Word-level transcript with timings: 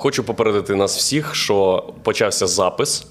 хочу 0.00 0.24
попередити 0.24 0.74
нас 0.74 0.96
всіх, 0.96 1.34
що 1.34 1.84
почався 2.02 2.46
запис. 2.46 3.06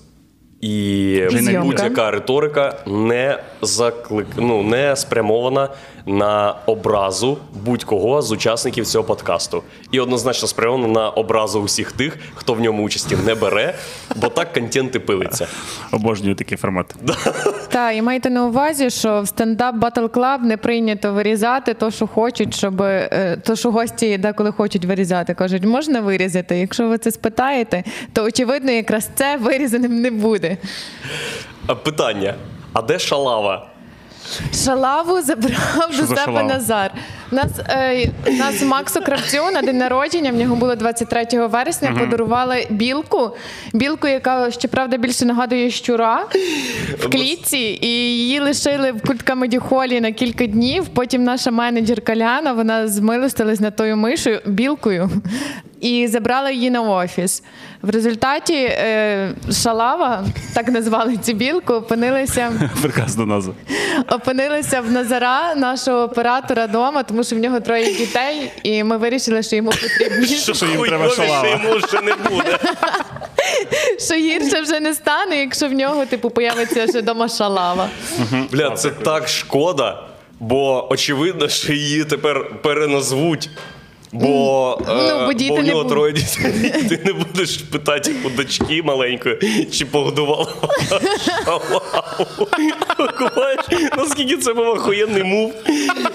І 0.62 1.24
будь-яка 1.62 2.12
риторика 2.12 2.84
не 2.88 3.44
заклик... 3.62 4.28
ну, 4.38 4.64
не 4.64 4.96
спрямована 4.96 5.70
на 6.06 6.56
образу 6.66 7.38
будь-кого 7.66 8.22
з 8.22 8.32
учасників 8.32 8.86
цього 8.86 9.04
подкасту. 9.04 9.64
І 9.92 10.00
однозначно 10.00 10.48
спрямована 10.48 10.88
на 10.88 11.10
образу 11.10 11.60
усіх 11.62 11.92
тих, 11.92 12.18
хто 12.36 12.54
в 12.54 12.62
ньому 12.62 12.84
участі 12.84 13.18
не 13.26 13.36
бере, 13.36 13.76
бо 14.16 14.30
так 14.30 14.54
контент 14.54 14.96
і 14.96 15.00
пилиться. 15.00 15.48
Обожнюю 15.92 16.36
такий 16.36 16.58
формат. 16.58 16.96
Так, 17.70 17.96
і 17.96 18.02
майте 18.02 18.30
на 18.30 18.46
увазі, 18.46 18.90
що 18.90 19.22
в 19.22 19.28
Stand 19.28 19.62
Up 19.62 19.76
Battle 19.76 20.06
Club 20.06 20.42
не 20.44 20.58
прийнято 20.58 21.14
вирізати 21.14 21.74
то, 21.74 21.92
що 21.92 22.08
хочуть, 22.08 22.56
щоб 22.56 22.82
е, 22.82 23.38
то, 23.46 23.56
що 23.56 23.72
гості 23.72 24.18
деколи 24.18 24.52
хочуть 24.52 24.86
вирізати. 24.86 25.34
Кажуть, 25.34 25.64
можна 25.64 26.02
вирізати. 26.02 26.58
Якщо 26.58 26.88
ви 26.88 26.98
це 26.98 27.12
спитаєте, 27.12 27.84
то 28.14 28.24
очевидно, 28.24 28.72
якраз 28.72 29.10
це 29.16 29.38
вирізаним 29.38 30.02
не 30.02 30.12
буде. 30.12 30.58
А 31.68 31.76
питання: 31.76 32.36
а 32.74 32.82
де 32.82 33.00
шалава? 33.00 33.68
Шалаву 34.66 35.22
забрав 35.22 35.88
до 35.90 35.94
за 35.94 36.08
себе 36.08 36.26
шалава? 36.26 36.44
Назар. 36.44 36.92
У 37.32 37.36
Нас, 37.36 37.52
е, 37.70 38.10
у 38.28 38.32
нас 38.32 38.62
Максу 38.62 39.02
Кравцю 39.02 39.52
на 39.54 39.62
день 39.62 39.78
народження, 39.78 40.32
в 40.32 40.36
нього 40.36 40.56
було 40.56 40.76
23 40.76 41.48
вересня, 41.48 41.96
подарували 42.00 42.68
білку. 42.70 43.32
Білку, 43.74 44.08
яка 44.08 44.52
щоправда 44.52 44.98
більше 44.98 45.26
нагадує 45.26 45.70
щура 45.70 46.26
в 47.00 47.10
клітці, 47.10 47.80
і 47.82 47.88
її 47.88 48.40
лишили 48.40 48.92
в 48.92 49.02
культкамедіхолі 49.02 50.02
на 50.02 50.12
кілька 50.12 50.46
днів. 50.46 50.88
Потім 50.88 51.24
наша 51.24 51.52
менеджерка 51.52 52.16
Ляна, 52.16 52.54
вона 52.54 52.88
змилостилась 52.88 53.60
над 53.60 53.76
тою 53.76 53.98
мишою, 53.98 54.42
білкою. 54.46 55.10
І 55.82 56.08
забрала 56.08 56.52
її 56.52 56.70
на 56.70 56.82
офіс. 56.82 57.44
В 57.82 57.90
результаті 57.90 58.54
е, 58.56 59.30
шалава, 59.52 60.24
так 60.54 60.68
назвали 60.68 61.18
цю 61.18 61.34
білку, 61.34 61.74
опинилася 61.74 62.52
Прекрасна 62.82 63.26
назва. 63.26 63.54
опинилися 64.10 64.82
в 64.82 64.92
Назара, 64.92 65.56
нашого 65.56 66.00
оператора 66.04 66.68
дома, 66.68 67.04
тому 67.04 67.19
що 67.24 67.36
в 67.36 67.40
нього 67.40 67.60
троє 67.60 67.94
дітей, 67.94 68.52
і 68.64 68.84
ми 68.84 68.98
вирішили, 68.98 69.44
що 69.44 69.56
йому 69.56 69.70
потрібні, 69.72 70.28
Що, 70.44 70.54
що 70.54 70.66
їм 70.66 70.82
треба 70.82 71.10
шалава? 71.10 71.48
йому 71.50 71.80
ще 71.88 72.02
не 72.02 72.16
буде. 72.16 72.58
що 74.00 74.16
гірше 74.16 74.62
вже 74.62 74.80
не 74.80 74.94
стане, 74.94 75.38
якщо 75.38 75.68
в 75.68 75.72
нього 75.74 76.06
типу 76.06 76.30
появиться 76.30 76.88
ще 76.88 77.02
дома 77.02 77.28
шалава. 77.30 77.90
Бля, 78.52 78.70
це 78.72 78.90
так 78.90 79.28
шкода, 79.28 80.04
бо 80.40 80.88
очевидно, 80.92 81.48
що 81.50 81.74
її 81.74 82.04
тепер 82.06 82.62
переназвуть. 82.62 83.50
Бо, 84.12 84.82
Ну, 84.88 84.94
е, 84.94 85.26
бо 85.26 85.34
діти 85.34 85.50
бо 85.56 85.62
в 85.62 85.64
нього 85.64 85.84
бу- 85.84 85.90
троє 85.90 86.14
дітей. 86.14 86.74
Ти 86.90 87.00
не 87.06 87.14
будеш 87.14 87.58
питати 87.58 88.12
у 88.26 88.30
дочки 88.30 88.82
маленької, 88.84 89.68
чи 89.72 89.86
погодувала 89.86 90.48
шалаву. 91.26 91.82
Купаєш? 93.20 93.60
Наскільки 93.98 94.38
це 94.38 94.54
був 94.54 94.68
охуєнний 94.68 95.24
мув. 95.24 95.54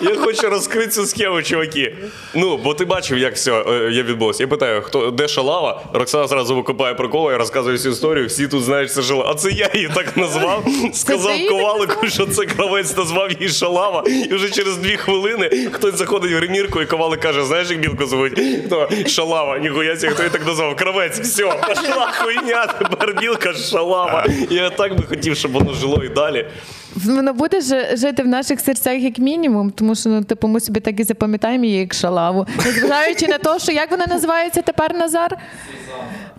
Я 0.03 0.17
хочу 0.17 0.49
розкрити 0.51 0.89
цю 0.89 1.07
схему, 1.07 1.43
чуваки. 1.43 1.95
Ну, 2.35 2.57
бо 2.57 2.75
ти 2.75 2.85
бачив, 2.85 3.19
як 3.19 3.35
все 3.35 3.53
е, 3.53 3.91
я 3.93 4.03
відбулося. 4.03 4.43
Я 4.43 4.47
питаю, 4.47 4.83
хто 4.83 5.11
де 5.11 5.29
шалава? 5.29 5.83
Роксана 5.93 6.27
зразу 6.27 6.55
викопає 6.57 6.95
приколи, 6.95 7.33
я 7.33 7.39
розказую 7.39 7.77
всю 7.77 7.93
історію. 7.93 8.27
Всі 8.27 8.49
тут 8.49 8.63
знають, 8.63 8.91
що 8.93 9.03
це 9.03 9.09
шалава. 9.09 9.31
А 9.31 9.35
це 9.35 9.51
я 9.51 9.71
її 9.75 9.91
так 9.95 10.17
назвав. 10.17 10.65
Сказав 10.95 11.33
ковалику, 11.49 12.07
що 12.09 12.27
це 12.27 12.45
кравець 12.47 12.97
назвав 12.97 13.33
її 13.33 13.49
шалава. 13.53 14.05
І 14.31 14.35
вже 14.35 14.51
через 14.51 14.77
дві 14.77 14.97
хвилини 14.97 15.69
хтось 15.73 15.95
заходить 15.99 16.33
в 16.33 16.37
гримірку, 16.37 16.83
і 16.83 16.87
ковалик 16.87 17.21
каже: 17.21 17.45
знаєш, 17.45 17.71
як 17.71 17.84
білку 17.89 18.07
звуть? 18.07 18.41
Хто? 18.67 18.89
Шалава. 19.07 19.59
Ніхуя 19.59 19.97
себе, 19.97 20.13
хто 20.13 20.23
її 20.23 20.33
так 20.33 20.47
назвав? 20.47 20.77
Кравець, 20.77 21.21
все, 21.21 21.43
пошла 21.45 22.13
хуйня, 22.19 22.67
тепер 22.67 23.15
білка 23.21 23.53
шалава. 23.53 24.27
Я 24.51 24.71
так 24.71 24.97
би 24.97 25.03
хотів, 25.09 25.37
щоб 25.37 25.53
воно 25.53 25.73
жило 25.75 26.03
і 26.05 26.09
далі. 26.09 26.47
Воно 26.95 27.33
буде 27.33 27.61
жи- 27.61 27.97
жити 27.97 28.23
в 28.23 28.27
наших 28.27 28.61
серцях 28.61 28.99
як 28.99 29.19
мінімум, 29.19 29.71
тому 29.71 29.95
що 29.95 30.09
ну, 30.09 30.25
типу, 30.25 30.49
ми 30.49 30.61
собі 30.61 30.81
так 30.81 31.01
і 31.01 31.05
запам'ятаємо 31.05 31.65
її 31.65 31.79
як 31.79 31.95
шалаву. 31.95 32.47
Незважаючи 32.65 33.29
на 33.29 33.39
те, 33.39 33.59
що 33.59 33.73
як 33.73 33.91
вона 33.91 34.07
називається 34.07 34.63
тепер 34.63 34.95
Назар? 34.95 35.37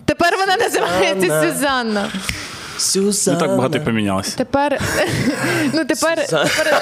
Тепер 0.04 0.32
вона 0.38 0.56
називається 0.56 1.52
Сюзанна. 1.52 2.08
Не 3.26 3.36
так 3.40 3.56
багато 3.56 3.78
і 3.78 3.80
помінялося. 3.80 4.36
Тепер. 4.38 4.80
Ну, 5.74 5.84
тепер. 5.84 6.26
Тепер, 6.26 6.80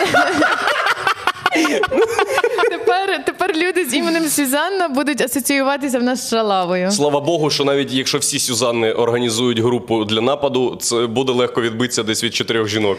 тепер, 2.70 3.24
тепер 3.24 3.56
люди 3.56 3.84
з 3.84 3.94
іменем 3.94 4.24
Сюзанна 4.24 4.88
будуть 4.88 5.20
асоціюватися 5.20 5.98
в 5.98 6.02
нас 6.02 6.26
з 6.26 6.30
шалавою. 6.30 6.90
Слава 6.90 7.20
Богу, 7.20 7.50
що 7.50 7.64
навіть 7.64 7.92
якщо 7.92 8.18
всі 8.18 8.38
Сюзанни 8.38 8.92
організують 8.92 9.58
групу 9.58 10.04
для 10.04 10.20
нападу, 10.20 10.76
це 10.80 11.06
буде 11.06 11.32
легко 11.32 11.62
відбитися 11.62 12.02
десь 12.02 12.24
від 12.24 12.34
чотирьох 12.34 12.68
жінок. 12.68 12.98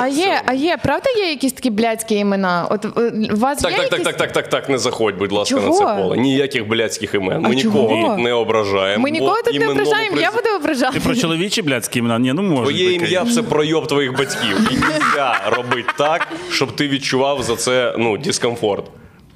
А 0.00 0.08
є, 0.08 0.42
а 0.46 0.52
є, 0.52 0.76
правда, 0.82 1.10
є 1.18 1.30
якісь 1.30 1.52
такі 1.52 1.70
блядські 1.70 2.14
імена? 2.14 2.68
От 2.70 2.84
е, 2.84 2.88
у 3.34 3.36
вас 3.36 3.58
так, 3.58 3.72
є 3.72 3.78
так, 3.78 3.88
так, 3.90 3.98
якісь... 3.98 4.04
так, 4.06 4.16
так, 4.16 4.32
так, 4.32 4.48
так, 4.48 4.68
не 4.68 4.78
заходь, 4.78 5.16
будь 5.18 5.32
ласка, 5.32 5.56
на 5.56 5.70
це 5.70 5.84
поле. 5.84 6.16
Ніяких 6.16 6.68
блядських 6.68 7.14
імен. 7.14 7.40
Ми 7.40 7.50
А 7.50 7.54
нікого 7.54 7.88
чого? 7.88 8.08
тут 8.08 8.24
не 8.24 8.32
ображаємо. 8.32 9.02
Ми 9.02 9.10
нікого 9.10 9.36
тут 9.44 9.60
не 9.60 9.68
ображаємо, 9.68 10.20
я 10.20 10.30
приз- 10.30 10.34
буду 10.34 10.56
ображати. 10.56 10.92
Ти 10.92 11.00
про 11.00 11.14
чоловічі 11.14 11.62
блядські 11.62 11.98
імена? 11.98 12.18
Ні, 12.18 12.32
ну 12.32 12.42
може. 12.42 12.62
Твоє 12.62 12.92
ім'я 12.92 13.26
це 13.34 13.42
пройоб 13.42 13.86
твоїх 13.86 14.18
батьків. 14.18 14.68
І 14.70 14.74
нельзя 14.74 15.40
робити 15.56 15.88
так, 15.98 16.28
щоб 16.50 16.76
ти 16.76 16.88
відчував 16.88 17.42
за 17.42 17.56
це 17.56 17.94
ну, 17.98 18.18
дискомфорт. 18.18 18.84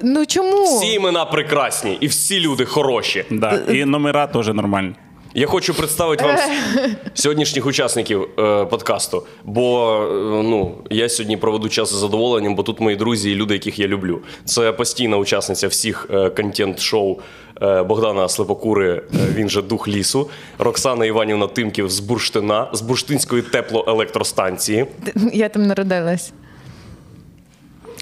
Ну 0.02 0.26
чому? 0.26 0.64
Всі 0.64 0.92
імена 0.92 1.24
прекрасні 1.24 1.98
і 2.00 2.06
всі 2.06 2.40
люди 2.40 2.64
хороші. 2.64 3.24
Да. 3.30 3.60
І 3.68 3.84
номера 3.84 4.26
теж 4.26 4.48
нормальні. 4.48 4.94
Я 5.34 5.46
хочу 5.46 5.74
представити 5.74 6.24
вам 6.24 6.36
сьогоднішніх 7.14 7.66
учасників 7.66 8.28
е, 8.38 8.64
подкасту. 8.64 9.26
Бо 9.44 9.94
е, 10.02 10.42
ну, 10.42 10.74
я 10.90 11.08
сьогодні 11.08 11.36
проведу 11.36 11.68
час 11.68 11.92
з 11.92 11.94
задоволенням, 11.94 12.54
бо 12.54 12.62
тут 12.62 12.80
мої 12.80 12.96
друзі 12.96 13.30
і 13.30 13.34
люди, 13.34 13.54
яких 13.54 13.78
я 13.78 13.88
люблю. 13.88 14.20
Це 14.44 14.72
постійна 14.72 15.16
учасниця 15.16 15.68
всіх 15.68 16.06
е, 16.10 16.30
контент-шоу 16.30 17.18
е, 17.62 17.82
Богдана 17.82 18.28
Слепокури, 18.28 19.02
е, 19.14 19.18
він 19.34 19.48
же 19.48 19.62
дух 19.62 19.88
лісу, 19.88 20.30
Роксана 20.58 21.06
Іванівна 21.06 21.46
Тимків 21.46 21.90
з 21.90 22.00
Бурштина, 22.00 22.68
з 22.72 22.80
Бурштинської 22.80 23.42
теплоелектростанції. 23.42 24.86
Я 25.32 25.48
там 25.48 25.66
народилась. 25.66 26.32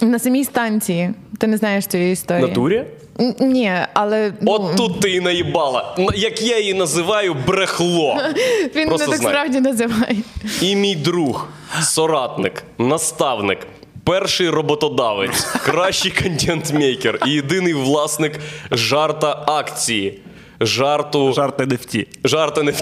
На 0.02 0.18
самій 0.18 0.44
станції. 0.44 1.10
Ти 1.38 1.46
не 1.46 1.56
знаєш 1.56 1.86
цієї 1.86 2.12
історії. 2.12 2.48
Натурі? 2.48 2.84
Н- 3.20 3.34
Ні, 3.40 3.72
але 3.94 4.32
ну, 4.40 4.52
От 4.52 4.76
тут 4.76 5.00
ти 5.00 5.10
і 5.10 5.20
наїбала. 5.20 5.96
Як 6.16 6.42
я 6.42 6.58
її 6.58 6.74
називаю, 6.74 7.36
брехло. 7.46 8.16
він 8.76 8.88
просто 8.88 9.06
не 9.06 9.12
так 9.12 9.20
знай. 9.20 9.32
справді 9.32 9.60
називає. 9.60 10.16
І 10.62 10.76
мій 10.76 10.94
друг, 10.96 11.48
соратник, 11.82 12.62
наставник, 12.78 13.58
перший 14.04 14.50
роботодавець, 14.50 15.42
кращий 15.44 16.12
контент-мейкер 16.12 17.18
і 17.26 17.30
єдиний 17.30 17.74
власник 17.74 18.40
жарта 18.70 19.44
акції. 19.46 20.20
Жарту 20.60 21.32
в 21.76 21.84
ті. 21.84 22.06
жарта 22.24 22.62
не 22.62 22.70
в 22.70 22.80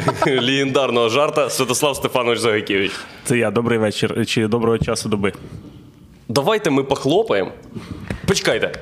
легендарного 0.26 1.08
жарта 1.08 1.50
Святослав 1.50 1.96
Стефанович 1.96 2.38
Загайкевич. 2.38 2.92
Це 3.24 3.38
я. 3.38 3.50
Добрий 3.50 3.78
вечір 3.78 4.26
чи 4.26 4.46
доброго 4.46 4.78
часу 4.78 5.08
доби. 5.08 5.32
Давайте 6.30 6.70
ми 6.70 6.84
похлопаємо. 6.84 7.50
Почекайте. 8.26 8.72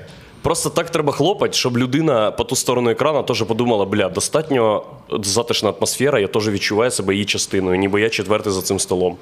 Просто 0.43 0.71
так 0.71 0.91
треба 0.91 1.13
хлопати, 1.13 1.53
щоб 1.53 1.79
людина 1.79 2.31
по 2.31 2.45
ту 2.45 2.57
сторону 2.57 2.91
екрану 2.91 3.23
теж 3.23 3.43
подумала: 3.43 3.85
бля, 3.85 4.09
достатньо 4.09 4.85
затишна 5.23 5.71
атмосфера, 5.71 6.21
я 6.21 6.29
теж 6.29 6.49
відчуваю 6.49 6.91
себе 6.91 7.15
її 7.15 7.25
частиною, 7.25 7.79
ніби 7.79 8.01
я 8.01 8.11
четвертий 8.11 8.53
за 8.53 8.63
цим 8.63 8.79
столом. 8.79 9.17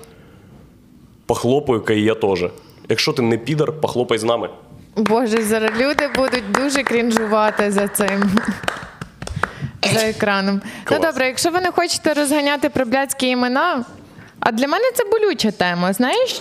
Похлопаю-ка 1.26 1.92
і 1.92 2.02
я 2.02 2.14
теж. 2.14 2.44
Якщо 2.88 3.12
ти 3.12 3.22
не 3.22 3.38
підар, 3.38 3.72
похлопай 3.72 4.18
з 4.18 4.24
нами. 4.24 4.48
Боже, 4.96 5.42
зараз 5.42 5.70
люди 5.80 6.08
будуть 6.16 6.52
дуже 6.52 6.82
крінжувати 6.82 7.70
за 7.70 7.88
цим. 7.88 8.30
За 9.94 10.00
екраном. 10.00 10.60
Клас. 10.84 11.00
Ну 11.00 11.06
добре, 11.06 11.26
якщо 11.26 11.50
ви 11.50 11.60
не 11.60 11.70
хочете 11.70 12.14
розганяти 12.14 12.68
про 12.68 12.84
блядські 12.84 13.28
імена, 13.28 13.84
а 14.40 14.52
для 14.52 14.68
мене 14.68 14.84
це 14.94 15.04
болюча 15.04 15.50
тема, 15.50 15.92
знаєш? 15.92 16.40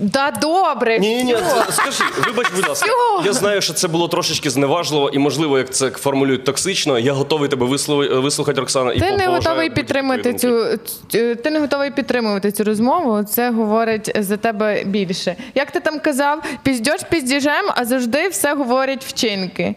Да 0.00 0.30
добре, 0.30 0.98
Ні, 0.98 1.24
ні, 1.24 1.34
всьо. 1.34 1.64
скажи, 1.72 2.04
вибач, 2.26 2.46
будь 2.56 2.68
ласка. 2.68 2.86
Всьо. 2.86 3.22
Я 3.26 3.32
знаю, 3.32 3.60
що 3.62 3.72
це 3.72 3.88
було 3.88 4.08
трошечки 4.08 4.50
зневажливо, 4.50 5.08
і 5.12 5.18
можливо, 5.18 5.58
як 5.58 5.70
це 5.74 5.90
формулюють 5.90 6.44
токсично. 6.44 6.98
Я 6.98 7.12
готовий 7.12 7.48
тебе 7.48 7.66
вислу- 7.66 8.20
вислухати, 8.20 8.60
Роксана. 8.60 8.92
і 8.92 8.98
Ти 9.00 9.10
не 9.10 9.26
готовий 9.26 9.70
підтримати 9.70 10.34
цю 10.34 10.64
цю- 11.08 11.34
ти 11.36 11.50
не 11.50 11.60
готовий 11.60 11.90
підтримувати 11.90 12.52
цю 12.52 12.64
розмову. 12.64 13.22
Це 13.22 13.50
говорить 13.50 14.12
за 14.18 14.36
тебе 14.36 14.84
більше. 14.84 15.36
Як 15.54 15.70
ти 15.70 15.80
там 15.80 16.00
казав, 16.00 16.42
піздьош 16.62 17.00
піздіжем, 17.10 17.64
а 17.76 17.84
завжди 17.84 18.28
все 18.28 18.54
говорять 18.54 19.04
вчинки. 19.04 19.74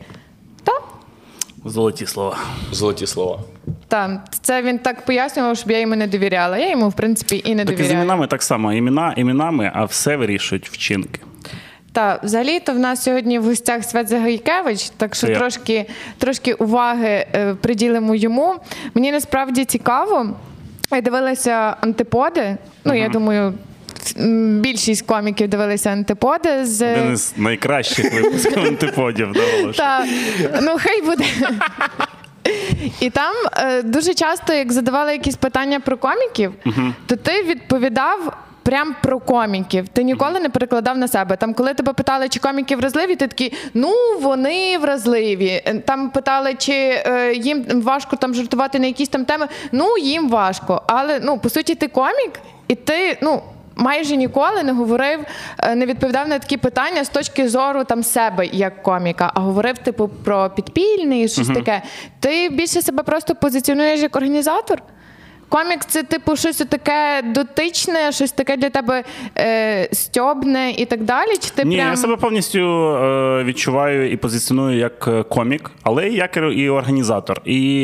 Так? 1.63 1.71
Золоті 1.71 2.05
слова. 2.05 2.37
Золоті 2.71 3.07
слова. 3.07 3.39
Так, 3.87 4.21
це 4.41 4.61
він 4.61 4.79
так 4.79 5.05
пояснював, 5.05 5.57
щоб 5.57 5.71
я 5.71 5.79
йому 5.79 5.95
не 5.95 6.07
довіряла. 6.07 6.57
Я 6.57 6.69
йому, 6.69 6.89
в 6.89 6.93
принципі, 6.93 7.41
і 7.45 7.55
не 7.55 7.65
Так 7.65 7.73
і 7.73 7.75
з 7.75 7.77
довіряю. 7.77 8.03
іменами 8.03 8.27
так 8.27 8.43
само. 8.43 8.73
Імена 8.73 9.13
іменами, 9.17 9.71
а 9.73 9.85
все 9.85 10.15
вирішують 10.17 10.69
вчинки. 10.69 11.19
Та 11.91 12.19
взагалі 12.23 12.59
то 12.59 12.73
в 12.73 12.79
нас 12.79 13.03
сьогодні 13.03 13.39
в 13.39 13.43
гостях 13.43 13.83
Свят 13.83 14.07
Загайкевич, 14.09 14.89
так 14.89 15.15
що 15.15 15.27
трошки, 15.27 15.85
трошки 16.17 16.53
уваги 16.53 17.25
е, 17.35 17.55
приділимо 17.61 18.15
йому. 18.15 18.55
Мені 18.93 19.11
насправді 19.11 19.65
цікаво. 19.65 20.29
Я 20.91 21.01
дивилася 21.01 21.75
антиподи. 21.81 22.57
Ну, 22.85 22.93
я 22.93 23.09
думаю, 23.09 23.53
більшість 24.59 25.05
коміків 25.05 25.47
дивилися 25.47 25.89
антиподи 25.89 26.65
з 26.65 26.91
Один 26.93 27.13
із 27.13 27.33
найкращих 27.37 28.13
випусків 28.13 28.59
антиподів. 28.67 29.27
ну 30.61 30.75
хай 30.79 31.01
буде. 31.01 31.25
І 32.99 33.09
там 33.09 33.33
е, 33.57 33.81
дуже 33.81 34.13
часто, 34.13 34.53
як 34.53 34.71
задавали 34.71 35.11
якісь 35.11 35.35
питання 35.35 35.79
про 35.79 35.97
коміків, 35.97 36.53
то 37.05 37.15
ти 37.15 37.43
відповідав. 37.43 38.37
Прям 38.65 38.95
про 39.03 39.19
коміків. 39.19 39.87
Ти 39.87 40.03
ніколи 40.03 40.39
не 40.39 40.49
перекладав 40.49 40.97
на 40.97 41.07
себе. 41.07 41.35
Там, 41.35 41.53
коли 41.53 41.73
тебе 41.73 41.93
питали, 41.93 42.29
чи 42.29 42.39
коміки 42.39 42.75
вразливі, 42.75 43.15
ти 43.15 43.27
такий, 43.27 43.53
ну 43.73 43.93
вони 44.21 44.77
вразливі. 44.77 45.47
Е, 45.65 45.81
Там 45.85 46.09
питали, 46.09 46.53
чи 46.57 46.73
е, 46.73 47.33
їм 47.35 47.65
важко 47.81 48.15
там 48.15 48.33
жартувати 48.33 48.79
на 48.79 48.87
якісь 48.87 49.09
там 49.09 49.25
теми. 49.25 49.47
Ну 49.71 49.97
їм 49.97 50.29
важко. 50.29 50.81
Але 50.87 51.19
ну 51.23 51.37
по 51.39 51.49
суті, 51.49 51.75
ти 51.75 51.87
комік, 51.87 52.31
і 52.67 52.75
ти 52.75 53.17
ну 53.21 53.41
майже 53.75 54.15
ніколи 54.15 54.63
не 54.63 54.71
говорив, 54.71 55.19
е, 55.59 55.75
не 55.75 55.85
відповідав 55.85 56.27
на 56.27 56.39
такі 56.39 56.57
питання 56.57 57.03
з 57.03 57.09
точки 57.09 57.49
зору 57.49 57.83
там 57.83 58.03
себе 58.03 58.45
як 58.45 58.83
коміка, 58.83 59.31
а 59.33 59.39
говорив 59.39 59.77
типу 59.77 60.07
про 60.07 60.49
підпільний, 60.49 61.27
щось 61.27 61.47
таке. 61.47 61.81
Ти 62.19 62.49
більше 62.49 62.81
себе 62.81 63.03
просто 63.03 63.35
позиціонуєш 63.35 64.01
як 64.01 64.15
організатор. 64.15 64.81
Комік 65.53 65.85
це 65.85 66.03
типу 66.03 66.35
щось 66.35 66.57
таке 66.57 67.21
дотичне, 67.25 68.11
щось 68.11 68.31
таке 68.31 68.57
для 68.57 68.69
тебе 68.69 69.03
е, 69.37 69.89
стьобне 69.91 70.71
і 70.71 70.85
так 70.85 71.03
далі. 71.03 71.37
Чи 71.39 71.49
ти 71.49 71.63
Ні, 71.63 71.75
прям 71.75 71.89
я 71.89 71.97
себе 71.97 72.17
повністю 72.17 72.59
е, 72.59 73.43
відчуваю 73.43 74.11
і 74.11 74.17
позиціоную 74.17 74.77
як 74.77 75.07
е, 75.07 75.23
комік, 75.23 75.71
але 75.83 76.09
як 76.09 76.37
і 76.55 76.69
організатор. 76.69 77.41
І 77.45 77.81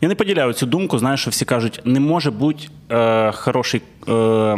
я 0.00 0.08
не 0.08 0.14
поділяю 0.14 0.52
цю 0.52 0.66
думку. 0.66 0.98
Знаєш, 0.98 1.20
що 1.20 1.30
всі 1.30 1.44
кажуть, 1.44 1.80
не 1.84 2.00
може 2.00 2.30
бути 2.30 2.64
е, 2.90 3.32
хороший 3.32 3.82
е, 4.08 4.56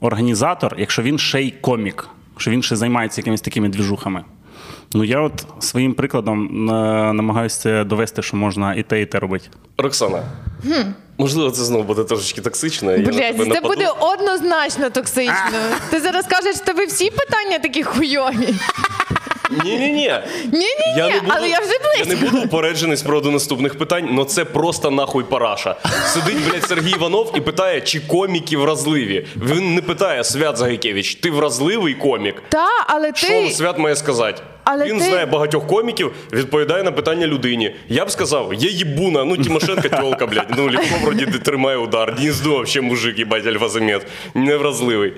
організатор, 0.00 0.74
якщо 0.78 1.02
він 1.02 1.18
ще 1.18 1.42
й 1.42 1.50
комік, 1.50 2.08
що 2.36 2.50
він 2.50 2.62
ще 2.62 2.76
займається 2.76 3.20
якимись 3.20 3.40
такими 3.40 3.68
двіжухами. 3.68 4.24
Ну 4.94 5.04
я 5.04 5.20
от 5.20 5.46
своїм 5.58 5.94
прикладом 5.94 6.70
е, 6.70 6.72
намагаюся 7.12 7.84
довести, 7.84 8.22
що 8.22 8.36
можна 8.36 8.74
і 8.74 8.82
те, 8.82 9.02
і 9.02 9.06
те 9.06 9.18
робити. 9.18 9.48
Роксана, 9.78 10.22
можливо, 11.18 11.50
це 11.50 11.64
знову 11.64 11.84
буде 11.84 12.04
трошечки 12.04 12.40
токсично. 12.40 12.98
Блядь, 12.98 13.36
це 13.36 13.44
нападу. 13.44 13.68
буде 13.68 13.88
однозначно 14.00 14.90
токсично. 14.90 15.58
Ти 15.90 16.00
зараз 16.00 16.26
кажеш, 16.26 16.56
що 16.56 16.64
тебе 16.64 16.86
всі 16.86 17.10
питання 17.10 17.58
такі 17.58 17.82
хуйові. 17.82 18.54
Ні-ні-ні. 19.50 20.12
Ні-ні-ні, 20.52 21.12
але 21.28 21.48
я 21.48 21.58
вже 21.60 21.72
Я 21.98 22.04
не 22.04 22.16
буду 22.16 22.42
упереджений 22.42 22.96
з 22.96 23.02
приводу 23.02 23.30
наступних 23.30 23.78
питань, 23.78 24.08
але 24.16 24.24
це 24.24 24.44
просто 24.44 24.90
нахуй 24.90 25.24
параша. 25.24 25.76
Сидить, 26.06 26.50
блядь, 26.50 26.64
Сергій 26.68 26.90
Іванов 26.90 27.32
і 27.36 27.40
питає, 27.40 27.80
чи 27.80 28.00
коміки 28.00 28.56
вразливі. 28.56 29.26
Він 29.36 29.74
не 29.74 29.82
питає 29.82 30.24
Свят 30.24 30.56
Загайкевич, 30.56 31.14
ти 31.14 31.30
вразливий 31.30 31.94
комік? 31.94 32.42
Та, 32.48 32.66
але 32.86 33.12
Що 33.14 33.28
ти. 33.28 33.50
Свят 33.50 33.78
має 33.78 33.96
сказати? 33.96 34.42
Але 34.64 34.84
Він 34.84 34.98
ти- 34.98 35.04
знає 35.04 35.26
багатьох 35.26 35.66
коміків, 35.66 36.12
відповідає 36.32 36.82
на 36.82 36.92
питання 36.92 37.26
людині. 37.26 37.74
Я 37.88 38.04
б 38.04 38.10
сказав, 38.10 38.54
є 38.54 38.70
їбуна, 38.70 39.24
ну 39.24 39.36
Тимошенко 39.36 39.88
тьолка, 39.88 40.26
блядь. 40.26 40.54
Ну 40.56 40.64
Легко 40.64 40.96
вроді 41.02 41.26
тримає 41.26 41.76
удар. 41.76 42.14
Дніздо 42.14 42.50
вообще 42.50 42.80
мужик, 42.80 43.18
їбать, 43.18 43.46
альфа-замет. 43.46 44.06
Невразливий. 44.34 45.12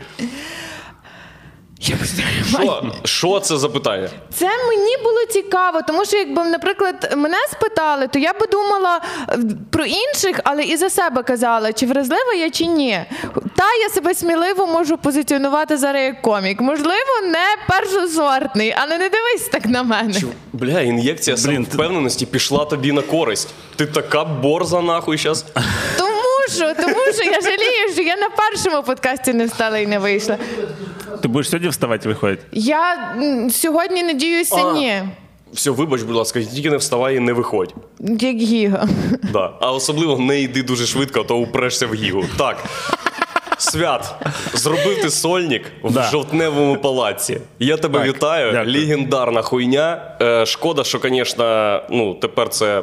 Що? 1.80 2.82
Що 3.04 3.40
це 3.40 3.56
за 3.56 3.68
питання? 3.68 4.08
Це 4.34 4.46
мені 4.68 4.96
було 5.02 5.24
цікаво, 5.30 5.80
тому 5.86 6.04
що 6.04 6.16
якби, 6.16 6.44
наприклад, 6.44 7.14
мене 7.16 7.36
спитали, 7.52 8.08
то 8.08 8.18
я 8.18 8.32
би 8.32 8.46
думала 8.46 9.00
е, 9.28 9.38
про 9.70 9.84
інших, 9.84 10.40
але 10.44 10.62
і 10.62 10.76
за 10.76 10.90
себе 10.90 11.22
казала, 11.22 11.72
чи 11.72 11.86
вразлива 11.86 12.32
я, 12.38 12.50
чи 12.50 12.66
ні. 12.66 13.00
Та 13.56 13.64
я 13.82 13.88
себе 13.88 14.14
сміливо 14.14 14.66
можу 14.66 14.96
позиціонувати 14.96 15.76
зараз 15.76 16.02
як 16.02 16.22
комік. 16.22 16.60
Можливо, 16.60 17.20
не 17.22 17.46
першосортний, 17.68 18.74
але 18.78 18.98
не 18.98 19.08
дивись 19.08 19.48
так 19.52 19.66
на 19.66 19.82
мене. 19.82 20.20
Бля, 20.52 20.80
ін'єкція 20.80 21.36
самовпевненості 21.36 22.26
пішла 22.26 22.64
тобі 22.64 22.92
на 22.92 23.02
користь. 23.02 23.48
Ти 23.76 23.86
така 23.86 24.24
борза 24.24 24.80
нахуй 24.80 25.18
зараз. 25.18 25.44
Тому 25.98 26.27
що, 26.48 26.74
тому 26.74 26.96
що 27.14 27.24
я 27.30 27.40
жалію, 27.40 27.92
що 27.94 28.02
я 28.02 28.16
на 28.16 28.28
першому 28.30 28.82
подкасті 28.82 29.32
не 29.32 29.44
встала 29.46 29.78
і 29.78 29.86
не 29.86 29.98
вийшла. 29.98 30.36
Ти 31.22 31.28
будеш 31.28 31.50
сьогодні 31.50 31.68
вставати 31.68 32.08
виходить? 32.08 32.40
Я 32.52 33.14
м, 33.18 33.50
сьогодні 33.50 34.02
надіюся, 34.02 34.56
А. 34.56 34.72
ні. 34.72 35.02
Все, 35.52 35.70
вибач, 35.70 36.02
будь 36.02 36.16
ласка, 36.16 36.42
тільки 36.42 36.70
не 36.70 36.76
вставай 36.76 37.16
і 37.16 37.20
не 37.20 37.32
виходь. 37.32 37.74
Як 38.00 38.36
гіга. 38.36 38.88
Да. 39.32 39.52
А 39.60 39.72
особливо 39.72 40.18
не 40.18 40.40
йди 40.40 40.62
дуже 40.62 40.86
швидко, 40.86 41.20
а 41.20 41.24
то 41.24 41.36
упрешся 41.36 41.86
в 41.86 41.94
гігу. 41.94 42.24
Так. 42.38 42.64
Свят, 43.58 44.14
зробив 44.54 45.02
ти 45.02 45.10
сольник 45.10 45.62
в 45.82 45.92
Да. 45.92 46.02
жовтневому 46.02 46.76
палаці. 46.76 47.40
Я 47.58 47.76
тебе 47.76 47.98
Так, 47.98 48.08
вітаю. 48.08 48.52
дякую. 48.52 48.72
Легендарна 48.80 49.42
хуйня. 49.42 50.16
Е, 50.22 50.46
шкода, 50.46 50.84
що, 50.84 50.98
звісно, 51.04 51.82
ну, 51.90 52.14
тепер 52.14 52.48
це. 52.48 52.82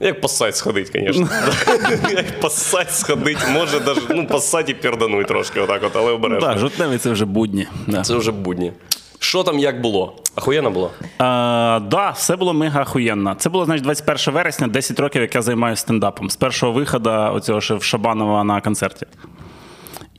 Як 0.00 0.20
поссать 0.20 0.56
сходить, 0.56 0.90
звісно. 0.92 1.28
Як 2.10 2.40
поссать 2.40 2.94
сходить, 2.94 3.38
може 3.52 3.80
даже, 3.80 4.00
ну, 4.10 4.26
поссать 4.26 4.68
і 4.70 4.74
пердануть 4.74 5.26
трошки, 5.26 5.60
отак 5.60 5.82
от, 5.84 5.96
але 5.96 6.12
обережно. 6.12 6.48
Так, 6.48 6.58
жовтневий 6.58 6.98
це 6.98 7.10
вже 7.10 7.24
будні. 7.24 7.66
Да. 7.86 8.02
Це 8.02 8.14
вже 8.14 8.32
будні. 8.32 8.72
Що 9.18 9.42
там 9.42 9.58
як 9.58 9.80
було? 9.80 10.16
Ахуєнно 10.34 10.70
було? 10.70 10.90
А, 11.18 11.80
да, 11.90 12.10
все 12.10 12.36
було 12.36 12.54
мега 12.54 12.82
охуєнно. 12.82 13.34
Це 13.38 13.48
було, 13.50 13.64
значить, 13.64 13.84
21 13.84 14.34
вересня, 14.34 14.66
10 14.66 15.00
років, 15.00 15.22
як 15.22 15.34
я 15.34 15.42
займаюся 15.42 15.80
стендапом. 15.80 16.30
З 16.30 16.36
першого 16.36 16.72
виходу 16.72 17.10
оцього 17.10 17.60
ще 17.60 17.74
в 17.74 17.82
Шабанова 17.82 18.44
на 18.44 18.60
концерті. 18.60 19.06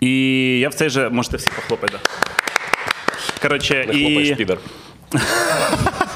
І 0.01 0.09
я 0.59 0.69
в 0.69 0.73
цей 0.73 0.89
же, 0.89 1.09
можете 1.09 1.37
всі 1.37 1.49
похлопати. 1.55 1.93
Да. 1.93 1.99
Коротше, 3.41 3.85
Не 3.87 3.93
хлопаєш, 3.93 4.37
підер. 4.37 4.57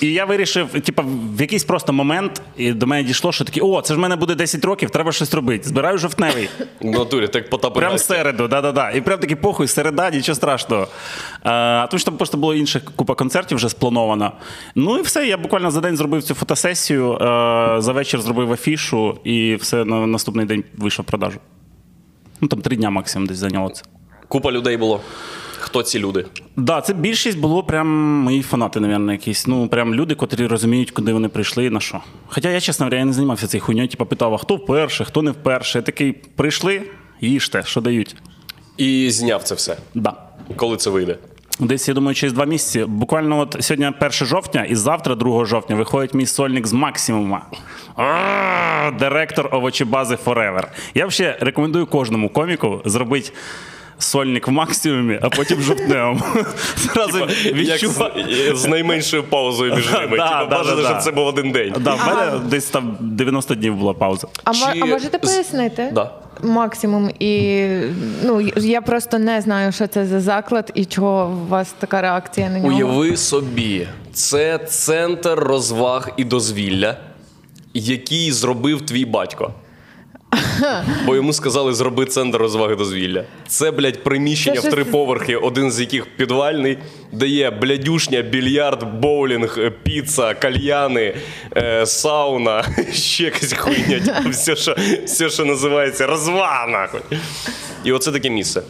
і 0.00 0.12
я 0.12 0.24
вирішив, 0.24 0.68
типу, 0.68 1.02
в 1.36 1.40
якийсь 1.40 1.64
просто 1.64 1.92
момент 1.92 2.42
і 2.56 2.72
до 2.72 2.86
мене 2.86 3.02
дійшло, 3.02 3.32
що 3.32 3.44
такі, 3.44 3.60
о, 3.60 3.80
це 3.80 3.94
ж 3.94 3.98
в 3.98 4.02
мене 4.02 4.16
буде 4.16 4.34
10 4.34 4.64
років, 4.64 4.90
треба 4.90 5.12
щось 5.12 5.34
робити. 5.34 5.68
Збираю 5.68 5.98
жовтневий. 5.98 6.48
В 6.80 6.86
натурі, 6.86 7.28
так 7.28 7.50
потапи. 7.50 7.80
Прям 7.80 7.98
середу, 7.98 8.48
да-да-да. 8.48 8.90
І 8.90 9.00
прям 9.00 9.18
такий 9.18 9.36
похуй, 9.36 9.68
середа, 9.68 10.10
нічого 10.10 10.36
страшного. 10.36 10.88
А, 11.42 11.86
тому 11.90 11.98
що 11.98 12.10
там 12.10 12.16
просто 12.16 12.38
було 12.38 12.54
інших 12.54 12.84
купа 12.96 13.14
концертів 13.14 13.56
вже 13.56 13.68
сплановано. 13.68 14.32
Ну 14.74 14.98
і 14.98 15.02
все, 15.02 15.26
я 15.26 15.36
буквально 15.36 15.70
за 15.70 15.80
день 15.80 15.96
зробив 15.96 16.22
цю 16.22 16.34
фотосесію, 16.34 17.16
за 17.78 17.92
вечір 17.94 18.20
зробив 18.20 18.52
афішу, 18.52 19.18
і 19.24 19.54
все 19.54 19.84
на 19.84 20.06
наступний 20.06 20.46
день 20.46 20.64
вийшов 20.76 21.04
в 21.04 21.08
продажу. 21.08 21.38
Ну 22.40 22.48
там 22.48 22.60
три 22.60 22.76
дня 22.76 22.90
максимум 22.90 23.26
десь 23.26 23.38
зайняло 23.38 23.70
це. 23.70 23.82
Купа 24.28 24.52
людей 24.52 24.76
було. 24.76 25.00
Хто 25.58 25.82
ці 25.82 25.98
люди? 25.98 26.26
Да, 26.56 26.80
це 26.80 26.94
більшість 26.94 27.38
було 27.38 27.62
прям 27.62 27.88
мої 27.98 28.42
фанати, 28.42 28.80
напевно, 28.80 29.12
якісь. 29.12 29.46
Ну, 29.46 29.68
прям 29.68 29.94
люди, 29.94 30.14
котрі 30.14 30.46
розуміють, 30.46 30.90
куди 30.90 31.12
вони 31.12 31.28
прийшли 31.28 31.64
і 31.64 31.70
на 31.70 31.80
що. 31.80 32.00
Хоча 32.26 32.50
я, 32.50 32.60
чесно 32.60 32.84
говоря, 32.84 32.98
я 32.98 33.04
не 33.04 33.12
займався 33.12 33.46
цією 33.46 33.64
хуйньою, 33.64 33.88
типу 33.88 34.06
питав, 34.06 34.34
а 34.34 34.38
хто 34.38 34.56
вперше, 34.56 35.04
хто 35.04 35.22
не 35.22 35.30
вперше. 35.30 35.78
Я 35.78 35.82
такий, 35.82 36.12
прийшли, 36.12 36.82
їжте, 37.20 37.62
що 37.66 37.80
дають. 37.80 38.16
І 38.76 39.10
зняв 39.10 39.42
це 39.42 39.54
все. 39.54 39.76
Да. 39.94 40.14
Коли 40.56 40.76
це 40.76 40.90
вийде? 40.90 41.18
Десь, 41.60 41.88
я 41.88 41.94
думаю, 41.94 42.14
через 42.14 42.32
два 42.32 42.44
місяці. 42.44 42.84
Буквально 42.84 43.38
от 43.38 43.56
сьогодні 43.60 43.86
1 43.86 44.10
жовтня, 44.10 44.64
і 44.64 44.74
завтра, 44.74 45.14
2 45.14 45.44
жовтня, 45.44 45.76
виходить 45.76 46.14
мій 46.14 46.26
сольник 46.26 46.66
з 46.66 46.72
максимума. 46.72 47.46
Директор 48.98 49.48
овочебази 49.52 50.18
Forever. 50.24 50.64
Я 50.94 51.06
взагалі 51.06 51.36
рекомендую 51.40 51.86
кожному 51.86 52.28
коміку 52.28 52.82
зробити 52.84 53.32
сольник 53.98 54.48
в 54.48 54.50
максимумі, 54.50 55.18
а 55.22 55.28
потім 55.28 55.60
жовтневому. 55.60 56.20
Зразу 56.76 57.28
з, 57.28 57.52
відчуваю. 57.52 58.56
з 58.56 58.66
найменшою 58.66 59.24
паузою 59.24 59.74
між 59.74 59.92
ними. 59.92 60.16
Бажано, 60.50 60.82
щоб 60.84 60.98
це 61.02 61.10
був 61.10 61.26
один 61.26 61.52
день. 61.52 61.74
Да, 61.80 61.94
в 61.94 62.06
мене 62.06 62.38
десь 62.48 62.64
там 62.64 62.96
90 63.00 63.54
днів 63.54 63.76
була 63.76 63.92
пауза. 63.94 64.26
А 64.44 64.52
можете 64.86 65.18
пояснити? 65.18 65.92
Максимум. 66.42 67.10
І 67.18 67.66
ну, 68.24 68.40
я 68.56 68.80
просто 68.80 69.18
не 69.18 69.40
знаю, 69.40 69.72
що 69.72 69.86
це 69.86 70.06
за 70.06 70.20
заклад 70.20 70.70
і 70.74 70.84
чого 70.84 71.26
у 71.46 71.50
вас 71.50 71.74
така 71.78 72.02
реакція 72.02 72.50
на 72.50 72.58
нього. 72.58 72.68
Уяви 72.76 73.16
собі, 73.16 73.88
це 74.12 74.58
центр 74.58 75.34
розваг 75.34 76.10
і 76.16 76.24
дозвілля, 76.24 76.96
який 77.74 78.32
зробив 78.32 78.86
твій 78.86 79.04
батько. 79.04 79.52
Бо 81.06 81.14
йому 81.16 81.32
сказали, 81.32 81.74
зроби 81.74 82.04
центр 82.06 82.38
розваги 82.38 82.76
дозвілля. 82.76 83.24
Це, 83.48 83.70
блядь, 83.70 84.02
приміщення 84.04 84.60
Це 84.60 84.68
в 84.68 84.70
три 84.70 84.82
щось- 84.82 84.92
поверхи, 84.92 85.36
один 85.36 85.70
з 85.72 85.80
яких 85.80 86.06
підвальний, 86.16 86.78
де 87.12 87.26
є 87.26 87.50
блядюшня, 87.50 88.22
більярд, 88.22 89.00
боулінг, 89.00 89.54
е, 89.58 89.70
піца, 89.82 90.34
кальяни, 90.34 91.14
е, 91.56 91.86
сауна, 91.86 92.64
ще 92.92 93.24
якась 93.24 93.52
хуйня. 93.52 94.00
типу, 94.00 94.30
все, 94.30 94.56
що, 94.56 94.76
все, 95.04 95.30
що 95.30 95.44
називається 95.44 96.06
розвага, 96.06 96.66
нахуй. 96.66 97.00
І 97.84 97.92
оце 97.92 98.12
таке 98.12 98.30
місце. 98.30 98.62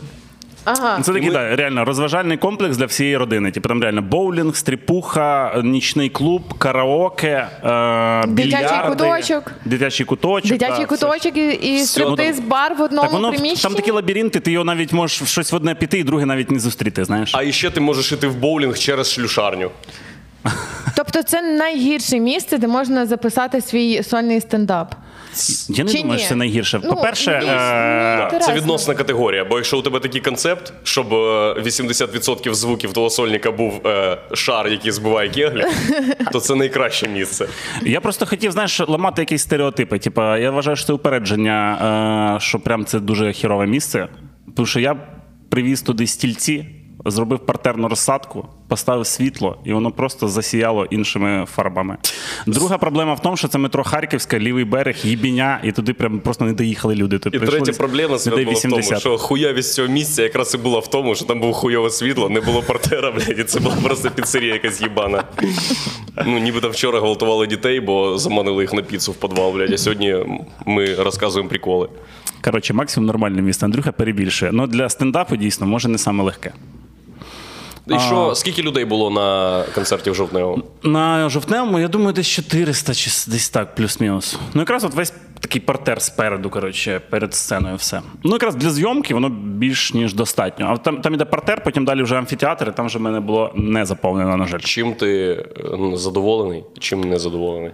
Ага. 0.66 1.00
Це 1.02 1.12
такий, 1.12 1.30
да, 1.30 1.56
реально 1.56 1.85
розважальний 1.85 2.37
комплекс 2.37 2.76
для 2.76 2.87
всієї 2.87 3.16
родини. 3.16 3.50
Типу 3.50 3.68
там 3.68 3.82
реально 3.82 4.02
боулінг, 4.02 4.56
стріпуха, 4.56 5.61
нічний 5.64 6.08
клуб, 6.08 6.54
караоке, 6.58 7.28
е, 7.64 8.26
Дитячий 8.26 8.58
більярди, 8.58 8.88
куточок. 8.88 9.52
Дитячий 9.64 10.06
куточок. 10.06 10.50
Дитячий 10.50 10.87
да, 10.87 10.94
все. 10.94 11.06
куточок 11.06 11.37
і, 11.37 11.46
і 11.49 11.76
Все. 11.76 11.87
стриптиз 11.87 12.40
бар 12.40 12.75
в 12.75 12.80
одному 12.82 13.02
Так 13.02 13.12
воно 13.12 13.28
приміщенні. 13.30 13.62
там 13.62 13.75
такі 13.75 13.90
лабіринти, 13.90 14.40
ти 14.40 14.52
його 14.52 14.64
навіть 14.64 14.92
можеш 14.92 15.23
в 15.23 15.26
щось 15.26 15.52
в 15.52 15.56
одне 15.56 15.75
піти, 15.75 15.99
і 15.99 16.04
друге 16.04 16.26
навіть 16.26 16.50
не 16.50 16.58
зустріти. 16.58 17.04
Знаєш, 17.04 17.35
А 17.35 17.52
ще 17.52 17.70
ти 17.70 17.80
можеш 17.80 18.12
іти 18.12 18.26
в 18.26 18.37
боулінг 18.37 18.78
через 18.78 19.12
шлюшарню. 19.12 19.70
Тобто 20.96 21.23
це 21.23 21.42
найгірше 21.42 22.18
місце, 22.18 22.58
де 22.58 22.66
можна 22.66 23.06
записати 23.06 23.61
свій 23.61 24.02
сольний 24.02 24.40
стендап. 24.40 24.94
Я 25.69 25.85
не 25.85 25.90
чи 25.93 25.99
думаю, 25.99 26.12
ні? 26.16 26.19
що 26.19 26.28
це 26.28 26.35
найгірше. 26.35 26.81
Ну, 26.85 26.90
По-перше, 26.90 27.31
е, 27.31 27.40
Так, 27.47 28.31
це 28.31 28.37
Інтересно. 28.37 28.55
відносна 28.55 28.95
категорія. 28.95 29.45
Бо 29.45 29.57
якщо 29.57 29.78
у 29.78 29.83
тебе 29.83 30.00
такий 30.00 30.21
концепт, 30.21 30.73
щоб 30.83 31.14
е, 31.14 31.16
80% 31.61 32.55
звуків 32.55 32.93
твого 32.93 33.11
сольника 33.11 33.50
був 33.52 33.87
е, 33.87 34.19
шар, 34.35 34.69
який 34.69 34.90
збиває 34.90 35.28
кеглі, 35.28 35.64
то 36.33 36.40
це 36.40 36.55
найкраще 36.55 37.09
місце. 37.09 37.47
Я 37.83 38.00
просто 38.00 38.26
хотів, 38.26 38.52
знаєш, 38.52 38.81
ламати 38.88 39.23
якісь 39.23 39.43
стереотипи. 39.43 39.99
Типа, 39.99 40.38
я 40.38 40.50
вважаю, 40.50 40.76
що 40.76 40.87
це 40.87 40.93
упередження, 40.93 42.37
е, 42.37 42.40
що 42.40 42.59
прям 42.61 42.85
це 42.85 43.00
дуже 43.00 43.33
хірове 43.33 43.66
місце. 43.66 44.09
Тому 44.57 44.66
що 44.66 44.81
я 44.81 44.97
привіз 45.49 45.83
туди 45.83 46.07
стільці, 46.07 46.66
зробив 47.05 47.38
партерну 47.38 47.88
розсадку, 47.88 48.49
поставив 48.68 49.06
світло, 49.06 49.58
і 49.64 49.73
воно 49.73 49.90
просто 49.90 50.28
засіяло 50.28 50.85
іншими 50.85 51.46
фарбами. 51.54 51.96
Друга 52.46 52.78
проблема 52.78 53.14
в 53.14 53.20
тому, 53.23 53.37
що 53.37 53.49
це 53.49 53.58
метро 53.58 53.85
Харківська, 53.85 54.38
лівий 54.38 54.64
берег, 54.64 54.96
їбіня, 55.02 55.61
і 55.64 55.73
туди 55.73 55.92
прям 55.92 56.20
просто 56.20 56.44
не 56.44 56.52
доїхали 56.52 56.94
люди. 56.94 57.18
Тобто 57.18 57.38
І 57.38 57.46
третя 57.46 57.73
проблема 57.73 58.18
була 58.26 58.52
в 58.52 58.62
тому, 58.62 58.82
що 58.99 59.18
хуявість 59.18 59.75
цього 59.75 59.88
місця 59.88 60.23
якраз 60.23 60.54
і 60.54 60.58
була 60.58 60.78
в 60.78 60.87
тому, 60.87 61.14
що 61.14 61.25
там 61.25 61.40
було 61.40 61.52
хуйове 61.52 61.90
світло, 61.90 62.28
не 62.28 62.40
було 62.40 62.62
портера, 62.62 63.11
блядь, 63.16 63.38
і 63.38 63.44
це 63.44 63.61
була 63.61 63.76
просто 63.82 64.11
піцерія 64.11 64.52
якась 64.52 64.80
їбана. 64.82 65.25
Ну, 66.26 66.38
нібито 66.38 66.70
вчора 66.70 67.00
гвалтували 67.00 67.46
дітей, 67.46 67.80
бо 67.80 68.18
заманили 68.18 68.62
їх 68.62 68.73
на 68.73 68.82
піцу 68.82 69.12
в 69.12 69.14
підвал, 69.14 69.52
блядь, 69.52 69.73
а 69.73 69.78
сьогодні 69.78 70.16
ми 70.66 70.94
розказуємо 70.94 71.49
приколи. 71.49 71.88
Коротше, 72.44 72.75
максимум 72.75 73.06
нормальне 73.06 73.42
місце. 73.42 73.66
Андрюха 73.66 73.92
перебільшує. 73.92 74.52
Ну 74.52 74.66
для 74.66 74.88
стендапу 74.88 75.37
дійсно 75.37 75.66
може 75.66 75.88
не 75.88 75.99
саме 75.99 76.25
легке. 76.25 76.52
І 77.88 77.99
що, 77.99 78.35
скільки 78.35 78.62
людей 78.62 78.85
було 78.85 79.11
на 79.11 79.62
концерті 79.75 80.11
в 80.11 80.14
Жовтневому? 80.14 80.62
На 80.83 81.28
жовтневому, 81.28 81.78
я 81.78 81.88
думаю, 81.88 82.12
десь 82.12 82.26
400 82.26 82.95
чи 82.95 83.11
десь 83.31 83.49
так, 83.49 83.75
плюс-мінус. 83.75 84.38
Ну, 84.55 84.61
якраз 84.62 84.85
от 84.85 84.95
весь 84.95 85.12
такий 85.40 85.61
партер 85.61 86.02
спереду, 86.02 86.50
коротше, 86.50 87.00
перед 87.11 87.35
сценою 87.35 87.76
все. 87.76 88.02
Ну, 88.25 88.33
якраз 88.33 88.55
для 88.55 88.71
зйомки 88.71 89.14
воно 89.14 89.28
більш 89.28 89.95
ніж 89.95 90.14
достатньо. 90.14 90.66
А 90.71 90.76
там, 90.76 91.00
там 91.00 91.14
іде 91.14 91.25
партер, 91.25 91.62
потім 91.64 91.85
далі 91.85 92.02
вже 92.02 92.16
амфітеатр, 92.19 92.69
і 92.69 92.76
там 92.76 92.87
вже 92.87 92.99
в 92.99 93.02
мене 93.02 93.21
було 93.21 93.52
не 93.55 93.85
заповнено, 93.85 94.37
на 94.37 94.47
жаль. 94.47 94.59
Чим 94.59 94.95
ти 94.95 95.31
е, 95.93 95.97
задоволений, 95.97 96.64
чим 96.78 97.00
не 97.00 97.19
задоволений? 97.19 97.71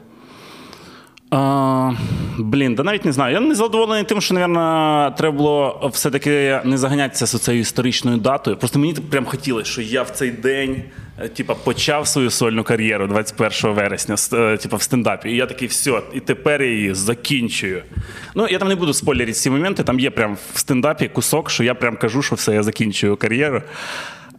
Блін, 2.38 2.74
да 2.74 2.82
навіть 2.82 3.04
не 3.04 3.12
знаю. 3.12 3.34
Я 3.34 3.40
не 3.40 3.54
задоволений 3.54 4.04
тим, 4.04 4.20
що, 4.20 4.34
мабуть, 4.34 5.16
треба 5.16 5.36
було 5.36 5.90
все-таки 5.92 6.60
не 6.64 6.78
заганятися 6.78 7.26
з 7.26 7.40
цією 7.40 7.60
історичною 7.60 8.16
датою. 8.16 8.56
Просто 8.56 8.78
мені 8.78 8.94
прям 8.94 9.24
хотілося, 9.24 9.70
що 9.70 9.82
я 9.82 10.02
в 10.02 10.10
цей 10.10 10.30
день 10.30 10.82
е, 11.18 11.28
типа, 11.28 11.54
почав 11.54 12.08
свою 12.08 12.30
сольну 12.30 12.64
кар'єру 12.64 13.06
21 13.06 13.76
вересня 13.76 14.16
е, 14.32 14.56
типа, 14.56 14.76
в 14.76 14.82
стендапі. 14.82 15.30
І 15.30 15.36
я 15.36 15.46
такий, 15.46 15.68
все, 15.68 16.02
і 16.14 16.20
тепер 16.20 16.62
я 16.62 16.70
її 16.70 16.94
закінчую. 16.94 17.82
Ну, 18.34 18.48
я 18.48 18.58
там 18.58 18.68
не 18.68 18.74
буду 18.74 18.92
спойлерити 18.92 19.32
ці 19.32 19.50
моменти. 19.50 19.84
Там 19.84 20.00
є 20.00 20.10
прям 20.10 20.36
в 20.54 20.58
стендапі 20.58 21.08
кусок, 21.08 21.50
що 21.50 21.64
я 21.64 21.74
прям 21.74 21.96
кажу, 21.96 22.22
що 22.22 22.34
все, 22.34 22.54
я 22.54 22.62
закінчую 22.62 23.16
кар'єру. 23.16 23.62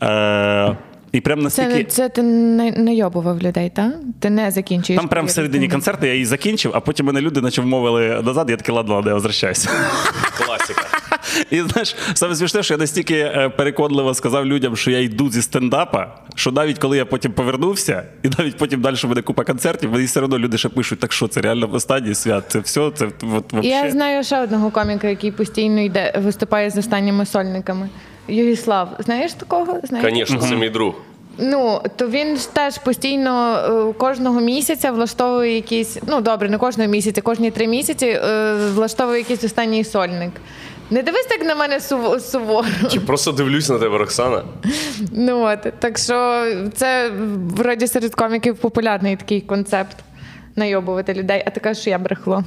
Е, 0.04 0.78
і 1.14 1.22
прям 1.22 1.38
Це, 1.40 1.44
настільки. 1.44 1.84
це 1.84 2.10
ти 2.10 2.22
не 2.24 2.72
найобував 2.72 3.42
людей, 3.42 3.72
так? 3.76 3.94
Ти 4.20 4.30
не 4.30 4.52
закінчуєш. 4.52 5.00
Там 5.00 5.10
прямо 5.10 5.28
всередині 5.28 5.68
концерту 5.68 6.06
я 6.06 6.14
її 6.14 6.26
закінчив, 6.26 6.72
а 6.76 6.80
потім 6.80 7.06
мене 7.06 7.22
люди 7.22 7.42
наче 7.42 7.62
вмовили 7.62 8.22
назад, 8.22 8.50
я 8.50 8.58
такий 8.58 8.76
ладно, 8.76 8.94
ладно, 8.96 9.10
я 9.10 9.14
возвращаюся. 9.14 9.70
Класика. 10.38 10.82
І 11.52 11.62
знаєш, 11.62 11.96
саме 12.14 12.36
смішне, 12.36 12.64
що 12.64 12.74
я 12.74 12.78
настільки 12.78 13.16
е, 13.16 13.50
переконливо 13.58 14.14
сказав 14.14 14.46
людям, 14.46 14.76
що 14.76 14.92
я 14.92 15.00
йду 15.00 15.30
зі 15.30 15.42
стендапа, 15.42 16.16
що 16.36 16.52
навіть 16.52 16.80
коли 16.80 16.98
я 16.98 17.06
потім 17.06 17.32
повернувся, 17.32 18.04
і 18.24 18.30
навіть 18.38 18.58
потім 18.58 18.82
далі 18.82 18.96
мене 19.04 19.22
купа 19.22 19.44
концертів, 19.44 19.92
вони 19.92 20.06
все 20.06 20.22
одно 20.22 20.40
люди 20.40 20.58
ще 20.58 20.70
пишуть, 20.70 21.00
так 21.00 21.14
що 21.14 21.28
це 21.28 21.42
реально 21.42 21.68
в 21.68 21.74
останній 21.74 22.16
свят, 22.16 22.44
це 22.48 22.60
все, 22.60 22.92
це 22.96 23.06
от, 23.06 23.24
вообще. 23.24 23.70
Я 23.70 23.92
знаю 23.92 24.24
ще 24.24 24.42
одного 24.42 24.72
коміка, 24.72 25.08
який 25.08 25.32
постійно 25.32 25.82
йде, 25.82 26.14
виступає 26.24 26.70
з 26.70 26.78
останніми 26.78 27.26
сольниками. 27.26 27.90
Югіслав, 28.28 28.90
знаєш 29.00 29.34
такого? 29.34 29.78
Знаєш? 29.84 30.14
Звісно, 30.18 30.48
це 30.50 30.56
мій 30.56 30.70
друг. 30.70 30.94
Ну, 31.38 31.82
то 31.96 32.08
він 32.08 32.38
ж 32.38 32.54
теж 32.54 32.78
постійно 32.78 33.56
е, 33.90 33.94
кожного 33.94 34.42
місяця 34.42 34.92
влаштовує 34.92 35.56
якісь, 35.56 35.98
ну 36.08 36.22
добре, 36.22 36.50
не 36.50 36.58
кожного 36.58 36.90
місяця, 36.90 37.22
кожні 37.22 37.52
три 37.52 37.68
місяці 37.68 38.06
е, 38.06 38.56
влаштовує 38.74 39.18
якийсь 39.18 39.44
останній 39.44 39.84
сольник. 39.84 40.32
Не 40.90 41.04
дивись 41.04 41.26
так 41.26 41.46
на 41.46 41.56
мене 41.56 41.80
суво- 41.80 42.20
суворо. 42.20 42.68
Чи 42.92 43.00
просто 43.00 43.32
дивлюсь 43.32 43.70
на 43.70 43.80
тебе, 43.80 43.98
Роксана? 43.98 44.44
Ну 45.12 45.42
от 45.44 45.74
так 45.80 45.98
що 45.98 46.46
це 46.76 47.12
вроді 47.58 47.88
серед 47.88 48.16
коміків 48.16 48.58
популярний 48.58 49.16
такий 49.16 49.42
концепт 49.42 49.98
найобувати 50.56 51.14
людей, 51.14 51.44
а 51.48 51.50
ти 51.50 51.60
кажеш, 51.60 51.82
що 51.82 51.90
я 51.90 52.00
брехло. 52.00 52.44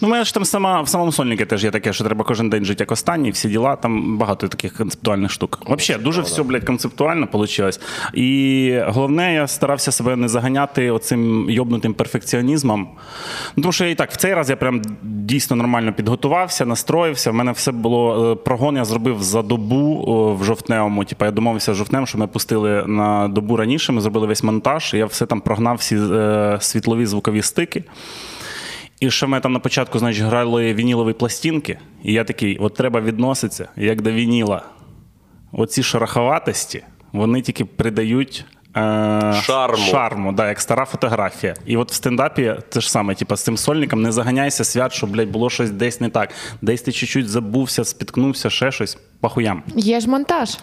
Ну, 0.00 0.08
у 0.08 0.10
мене 0.10 0.24
ж 0.24 0.34
там 0.34 0.44
сама 0.44 0.82
в 0.82 0.88
самому 0.88 1.12
сольнику 1.12 1.44
теж 1.44 1.64
є 1.64 1.70
таке, 1.70 1.92
що 1.92 2.04
треба 2.04 2.24
кожен 2.24 2.50
день 2.50 2.64
жити 2.64 2.82
як 2.82 2.92
останній, 2.92 3.30
всі 3.30 3.48
діла. 3.48 3.76
Там 3.76 4.18
багато 4.18 4.48
таких 4.48 4.72
концептуальних 4.76 5.30
штук. 5.30 5.62
Взагалі, 5.68 6.04
дуже 6.04 6.22
все, 6.22 6.42
блядь, 6.42 6.64
концептуально 6.64 7.28
вийшло. 7.32 7.70
І 8.14 8.80
головне, 8.86 9.34
я 9.34 9.46
старався 9.46 9.92
себе 9.92 10.16
не 10.16 10.28
заганяти 10.28 10.90
оцим 10.90 11.50
йобнутим 11.50 11.94
перфекціонізмом. 11.94 12.88
Ну, 13.56 13.62
тому 13.62 13.72
що 13.72 13.84
я 13.84 13.90
і 13.90 13.94
так 13.94 14.12
в 14.12 14.16
цей 14.16 14.34
раз 14.34 14.50
я 14.50 14.56
прям 14.56 14.82
дійсно 15.02 15.56
нормально 15.56 15.92
підготувався, 15.92 16.66
настроївся. 16.66 17.30
В 17.30 17.34
мене 17.34 17.52
все 17.52 17.72
було 17.72 18.32
е, 18.32 18.34
прогон. 18.34 18.76
Я 18.76 18.84
зробив 18.84 19.22
за 19.22 19.42
добу 19.42 20.36
в 20.40 20.44
жовтневому. 20.44 21.04
Типу, 21.04 21.24
я 21.24 21.30
домовився 21.30 21.74
з 21.74 21.76
жовтнем, 21.76 22.06
що 22.06 22.18
ми 22.18 22.26
пустили 22.26 22.84
на 22.86 23.28
добу 23.28 23.56
раніше. 23.56 23.92
Ми 23.92 24.00
зробили 24.00 24.26
весь 24.26 24.42
монтаж. 24.42 24.94
і 24.94 24.98
Я 24.98 25.06
все 25.06 25.26
там 25.26 25.40
прогнав 25.40 25.76
всі 25.76 25.96
е, 25.96 26.58
світлові 26.60 27.06
звукові 27.06 27.42
стики. 27.42 27.84
І 29.00 29.10
ще 29.10 29.26
ми 29.26 29.40
там 29.40 29.52
на 29.52 29.58
початку, 29.58 29.98
значить, 29.98 30.22
грали 30.22 30.74
вінілові 30.74 31.12
пластинки, 31.12 31.78
і 32.02 32.12
я 32.12 32.24
такий: 32.24 32.58
от 32.58 32.74
треба 32.74 33.00
відноситися 33.00 33.68
як 33.76 34.02
до 34.02 34.12
вініла. 34.12 34.62
Оці 35.52 35.82
шероховатості, 35.82 36.82
вони 37.12 37.42
тільки 37.42 37.64
придають. 37.64 38.44
Е, 38.76 39.40
Шарму. 39.42 39.76
Шарму, 39.76 40.32
да, 40.32 40.48
як 40.48 40.60
стара 40.60 40.84
фотографія. 40.84 41.54
І 41.66 41.76
от 41.76 41.90
в 41.90 41.94
стендапі 41.94 42.54
те 42.68 42.80
ж 42.80 42.90
саме, 42.90 43.14
типу, 43.14 43.36
з 43.36 43.42
цим 43.42 43.56
сольником 43.56 44.02
не 44.02 44.12
заганяйся 44.12 44.64
свят, 44.64 44.92
що, 44.92 45.06
блядь, 45.06 45.30
було 45.30 45.50
щось 45.50 45.70
десь 45.70 46.00
не 46.00 46.08
так. 46.08 46.30
Десь 46.62 46.82
ти 46.82 46.92
чуть-чуть 46.92 47.28
забувся, 47.28 47.84
спіткнувся, 47.84 48.50
ще 48.50 48.72
щось. 48.72 48.98
Пахуям. 49.20 49.62
Є 49.76 50.00
ж 50.00 50.10
монтаж. 50.10 50.58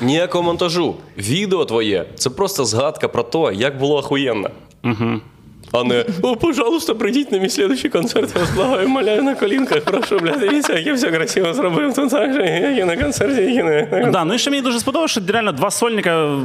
Ніякого 0.00 0.44
монтажу. 0.44 0.96
Відео 1.18 1.64
твоє 1.64 2.06
це 2.14 2.30
просто 2.30 2.64
згадка 2.64 3.08
про 3.08 3.22
те, 3.22 3.54
як 3.54 3.78
було 3.78 3.96
охуєнно. 3.96 4.50
Угу. 4.84 5.20
А 5.74 5.84
не 5.84 6.04
о, 6.22 6.36
пожалуйста, 6.36 6.94
прийдіть 6.94 7.32
на 7.32 7.38
мій 7.38 7.48
слідчий 7.48 7.90
концерт, 7.90 8.30
я 8.34 8.40
вас 8.40 8.50
благаю, 8.50 8.88
моляю 8.88 9.22
на 9.22 9.34
колінках, 9.34 9.80
прошу, 9.84 10.18
блядь, 10.18 10.40
дивіться, 10.40 10.72
як 10.72 10.86
я 10.86 10.94
все 10.94 11.10
красиво 11.10 11.54
зробив, 11.54 11.94
тут 11.94 12.10
так 12.10 12.32
же, 12.32 12.46
як 12.46 12.78
і 12.78 12.84
на 12.84 12.96
концерті, 12.96 13.42
як 13.42 13.54
і 13.54 13.62
на... 13.62 14.10
Да, 14.10 14.24
ну 14.24 14.34
і 14.34 14.38
ще 14.38 14.50
мені 14.50 14.62
дуже 14.62 14.80
сподобалося, 14.80 15.20
що 15.20 15.32
реально 15.32 15.52
два 15.52 15.70
сольника. 15.70 16.38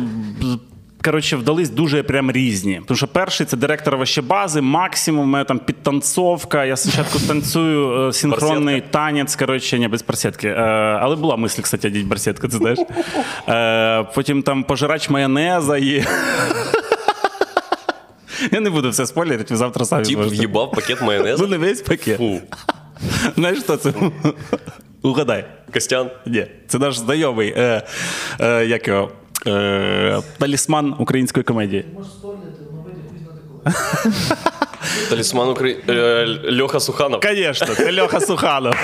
Коротше, 1.03 1.35
вдались 1.35 1.69
дуже 1.69 2.03
прям 2.03 2.31
різні. 2.31 2.81
Тому 2.87 2.97
що 2.97 3.07
перший 3.07 3.45
це 3.45 3.57
директор 3.57 4.05
бази, 4.23 4.61
максимум, 4.61 5.23
у 5.23 5.27
мене 5.27 5.45
там 5.45 5.59
підтанцовка. 5.59 6.65
Я 6.65 6.75
спочатку 6.75 7.19
танцюю 7.19 8.07
е, 8.07 8.13
синхронний 8.13 8.75
Барсетка? 8.75 8.99
танець. 8.99 9.35
Коротше, 9.35 9.79
ні, 9.79 9.87
без 9.87 10.03
барсетки. 10.03 10.47
Е, 10.47 10.61
але 11.01 11.15
була 11.15 11.35
мисль, 11.35 11.61
кстати, 11.61 11.87
одіть 11.87 12.05
барсетку, 12.05 12.47
ти 12.47 12.57
знаєш. 12.57 12.79
Е, 13.49 14.03
потім 14.15 14.43
там 14.43 14.63
пожирач 14.63 15.09
майонеза 15.09 15.77
є. 15.77 16.05
Я 18.51 18.59
не 18.59 18.69
буду 18.69 18.89
все 18.89 19.05
спойлерити, 19.07 19.55
завтра 19.57 19.85
самі 19.85 20.03
Тіп 20.05 20.13
зможете. 20.13 20.35
в'їбав 20.35 20.71
пакет 20.71 21.01
майонезу. 21.01 21.43
Ну, 21.43 21.49
не 21.49 21.57
весь 21.57 21.81
пакет. 21.81 22.17
Фу. 22.17 22.41
Знаєш, 23.35 23.59
що 23.59 23.77
це? 23.77 23.93
Угадай. 25.01 25.45
Костян. 25.73 26.09
Ні, 26.25 26.47
це 26.67 26.77
наш 26.79 26.97
знайомий, 26.97 27.53
е, 27.57 27.81
е, 28.41 28.65
як 28.65 28.87
його, 28.87 29.11
е, 29.47 30.21
талісман 30.37 30.95
української 30.99 31.43
комедії. 31.43 31.85
Талісман 35.09 35.49
Украї... 35.49 35.83
е, 35.89 36.27
Льоха 36.61 36.79
Суханов. 36.79 37.21
Звісно, 37.23 37.67
це 37.75 38.01
Льоха 38.01 38.19
Суханов. 38.21 38.75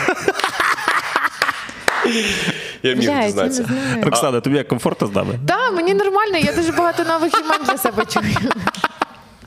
Я 2.84 2.96
міг 2.96 2.98
Блядь, 2.98 3.04
я 3.10 3.16
не 3.20 3.26
дізнатися. 3.26 3.64
знаю. 3.64 4.04
Роксана, 4.06 4.40
тобі 4.42 4.58
як 4.58 4.68
комфортно 4.68 5.08
з 5.08 5.12
нами? 5.16 5.40
Так, 5.48 5.74
мені 5.74 5.94
нормально, 5.94 6.38
я 6.38 6.54
дуже 6.54 6.72
багато 6.72 7.04
нових 7.04 7.34
імен 7.40 7.60
для 7.66 7.78
себе 7.78 8.06
чую. 8.06 8.26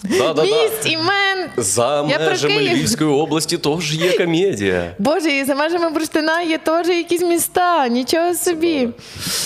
Да-да-да. 0.05 0.43
місць, 0.43 0.87
імен. 0.87 1.49
За 1.57 2.07
Я 2.11 2.17
про 2.19 2.27
межами 2.27 2.55
Київ. 2.55 2.73
Львівської 2.77 3.11
області 3.11 3.59
теж 3.59 3.95
є 3.95 4.13
комедія. 4.13 4.95
Боже, 4.99 5.31
і 5.31 5.45
за 5.45 5.55
межами 5.55 5.91
бурштина 5.91 6.43
є 6.43 6.59
теж 6.59 6.89
якісь 6.89 7.23
міста. 7.23 7.89
Нічого 7.89 8.35
собі. 8.35 8.89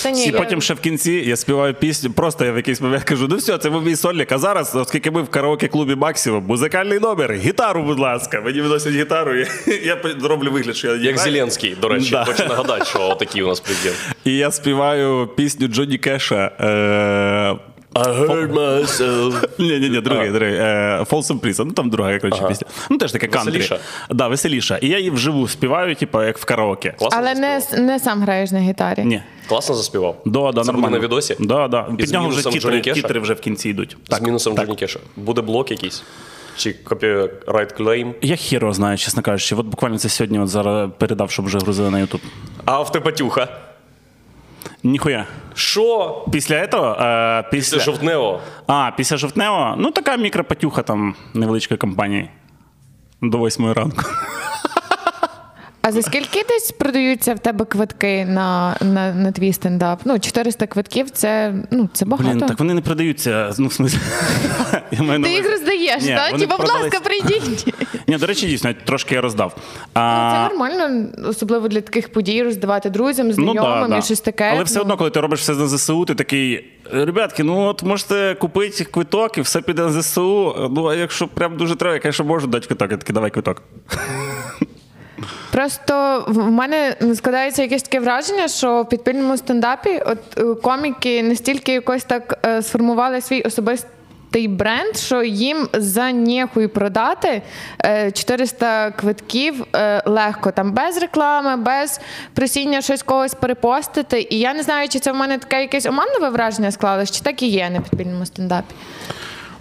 Та 0.03 0.11
ні, 0.11 0.25
І 0.27 0.31
я- 0.31 0.39
потім 0.39 0.63
ще 0.63 0.75
в 0.75 0.81
кінці 0.81 1.13
я 1.13 1.37
співаю 1.37 1.75
пісню. 1.75 2.11
Просто 2.11 2.45
я 2.45 2.53
в 2.53 2.57
якийсь 2.57 2.81
момент 2.81 3.05
кажу: 3.05 3.27
ну 3.31 3.37
все, 3.37 3.59
це 3.59 3.71
був 3.71 3.83
мій 3.85 3.97
сольник. 3.97 4.33
А 4.33 4.39
зараз, 4.39 4.75
оскільки 4.77 5.11
ми 5.11 5.23
в 5.23 5.29
караоке-клубі 5.29 5.95
Максимум, 5.97 6.45
музикальний 6.47 6.99
номер, 6.99 7.33
гітару, 7.35 7.83
будь 7.83 7.99
ласка. 7.99 8.41
Мені 8.41 8.61
виносять 8.61 8.93
гітару. 8.93 9.35
Я, 9.37 9.47
я 9.85 9.99
зроблю 10.21 10.51
вигляд, 10.51 10.77
що 10.77 10.89
я 10.89 10.93
Як 10.95 11.17
граю. 11.19 11.33
Зеленський, 11.33 11.77
до 11.81 11.89
речі, 11.89 12.11
Да. 12.11 12.25
хочу 12.25 12.47
нагадати, 12.49 12.85
що 12.85 13.15
такий 13.15 13.43
у 13.43 13.47
нас 13.49 13.61
президент. 13.61 13.97
І 14.25 14.37
я 14.37 14.51
співаю 14.51 15.29
пісню 15.37 15.69
Джонні 15.69 15.99
Кеша. 15.99 16.53
Е- 16.61 17.72
I 17.95 18.27
heard 18.29 18.53
myself. 18.53 19.49
ні, 19.59 19.79
ні, 19.79 19.89
ні, 19.91 20.01
другий, 20.01 20.31
другий. 20.31 20.55
Е, 20.55 21.07
Folsom 21.11 21.41
Prison. 21.41 21.65
Ну 21.65 21.73
там 21.73 21.91
друга, 21.91 22.19
коротше, 22.19 22.45
пісня. 22.49 22.67
Ну 22.91 22.99
теж 22.99 23.13
таке 23.13 23.27
кантрі. 23.27 23.51
Веселіша? 23.53 23.79
Да, 24.11 24.29
веселіша. 24.29 24.77
І 24.77 24.89
я 24.89 24.99
її 24.99 25.11
вживу 25.11 25.49
співаю, 25.49 25.95
типу, 25.95 26.23
як 26.23 26.39
в 26.39 26.45
караоке. 26.45 26.95
Класно 26.99 27.19
Але 27.21 27.35
не, 27.35 27.61
заспівав. 27.61 27.85
не 27.87 27.99
сам 27.99 28.23
граєш 28.23 28.51
на 28.51 28.59
гітарі. 28.59 29.05
Ні. 29.05 29.23
Класно 29.49 29.75
заспівав. 29.75 30.23
Да, 30.25 30.41
да, 30.41 30.47
Це 30.47 30.53
буде 30.53 30.73
нормально. 30.73 30.97
на 30.99 31.05
відосі? 31.05 31.37
Да, 31.41 31.69
да. 31.69 31.83
Під 31.83 32.09
з 32.09 32.13
нього 32.13 32.29
вже 32.29 32.37
мінусом 32.37 32.53
тітри, 32.53 32.71
Джонні 32.71 32.83
Кеша? 32.83 33.03
тітри 33.03 33.21
вже 33.21 33.35
в 33.35 33.41
кінці 33.41 33.69
йдуть. 33.69 33.97
З 34.11 34.21
мінусом 34.21 34.57
Джонні 34.57 34.77
Кеша. 34.77 34.99
Буде 35.17 35.41
блок 35.41 35.71
якийсь? 35.71 36.03
Чи 36.57 36.73
copyright 36.73 37.73
claim? 37.73 38.15
Я 38.23 38.37
хєр 38.37 38.73
знаю, 38.73 38.99
чесно 38.99 39.23
кажучи. 39.23 39.55
От 39.55 39.67
буквально 39.67 39.99
це 39.99 40.09
сьогодні 40.09 40.39
от 40.39 40.49
зараз 40.49 40.91
передав, 40.99 41.31
щоб 41.31 41.45
вже 41.47 41.59
грузили 41.59 41.91
на 41.91 42.01
Ютуб. 42.01 42.21
Афтепатюха. 42.65 43.49
Ніхуя. 44.83 45.26
Що? 45.54 46.25
Після 46.33 46.66
цього, 46.66 46.97
е, 47.00 47.45
після... 47.50 47.76
після... 47.76 47.92
жовтнево. 47.92 48.40
А, 48.66 48.90
після 48.97 49.16
жовтневого, 49.16 49.75
ну 49.78 49.90
така 49.90 50.16
мікропатюха 50.16 50.83
там 50.83 51.14
невеличкої 51.35 51.78
компанії. 51.78 52.31
До 53.23 53.38
восьмої 53.38 53.73
ранку. 53.73 54.02
А 55.83 55.93
за 55.93 56.03
скільки 56.03 56.45
десь 56.49 56.73
продаються 56.73 57.35
в 57.35 57.39
тебе 57.39 57.65
квитки 57.65 58.25
на, 58.25 58.77
на, 58.81 59.12
на 59.12 59.33
твій 59.33 59.53
стендап? 59.53 60.01
Ну, 60.05 60.19
400 60.19 60.67
квитків 60.67 61.11
це, 61.11 61.55
ну, 61.71 61.89
це 61.93 62.05
багато. 62.05 62.31
Блін, 62.31 62.49
так 62.49 62.59
вони 62.59 62.75
не 62.75 62.81
продаються. 62.81 63.55
Ну, 63.59 63.69
в 63.69 63.81
на 65.03 65.19
Ти 65.19 65.31
їх 65.31 65.51
роздаєш, 65.51 66.05
так? 66.05 66.39
Типа, 66.39 66.57
будь 66.57 66.69
ласка, 66.69 67.01
прийдіть. 67.01 67.75
Ні, 68.09 68.17
до 68.17 68.27
речі, 68.27 68.47
дійсно, 68.47 68.75
трошки 68.85 69.15
я 69.15 69.21
роздав. 69.21 69.57
Це 69.95 70.49
нормально, 70.49 71.07
особливо 71.25 71.69
для 71.69 71.81
таких 71.81 72.12
подій 72.12 72.43
роздавати 72.43 72.91
друзям, 72.91 73.27
Ну, 73.27 73.33
знайомим 73.33 73.99
і 73.99 74.03
щось 74.03 74.21
таке. 74.21 74.51
Але 74.55 74.65
все 74.65 74.77
ну. 74.77 74.83
одно, 74.83 74.97
коли 74.97 75.11
ти 75.11 75.21
робиш 75.21 75.41
все 75.41 75.53
на 75.53 75.67
ЗСУ, 75.67 76.05
ти 76.05 76.15
такий. 76.15 76.69
Ребятки, 76.93 77.43
ну 77.43 77.61
от 77.61 77.83
можете 77.83 78.37
купити 78.41 78.85
квиток 78.85 79.39
і 79.39 79.41
все 79.41 79.61
піде 79.61 79.83
на 79.83 80.03
ЗСУ. 80.03 80.69
Ну, 80.71 80.87
а 80.87 80.95
якщо 80.95 81.29
прям 81.29 81.57
дуже 81.57 81.77
треба, 81.77 81.95
я, 81.95 82.01
звісно, 82.03 82.25
можу 82.25 82.47
дати 82.47 82.67
квиток. 82.67 82.91
Я 82.91 82.97
такий, 82.97 83.15
давай 83.15 83.31
квиток. 83.31 83.62
Просто 85.53 86.25
в 86.29 86.51
мене 86.51 86.97
складається 87.15 87.63
якесь 87.63 87.83
таке 87.83 88.01
враження, 88.01 88.49
що 88.49 88.83
в 88.83 88.89
підпільному 88.89 89.37
стендапі 89.37 90.03
от 90.07 90.19
е, 90.39 90.55
коміки 90.55 91.23
настільки 91.23 91.73
якось 91.73 92.05
так 92.05 92.39
е, 92.47 92.63
сформували 92.63 93.21
свій 93.21 93.43
особистий 93.43 94.49
бренд, 94.49 94.97
що 94.97 95.23
їм 95.23 95.69
за 95.73 96.11
ніхуй 96.11 96.69
продати 96.69 97.43
е, 97.85 98.11
400 98.11 98.91
квитків 98.91 99.67
е, 99.77 100.03
легко, 100.07 100.51
там 100.51 100.73
без 100.73 100.97
реклами, 100.97 101.57
без 101.57 102.01
просіння 102.35 102.83
щось 102.83 103.03
когось 103.03 103.35
перепостити. 103.35 104.27
І 104.31 104.39
я 104.39 104.55
не 104.55 104.63
знаю, 104.63 104.89
чи 104.89 104.99
це 104.99 105.13
в 105.13 105.17
мене 105.17 105.39
таке 105.39 105.61
якесь 105.61 105.87
оманливе 105.87 106.29
враження 106.29 106.71
склалось, 106.71 107.11
чи 107.11 107.21
так 107.21 107.43
і 107.43 107.47
є 107.47 107.71
на 107.71 107.81
підпільному 107.81 108.27
стендапі. 108.27 108.75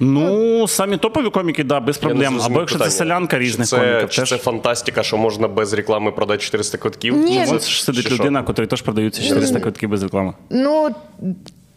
Ну, 0.03 0.67
самі 0.67 0.97
топові 0.97 1.29
коміки, 1.29 1.63
да, 1.63 1.79
без 1.79 1.97
проблем. 1.97 2.41
Або 2.43 2.59
якщо 2.59 2.79
це 2.79 2.89
селянка 2.89 3.37
Чи 3.37 3.43
різних 3.43 3.67
це, 3.67 3.77
коміків. 3.77 4.09
Чи 4.09 4.21
теж. 4.21 4.29
це 4.29 4.37
фантастика, 4.37 5.03
що 5.03 5.17
можна 5.17 5.47
без 5.47 5.73
реклами 5.73 6.11
продати 6.11 6.39
400 6.43 6.77
квитків? 6.77 7.17
Ні, 7.17 7.45
Ось 7.51 7.69
ж 7.69 7.83
сидить 7.83 8.07
Чи 8.07 8.13
людина, 8.13 8.43
котрій 8.43 8.67
теж 8.67 8.81
продаються 8.81 9.23
400 9.23 9.59
квитків 9.59 9.89
без 9.89 10.03
реклами. 10.03 10.33
Ну. 10.49 10.89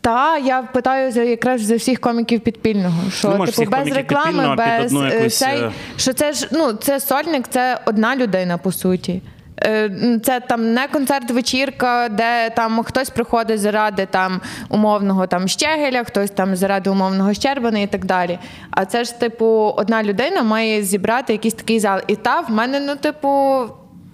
Та 0.01 0.39
я 0.39 0.63
питаю 0.63 1.13
за 1.13 1.23
якраз 1.23 1.63
за 1.63 1.77
всіх 1.77 2.01
коміків 2.01 2.41
підпільного. 2.41 3.11
Що 3.11 3.35
Ну, 3.39 3.47
типу 3.47 3.71
без 3.71 3.89
реклами, 3.89 4.57
без 4.57 4.93
е, 4.93 5.17
якусь, 5.17 5.39
цей, 5.39 5.59
е, 5.59 5.73
що 5.97 6.13
це 6.13 6.33
ж 6.33 6.49
ну 6.53 6.73
це 6.73 7.01
сольник, 7.01 7.49
це 7.49 7.81
одна 7.87 8.17
людина 8.17 8.59
по 8.59 8.73
суті. 8.73 9.23
Е, 9.63 9.91
Це 10.25 10.41
там 10.41 10.75
не 10.75 10.89
концерт 10.89 11.31
вечірка, 11.31 12.09
де 12.09 12.51
там 12.51 12.83
хтось 12.83 13.11
приходить 13.11 13.61
заради 13.61 14.07
там 14.07 14.41
умовного 14.69 15.27
там 15.27 15.49
щегеля, 15.49 16.05
хтось 16.05 16.31
там 16.31 16.57
заради 16.57 16.91
умовного 16.91 17.35
щербана 17.35 17.79
і 17.79 17.87
так 17.87 18.05
далі. 18.05 18.39
А 18.71 18.85
це 18.85 19.05
ж, 19.05 19.21
типу, 19.21 19.75
одна 19.77 20.03
людина 20.03 20.43
має 20.43 20.83
зібрати 20.83 21.33
якийсь 21.33 21.55
такий 21.55 21.81
зал. 21.81 22.01
І 22.07 22.17
та 22.17 22.41
в 22.41 22.51
мене, 22.51 22.81
ну, 22.81 22.97
типу, 22.97 23.63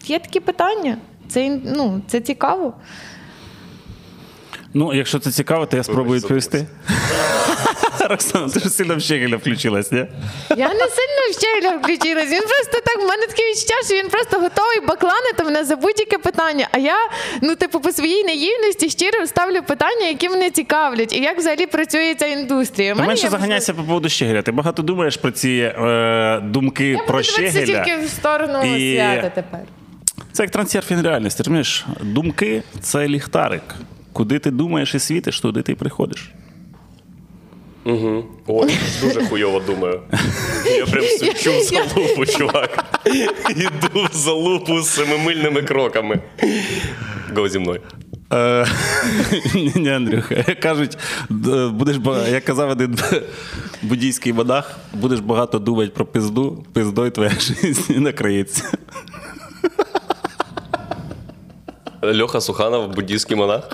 є 0.07 0.19
такі 0.19 0.41
питання. 0.41 0.97
Це 1.29 1.59
ну, 1.65 2.01
це 2.07 2.21
цікаво. 2.21 2.73
Ну, 4.75 4.95
якщо 4.95 5.19
це 5.19 5.31
цікаво, 5.31 5.67
то 5.67 5.77
я 5.77 5.83
спробую 5.83 6.21
відповісти. 6.21 6.67
Роксана, 8.09 8.49
ти 8.49 8.61
ж 8.61 8.69
сильно 8.69 8.97
в 8.97 9.01
щегеля 9.01 9.37
включилась, 9.37 9.93
ні? 9.93 9.99
Я 10.57 10.69
не 10.69 10.89
сильно 10.89 11.23
в 11.31 11.41
щеля 11.41 11.77
включилась. 11.77 12.31
Він 12.31 12.41
просто 12.41 12.81
так, 12.87 12.97
в 12.99 13.09
мене 13.09 13.27
таке 13.27 13.43
відчуття, 13.51 13.75
що 13.87 13.95
він 13.95 14.09
просто 14.09 14.37
готовий 14.41 14.81
бакланити 14.89 15.45
мене 15.45 15.65
за 15.65 15.77
будь-яке 15.77 16.19
питання. 16.19 16.69
А 16.73 16.79
я, 16.79 16.97
ну, 17.43 17.55
типу, 17.57 17.81
по 17.81 17.93
своїй 17.93 18.25
наївності 18.25 18.91
щиро 18.91 19.27
ставлю 19.27 19.63
питання, 19.63 20.07
які 20.07 20.29
мене 20.29 20.51
цікавлять, 20.51 21.13
і 21.13 21.21
як 21.23 21.39
взагалі 21.39 21.67
працює 21.67 22.15
ця 22.15 22.27
індустрія. 22.27 22.95
Ти 22.95 23.03
менше 23.03 23.29
заганяйся 23.29 23.75
по 23.75 23.83
поводу 23.83 24.09
щегеля. 24.09 24.43
Ти 24.43 24.53
багато 24.53 24.83
думаєш 24.83 25.17
про 25.17 25.31
ці 25.31 25.73
е, 25.79 26.41
думки 26.45 26.89
Я 26.89 26.99
про 26.99 27.23
щегеля. 27.23 27.67
тільки 27.85 27.97
в 27.97 28.09
сторону 28.09 28.77
І- 28.77 28.97
свята 28.97 29.31
тепер. 29.35 29.61
Це 30.33 30.43
як 30.43 30.53
трансерфінг 30.53 31.03
реальності. 31.05 31.43
Розумієш? 31.43 31.87
Думки 32.01 32.63
це 32.81 33.09
ліхтарик. 33.09 33.63
Куди 34.13 34.39
ти 34.39 34.51
думаєш 34.51 34.95
і 34.95 34.99
світиш, 34.99 35.41
туди 35.41 35.63
ти 35.63 35.75
приходиш. 35.75 36.31
Угу. 37.85 38.25
Ой, 38.47 38.79
дуже 39.03 39.27
хуйово 39.27 39.61
думаю. 39.61 40.01
Я 40.79 40.87
прям 40.87 41.05
свічу 41.05 41.51
в 41.59 41.63
залупу, 41.63 42.27
чувак. 42.27 42.85
Іду 43.51 44.07
в 44.13 44.17
залупу 44.17 44.81
з 44.81 44.89
семимильними 44.89 45.63
кроками. 45.63 46.21
Го 47.37 47.49
зі 47.49 47.59
мною. 47.59 47.81
Е, 48.33 48.67
Ні, 49.55 49.73
ні, 49.77 49.91
Андрюха. 49.91 50.43
Кажуть, 50.63 50.99
будеш 51.71 51.97
як 52.33 52.45
казав 52.45 52.71
один 52.71 52.99
буддійський 53.83 54.33
монах, 54.33 54.79
будеш 54.93 55.21
багато 55.21 55.59
думати 55.59 55.93
про 55.95 56.07
пизду, 56.07 56.65
пиздой 56.73 57.11
твоя 57.11 57.31
життя 57.31 57.93
не 57.93 58.01
накриється. 58.01 58.65
Льоха 62.21 62.41
Суханов, 62.41 62.95
буддійський 62.95 63.37
монах. 63.37 63.69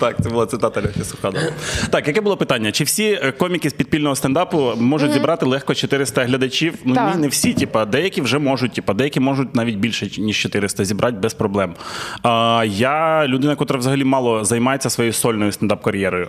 Так, 0.00 0.16
це 0.22 0.28
була 0.28 0.46
цитата 0.46 0.80
Льохи 0.82 1.04
Суханова. 1.04 1.46
Так, 1.90 2.08
яке 2.08 2.20
було 2.20 2.36
питання? 2.36 2.72
Чи 2.72 2.84
всі 2.84 3.20
е, 3.22 3.32
коміки 3.32 3.70
з 3.70 3.72
підпільного 3.72 4.16
стендапу 4.16 4.72
можуть 4.76 5.12
зібрати 5.12 5.46
легко 5.46 5.74
400 5.74 6.24
глядачів? 6.24 6.74
Ну 6.84 6.94
Так. 6.94 7.14
ні, 7.14 7.20
не 7.20 7.28
всі. 7.28 7.54
Типа, 7.54 7.84
деякі 7.84 8.20
вже 8.20 8.38
можуть, 8.38 8.72
типа, 8.72 8.94
деякі 8.94 9.20
можуть 9.20 9.54
навіть 9.54 9.76
більше 9.76 10.20
ніж 10.20 10.38
400 10.38 10.84
зібрати 10.84 11.16
без 11.16 11.34
проблем. 11.34 11.74
А, 12.22 12.64
я 12.68 13.26
людина, 13.26 13.56
яка 13.60 13.78
взагалі 13.78 14.04
мало 14.04 14.44
займається 14.44 14.90
своєю 14.90 15.12
сольною 15.12 15.52
стендап-кар'єрою. 15.52 16.28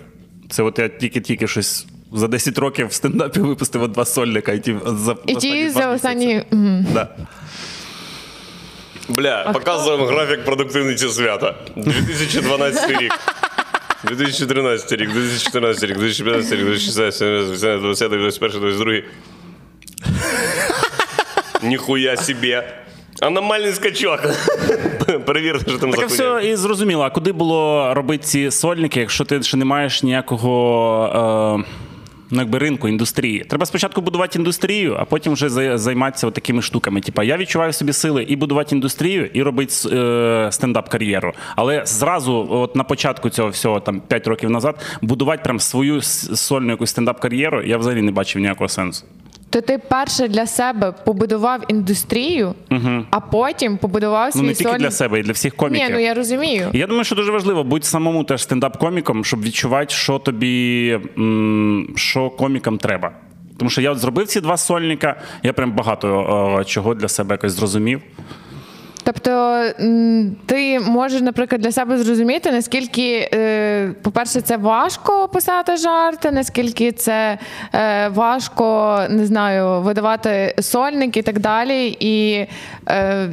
Це 0.49 0.63
от 0.63 0.79
я 0.79 0.87
тільки-тільки 0.89 1.47
щось. 1.47 1.87
За 2.13 2.27
10 2.27 2.57
років 2.57 2.87
в 2.87 2.93
стендапі 2.93 3.39
випустив 3.39 3.83
от 3.83 3.91
два 3.91 4.05
сольника, 4.05 4.51
і 4.51 4.59
ті 4.59 4.75
за, 4.85 5.15
І 5.25 5.35
ті 5.35 5.69
за 5.69 5.91
останні. 5.91 6.43
Мгм. 6.51 6.85
Да. 6.93 7.07
Бля, 9.09 9.51
показуємо 9.53 10.05
графік 10.05 10.45
продуктивності 10.45 11.07
свята. 11.07 11.55
2012 11.75 12.89
рік. 13.01 13.11
2013 14.03 14.91
рік, 14.91 15.13
2014 15.13 15.83
рік, 15.83 15.97
2015 15.97 16.51
рік, 16.53 16.65
2016, 16.65 17.19
2017, 17.19 17.81
2020, 17.81 18.09
2021, 18.09 18.61
2022. 18.61 19.01
Ніхуя 21.69 22.17
собі. 22.17 22.61
Аномальний 23.21 23.73
скачок. 23.73 24.19
Перевірте, 25.25 25.71
що 25.71 25.79
там 25.79 25.91
Так 25.91 26.09
все 26.09 26.41
і 26.43 26.55
зрозуміло. 26.55 27.03
А 27.03 27.09
куди 27.09 27.31
було 27.31 27.93
робити 27.93 28.23
ці 28.23 28.51
сольники, 28.51 28.99
якщо 28.99 29.25
ти 29.25 29.43
ще 29.43 29.57
не 29.57 29.65
маєш 29.65 30.03
ніякого. 30.03 31.63
Е... 31.65 31.88
Ну, 32.31 32.39
якби 32.41 32.57
ринку, 32.59 32.87
індустрії. 32.87 33.39
Треба 33.43 33.65
спочатку 33.65 34.01
будувати 34.01 34.39
індустрію, 34.39 34.95
а 34.99 35.05
потім 35.05 35.33
вже 35.33 35.49
за- 35.49 35.77
займатися 35.77 36.31
такими 36.31 36.61
штуками. 36.61 37.01
Типа, 37.01 37.23
я 37.23 37.37
відчуваю 37.37 37.73
собі 37.73 37.93
сили 37.93 38.23
і 38.23 38.35
будувати 38.35 38.75
індустрію, 38.75 39.25
і 39.33 39.43
робити 39.43 39.73
е, 39.91 40.49
стендап-кар'єру. 40.51 41.33
Але 41.55 41.83
зразу, 41.85 42.47
от 42.49 42.75
на 42.75 42.83
початку 42.83 43.29
цього 43.29 43.49
всього, 43.49 43.79
там 43.79 44.01
5 44.07 44.27
років 44.27 44.49
назад, 44.49 44.85
будувати 45.01 45.41
прям 45.43 45.59
свою 45.59 46.01
сольну 46.01 46.69
якусь 46.71 46.89
стендап-кар'єру, 46.89 47.63
я 47.63 47.77
взагалі 47.77 48.01
не 48.01 48.11
бачив 48.11 48.41
ніякого 48.41 48.67
сенсу. 48.69 49.05
То 49.49 49.61
ти 49.61 49.77
перше 49.77 50.27
для 50.27 50.45
себе 50.47 50.93
побудував 51.05 51.61
індустрію, 51.67 52.53
а 53.11 53.19
потім 53.19 53.77
побудував 53.77 54.33
свій 54.33 54.41
Ну 54.41 54.47
не 54.47 54.53
тільки 54.53 54.71
соль... 54.71 54.77
для 54.79 54.91
себе, 54.91 55.19
і 55.19 55.23
для 55.23 55.31
всіх 55.31 55.55
коміків. 55.55 55.87
Ні, 55.87 55.93
ну 55.93 55.99
я 55.99 56.13
розумію. 56.13 56.67
Я 56.73 56.87
думаю, 56.87 57.03
що 57.03 57.15
дуже 57.15 57.31
важливо 57.31 57.63
бути 57.63 57.85
самому 57.85 58.23
теж 58.23 58.41
стендап-коміком, 58.41 59.23
щоб 59.23 59.41
відчувати, 59.43 59.93
що 59.95 60.19
тобі 60.19 60.99
м, 61.17 61.87
що 61.95 62.29
комікам 62.29 62.77
треба. 62.77 63.11
Тому 63.57 63.69
що 63.69 63.81
я 63.81 63.91
от 63.91 63.97
зробив 63.97 64.27
ці 64.27 64.41
два 64.41 64.57
сольника, 64.57 65.15
я 65.43 65.53
прям 65.53 65.71
багато 65.71 66.07
о, 66.59 66.63
чого 66.63 66.93
для 66.95 67.07
себе 67.07 67.33
якось 67.33 67.51
зрозумів. 67.53 68.01
Тобто 69.13 69.63
ти 70.45 70.79
можеш, 70.79 71.21
наприклад, 71.21 71.61
для 71.61 71.71
себе 71.71 71.97
зрозуміти, 71.97 72.51
наскільки, 72.51 73.29
е, 73.33 73.91
по-перше, 74.01 74.41
це 74.41 74.57
важко 74.57 75.27
писати 75.27 75.77
жарти, 75.77 76.31
наскільки 76.31 76.91
це 76.91 77.37
е, 77.73 78.07
важко, 78.07 78.99
не 79.09 79.25
знаю, 79.25 79.81
видавати 79.81 80.55
сольник 80.59 81.17
і 81.17 81.21
так 81.21 81.39
далі. 81.39 81.97
І 81.99 82.47
е, 82.89 83.29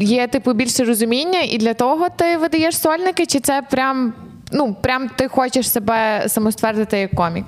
є 0.00 0.26
типу 0.26 0.52
більше 0.52 0.84
розуміння, 0.84 1.40
і 1.40 1.58
для 1.58 1.74
того 1.74 2.08
ти 2.16 2.36
видаєш 2.36 2.78
сольники, 2.78 3.26
чи 3.26 3.40
це 3.40 3.62
прям, 3.70 4.12
ну, 4.52 4.76
прям 4.82 5.08
ти 5.16 5.28
хочеш 5.28 5.70
себе 5.70 6.24
самоствердити 6.28 6.98
як 6.98 7.10
комік? 7.10 7.46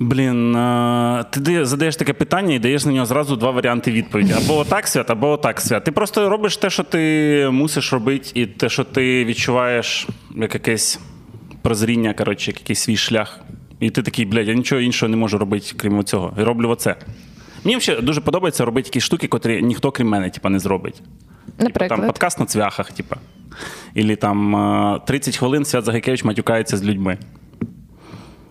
Блін, 0.00 0.52
ти 1.30 1.64
задаєш 1.64 1.96
таке 1.96 2.12
питання 2.12 2.54
і 2.54 2.58
даєш 2.58 2.84
на 2.84 2.92
нього 2.92 3.06
зразу 3.06 3.36
два 3.36 3.50
варіанти 3.50 3.90
відповіді: 3.90 4.32
або 4.32 4.56
отак 4.58 4.88
свят, 4.88 5.10
або 5.10 5.30
отак 5.30 5.60
свят. 5.60 5.84
Ти 5.84 5.92
просто 5.92 6.28
робиш 6.28 6.56
те, 6.56 6.70
що 6.70 6.82
ти 6.82 7.48
мусиш 7.52 7.92
робити, 7.92 8.30
і 8.34 8.46
те, 8.46 8.68
що 8.68 8.84
ти 8.84 9.24
відчуваєш 9.24 10.08
як 10.36 10.54
якесь 10.54 11.00
прозріння, 11.62 12.14
коротше, 12.14 12.50
як 12.50 12.60
якийсь 12.60 12.80
свій 12.80 12.96
шлях. 12.96 13.40
І 13.80 13.90
ти 13.90 14.02
такий, 14.02 14.24
блядь, 14.24 14.48
я 14.48 14.54
нічого 14.54 14.80
іншого 14.80 15.10
не 15.10 15.16
можу 15.16 15.38
робити, 15.38 15.72
крім 15.76 16.04
цього. 16.04 16.32
І 16.38 16.42
роблю 16.42 16.68
оце. 16.68 16.96
Мені 17.64 17.76
взагалі 17.76 18.02
дуже 18.04 18.20
подобається 18.20 18.64
робити 18.64 18.88
якісь 18.88 19.04
штуки, 19.04 19.28
котрі 19.28 19.62
ніхто, 19.62 19.90
крім 19.90 20.08
мене, 20.08 20.30
типа, 20.30 20.48
не 20.48 20.58
зробить. 20.58 21.02
Наприклад. 21.58 21.88
Там 22.00 22.06
подкаст 22.06 22.40
на 22.40 22.46
цвяхах, 22.46 22.92
типа. 22.92 23.16
Ілі 23.94 24.16
там 24.16 24.56
е, 24.94 25.00
30 25.06 25.36
хвилин 25.36 25.64
Свят 25.64 25.84
Загайкевич 25.84 26.24
матюкається 26.24 26.76
з 26.76 26.84
людьми. 26.84 27.18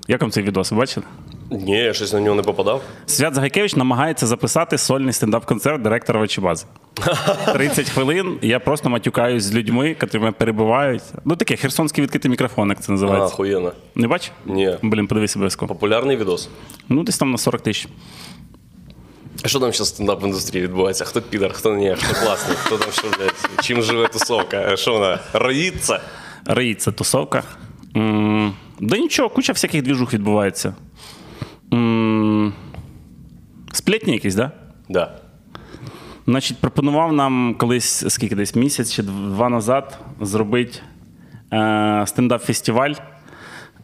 Як 0.08 0.22
вам 0.22 0.32
цей 0.32 0.44
відос? 0.44 0.72
Ви 0.72 0.78
бачили? 0.78 1.06
Ні, 1.52 1.78
я 1.78 1.94
щось 1.94 2.14
на 2.14 2.20
нього 2.20 2.36
не 2.36 2.42
попадав. 2.42 2.82
Свят 3.06 3.36
Загайкевич 3.36 3.76
намагається 3.76 4.28
записати 4.28 4.78
сольний 4.78 5.14
стендап-концерт 5.14 5.82
директора 5.82 6.20
Вечібази. 6.20 6.66
30 7.54 7.90
хвилин. 7.94 8.38
Я 8.42 8.60
просто 8.60 8.90
матюкаюсь 8.90 9.44
з 9.44 9.54
людьми, 9.56 9.96
які 10.02 10.20
мене 10.20 10.32
перебувають. 10.32 11.04
Ну 11.26 11.36
таке 11.36 11.56
херсонський 11.56 12.04
відкритий 12.04 12.32
мікрофон, 12.32 12.70
як 12.70 12.80
це 12.82 12.86
А, 12.90 12.92
називається. 12.92 13.34
охуєнно. 13.34 13.72
Не 13.96 14.08
бачив? 14.08 14.34
Ні. 14.46 14.78
Блін, 14.82 15.08
подивись 15.08 15.36
обов'язково. 15.36 15.74
Популярний 15.74 16.18
відос. 16.18 16.50
Ну, 16.90 17.04
десь 17.04 17.18
там 17.18 17.32
на 17.32 17.38
40 17.38 17.62
тисяч. 17.62 17.88
А 19.44 19.48
що 19.48 19.60
там 19.60 19.72
зараз 19.74 19.92
в 19.92 20.04
стендап-індустрії 20.04 20.62
відбувається? 20.62 21.06
Хто 21.06 21.22
підар, 21.22 21.54
хто 21.54 21.74
ні, 21.76 21.96
хто 22.00 22.26
класний, 22.26 22.58
хто 22.58 22.78
там 22.78 22.92
що, 22.92 23.04
блядь, 23.20 23.64
чим 23.64 23.82
живе 23.82 24.08
тусовка? 24.08 24.70
А 24.72 24.78
Що 24.78 24.94
вона? 24.94 25.20
Роїться? 25.34 26.00
Риється 26.46 26.92
тусовка. 26.92 27.44
М, 27.96 28.54
Да 28.80 28.98
нічого, 28.98 29.30
куча 29.30 29.54
всяких 29.54 29.82
двіжух 29.82 30.14
відбувається. 30.14 30.76
М, 31.74 32.54
Сплетні 33.72 34.14
якісь, 34.14 34.36
так? 34.36 34.52
Да? 34.90 34.94
Да. 35.00 35.20
Значить, 36.28 36.58
пропонував 36.58 37.14
нам 37.14 37.56
колись, 37.60 38.06
скільки 38.14 38.36
десь 38.36 38.56
місяць 38.56 38.94
чи 38.94 39.04
два 39.04 39.50
назад 39.50 40.00
зробити 40.22 40.80
е, 41.54 41.58
стендап-фестиваль. 42.08 42.94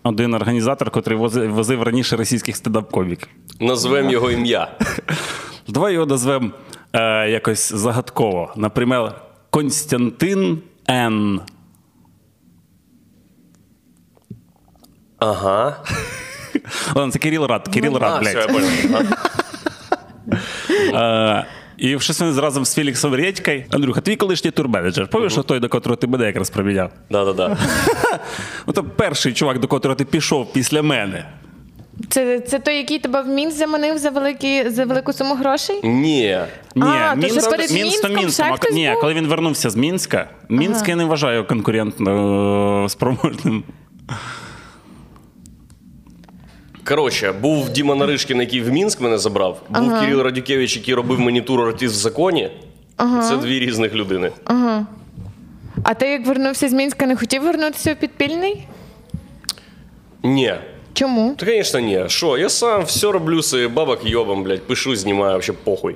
Один 0.03 0.33
організатор, 0.33 0.91
який 0.95 1.15
возив, 1.15 1.53
возив 1.53 1.83
раніше 1.83 2.15
російських 2.15 2.55
стендап-коміків. 2.55 3.27
Назвемо 3.59 4.11
його 4.11 4.31
ім'я. 4.31 4.77
Давай 5.67 5.93
його 5.93 6.05
назвемо 6.05 6.51
е, 6.93 7.29
якось 7.29 7.73
загадково. 7.73 8.53
Наприклад, 8.55 9.21
Константин 9.49 10.61
Н. 10.89 11.41
Ага. 15.19 15.77
Ладно, 16.95 17.11
це 17.11 17.19
Кирил 17.19 17.45
Рад. 17.45 17.67
Кирил 17.67 17.97
Рад, 17.97 18.13
а, 18.13 18.19
блядь. 18.19 19.07
Е, 20.93 21.45
і 21.77 21.99
щось 21.99 22.19
вони 22.19 22.41
разом 22.41 22.65
з 22.65 22.75
Феліксом 22.75 23.15
Редькою. 23.15 23.63
Андрюха, 23.69 24.01
твій 24.01 24.15
колишній 24.15 24.51
турменеджер. 24.51 25.07
Пам'ятаєш, 25.07 25.45
той, 25.45 25.59
до 25.59 25.69
котрого 25.69 25.95
ти 25.95 26.07
мене 26.07 26.25
якраз 26.25 26.49
проміняв? 26.49 26.91
Да-да-да. 27.09 27.57
Ну, 28.67 28.73
то 28.73 28.83
перший 28.83 29.33
чувак, 29.33 29.59
до 29.59 29.67
котрого 29.67 29.95
ти 29.95 30.05
пішов 30.05 30.53
після 30.53 30.81
мене. 30.81 31.25
Це, 32.09 32.39
це 32.39 32.59
той, 32.59 32.75
який 32.75 32.99
тебе 32.99 33.21
в 33.21 33.27
Мінськ 33.27 33.57
заманив 33.57 33.97
за, 33.97 34.09
великі, 34.09 34.69
за 34.69 34.85
велику 34.85 35.13
суму 35.13 35.35
грошей? 35.35 35.79
Ні. 35.83 36.37
Ні, 36.75 36.83
А, 36.85 37.15
то 37.15 37.27
це 37.27 37.27
Мінськ 37.27 37.49
то 37.49 37.73
Мінськом 37.73 38.11
Мінськом. 38.11 38.29
ще 38.29 38.43
А, 38.43 38.55
хтось 38.55 38.73
ні, 38.73 38.89
був? 38.89 39.01
коли 39.01 39.13
він 39.13 39.27
вернувся 39.27 39.69
з 39.69 39.75
Мінська, 39.75 40.29
Мінськ 40.49 40.89
я 40.89 40.95
не 40.95 41.05
вважаю 41.05 41.47
конкурентно 41.47 42.83
е, 42.85 42.89
спроможним. 42.89 43.63
Коротше, 46.85 47.31
був 47.31 47.69
Діма 47.69 47.95
Наришкін, 47.95 48.39
який 48.39 48.61
в 48.61 48.69
Мінськ 48.71 49.01
мене 49.01 49.17
забрав. 49.17 49.61
Був 49.69 49.99
Кирил 49.99 50.21
Радюкевич, 50.21 50.77
який 50.77 50.93
робив 50.93 51.19
мені 51.19 51.41
тур 51.41 51.61
артист 51.61 51.95
в 51.95 51.97
законі. 51.97 52.51
Це 52.97 53.37
дві 53.37 53.59
різних 53.59 53.93
людини. 53.93 54.31
А 55.83 55.93
ти 55.93 56.07
як 56.09 56.25
вернувся 56.25 56.69
з 56.69 56.73
Мінська, 56.73 57.05
не 57.05 57.15
хотів 57.15 57.43
вернутися 57.43 57.93
в 57.93 57.95
підпільний? 57.95 58.67
Ні. 60.23 60.53
Чому? 60.93 61.35
Та, 61.37 61.45
звісно, 61.45 61.79
ні. 61.79 62.03
Що, 62.07 62.37
я 62.37 62.49
сам 62.49 62.83
все 62.83 63.11
роблю 63.11 63.41
себе 63.41 63.67
бабок 63.67 63.99
йобом, 64.05 64.43
блядь, 64.43 64.67
пишу, 64.67 64.95
знімаю, 64.95 65.39
взагалі 65.39 65.59
похуй. 65.63 65.95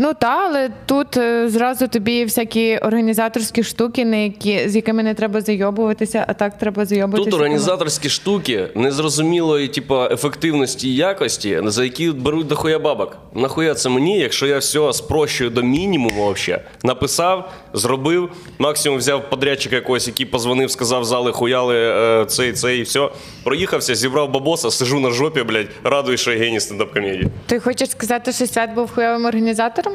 Ну 0.00 0.14
так, 0.14 0.38
але 0.50 0.70
тут 0.86 1.16
е, 1.16 1.48
зразу 1.48 1.88
тобі 1.88 2.24
всякі 2.24 2.78
організаторські 2.78 3.62
штуки, 3.62 4.04
на 4.04 4.16
які, 4.16 4.68
з 4.68 4.76
якими 4.76 5.02
не 5.02 5.14
треба 5.14 5.40
зайобуватися, 5.40 6.24
а 6.28 6.34
так 6.34 6.58
треба 6.58 6.84
зайобуватися. 6.84 7.30
Тут 7.30 7.40
організаторські 7.40 8.08
штуки 8.08 8.68
незрозумілої, 8.74 9.68
типа, 9.68 10.08
ефективності 10.12 10.88
і 10.88 10.94
якості, 10.96 11.60
за 11.64 11.84
які 11.84 12.10
беруть 12.10 12.46
дохуя 12.46 12.78
бабок. 12.78 13.16
Нахуя 13.34 13.74
це 13.74 13.88
мені, 13.88 14.18
якщо 14.18 14.46
я 14.46 14.58
все 14.58 14.92
спрощую 14.92 15.50
до 15.50 15.62
мінімуму 15.62 16.16
вообще. 16.16 16.60
Написав, 16.84 17.52
зробив, 17.72 18.30
максимум 18.58 18.98
взяв 18.98 19.30
подрядчика 19.30 19.76
якогось, 19.76 20.06
який 20.06 20.26
позвонив, 20.26 20.70
сказав, 20.70 21.04
зали 21.04 21.32
хуяли 21.32 21.76
е, 21.76 22.24
цей, 22.26 22.52
цей, 22.52 22.78
і 22.78 22.82
все. 22.82 23.08
Проїхався, 23.44 23.94
зібрав 23.94 24.30
бабоса, 24.30 24.70
сижу 24.70 25.00
на 25.00 25.10
жопі, 25.10 25.42
блядь, 25.42 25.68
радую, 25.84 26.16
що 26.16 26.32
я 26.32 26.38
геній 26.38 26.60
стендап-комедії. 26.60 27.28
Ти 27.46 27.60
хочеш 27.60 27.90
сказати, 27.90 28.32
що 28.32 28.46
свят 28.46 28.74
був 28.74 28.94
хуйовим 28.94 29.24
організатором? 29.26 29.87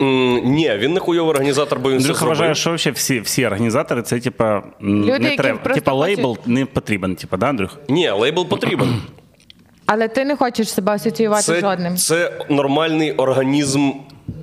М, 0.00 0.40
ні, 0.44 0.72
він 0.78 0.92
не 0.92 1.00
хуйовий 1.00 1.30
організатор, 1.30 1.78
бо 1.78 1.90
він 1.90 1.98
все 1.98 2.04
Андрюха 2.06 2.18
зробив. 2.18 2.36
вважає, 2.38 2.54
що 2.54 2.72
взагалі 2.74 2.94
всі, 2.94 3.20
всі 3.20 3.46
організатори 3.46 4.02
це 4.02 4.20
типа 4.20 4.62
Люди, 4.82 5.18
не 5.18 5.24
які 5.24 5.36
треба. 5.36 5.74
Типа 5.74 5.92
лейбл 5.92 6.38
не 6.46 6.66
потрібен, 6.66 7.16
типа, 7.16 7.36
да, 7.36 7.46
Андрюх? 7.46 7.78
Ні, 7.88 8.10
лейбл 8.10 8.48
потрібен. 8.48 9.02
Але 9.86 10.08
ти 10.08 10.24
не 10.24 10.36
хочеш 10.36 10.70
себе 10.74 10.92
асоціювати 10.92 11.42
Це, 11.42 11.60
жодним. 11.60 11.96
це 11.96 12.32
нормальний 12.50 13.12
організм, 13.12 13.90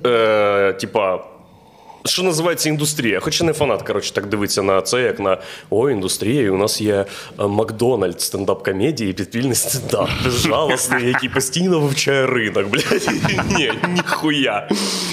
е, 0.06 0.72
типа. 0.72 1.24
Що 2.04 2.22
називається 2.22 2.68
індустрія? 2.68 3.20
Хоча 3.20 3.44
не 3.44 3.52
фанат, 3.52 3.82
коротше, 3.82 4.14
так 4.14 4.26
дивиться 4.26 4.62
на 4.62 4.82
це, 4.82 5.02
як 5.02 5.20
на 5.20 5.38
о, 5.70 5.90
індустрія, 5.90 6.42
і 6.42 6.48
у 6.48 6.56
нас 6.56 6.80
є 6.80 6.94
е, 7.40 7.46
Макдональд, 7.46 8.20
стендап-комедії 8.20 9.10
і 9.10 9.12
підпільний 9.12 9.54
стендап. 9.54 10.08
Безжалосний, 10.24 11.08
який 11.08 11.28
постійно 11.28 11.80
вивчає 11.80 12.26
ринок, 12.26 12.66
блядь. 12.68 13.10
Ні, 13.58 13.72
ніхуя. 13.88 14.68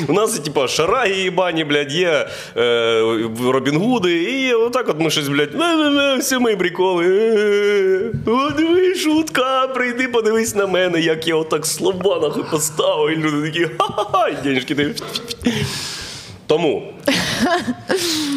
У 0.07 0.13
нас, 0.13 0.39
типа, 0.39 0.67
шараги 0.67 1.13
їбані, 1.15 1.63
блядь, 1.63 1.93
є 1.93 2.27
е, 2.57 3.01
Робін 3.45 3.77
Гуди, 3.77 4.23
і 4.23 4.53
отак 4.53 4.89
от 4.89 4.99
ми 4.99 5.09
щось, 5.09 5.27
блядь, 5.27 5.55
всі 6.19 6.37
мої 6.37 6.55
приколи. 6.55 7.05
О, 8.27 8.49
диви, 8.49 8.95
шутка, 8.95 9.67
прийди, 9.67 10.07
подивись 10.07 10.55
на 10.55 10.67
мене, 10.67 11.01
як 11.01 11.27
я 11.27 11.35
отак 11.35 11.65
слова 11.65 12.19
нахуй 12.19 12.43
поставив. 12.51 13.17
І 13.17 13.21
люди 13.21 13.51
такі, 13.51 13.65
ха-ха-ха, 13.77 14.27
і 14.27 14.43
денежки. 14.43 14.93
Тому 16.49 16.93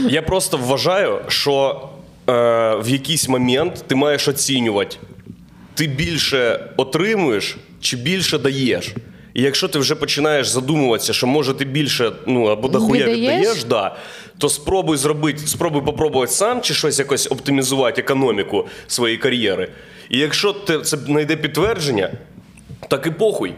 я 0.08 0.22
просто 0.22 0.56
вважаю, 0.56 1.18
що 1.28 1.88
е, 2.28 2.32
в 2.76 2.88
якийсь 2.88 3.28
момент 3.28 3.84
ти 3.86 3.94
маєш 3.94 4.28
оцінювати, 4.28 4.96
ти 5.74 5.86
більше 5.86 6.60
отримуєш 6.76 7.56
чи 7.80 7.96
більше 7.96 8.38
даєш. 8.38 8.94
І 9.34 9.42
якщо 9.42 9.68
ти 9.68 9.78
вже 9.78 9.94
починаєш 9.94 10.48
задумуватися, 10.48 11.12
що 11.12 11.26
може 11.26 11.54
ти 11.54 11.64
більше 11.64 12.12
ну 12.26 12.44
або 12.44 12.68
дохуя 12.68 13.06
Віддаєш? 13.06 13.64
да, 13.64 13.96
то 14.38 14.48
спробуй 14.48 14.96
зробити, 14.96 15.46
спробуй 15.46 15.82
попробувати 15.82 16.32
сам 16.32 16.60
чи 16.60 16.74
щось 16.74 16.98
якось 16.98 17.28
оптимізувати 17.30 18.00
економіку 18.00 18.66
своєї 18.86 19.18
кар'єри. 19.18 19.68
І 20.10 20.18
якщо 20.18 20.52
те- 20.52 20.80
це 20.80 20.96
знайде 20.96 21.36
підтвердження, 21.36 22.10
так 22.92 23.06
і 23.06 23.10
похуй. 23.10 23.54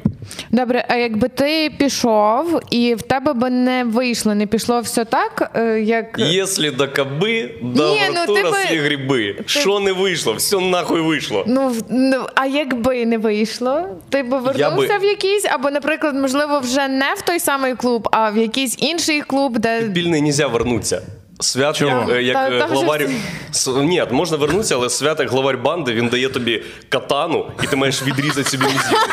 Добре, 0.51 0.85
а 0.89 0.97
якби 0.97 1.29
ти 1.29 1.73
пішов 1.79 2.61
і 2.71 2.95
в 2.95 3.03
тебе 3.03 3.33
би 3.33 3.51
не 3.51 3.85
вийшло, 3.85 4.35
не 4.35 4.47
пішло 4.47 4.81
все 4.81 5.05
так, 5.05 5.51
е, 5.55 5.81
як. 5.81 6.07
Якщо 6.19 6.73
до 6.73 6.89
каби, 6.89 7.51
до 7.63 7.97
ну, 8.15 8.35
ти 8.35 8.43
би- 8.43 8.77
гриби. 8.77 9.37
Що 9.47 9.81
не 9.81 9.93
вийшло? 9.93 10.33
Все 10.33 10.61
нахуй 10.61 11.01
вийшло. 11.01 11.45
Ну, 11.47 11.73
ну, 11.91 12.27
а 12.35 12.47
якби 12.47 13.07
не 13.07 13.19
вийшло, 13.19 13.83
ти 14.09 14.23
би 14.23 14.39
вернувся 14.39 14.99
би- 14.99 14.99
в 14.99 15.05
якийсь, 15.05 15.45
або, 15.45 15.71
наприклад, 15.71 16.15
можливо, 16.15 16.59
вже 16.59 16.89
не 16.89 17.15
в 17.17 17.23
той 17.23 17.41
самий 17.41 17.75
клуб, 17.75 18.09
а 18.13 18.31
в 18.31 18.37
якийсь 18.37 18.77
інший 18.79 19.21
клуб, 19.21 19.59
де 19.59 19.83
Підпільний 19.83 20.23
нельзя 20.23 20.47
вернутися. 20.47 21.03
Свят, 21.41 21.77
Чого? 21.77 21.91
як, 21.91 22.09
е, 22.19 22.23
як 22.23 22.35
Та- 22.37 22.49
е, 22.51 22.59
там 22.59 22.69
же 22.69 22.75
главарь. 22.75 23.09
С- 23.53 23.67
Ні, 23.83 24.05
можна 24.11 24.37
вернутися, 24.37 24.75
але 24.75 24.91
свят 24.91 25.21
як 25.21 25.31
главарь 25.31 25.59
банди, 25.59 25.93
він 25.93 26.09
дає 26.09 26.29
тобі 26.29 26.63
катану, 26.89 27.51
і 27.63 27.67
ти 27.67 27.77
маєш 27.77 28.03
відрізати 28.03 28.51
собі 28.51 28.65
мізинець. 28.65 29.11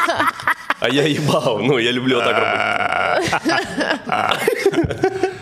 А 0.80 0.90
я 0.90 1.04
їбав. 1.08 1.60
Ну, 1.64 1.80
я 1.80 1.92
люблю 1.92 2.18
отак 2.18 2.36
робити. 2.36 3.38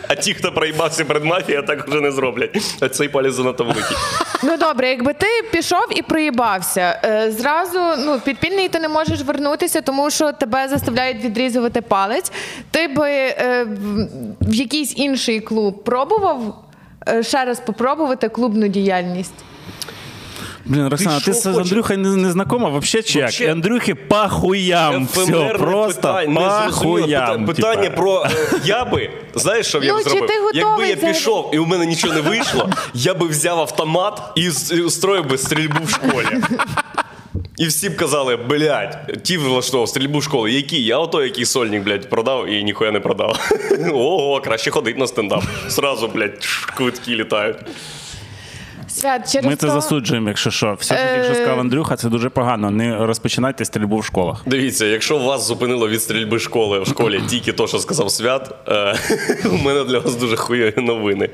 А 0.07 0.15
ті, 0.15 0.33
хто 0.33 0.51
проїбався 0.51 1.05
перед 1.05 1.25
мафією, 1.25 1.63
так 1.65 1.87
вже 1.87 2.01
не 2.01 2.11
зроблять. 2.11 2.57
А 2.81 2.89
цей 2.89 3.09
палець 3.09 3.33
занадто 3.33 3.63
великий. 3.63 3.97
Ну 4.43 4.57
добре, 4.57 4.89
якби 4.89 5.13
ти 5.13 5.27
пішов 5.51 5.85
і 5.95 6.01
проїбався, 6.01 7.01
е, 7.05 7.31
зразу 7.31 7.79
ну 7.97 8.19
підпільний 8.25 8.69
ти 8.69 8.79
не 8.79 8.89
можеш 8.89 9.21
вернутися, 9.21 9.81
тому 9.81 10.09
що 10.11 10.31
тебе 10.31 10.67
заставляють 10.67 11.23
відрізувати 11.23 11.81
палець. 11.81 12.31
Ти 12.71 12.87
би 12.87 13.09
е, 13.11 13.63
в- 13.63 14.07
в 14.41 14.53
якийсь 14.53 14.97
інший 14.97 15.39
клуб 15.39 15.83
пробував 15.83 16.63
ще 17.21 17.45
раз 17.45 17.59
попробувати 17.59 18.29
клубну 18.29 18.67
діяльність. 18.67 19.33
Блін, 20.65 20.87
Роксана, 20.87 21.19
що 21.19 21.31
ти, 21.31 21.37
з 21.37 21.43
хочеш? 21.45 21.57
Андрюхою 21.61 21.99
не, 21.99 22.15
не 22.15 22.31
знакома 22.31 22.69
вообще 22.69 23.03
чи 23.03 23.19
як? 23.19 23.27
Вообще. 23.27 23.51
Андрюхи 23.51 23.95
пахуям. 23.95 25.07
Все, 25.13 25.55
просто 25.57 26.21
пахуям. 26.35 27.45
питання, 27.45 27.81
типа. 27.83 27.95
про 27.95 28.23
е, 28.25 28.29
я 28.65 28.85
би, 28.85 29.09
знаєш, 29.35 29.67
що 29.67 29.83
я 29.83 29.93
Ну, 29.93 29.99
б 29.99 30.01
зробив? 30.01 30.27
ти 30.27 30.33
Якби 30.59 30.87
я 30.87 30.95
пішов 30.95 31.49
і 31.53 31.59
у 31.59 31.65
мене 31.65 31.85
нічого 31.85 32.13
не 32.13 32.21
вийшло, 32.21 32.69
я 32.93 33.13
би 33.13 33.27
взяв 33.27 33.59
автомат 33.59 34.21
і 34.35 34.49
устроїв 34.81 35.27
би 35.27 35.37
стрільбу 35.37 35.79
в 35.85 35.89
школі. 35.89 36.27
І 37.59 37.67
всі 37.67 37.89
б 37.89 37.95
казали, 37.95 38.35
блядь, 38.35 39.23
ті 39.23 39.37
влаштовував 39.37 39.89
стрільбу 39.89 40.19
в 40.19 40.23
школу. 40.23 40.47
Які? 40.47 40.83
Я 40.83 40.97
ото 40.97 41.23
який 41.23 41.45
сольник, 41.45 41.83
блядь, 41.83 42.09
продав 42.09 42.47
і 42.47 42.63
ніхуя 42.63 42.91
не 42.91 42.99
продав. 42.99 43.51
Ого, 43.93 44.41
краще 44.41 44.71
ходить 44.71 44.97
на 44.97 45.07
стендап. 45.07 45.43
Сразу, 45.67 46.07
блядь, 46.07 46.45
квитки 46.77 47.15
літають. 47.15 47.57
Свят, 48.99 49.31
через 49.31 49.45
Ми 49.45 49.55
це 49.55 49.67
то- 49.67 49.73
засуджуємо, 49.73 50.27
якщо 50.29 50.51
що. 50.51 50.77
Все, 50.79 50.97
що 50.97 51.15
якщо 51.15 51.31
Е. 51.31 51.35
сказав 51.35 51.59
Андрюха, 51.59 51.95
це 51.95 52.09
дуже 52.09 52.29
погано. 52.29 52.71
Не 52.71 53.05
розпочинайте 53.05 53.65
стрільбу 53.65 53.97
в 53.97 54.05
школах. 54.05 54.41
Дивіться, 54.45 54.85
якщо 54.85 55.17
вас 55.17 55.47
зупинило 55.47 55.89
від 55.89 56.01
стрільби 56.01 56.39
школи 56.39 56.79
в 56.79 56.87
школі 56.87 57.21
тільки 57.29 57.53
то, 57.53 57.67
що 57.67 57.79
сказав 57.79 58.11
свят, 58.11 58.55
е, 58.67 58.95
у 59.51 59.57
мене 59.57 59.83
для 59.83 59.99
вас 59.99 60.15
дуже 60.15 60.35
хуйові 60.35 60.73
новини. 60.81 61.29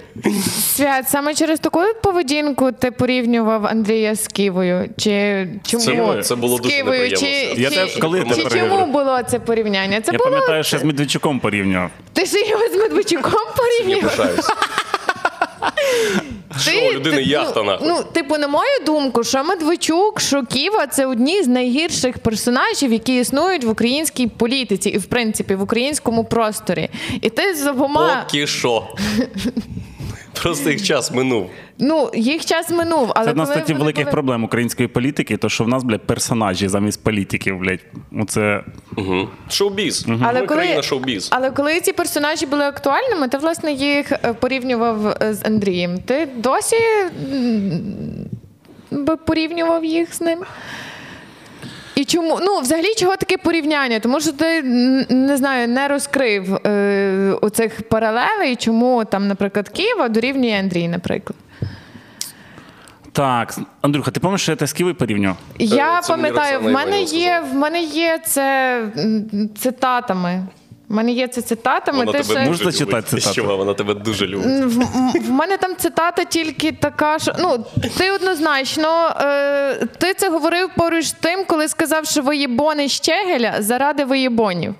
Свят, 0.75 1.09
саме 1.09 1.33
через 1.33 1.59
таку 1.59 1.79
поведінку 2.03 2.71
ти 2.71 2.91
порівнював 2.91 3.65
Андрія 3.65 4.15
з 4.15 4.27
Кивою? 4.27 4.89
Чи 4.97 5.47
чому 5.67 6.13
Це- 6.13 6.21
це 6.21 6.35
було 6.35 6.57
з 6.57 6.61
дуже 6.61 6.77
неприємно, 6.77 7.17
Чи, 7.17 7.25
Я 7.61 7.69
чи, 7.69 7.75
теж, 7.75 7.95
коли 7.97 8.19
чи 8.35 8.43
ти 8.43 8.59
чому 8.59 8.85
було 8.85 9.19
це 9.27 9.39
порівняння? 9.39 10.01
Це 10.01 10.11
Я 10.11 10.17
було 10.17 10.29
пам'ятаю, 10.31 10.63
що 10.63 10.77
з 10.79 10.83
Медведчуком 10.83 11.39
порівнював. 11.39 11.89
ти 12.13 12.25
ж 12.25 12.37
його 12.49 12.63
з 12.73 12.77
Медведчуком 12.77 13.31
Я 13.33 13.53
порівнював? 13.63 14.11
пишаюсь. 14.17 14.45
Що, 16.59 16.71
у 16.89 16.93
людини 16.93 17.17
ти- 17.17 17.23
яхта, 17.23 17.63
ну, 17.63 17.71
нахуй? 17.71 17.87
Ну, 17.87 18.03
типу, 18.13 18.37
на 18.37 18.47
мою 18.47 18.79
думку, 18.85 19.23
що 19.23 19.43
Медведчук, 19.43 20.21
що 20.21 20.43
Ківа 20.43 20.87
це 20.87 21.05
одні 21.05 21.43
з 21.43 21.47
найгірших 21.47 22.17
персонажів, 22.17 22.93
які 22.93 23.19
існують 23.19 23.63
в 23.63 23.69
українській 23.69 24.27
політиці 24.27 24.89
і, 24.89 24.97
в 24.97 25.05
принципі, 25.05 25.55
в 25.55 25.61
українському 25.61 26.23
просторі. 26.23 26.89
І 27.21 27.29
ти 27.29 27.55
з 27.55 27.67
обома 27.67 28.23
Поки 28.25 28.47
що. 28.47 28.87
Просто 30.43 30.69
їх 30.69 30.83
час 30.83 31.11
минув. 31.11 31.49
ну 31.79 32.11
їх 32.13 32.45
час 32.45 32.69
минув. 32.69 33.11
Але 33.15 33.25
Це 33.25 33.31
одна 33.31 33.45
з 33.45 33.47
коли 33.47 33.57
статті 33.59 33.73
вони 33.73 33.79
великих 33.83 34.03
були- 34.03 34.11
проблем 34.11 34.43
української 34.43 34.87
політики, 34.87 35.37
то 35.37 35.49
що 35.49 35.63
в 35.63 35.67
нас, 35.67 35.83
блядь, 35.83 36.01
персонажі 36.01 36.67
замість 36.67 37.03
політиків, 37.03 37.59
блядь. 37.59 37.79
Оце 38.21 38.63
Угу. 38.97 39.27
Шоу-біз. 39.49 40.05
Але 40.23 40.41
Ми 40.41 40.47
коли, 40.47 40.61
країна 40.61 40.81
шоу-біз. 40.81 41.29
але 41.31 41.51
коли 41.51 41.81
ці 41.81 41.93
персонажі 41.93 42.45
були 42.45 42.63
актуальними, 42.63 43.27
ти 43.27 43.37
власне 43.37 43.71
їх 43.73 44.11
е, 44.11 44.17
порівнював 44.39 45.07
е, 45.07 45.33
з 45.33 45.45
Андрієм. 45.45 45.97
Ти 45.97 46.27
досі 46.37 46.75
м, 47.33 47.81
би 48.91 49.15
порівнював 49.17 49.85
їх 49.85 50.15
з 50.15 50.21
ним? 50.21 50.39
І 51.95 52.05
чому? 52.05 52.39
Ну, 52.41 52.59
взагалі, 52.59 52.93
чого 52.97 53.15
таке 53.15 53.37
порівняння? 53.37 53.99
Тому 53.99 54.19
що 54.21 54.31
ти 54.31 54.61
не 55.09 55.37
знаю, 55.37 55.67
не 55.67 55.87
розкрив 55.87 56.55
е, 56.55 57.37
оцих 57.41 57.89
паралелей, 57.89 58.55
чому 58.55 59.05
там, 59.05 59.27
наприклад, 59.27 59.69
Києва 59.69 60.09
дорівнює 60.09 60.59
Андрій, 60.59 60.87
наприклад. 60.87 61.35
так. 63.11 63.55
Андрюха, 63.81 64.11
ти 64.11 64.19
пам'ятаєш, 64.19 64.41
що 64.41 64.51
я 64.51 64.55
те 64.55 64.67
з 64.67 64.73
Києвою 64.73 64.95
порівнював? 64.95 65.37
Я 65.59 66.01
це 66.01 66.13
пам'ятаю, 66.13 66.59
в 66.59 66.71
мене 66.71 67.01
є, 67.01 67.43
в 67.51 67.55
мене 67.55 67.81
є 67.81 68.19
це 68.25 68.81
цитатами. 69.59 70.43
В 70.89 70.93
мене 70.93 71.11
є 71.11 71.27
це 71.27 71.41
цитата. 71.41 71.91
Вона 71.91 72.11
ти 72.11 72.11
тебе 72.11 72.23
ще... 72.23 72.33
дуже 72.33 72.49
Можна 72.65 72.71
читати 72.71 73.07
цитату? 73.07 73.33
Що, 73.33 73.57
вона 73.57 73.73
тебе 73.73 73.93
дуже 73.93 74.27
любить. 74.27 74.47
В, 74.47 75.27
в 75.27 75.29
мене 75.29 75.57
там 75.57 75.75
цитата 75.75 76.23
тільки 76.23 76.71
така, 76.71 77.19
що 77.19 77.31
ну 77.39 77.65
ти 77.97 78.11
однозначно 78.11 79.15
е, 79.21 79.75
ти 79.85 80.13
це 80.13 80.29
говорив 80.29 80.69
поруч 80.77 81.11
тим, 81.11 81.45
коли 81.47 81.67
сказав, 81.67 82.05
що 82.05 82.21
воєбони 82.21 82.87
Щегеля 82.89 83.53
заради 83.59 84.05
воєбонів. 84.05 84.75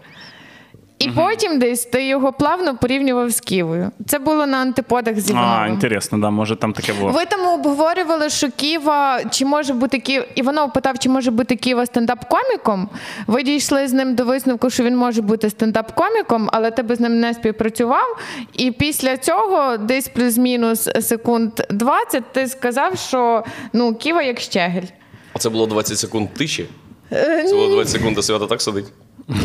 І 1.00 1.10
потім 1.10 1.60
десь 1.60 1.86
ти 1.86 2.08
його 2.08 2.34
плавно 2.34 2.78
порівнював 2.78 3.30
з 3.30 3.40
Ківою. 3.40 3.92
Це 4.08 4.20
було 4.20 4.46
на 4.46 4.58
антиподах 4.58 5.20
з 5.20 5.32
А, 5.36 5.68
інтересно, 5.70 6.18
да, 6.18 6.30
може 6.30 6.56
там 6.56 6.74
таке 6.74 6.94
було. 6.94 7.12
Ви 7.12 7.26
там 7.26 7.48
обговорювали, 7.48 8.30
що 8.30 8.52
Ківа, 8.52 9.22
чи 9.32 9.46
може 9.46 9.74
бути 9.74 10.00
Ківа, 10.00 10.26
Іванов 10.36 10.74
питав, 10.74 11.00
чи 11.00 11.10
може 11.10 11.32
бути 11.32 11.56
Ківа 11.56 11.84
стендап-коміком. 11.86 12.88
Ви 13.28 13.44
дійшли 13.44 13.88
з 13.88 13.94
ним 13.94 14.16
до 14.16 14.26
висновку, 14.26 14.70
що 14.70 14.84
він 14.84 14.98
може 14.98 15.22
бути 15.22 15.48
стендап-коміком, 15.48 16.48
але 16.52 16.72
ти 16.72 16.84
би 16.84 16.96
з 16.96 17.00
ним 17.00 17.20
не 17.20 17.34
співпрацював. 17.34 18.20
І 18.54 18.72
після 18.72 19.18
цього, 19.18 19.78
десь 19.78 20.08
плюс-мінус 20.08 20.90
секунд 21.02 21.52
20, 21.70 22.24
ти 22.32 22.48
сказав, 22.48 22.98
що 22.98 23.44
ну, 23.74 23.96
Ківа 23.96 24.24
як 24.24 24.40
щегель. 24.40 24.88
А 25.34 25.40
Це 25.40 25.50
було 25.50 25.66
20 25.68 25.98
секунд 25.98 26.34
тиші. 26.34 26.66
Е, 27.12 27.44
Це 27.48 27.56
було 27.56 27.68
20 27.76 27.92
секунд, 27.92 28.18
а 28.18 28.22
свята 28.22 28.48
так 28.48 28.62
сидить. 28.62 28.86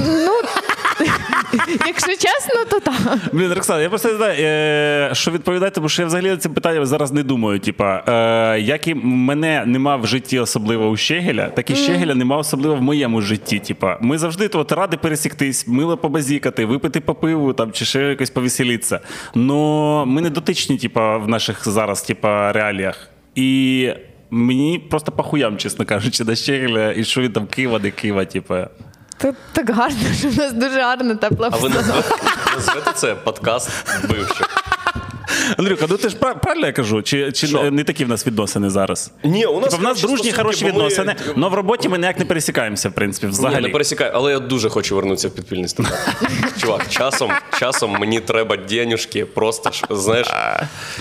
Якщо 1.87 2.12
чесно, 2.12 2.64
то 2.71 2.81
так. 2.81 2.95
Блін, 3.33 3.53
Роксана, 3.53 3.83
я 3.83 3.88
просто 3.88 4.09
не 4.09 4.16
знаю, 4.16 4.35
е, 4.38 5.11
що 5.12 5.31
відповідати, 5.31 5.75
тому 5.75 5.88
що 5.88 6.03
я 6.03 6.07
взагалі 6.07 6.31
на 6.31 6.37
це 6.37 6.49
питання 6.49 6.87
зараз 6.87 7.12
не 7.12 7.23
думаю. 7.23 7.59
Типа, 7.59 8.03
е, 8.57 8.61
як 8.61 8.88
і 8.88 8.95
мене 8.95 9.64
нема 9.66 9.97
в 9.97 10.07
житті 10.07 10.38
особливо 10.38 10.88
у 10.88 10.97
Щегеля, 10.97 11.49
так 11.49 11.71
і 11.71 11.77
Щегеля 11.77 12.14
нема 12.14 12.37
особливо 12.37 12.77
в 12.77 12.83
моєму 12.83 13.21
житті. 13.21 13.59
Типа, 13.59 13.99
ми 14.01 14.19
завжди 14.19 14.47
от, 14.47 14.73
ради 14.73 14.97
пересіктись, 14.97 15.69
мило 15.69 15.97
побазікати, 15.97 16.64
випити 16.64 17.01
по 17.01 17.14
пиву 17.14 17.53
там, 17.53 17.73
чи 17.73 17.85
ще 17.85 18.03
якось 18.03 18.31
повеселитися. 18.31 19.01
Но 19.35 20.07
ми 20.07 20.21
не 20.21 20.31
дотичні, 20.31 20.79
типа, 20.79 21.16
в 21.16 21.29
наших 21.29 21.69
зараз 21.69 22.03
типа, 22.03 22.53
реаліях. 22.53 23.11
І 23.35 23.88
мені 24.31 24.79
просто 24.90 25.12
похуям, 25.12 25.57
чесно 25.57 25.85
кажучи, 25.85 26.25
на 26.25 26.37
Щегеля, 26.37 26.93
і 26.93 27.05
що 27.05 27.21
він 27.21 27.33
там 27.33 27.47
Кива, 27.47 27.79
не 27.79 27.90
Кива, 27.90 28.25
типа. 28.25 28.69
Так, 29.20 29.35
так 29.52 29.70
гарно, 29.70 29.98
що 30.18 30.28
в 30.28 30.37
нас 30.38 30.52
дуже 30.52 30.80
гарна 30.83 31.14
тепла 31.14 31.48
А 31.52 31.56
ви 31.56 31.68
назвете, 31.68 32.14
назвете 32.56 32.92
це 32.94 33.14
подкаст 33.14 33.70
бивших. 34.09 34.56
Андрюха, 35.59 35.87
ну 35.88 35.96
ти 35.96 36.09
ж 36.09 36.16
прав- 36.16 36.40
правильно 36.40 36.66
я 36.66 36.72
кажу? 36.72 37.02
Чи, 37.02 37.33
чи 37.33 37.46
Що? 37.46 37.70
не 37.70 37.85
такі 37.85 38.04
в 38.04 38.09
нас 38.09 38.26
відносини 38.26 38.70
зараз? 38.70 39.12
Ні, 39.24 39.46
у 39.46 39.61
нас, 39.61 39.70
Типа, 39.70 39.80
в 39.80 39.83
нас 39.85 40.00
дружні, 40.00 40.16
стосунки, 40.16 40.37
хороші 40.37 40.64
бо 40.64 40.66
ми- 40.70 40.72
відносини, 40.74 41.14
але 41.37 41.48
в 41.48 41.54
роботі 41.54 41.88
ми 41.88 41.98
ніяк 41.98 42.18
не 42.18 42.24
пересікаємося, 42.24 42.88
в 42.88 42.92
принципі, 42.92 43.26
Ні, 43.26 43.33
взагалі. 43.33 43.62
не 43.62 43.68
пересікаю, 43.68 44.11
але 44.14 44.33
я 44.33 44.38
дуже 44.38 44.68
хочу 44.68 44.96
вернутися 44.96 45.28
в 45.28 45.30
підпільний 45.30 45.68
стендап. 45.68 45.94
Чувак, 46.59 46.88
часом, 46.88 47.30
часом 47.59 47.90
мені 47.90 48.20
треба 48.20 48.56
денюжки, 48.56 49.24
просто 49.26 49.70
ж, 49.70 49.85
знаєш, 49.90 50.26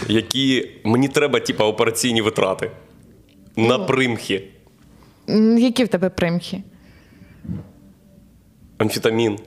які 0.07 0.71
мені 0.83 1.07
треба, 1.07 1.39
типа, 1.39 1.63
операційні 1.65 2.21
витрати. 2.21 2.71
На 3.55 3.79
примхи. 3.79 4.43
М, 5.29 5.57
Які 5.57 5.83
в 5.83 5.87
тебе 5.87 6.09
примхи? 6.09 6.63
Амфетамін. 8.79 9.39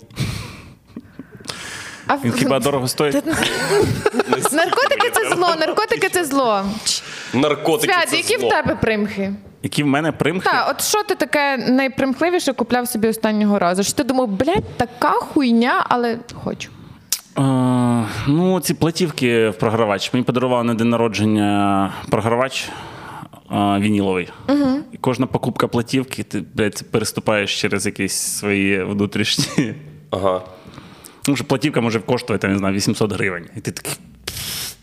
А 2.07 2.17
Він 2.17 2.33
хіба 2.33 2.59
дорого 2.61 2.89
стоїть? 2.89 3.15
Наркотики 4.53 5.11
це 5.13 5.35
зло, 5.35 5.55
наркотики 5.61 6.09
це 6.09 6.25
зло. 6.25 6.63
Наркотики. 7.35 7.93
Свят, 7.93 8.09
це 8.09 8.17
які 8.17 8.39
зло. 8.39 8.49
в 8.49 8.51
тебе 8.51 8.75
примхи? 8.75 9.33
Які 9.63 9.83
в 9.83 9.87
мене 9.87 10.13
примхи? 10.13 10.45
Так, 10.51 10.67
от 10.71 10.83
що 10.85 11.03
ти 11.03 11.15
таке 11.15 11.57
найпримхливіше 11.57 12.53
купляв 12.53 12.89
собі 12.89 13.09
останнього 13.09 13.59
разу? 13.59 13.83
Що 13.83 13.93
ти 13.95 14.05
думав, 14.05 14.29
блядь, 14.29 14.77
така 14.77 15.11
хуйня, 15.11 15.87
але 15.89 16.19
хочу. 16.45 16.71
Е, 17.39 17.43
ну, 18.27 18.61
ці 18.61 18.75
платівки 18.75 19.49
в 19.49 19.59
програвач. 19.59 20.13
Мені 20.13 20.25
подарував 20.25 20.65
на 20.65 20.75
день 20.75 20.89
народження 20.89 21.93
програвач 22.11 22.69
вініловий. 23.53 24.29
Угу. 24.49 24.79
І 24.93 24.97
кожна 24.97 25.27
покупка 25.27 25.69
платівки, 25.69 26.23
ти 26.23 26.45
блядь, 26.55 26.85
переступаєш 26.91 27.61
через 27.61 27.87
якісь 27.87 28.13
свої 28.13 28.85
внутрішні. 28.85 29.75
Ага. 30.11 30.43
Тому 31.23 31.37
що 31.37 31.45
платівка 31.45 31.81
може 31.81 32.01
коштувати, 32.01 32.47
я 32.47 32.53
не 32.53 32.59
знаю, 32.59 32.75
800 32.75 33.13
гривень. 33.13 33.47
І 33.57 33.61
ти 33.61 33.71
такий. 33.71 33.95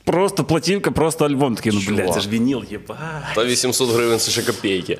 Просто 0.09 0.43
платівка, 0.43 0.91
просто 0.91 1.25
альбом. 1.25 1.55
Такий, 1.55 1.71
ну, 1.71 1.95
блядь, 1.95 2.13
це 2.13 2.19
ж 2.19 2.29
вініл, 2.29 2.63
єба. 2.71 2.97
Та 3.35 3.45
800 3.45 3.89
гривень 3.89 4.19
це 4.19 4.31
ще 4.31 4.41
копійки. 4.41 4.97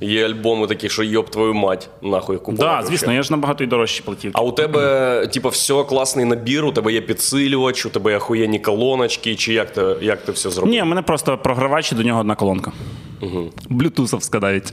Є 0.00 0.26
альбоми 0.26 0.66
такі, 0.66 0.88
що 0.88 1.02
йоб 1.02 1.30
твою 1.30 1.54
мать, 1.54 1.88
нахуй 2.02 2.36
купувати. 2.36 2.76
Так, 2.76 2.86
звісно, 2.86 3.12
я 3.12 3.22
ж 3.22 3.30
набагато 3.30 3.64
і 3.64 3.66
дорожчі 3.66 4.02
платівки. 4.02 4.38
А 4.38 4.42
у 4.42 4.52
тебе, 4.52 5.26
типа, 5.26 5.48
все 5.48 5.84
класний 5.84 6.24
набір, 6.24 6.64
у 6.64 6.72
тебе 6.72 6.92
є 6.92 7.00
підсилювач, 7.00 7.86
у 7.86 7.90
тебе 7.90 8.10
є 8.10 8.16
охуєнні 8.16 8.58
колоночки, 8.58 9.34
чи 9.34 9.52
як 9.52 9.72
ти, 9.72 9.96
як 10.02 10.24
ти 10.24 10.32
все 10.32 10.50
зробив? 10.50 10.72
Ні, 10.72 10.82
у 10.82 10.84
мене 10.84 11.02
просто 11.02 11.38
програвач 11.38 11.92
і 11.92 11.94
до 11.94 12.02
нього 12.02 12.20
одна 12.20 12.34
колонка. 12.34 12.72
Угу. 13.22 13.50
Блютусовська 13.68 14.40
навіть. 14.40 14.72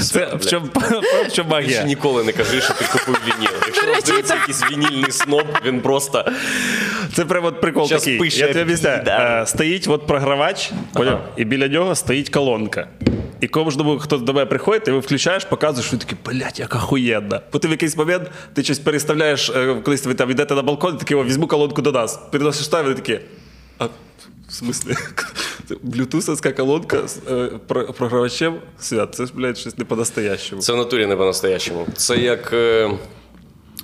Це 0.00 0.34
в 0.34 0.46
чому, 0.46 0.66
в 1.28 1.32
чому 1.32 1.50
магія? 1.50 1.82
ніколи 1.82 2.24
не 2.24 2.32
кажи, 2.32 2.60
що 2.60 2.74
ти 2.74 2.84
купив 2.92 3.16
вініл. 3.26 3.50
Якщо 3.66 4.00
здається 4.00 4.34
якийсь 4.34 4.70
вінільний 4.70 5.12
сноб, 5.12 5.46
він 5.64 5.80
просто 5.80 6.24
Це 7.16 7.24
прям 7.24 7.44
от 7.44 7.60
прикол 7.60 7.86
Щас 7.86 8.02
такий. 8.04 8.18
пише 8.18 8.40
Я 8.40 8.46
тобі 8.48 8.60
об'ясняю. 8.60 8.98
піде. 8.98 9.10
Е, 9.42 9.46
Стоїть 9.46 9.88
от 9.88 10.06
програвач, 10.06 10.72
поняв? 10.92 11.20
і 11.36 11.44
біля 11.44 11.68
нього 11.68 11.94
стоїть 11.94 12.28
колонка. 12.30 12.88
І 13.40 13.48
кожному, 13.48 13.98
хто 13.98 14.16
до 14.18 14.24
тебе 14.26 14.46
приходить, 14.46 14.84
ти 14.84 14.90
його 14.90 15.00
включаєш, 15.00 15.44
показуєш, 15.44 15.92
він 15.92 15.98
такий, 15.98 16.18
блядь, 16.26 16.60
як 16.60 16.74
охуєнна. 16.74 17.40
Потім 17.50 17.70
в 17.70 17.72
якийсь 17.72 17.96
момент 17.96 18.30
ти 18.54 18.62
щось 18.64 18.78
переставляєш, 18.78 19.50
е, 19.50 19.74
колись 19.84 20.06
ви 20.06 20.14
там 20.14 20.30
йдете 20.30 20.54
на 20.54 20.62
балкон, 20.62 20.94
і 20.94 20.98
такий, 20.98 21.16
о, 21.16 21.24
візьму 21.24 21.46
колонку 21.46 21.82
до 21.82 21.92
нас. 21.92 22.20
Переносиш 22.32 22.68
там, 22.68 22.90
і 22.92 22.94
такі. 22.94 23.20
А 23.78 23.84
в 23.84 24.52
смислі? 24.52 24.94
Блютусовська 25.82 26.52
колонка 26.52 27.08
з 27.08 27.18
е, 27.30 27.50
програвачем 27.98 28.54
свят. 28.80 29.14
Це 29.14 29.26
ж, 29.26 29.32
блядь, 29.34 29.58
щось 29.58 29.78
не 29.78 29.84
по-настоящему. 29.84 30.60
це 30.62 30.72
в 30.72 30.76
натурі 30.76 31.06
не 31.06 31.16
по-настоящему. 31.16 31.86
Це 31.96 32.16
як. 32.16 32.54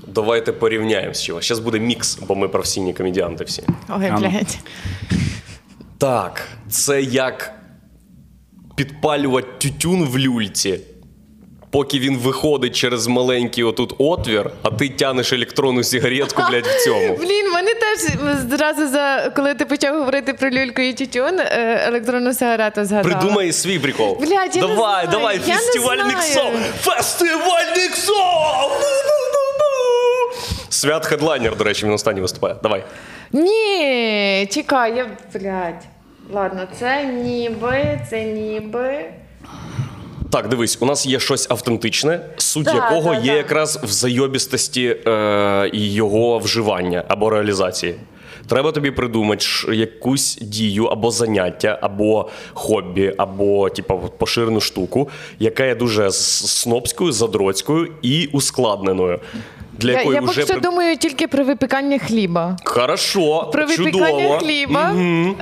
Давайте 0.07 0.53
порівняємо 0.53 1.15
з 1.15 1.23
чого. 1.23 1.43
Зараз 1.43 1.59
буде 1.59 1.79
мікс, 1.79 2.19
бо 2.29 2.35
ми 2.35 2.49
професійні 2.49 2.95
комедіанти 2.95 3.45
всі. 3.45 3.63
Ой, 3.89 4.13
блядь. 4.19 4.59
Так, 5.99 6.49
це 6.71 7.03
як 7.03 7.55
підпалювати 8.77 9.49
тютюн 9.59 10.05
в 10.05 10.19
люльці, 10.19 10.81
поки 11.71 11.99
він 11.99 12.17
виходить 12.19 12.77
через 12.77 13.07
маленький 13.07 13.65
отут 13.65 13.95
отвір, 13.99 14.51
а 14.63 14.71
ти 14.71 14.89
тянеш 14.89 15.33
електронну 15.33 15.85
сигаретку, 15.85 16.43
блядь, 16.51 16.67
в 16.67 16.85
цьому. 16.85 17.17
Блін, 17.21 17.53
мене 17.53 17.71
теж 17.75 17.99
зразу 18.51 18.89
за 18.89 19.33
коли 19.37 19.55
ти 19.55 19.67
почав 19.67 19.99
говорити 19.99 20.35
про 20.35 20.51
люльку 20.51 20.83
і 20.83 20.93
тютюн, 20.93 21.39
е, 21.39 21.85
електронну 21.87 22.35
сигарету 22.35 22.85
згадала. 22.85 23.15
Придумай 23.15 23.53
свій 23.53 23.79
прикол. 23.79 24.19
Блядь, 24.21 24.57
я 24.57 24.63
не 24.63 24.69
давай, 24.69 24.77
знаю, 24.77 25.09
давай, 25.11 25.41
я 25.47 25.55
не 25.55 25.61
фестивальний 25.61 26.17
знаю. 26.33 26.53
Свят 30.83 31.07
хедлайнер, 31.07 31.57
до 31.57 31.65
речі, 31.65 31.87
він 31.87 31.93
останній 31.93 32.21
виступає. 32.21 32.57
Давай. 32.63 32.85
Ні, 33.33 34.49
чекай, 34.51 34.97
я 34.97 35.07
блядь. 35.35 35.85
Ладно, 36.33 36.67
це 36.79 37.05
ніби, 37.05 38.01
це 38.11 38.25
ніби. 38.25 39.05
Так, 40.31 40.49
дивись, 40.49 40.79
у 40.81 40.87
нас 40.87 41.07
є 41.07 41.21
щось 41.21 41.51
автентичне, 41.51 42.21
суть 42.37 42.65
Да, 42.65 42.75
якого 42.75 43.15
да, 43.15 43.21
є 43.21 43.33
да. 43.33 43.37
якраз 43.37 43.81
в 43.83 43.87
зайобістості 43.87 44.97
е, 45.07 45.71
його 45.73 46.39
вживання 46.39 47.05
або 47.09 47.31
реалізації. 47.31 47.95
Треба 48.49 48.73
тобі 48.73 48.91
придумати 48.91 49.47
якусь 49.73 50.39
дію 50.41 50.85
або 50.85 51.11
заняття, 51.11 51.79
або 51.83 52.31
хобі, 52.53 53.15
або 53.17 53.71
типу, 53.71 54.01
поширену 54.19 54.61
штуку, 54.61 55.09
яка 55.39 55.65
є 55.65 55.75
дуже 55.75 56.11
снобською, 56.13 57.13
задроцькою 57.13 57.93
і 58.03 58.29
ускладненою. 58.33 59.21
Для 59.79 59.93
Я, 59.93 59.99
якої 59.99 60.15
я 60.15 60.21
вже 60.21 60.41
поки 60.41 60.53
що 60.53 60.61
думаю 60.61 60.97
тільки 60.97 61.29
про 61.29 61.45
випікання 61.45 61.99
хліба. 61.99 62.57
Хорошо, 62.65 63.51
Про 63.53 63.67
випікання 63.67 64.09
чудово. 64.09 64.39
хліба, 64.39 64.93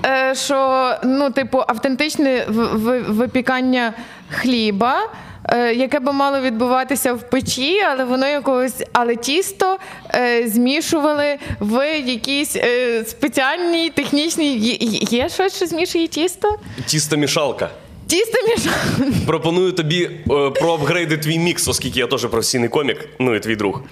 е, 0.07 0.35
що 0.35 0.91
ну, 1.05 1.31
типу, 1.31 1.63
автентичне 1.69 2.45
в- 2.49 2.77
в- 2.77 3.03
випікання 3.13 3.93
хліба, 4.31 4.97
е, 5.45 5.75
яке 5.75 6.01
би 6.01 6.13
мало 6.13 6.41
відбуватися 6.41 7.13
в 7.13 7.31
печі, 7.31 7.81
але 7.81 8.05
воно 8.05 8.27
якогось, 8.27 8.83
але 8.93 9.17
тісто 9.17 9.79
е, 10.15 10.49
змішували 10.49 11.39
в 11.61 11.99
якійсь 12.01 12.57
е, 12.57 13.05
спеціальній 13.05 13.91
технічній. 13.91 14.57
Є, 14.57 14.75
є 15.23 15.29
щось, 15.29 15.57
що 15.57 15.67
змішує 15.67 16.07
тісто? 16.07 16.59
Тістомішалка. 16.87 17.69
Тісто 18.11 18.39
мішали. 18.49 19.13
Пропоную 19.27 19.73
тобі 19.73 20.05
е, 20.31 20.51
проапгрейди 20.51 21.17
твій 21.17 21.39
мікс, 21.39 21.69
оскільки 21.69 21.99
я 21.99 22.07
теж 22.07 22.21
професійний 22.27 22.69
комік, 22.69 23.09
ну 23.19 23.35
і 23.35 23.41
твій 23.41 23.57
друг. 23.57 23.83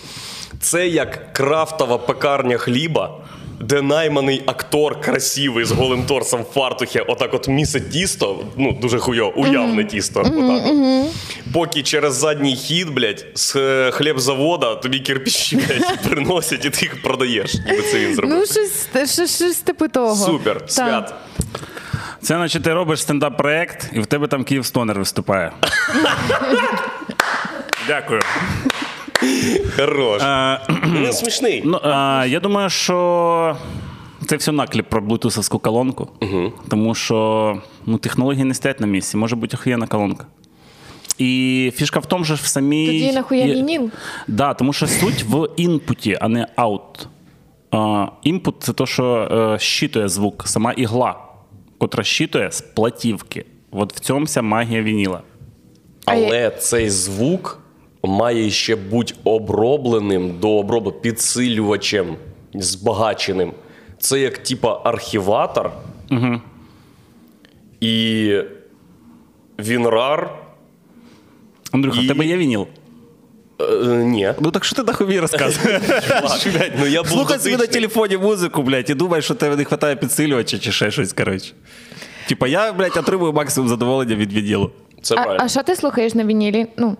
Це 0.60 0.88
як 0.88 1.32
крафтова 1.32 1.98
пекарня 1.98 2.58
хліба, 2.58 3.20
де 3.60 3.82
найманий 3.82 4.42
актор 4.46 5.00
красивий 5.00 5.64
з 5.64 5.72
голим 5.72 6.02
торсом 6.02 6.40
в 6.42 6.54
фартухі, 6.54 7.00
отак 7.00 7.34
от 7.34 7.48
місить 7.48 7.90
тісто, 7.90 8.44
ну 8.56 8.78
дуже 8.82 8.98
хуйо, 8.98 9.32
уявне 9.36 9.84
тісто. 9.84 10.20
отак 10.20 10.62
от. 10.66 11.06
Поки 11.52 11.82
через 11.82 12.14
задній 12.14 12.56
хід, 12.56 12.90
блядь, 12.90 13.26
з 13.34 13.56
е, 13.56 13.90
хлібзавода 13.90 14.74
тобі 14.74 14.98
кирпичі, 15.00 15.56
блядь, 15.56 16.02
приносять, 16.08 16.64
і 16.64 16.70
ти 16.70 16.78
їх 16.82 17.02
продаєш. 17.02 17.54
Ніби 17.54 17.82
це 17.82 17.98
він 17.98 18.14
зробив. 18.14 18.38
Ну, 18.38 18.44
щось, 18.46 19.12
щось, 19.14 19.36
щось 19.36 19.56
типу 19.56 19.88
того. 19.88 20.26
Супер, 20.26 20.58
Так. 20.60 20.70
свят. 20.70 21.14
Це 22.28 22.34
значить, 22.34 22.62
ти 22.62 22.74
робиш 22.74 23.00
стендап-проект, 23.00 23.90
і 23.92 24.00
в 24.00 24.06
тебе 24.06 24.26
там 24.26 24.44
Київ 24.44 24.66
Стонер 24.66 24.98
виступає. 24.98 25.52
Дякую. 27.86 28.20
Хорош. 29.76 30.22
Він 30.84 31.12
смішний. 31.12 31.62
Ну, 31.64 31.80
а, 31.82 32.26
я 32.28 32.40
думаю, 32.40 32.70
що 32.70 33.56
це 34.26 34.36
все 34.36 34.52
накліп 34.52 34.88
про 34.88 35.00
блютусовську 35.00 35.58
колонку. 35.58 36.08
Тому 36.68 36.94
що 36.94 37.58
ну, 37.86 37.98
технології 37.98 38.44
не 38.44 38.54
стоять 38.54 38.80
на 38.80 38.86
місці, 38.86 39.16
може 39.16 39.36
бути 39.36 39.56
охуєнна 39.56 39.86
колонка. 39.86 40.26
І 41.18 41.72
фішка 41.76 42.00
в 42.00 42.06
тому, 42.06 42.24
що 42.24 42.34
в 42.34 42.38
самій. 42.46 42.86
Тоді 42.86 43.12
нахуя 43.12 43.44
є- 43.44 43.54
вініл? 43.54 43.90
Да, 44.26 44.54
тому 44.54 44.72
що 44.72 44.86
суть 44.86 45.24
в 45.28 45.48
інпуті, 45.56 46.18
а 46.20 46.28
не 46.28 46.46
аут. 46.56 47.08
А, 47.70 48.06
Інпут 48.22 48.54
це 48.58 48.72
то, 48.72 48.86
що 48.86 49.28
е, 49.54 49.58
щитує 49.58 50.08
звук, 50.08 50.42
сама 50.48 50.72
ігла, 50.72 51.27
котра 51.78 52.04
щитує 52.04 52.50
з 52.52 52.60
платівки. 52.60 53.44
От 53.70 53.94
в 53.94 54.00
цьому 54.00 54.24
вся 54.24 54.42
магія 54.42 54.82
вініла. 54.82 55.22
Але 56.04 56.50
цей 56.50 56.90
звук 56.90 57.60
має 58.02 58.50
ще 58.50 58.76
бути 58.76 59.14
обробленим 59.24 60.38
до 60.38 60.50
обробу 60.50 60.92
підсилювачем, 60.92 62.16
збагаченим. 62.54 63.52
Це 63.98 64.20
як 64.20 64.38
типа 64.38 64.80
архіватор. 64.84 65.70
Угу. 66.10 66.40
І 67.80 68.34
Вінрар. 69.58 70.34
Андрюха, 71.72 72.00
І- 72.00 72.04
в 72.04 72.08
тебе 72.08 72.26
є 72.26 72.36
вініл? 72.36 72.66
Е, 73.60 73.86
ні. 73.86 74.34
Ну 74.40 74.50
так 74.50 74.64
що 74.64 74.76
ти 74.76 74.82
нахуй 74.82 75.20
розказуєш? 75.20 75.80
Ну, 76.78 77.04
Слухай 77.04 77.38
собі 77.38 77.56
на 77.56 77.66
телефоні 77.66 78.16
музику, 78.16 78.62
блядь, 78.62 78.90
і 78.90 78.94
думаєш, 78.94 79.24
що 79.24 79.34
тебе 79.34 79.56
не 79.56 79.62
вистачає 79.62 79.96
підсилювача 79.96 80.58
чи 80.58 80.72
ще 80.72 80.90
щось, 80.90 81.12
коротше. 81.12 81.52
Типа 82.28 82.46
я, 82.48 82.72
блядь, 82.72 82.96
отримую 82.96 83.32
максимум 83.32 83.68
задоволення 83.68 84.14
від 84.14 84.32
відділу. 84.32 84.70
Це 85.02 85.14
А, 85.14 85.18
правильно. 85.22 85.44
а 85.44 85.48
що 85.48 85.62
ти 85.62 85.76
слухаєш 85.76 86.14
на 86.14 86.24
вінілі? 86.24 86.66
Ну, 86.76 86.96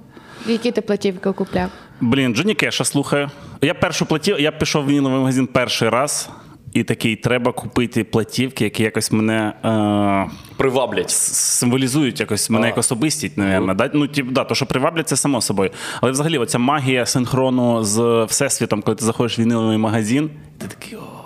які 0.47 0.71
ти 0.73 0.81
платівки 0.81 1.33
купляв? 1.33 1.69
Блін, 2.01 2.35
Джоні 2.35 2.55
Кеша 2.55 2.85
слухаю. 2.85 3.31
Я 3.63 3.75
першу 3.75 4.07
платів, 4.07 4.41
я 4.41 4.53
пішов 4.53 4.85
в 4.85 4.87
вініловий 4.87 5.19
магазин 5.19 5.47
перший 5.47 5.89
раз. 5.89 6.29
І 6.73 6.83
такий, 6.85 7.17
треба 7.17 7.53
купити 7.53 8.05
платівки, 8.05 8.65
які 8.65 8.83
якось 8.83 9.13
мене 9.13 9.53
е, 9.65 10.31
Приваблять. 10.57 11.11
символізують 11.11 12.21
якось 12.21 12.51
мене 12.51 12.65
А. 12.65 12.69
як 12.69 12.79
особистість, 12.79 13.37
напевно. 13.39 13.75
Да? 13.75 13.91
Ну, 13.95 14.07
тип, 14.09 14.27
да, 14.31 14.45
то, 14.45 14.55
що 14.55 14.67
приваблять, 14.67 15.09
це 15.09 15.17
само 15.17 15.41
собою. 15.41 15.71
Але 16.01 16.13
взагалі, 16.13 16.39
оця 16.39 16.59
магія 16.59 17.07
синхрону 17.07 17.85
з 17.85 18.25
Всесвітом, 18.29 18.83
коли 18.83 18.95
ти 18.95 19.05
заходиш 19.05 19.39
в 19.39 19.43
віниловий 19.43 19.79
магазин, 19.79 20.31
ти 20.59 20.67
такий, 20.67 20.97
о, 20.99 21.18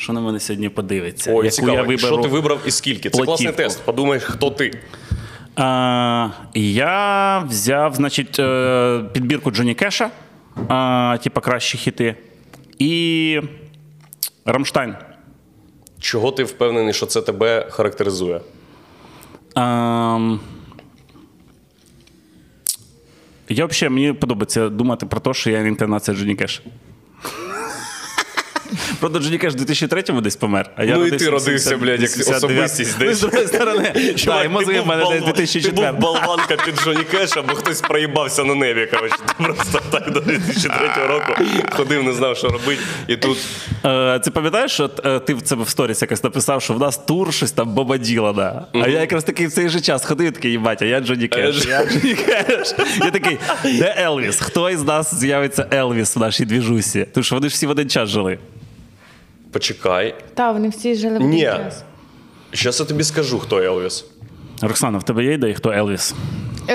що 0.00 0.12
на 0.12 0.20
мене 0.20 0.40
сьогодні 0.40 0.68
подивиться? 0.68 1.30
Ой, 1.30 1.36
яку 1.36 1.50
цікаво. 1.50 1.72
я 1.72 1.82
виберу. 1.82 1.98
Що 1.98 2.16
ти 2.16 2.28
вибрав 2.28 2.60
і 2.66 2.70
скільки? 2.70 3.10
Це 3.10 3.22
класний 3.22 3.52
тест. 3.52 3.82
Подумаєш, 3.84 4.22
хто 4.22 4.50
ти. 4.50 4.78
А, 5.56 6.28
я 6.54 7.38
взяв, 7.38 7.94
значить, 7.94 8.38
е, 8.38 9.04
підбірку 9.12 9.50
Джоні 9.50 9.74
Кеша, 9.74 10.10
а, 10.68 11.18
типа 11.22 11.40
кращі 11.40 11.78
хіти, 11.78 12.16
і 12.78 13.40
Рамштайн. 14.44 14.94
Чого 16.00 16.32
ти 16.32 16.44
впевнений, 16.44 16.92
що 16.92 17.06
це 17.06 17.22
тебе 17.22 17.66
характеризує? 17.70 18.40
А, 19.54 20.36
я 23.48 23.66
взагалі 23.66 23.94
мені 23.94 24.12
подобається 24.12 24.68
думати 24.68 25.06
про 25.06 25.20
те, 25.20 25.34
що 25.34 25.50
я 25.50 25.60
інкарнація 25.60 26.16
Джоні 26.16 26.34
Кеша. 26.34 26.62
Правда, 29.00 29.18
Джоні 29.18 29.38
Кеш 29.38 29.54
в 29.54 29.56
2003-му 29.56 30.20
десь 30.20 30.36
помер. 30.36 30.70
А 30.76 30.84
я 30.84 30.96
Ну 30.96 31.06
і 31.06 31.10
ти 31.10 31.30
родився, 31.30 31.76
блядь, 31.76 32.00
як 32.00 32.10
79. 32.10 32.44
особистість 32.44 32.96
Ну, 33.00 33.06
десь. 33.06 33.16
З 33.16 33.20
другої 33.20 33.46
сторони, 33.46 33.92
і 34.44 34.48
мозги 34.48 34.80
в 34.80 34.86
мене 34.86 35.04
десь 35.10 35.24
2004. 35.24 35.86
Ти 35.86 35.92
був 35.92 36.00
болванка 36.00 36.56
під 36.56 36.74
Джоні 36.84 37.04
Кеш, 37.10 37.36
або 37.36 37.54
хтось 37.54 37.80
проїбався 37.80 38.44
на 38.44 38.54
небі. 38.54 38.86
Коротше, 38.86 39.16
ти 39.26 39.44
просто 39.44 39.80
так 39.90 40.10
до 40.10 40.20
2003 40.20 41.06
року 41.08 41.32
ходив, 41.70 42.04
не 42.04 42.12
знав, 42.12 42.36
що 42.36 42.48
робити. 42.48 42.82
І 43.08 43.16
тут 43.16 43.38
Е, 43.84 44.18
Ти 44.18 44.30
пам'ятаєш, 44.30 44.72
що 44.72 44.90
е, 45.04 45.18
ти 45.18 45.34
в 45.34 45.42
це 45.42 45.54
в 45.54 45.68
сторіс 45.68 46.02
якось 46.02 46.24
написав, 46.24 46.62
що 46.62 46.74
в 46.74 46.78
нас 46.78 46.98
тур 46.98 47.34
щось 47.34 47.52
там 47.52 47.74
Боба 47.74 47.96
Ділана. 47.96 48.66
А 48.74 48.88
я 48.88 49.00
якраз 49.00 49.24
такий 49.24 49.46
в 49.46 49.52
цей 49.52 49.68
же 49.68 49.80
час 49.80 50.04
ходив, 50.04 50.32
такий, 50.32 50.50
їбать, 50.50 50.82
а 50.82 50.84
я 50.84 51.00
Джоні 51.00 51.28
Кеш. 51.28 51.66
Я 51.66 51.84
Джоні 51.86 52.14
Кеш. 52.14 52.74
Я 53.00 53.10
такий, 53.10 53.38
де 53.64 53.94
Елвіс? 53.98 54.40
Хто 54.40 54.70
із 54.70 54.82
нас 54.82 55.14
з'явиться 55.14 55.66
Елвіс 55.72 56.16
в 56.16 56.18
нашій 56.18 56.44
двіжусі? 56.44 57.06
Тому 57.14 57.24
що 57.24 57.34
вони 57.34 57.48
ж 57.48 57.52
всі 57.54 57.66
в 57.66 57.70
один 57.70 57.90
час 57.90 58.08
жили. 58.08 58.38
Почекай. 59.52 60.14
Та, 60.34 60.52
вони 60.52 60.68
всі 60.68 60.94
жили 60.94 61.18
в 61.18 61.20
Ні. 61.22 61.42
час. 61.42 61.82
Зараз 62.52 62.80
я 62.80 62.86
тобі 62.86 63.04
скажу, 63.04 63.38
хто 63.38 63.58
Елвіс. 63.62 64.04
Роксана, 64.62 64.98
в 64.98 65.02
тебе 65.02 65.24
є 65.24 65.32
ідеї, 65.32 65.54
хто 65.54 65.70
Елвіс? 65.72 66.14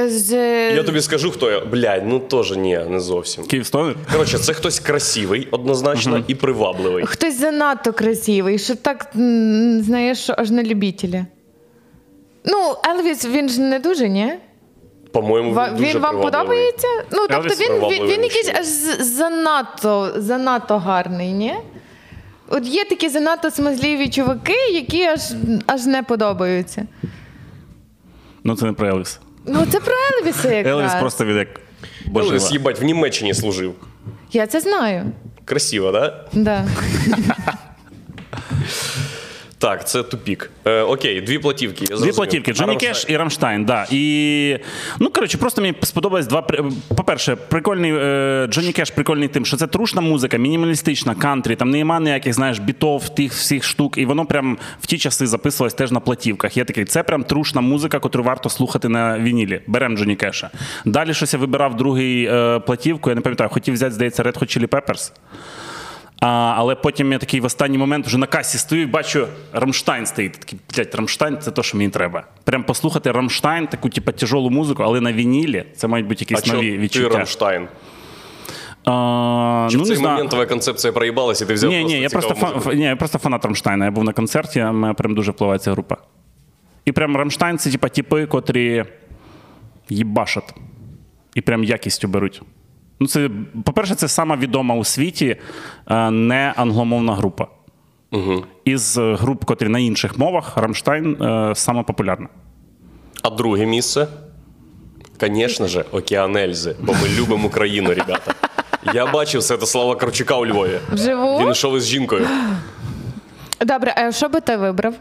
З... 0.07 0.31
Я 0.75 0.83
тобі 0.83 1.01
скажу, 1.01 1.31
хто 1.31 1.51
я. 1.51 1.59
Блядь, 1.59 2.07
ну 2.07 2.19
теж 2.19 2.51
ні, 2.51 2.79
не 2.89 2.99
зовсім. 2.99 3.45
Київ 3.45 3.65
Стонер? 3.65 3.95
Коротше, 4.11 4.37
це 4.37 4.53
хтось 4.53 4.79
красивий, 4.79 5.47
однозначно, 5.51 6.23
і 6.27 6.35
привабливий. 6.35 7.05
Хтось 7.05 7.39
занадто 7.39 7.93
красивий, 7.93 8.59
що 8.59 8.75
так, 8.75 9.07
м, 9.15 9.81
знаєш, 9.81 10.17
що 10.19 10.33
аж 10.37 10.51
на 10.51 10.63
любителя. 10.63 11.25
Ну, 12.45 12.75
Елвіс, 12.89 13.25
він 13.25 13.49
ж 13.49 13.61
не 13.61 13.79
дуже, 13.79 14.09
ні? 14.09 14.33
По-моєму, 15.11 15.53
Ва- 15.53 15.67
він, 15.69 15.77
дуже 15.77 15.89
Він 15.93 15.99
вам 15.99 16.01
привабливий. 16.21 16.31
подобається? 16.31 16.87
Ну, 17.11 17.17
тобто 17.29 17.35
Елвіс 17.35 17.59
він, 17.59 17.65
він, 17.73 17.79
привабливий 17.79 18.13
він 18.17 18.23
якийсь 18.23 18.45
мужчина. 18.47 18.59
аж 18.59 18.65
з- 18.65 19.15
занадто, 19.17 20.11
занадто 20.17 20.77
гарний, 20.77 21.31
ні? 21.31 21.53
От 22.47 22.67
є 22.67 22.85
такі 22.85 23.09
занадто 23.09 23.51
смазливі 23.51 24.09
чуваки, 24.09 24.57
які 24.73 25.03
аж, 25.03 25.21
аж 25.65 25.85
не 25.85 26.03
подобаються. 26.03 26.85
Ну 28.43 28.55
це 28.55 28.65
не 28.65 28.73
про 28.73 28.87
Елвіс. 28.87 29.19
Ну, 29.45 29.65
це 29.71 29.79
про 29.79 29.93
Елвіса 30.19 30.53
якраз. 30.53 30.79
Елвіс 30.79 30.93
просто 30.99 31.25
він 31.25 31.37
як 31.37 31.47
Елвіс, 32.15 32.51
їбать, 32.51 32.81
в 32.81 32.83
Німеччині 32.83 33.33
служив. 33.33 33.75
Я 34.31 34.47
це 34.47 34.59
знаю. 34.59 35.11
Красиво, 35.45 35.91
да? 35.91 36.25
Да. 36.33 36.65
Так, 39.57 39.87
це 39.87 40.03
тупік. 40.03 40.51
Е, 40.65 40.81
окей, 40.81 41.21
дві 41.21 41.39
платівки. 41.39 41.77
Я 41.81 41.85
Дві 41.85 41.87
зрозумів. 41.87 42.15
платівки: 42.15 42.53
Джонні. 42.53 42.75
Кеш 42.77 43.05
і 43.09 43.17
Рамштайн. 43.17 43.65
Да. 43.65 43.87
І, 43.91 44.57
ну, 44.99 45.09
коротше, 45.09 45.37
просто 45.37 45.61
мені 45.61 45.73
сподобалось 45.81 46.27
два. 46.27 46.41
при- 46.41 46.63
По-перше, 46.97 47.35
прикольний 47.35 47.91
е, 47.95 48.47
Джонні 48.49 48.71
Кеш 48.71 48.91
прикольний 48.91 49.27
тим, 49.27 49.45
що 49.45 49.57
це 49.57 49.67
трушна 49.67 50.01
музика, 50.01 50.37
мінімалістична, 50.37 51.15
кантрі, 51.15 51.55
там 51.55 51.69
нема 51.69 51.99
ніяких, 51.99 52.33
знаєш, 52.33 52.59
бітов, 52.59 53.09
тих 53.09 53.33
всіх 53.33 53.63
штук. 53.63 53.97
І 53.97 54.05
воно 54.05 54.25
прям 54.25 54.57
в 54.81 54.85
ті 54.85 54.97
часи 54.97 55.27
записувалось 55.27 55.73
теж 55.73 55.91
на 55.91 55.99
платівках. 55.99 56.57
Я 56.57 56.65
такий, 56.65 56.85
це 56.85 57.03
прям 57.03 57.23
трушна 57.23 57.61
музика, 57.61 57.99
яку 58.03 58.23
варто 58.23 58.49
слухати 58.49 58.89
на 58.89 59.19
вінілі. 59.19 59.61
Берем 59.67 59.97
Джонні 59.97 60.15
Кеша. 60.15 60.49
Далі 60.85 61.13
щось 61.13 61.33
я 61.33 61.39
вибирав 61.39 61.77
другий 61.77 62.25
е, 62.25 62.59
платівку, 62.59 63.09
я 63.09 63.15
не 63.15 63.21
пам'ятаю, 63.21 63.49
хотів 63.49 63.73
взяти, 63.73 63.91
здається, 63.95 64.23
Red 64.23 64.39
Hot 64.39 64.57
Chili 64.59 64.67
Peppers. 64.67 65.11
А, 66.19 66.53
але 66.57 66.75
потім 66.75 67.11
я 67.11 67.17
такий 67.17 67.39
в 67.39 67.45
останній 67.45 67.77
момент 67.77 68.07
вже 68.07 68.17
на 68.17 68.27
касі 68.27 68.57
стою 68.57 68.81
і 68.81 68.85
бачу, 68.85 69.27
Рамштайн 69.53 70.05
стоїть. 70.05 70.33
Такий, 70.33 70.59
блядь, 70.75 70.95
Рамштайн 70.95 71.37
це 71.41 71.51
те, 71.51 71.63
що 71.63 71.77
мені 71.77 71.89
треба. 71.89 72.23
Прям 72.43 72.63
послухати 72.63 73.11
Рамштайн, 73.11 73.67
таку, 73.67 73.89
типу, 73.89 74.11
тяжолу 74.11 74.49
музику, 74.49 74.83
але 74.83 75.01
на 75.01 75.13
вінілі 75.13 75.65
це 75.75 75.87
мають 75.87 76.07
бути 76.07 76.25
А 76.29 76.33
якісь 76.33 76.45
чого 76.45 76.57
нові 76.57 76.71
ти 76.71 76.77
відчуття. 76.77 77.17
Рамштайн? 77.17 77.67
А, 78.85 79.67
Чи 79.71 79.77
ну, 79.77 79.83
в 79.83 79.87
не 79.87 79.87
цей 79.87 79.95
знаю. 79.95 80.13
момент 80.13 80.29
твоя 80.29 80.45
концепція 80.45 80.93
проїбалась 80.93 81.41
і 81.41 81.45
ти 81.45 81.53
взяв 81.53 81.71
Ні, 81.71 81.79
просто 81.79 81.95
ні, 81.95 82.01
я 82.01 82.09
просто, 82.09 82.33
фан, 82.33 82.53
музику? 82.55 82.73
ні, 82.73 82.83
я 82.83 82.95
просто 82.95 83.17
фанат 83.17 83.45
Рамштайна. 83.45 83.85
Я 83.85 83.91
був 83.91 84.03
на 84.03 84.13
концерті, 84.13 84.59
а 84.59 84.71
мене 84.71 84.93
прям 84.93 85.15
дуже 85.15 85.31
впливає 85.31 85.59
ця 85.59 85.71
група. 85.71 85.97
І 86.85 86.91
прям 86.91 87.17
Рамштайн 87.17 87.57
це 87.57 87.71
типа 87.71 87.89
типи, 87.89 88.25
котрі 88.25 88.85
їбашать. 89.89 90.53
І 91.35 91.41
прям 91.41 91.63
якістю 91.63 92.07
беруть. 92.07 92.41
Ну, 92.99 93.07
це, 93.07 93.29
по-перше, 93.65 93.95
це 93.95 94.07
сама 94.07 94.35
відома 94.35 94.75
у 94.75 94.83
світі 94.83 95.37
е, 95.89 96.11
не 96.11 96.53
англомовна 96.55 97.15
група. 97.15 97.47
Угу. 98.11 98.43
Із 98.65 98.97
е, 98.97 99.15
груп, 99.15 99.45
котрі 99.45 99.67
на 99.67 99.79
інших 99.79 100.17
мовах, 100.17 100.57
Рамштайн 100.57 101.21
е, 101.21 101.55
сама 101.55 101.83
популярна. 101.83 102.27
А 103.21 103.29
друге 103.29 103.65
місце? 103.65 104.07
Звісно 105.21 105.67
ж, 105.67 105.85
Океан 105.91 106.37
Ельзи, 106.37 106.75
бо 106.81 106.93
ми 106.93 107.09
любимо 107.19 107.47
Україну, 107.47 107.89
ребята. 107.89 108.33
Я 108.93 109.05
бачив 109.05 109.43
Святослава 109.43 109.95
Карчука 109.95 110.35
у 110.35 110.45
Львові. 110.45 110.79
Вживу? 110.91 111.39
Він 111.39 111.51
йшов 111.51 111.77
із 111.77 111.85
жінкою. 111.85 112.27
Добре, 113.61 113.93
а 113.97 114.11
що 114.11 114.29
би 114.29 114.41
ти 114.41 114.57
вибрав? 114.57 114.93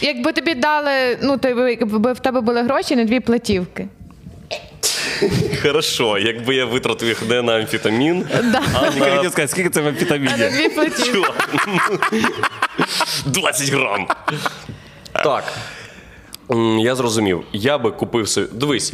Якби 0.00 0.32
тобі 0.32 0.54
дали, 0.54 1.18
ну, 1.22 1.38
то 1.38 1.48
якби 1.48 2.12
в 2.12 2.18
тебе 2.18 2.40
були 2.40 2.62
гроші 2.62 2.96
на 2.96 3.04
дві 3.04 3.20
платівки. 3.20 3.88
Хорошо, 5.62 6.18
якби 6.18 6.54
я 6.54 6.64
витратив 6.64 7.08
їх 7.08 7.22
не 7.28 7.42
на 7.42 7.56
амфетамін, 7.56 8.26
Да. 8.52 8.62
а 8.74 8.84
Я 8.86 8.90
на 8.90 9.16
хотів 9.16 9.30
сказати, 9.32 9.48
скільки 9.48 9.70
це 9.70 9.80
в 9.80 9.82
А 9.82 9.84
на 9.86 9.90
амфетаміні? 9.90 10.32
дві 10.50 10.68
платівки. 10.68 11.12
Чувак, 11.12 11.48
20 13.26 13.70
грам. 13.70 14.06
Так. 15.12 15.44
М, 16.50 16.78
Я 16.78 16.94
зрозумів. 16.94 17.44
Я 17.52 17.78
би 17.78 17.90
купив 17.90 18.28
собі. 18.28 18.46
Дивись. 18.52 18.92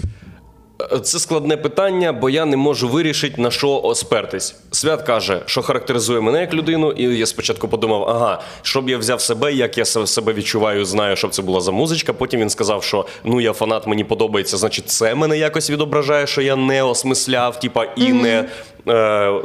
Це 1.03 1.19
складне 1.19 1.57
питання, 1.57 2.13
бо 2.13 2.31
я 2.31 2.45
не 2.45 2.57
можу 2.57 2.89
вирішити, 2.89 3.43
на 3.43 3.51
що 3.51 3.93
спертись. 3.95 4.57
Свят 4.71 5.03
каже, 5.03 5.43
що 5.47 5.63
характеризує 5.63 6.21
мене 6.21 6.41
як 6.41 6.55
людину, 6.55 6.93
і 6.93 7.19
я 7.19 7.27
спочатку 7.27 7.69
подумав, 7.69 8.09
ага, 8.09 8.43
щоб 8.63 8.91
я 8.91 8.99
взяв 8.99 9.21
себе, 9.21 9.53
як 9.53 9.79
я 9.79 9.85
себе 9.85 10.33
відчуваю, 10.33 10.85
знаю, 10.85 11.17
щоб 11.17 11.31
це 11.31 11.43
була 11.43 11.61
за 11.61 11.73
музичка. 11.73 12.13
Потім 12.13 12.41
він 12.41 12.51
сказав, 12.51 12.85
що 12.85 13.07
ну 13.25 13.41
я 13.41 13.53
фанат, 13.53 13.87
мені 13.87 14.05
подобається, 14.05 14.57
значить, 14.57 14.89
це 14.89 15.15
мене 15.15 15.39
якось 15.39 15.71
відображає, 15.71 16.27
що 16.27 16.43
я 16.43 16.57
не 16.57 16.83
осмисляв, 16.83 17.61
типа, 17.61 17.85
і 17.85 18.13
не 18.13 18.49
е, 18.87 18.93
е, 18.93 19.41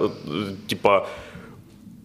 типа 0.69 1.05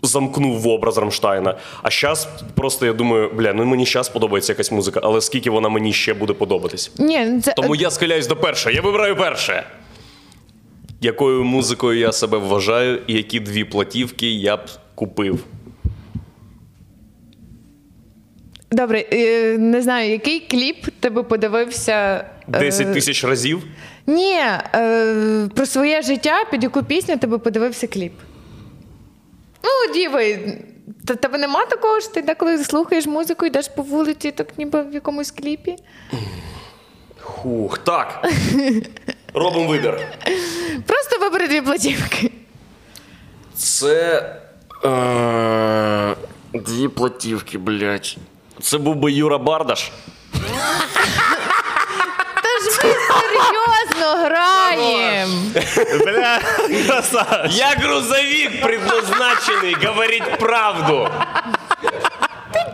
замкнув 0.03 0.61
в 0.61 0.69
образ 0.69 0.99
Рамштайна. 0.99 1.55
А 1.83 1.91
зараз 1.91 2.29
просто 2.55 2.87
я 2.87 2.93
думаю, 2.93 3.31
бля, 3.35 3.53
ну 3.53 3.65
мені 3.65 3.85
зараз 3.87 4.09
подобається 4.09 4.53
якась 4.53 4.73
музика, 4.73 5.01
але 5.03 5.21
скільки 5.21 5.51
вона 5.51 5.69
мені 5.69 5.93
ще 5.93 6.15
буде 6.15 6.33
подобатись. 6.33 6.91
Ні, 6.99 7.41
це, 7.41 7.53
Тому 7.53 7.75
я 7.75 7.91
схиляюсь 7.91 8.27
до 8.27 8.37
першого. 8.37 8.75
Я 8.75 8.83
вибираю 8.83 9.17
перше. 9.17 9.65
Якою 11.01 11.45
музикою 11.45 11.99
я 11.99 12.13
себе 12.13 12.39
вважаю, 12.39 12.99
і 13.07 13.13
які 13.15 13.41
дві 13.41 13.65
платівки 13.65 14.31
я 14.31 14.57
б 14.57 14.61
купив. 14.95 15.45
Добре, 18.71 19.05
е, 19.13 19.59
не 19.59 19.83
знаю, 19.83 20.11
який 20.11 20.41
кліп 20.41 20.87
ти 21.01 21.11
би 21.11 21.23
подивився. 21.23 22.25
е, 22.55 22.59
10 22.61 22.93
тисяч 22.95 23.25
разів. 23.25 23.63
Ні, 24.07 24.37
е, 24.75 25.49
про 25.55 25.67
своє 25.67 26.03
життя, 26.03 26.45
під 26.51 26.63
яку 26.63 26.83
пісню 26.83 27.17
ти 27.19 27.27
би 27.27 27.39
подивився 27.39 27.87
кліп. 27.87 28.13
Ну, 29.65 29.95
діви, 29.95 30.59
та 31.07 31.15
тебе 31.15 31.39
нема 31.39 31.67
такого 31.67 32.01
що 32.01 32.11
ти 32.11 32.23
деколи 32.23 32.65
слухаєш 32.65 33.07
музику, 33.07 33.47
йдеш 33.47 33.69
по 33.69 33.83
вулиці, 33.83 34.31
так 34.31 34.59
ніби 34.59 34.83
в 34.83 34.95
якомусь 34.95 35.31
кліпі. 35.31 35.77
Хух, 37.21 37.79
так. 37.79 38.27
Робимо 39.35 39.67
вибір. 39.69 40.01
Просто 40.87 41.19
вибери 41.21 41.49
дві 41.49 41.61
платівки. 41.61 42.31
Це. 43.57 44.25
Е, 44.85 46.15
дві 46.55 46.89
платівки, 46.89 47.59
блядь. 47.59 48.17
Це 48.61 48.79
був 48.79 48.97
би 48.97 49.13
Юра 49.13 49.39
Бардаш. 49.39 49.93
серйозно 54.28 54.28
граємо. 54.28 55.34
Бля, 56.06 56.40
красавчик. 56.88 57.58
Я 57.60 57.76
грузовик 57.80 58.62
предназначений 58.62 59.76
говорить 59.86 60.40
правду. 60.40 61.10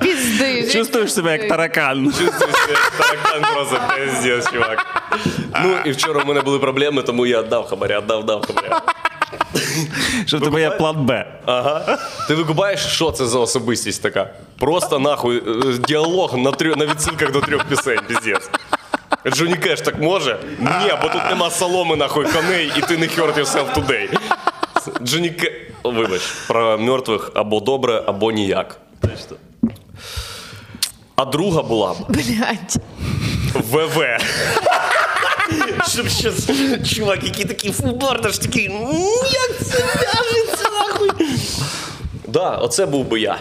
Пізди. 0.02 0.70
Чувствуєш 0.72 1.14
себе 1.14 1.32
як 1.32 1.48
таракан. 1.48 2.06
Чувствую 2.06 2.32
себе 2.54 2.78
таракан 2.98 3.54
просто 3.54 3.80
пиздец, 3.96 4.52
чувак. 4.52 4.86
Ну 5.64 5.78
і 5.86 5.92
вчора 5.92 6.24
в 6.24 6.28
мене 6.28 6.42
були 6.42 6.60
проблеми, 6.60 7.02
тому 7.02 7.26
я 7.26 7.42
віддав 7.42 7.68
хабаря, 7.68 8.00
віддав, 8.00 8.26
дав 8.26 8.46
хабаря. 8.48 8.82
Що 10.26 10.38
в 10.38 10.42
тебе 10.42 10.62
є 10.62 10.70
план 10.70 11.06
Б. 11.06 11.26
Ага. 11.46 11.98
Ти 12.28 12.36
викупаєш, 12.36 12.86
що 12.86 13.12
це 13.12 13.26
за 13.26 13.40
особистість 13.40 14.02
така? 14.02 14.30
Просто 14.60 15.00
нахуй 15.00 15.38
е, 15.38 15.78
діалог 15.88 16.38
на, 16.38 16.52
трьох, 16.52 16.78
на 16.78 16.86
відсилках 16.86 17.32
до 17.32 17.42
трьох 17.42 17.64
пісень, 17.64 18.00
піздець. 18.08 18.50
Джоні 19.29 19.55
Кеш 19.57 19.81
так 19.81 20.01
може? 20.01 20.39
Ні, 20.59 20.93
бо 21.03 21.09
тут 21.09 21.23
нема 21.31 21.51
соломи, 21.51 21.97
нахуй, 21.97 22.27
коней, 22.33 22.73
і 22.77 22.81
ти 22.81 22.97
не 22.99 23.07
hurt 23.07 23.39
yourself 23.39 23.75
today. 23.75 24.19
Джоні 25.03 25.31
Кеш... 25.31 25.53
Вибач, 25.85 26.23
про 26.49 26.79
мертвих 26.79 27.31
або 27.35 27.61
добре, 27.61 28.03
або 28.07 28.33
ніяк. 28.33 28.77
А 31.17 31.25
друга 31.25 31.63
була 31.63 31.93
б 31.93 31.97
Блять. 32.09 32.77
ВВ. 33.55 34.05
Щоб 35.89 36.09
щас, 36.09 36.49
чувак, 36.95 37.25
який 37.25 37.45
такий 37.45 37.73
фулбардаш, 37.73 38.39
такий, 38.39 38.69
«Ну, 38.69 39.23
як 39.33 39.51
це 39.67 39.79
в'яжеться, 39.79 40.69
нахуй. 40.71 41.11
Да, 42.27 42.51
оце 42.51 42.87
був 42.87 43.05
би 43.05 43.21
я. 43.21 43.39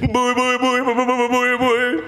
Буй, 0.00 0.34
буй, 0.34 0.58
буй, 0.58 0.82
буй, 0.82 0.94
буй, 0.94 1.28
буй, 1.28 1.56
буй. 1.56 2.02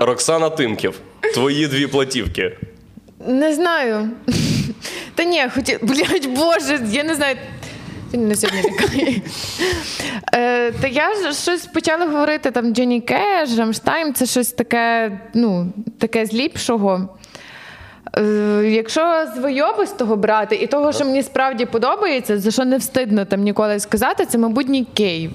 Роксана 0.00 0.50
Тимків. 0.50 1.00
Твої 1.34 1.66
дві 1.66 1.86
платівки. 1.86 2.56
Не 3.26 3.54
знаю. 3.54 4.08
Та 5.14 5.24
ні, 5.24 5.44
хотів. 5.54 5.78
Блять, 5.82 6.26
боже, 6.26 6.80
я 6.90 7.04
не 7.04 7.14
знаю. 7.14 7.36
Ти 8.10 8.18
мене 8.18 8.34
сьогодні 8.34 8.62
лякаєш. 8.70 9.20
Е, 10.34 10.72
та 10.72 10.86
я 10.86 11.14
ж 11.14 11.32
щось 11.32 11.66
почала 11.66 12.06
говорити 12.06 12.50
там 12.50 12.74
Джонні 12.74 13.00
Кеш, 13.00 13.58
Рамштайн, 13.58 14.14
це 14.14 14.26
щось 14.26 14.52
таке, 14.52 15.12
ну, 15.34 15.72
таке 15.98 16.26
з 16.26 16.34
ліпшого. 16.34 17.08
Е, 18.18 18.62
якщо 18.64 19.26
з 19.36 19.38
войовистого 19.38 20.16
брати 20.16 20.56
і 20.56 20.66
того, 20.66 20.92
що 20.92 21.04
мені 21.04 21.22
справді 21.22 21.64
подобається, 21.66 22.38
за 22.38 22.50
що 22.50 22.64
не 22.64 22.76
встидно 22.76 23.24
там 23.24 23.42
ніколи 23.42 23.80
сказати, 23.80 24.26
це, 24.26 24.38
мабуть, 24.38 24.68
Нік 24.68 24.88
Кейв. 24.94 25.30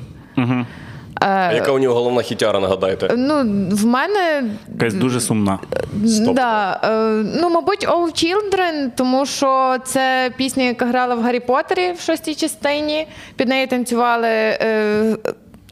А 1.19 1.53
яка 1.53 1.71
у 1.71 1.79
нього 1.79 1.95
головна 1.95 2.21
хітяра, 2.21 2.59
нагадайте? 2.59 3.09
Ну, 3.17 3.35
в 3.71 3.85
мене 3.85 4.43
Якась 4.73 4.93
дуже 4.93 5.21
сумна. 5.21 5.59
Да, 6.33 6.79
е, 6.83 6.89
ну, 7.41 7.49
мабуть, 7.49 7.87
All 7.87 8.25
Children, 8.25 8.89
тому 8.95 9.25
що 9.25 9.77
це 9.85 10.31
пісня, 10.37 10.63
яка 10.63 10.85
грала 10.85 11.15
в 11.15 11.21
Гаррі 11.21 11.39
Поттері 11.39 11.91
в 11.91 11.99
шостій 11.99 12.35
частині. 12.35 13.07
Під 13.35 13.47
нею 13.47 13.67
танцювали 13.67 14.27
е, 14.27 15.15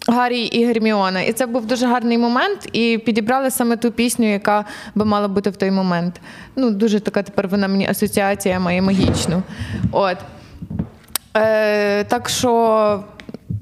Гаррі 0.08 0.42
і 0.42 0.66
Герміона. 0.66 1.22
І 1.22 1.34
це 1.34 1.46
був 1.46 1.66
дуже 1.66 1.88
гарний 1.88 2.18
момент. 2.18 2.70
І 2.74 2.98
підібрали 2.98 3.52
саме 3.52 3.78
ту 3.78 3.92
пісню, 3.92 4.32
яка 4.32 4.66
би 4.96 5.06
мала 5.06 5.28
бути 5.28 5.50
в 5.50 5.56
той 5.56 5.72
момент. 5.72 6.22
Ну, 6.56 6.72
дуже 6.72 7.00
така 7.00 7.24
тепер 7.24 7.48
вона 7.48 7.68
мені 7.68 7.88
асоціація 7.90 8.60
має 8.60 8.82
магічну. 8.82 9.44
От. 9.92 10.18
Е, 11.38 12.04
так 12.04 12.30
що. 12.30 13.04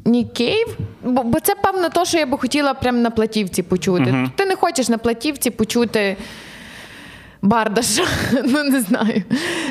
Нік 0.05 0.33
Кейв, 0.33 0.77
бо, 1.03 1.23
бо 1.23 1.39
це 1.39 1.55
певно 1.55 1.89
то, 1.89 2.05
що 2.05 2.17
я 2.17 2.25
би 2.25 2.37
хотіла 2.37 2.73
прямо 2.73 2.97
на 2.97 3.09
платівці 3.09 3.63
почути. 3.63 4.29
Ти 4.35 4.45
не 4.45 4.55
хочеш 4.55 4.89
на 4.89 4.97
платівці 4.97 5.49
почути 5.49 6.17
бардаша, 7.41 8.03
ну 8.43 8.63
не 8.63 8.81
знаю. 8.81 9.23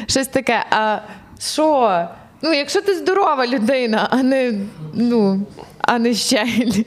Щось 0.06 0.26
таке. 0.26 0.64
А 0.70 0.98
що? 1.40 2.08
Ну, 2.42 2.52
якщо 2.52 2.80
ти 2.80 2.94
здорова 2.94 3.46
людина, 3.46 4.08
а 4.10 4.22
не, 4.22 4.54
ну, 4.94 5.46
а 5.78 5.98
не 5.98 6.14
Щегель. 6.14 6.82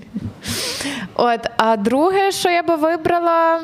От, 1.15 1.39
а 1.57 1.77
друге, 1.77 2.31
що 2.31 2.49
я 2.49 2.63
би 2.63 2.75
вибрала. 2.75 3.61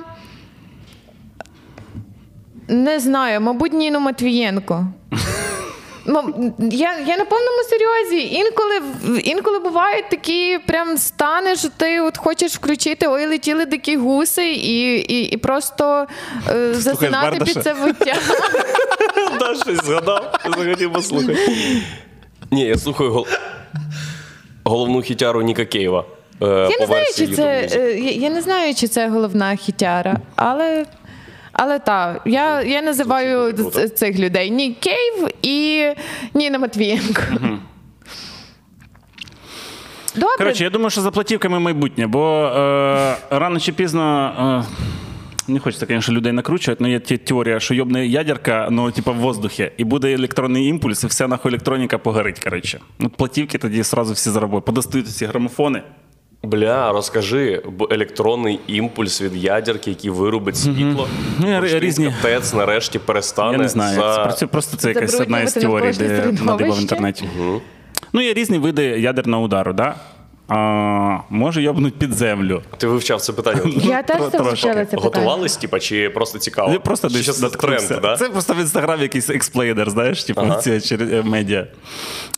Не 2.67 2.99
знаю, 2.99 3.41
мабуть, 3.41 3.73
Ніну 3.73 3.99
Матвієнко. 3.99 4.87
Ну, 6.05 6.53
я, 6.59 6.99
я 7.07 7.17
на 7.17 7.25
повному 7.25 7.63
серйозі. 7.69 8.33
Інколи, 8.35 8.81
інколи 9.23 9.59
бувають 9.59 10.09
такі 10.09 10.59
прям 10.67 10.97
стани, 10.97 11.55
що 11.55 11.69
ти 11.77 12.01
от 12.01 12.17
хочеш 12.17 12.55
включити 12.55 13.07
ой, 13.07 13.25
летіли 13.25 13.65
дикі 13.65 13.97
гуси 13.97 14.51
і, 14.51 14.95
і, 14.99 15.21
і 15.23 15.37
просто 15.37 16.07
е, 16.49 16.73
засинати 16.73 17.45
під 17.45 17.63
це 17.63 17.73
виття. 17.73 18.15
Да, 19.39 19.55
щось 19.55 19.85
згадав, 19.85 20.39
захотів 20.57 20.93
послухати. 20.93 21.37
Ні, 22.51 22.61
я 22.65 22.77
слухаю 22.77 23.11
гол... 23.11 23.27
головну 24.63 25.01
хітяру 25.01 25.41
Ніка 25.41 25.65
Кейва. 25.65 26.05
е, 26.41 26.45
Я 26.71 26.79
не 26.79 26.85
знаю, 26.85 27.05
чи 27.17 27.27
це, 27.27 27.69
е, 27.71 27.99
я 27.99 28.29
не 28.29 28.41
знаю, 28.41 28.75
чи 28.75 28.87
це 28.87 29.07
головна 29.07 29.55
хітяра, 29.55 30.17
але. 30.35 30.85
Але 31.63 31.79
так, 31.79 32.21
я, 32.25 32.61
я 32.61 32.81
називаю 32.81 33.53
цих 33.95 34.19
людей 34.19 34.51
Нік 34.51 34.79
Кейв 34.79 35.27
і 35.41 35.85
Ніна 36.33 36.59
Матвієнко. 36.59 37.21
Добре, 40.15 40.37
Коротше, 40.37 40.63
я 40.63 40.69
думаю, 40.69 40.89
що 40.89 41.01
за 41.01 41.11
платівками 41.11 41.59
майбутнє, 41.59 42.07
бо 42.07 42.45
е, 42.45 43.15
рано 43.29 43.59
чи 43.59 43.73
пізно. 43.73 44.65
Е, 45.47 45.51
не 45.51 45.59
хочеться, 45.59 45.85
звісно, 45.89 46.13
людей 46.13 46.33
накручувати, 46.33 46.83
але 46.83 46.91
є 46.91 46.99
теорія, 46.99 47.59
що 47.59 47.73
йобне 47.73 48.07
ядерка, 48.07 48.67
ну, 48.71 48.91
типу, 48.91 49.13
в 49.13 49.17
воздухі, 49.17 49.71
і 49.77 49.83
буде 49.83 50.13
електронний 50.13 50.67
імпульс, 50.67 51.03
і 51.03 51.07
вся 51.07 51.27
нахуй 51.27 51.51
електроніка 51.51 51.97
погорить. 51.97 52.39
Коротше. 52.39 52.79
Ну, 52.99 53.09
платівки 53.09 53.57
тоді 53.57 53.81
одразу 53.81 54.13
всі 54.13 54.29
заробили. 54.29 54.61
Подостають 54.61 55.07
ці 55.07 55.25
грамофони. 55.25 55.81
Бля, 56.43 56.91
розкажи, 56.91 57.61
бо 57.77 57.87
електронний 57.91 58.59
імпульс 58.67 59.21
від 59.21 59.35
ядерки, 59.35 59.89
який 59.89 60.09
виробить 60.09 60.57
світло. 60.57 61.07
Mm-hmm. 61.41 61.79
Різні- 61.79 62.13
Капець 62.21 62.53
нарешті 62.53 62.99
перестане 62.99 63.51
Я 63.51 63.57
не 63.57 63.69
знаю, 63.69 63.99
За... 63.99 64.33
це 64.37 64.47
Просто 64.47 64.77
це 64.77 64.87
якась 64.87 65.19
одна 65.19 65.41
із 65.41 65.53
теорій, 65.53 65.93
де 65.97 66.33
надибав 66.41 66.77
в 66.77 66.81
інтернеті. 66.81 67.29
Ну, 68.13 68.21
є 68.21 68.33
різні 68.33 68.57
види 68.57 68.83
ядерного 68.83 69.43
удару, 69.43 69.73
да? 69.73 69.95
А, 70.53 71.19
може 71.29 71.61
йобнуть 71.61 71.99
під 71.99 72.13
землю. 72.13 72.61
Ти 72.77 72.87
вивчав 72.87 73.21
це 73.21 73.33
питання? 73.33 73.61
я 73.83 74.03
теж 74.03 74.21
це 74.31 74.41
вивчила 74.41 74.85
це. 74.85 74.97
Готувались, 74.97 75.57
типа, 75.57 75.79
чи 75.79 76.09
просто 76.09 76.39
цікаво? 76.39 76.73
Я 76.73 76.79
просто 76.79 77.07
десь 77.07 77.39
це 77.39 77.49
тренд, 77.49 78.01
да? 78.01 78.17
Це 78.17 78.29
просто 78.29 78.53
в 78.53 78.59
інстаграмі 78.59 79.01
якийсь 79.01 79.29
експлейдер, 79.29 79.89
знаєш, 79.89 80.23
типу, 80.23 80.41
Ага. 80.41 80.57
ці 80.61 80.81
через 80.81 81.25
медіа. 81.25 81.67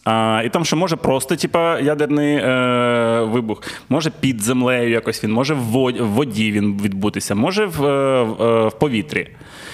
А, 0.03 0.41
і 0.45 0.49
там, 0.49 0.65
що 0.65 0.75
може 0.75 0.95
просто, 0.95 1.35
типа, 1.35 1.79
ядерний 1.79 2.35
е, 2.35 3.21
вибух, 3.21 3.61
може 3.89 4.11
під 4.19 4.41
землею 4.41 4.89
якось 4.89 5.23
він, 5.23 5.31
може 5.31 5.53
в 5.53 5.69
воді, 6.05 6.51
він 6.51 6.81
відбутися, 6.81 7.35
може 7.35 7.65
в, 7.65 7.85
е, 7.85 8.23
в, 8.23 8.43
е, 8.43 8.67
в 8.67 8.79
повітрі. 8.79 9.29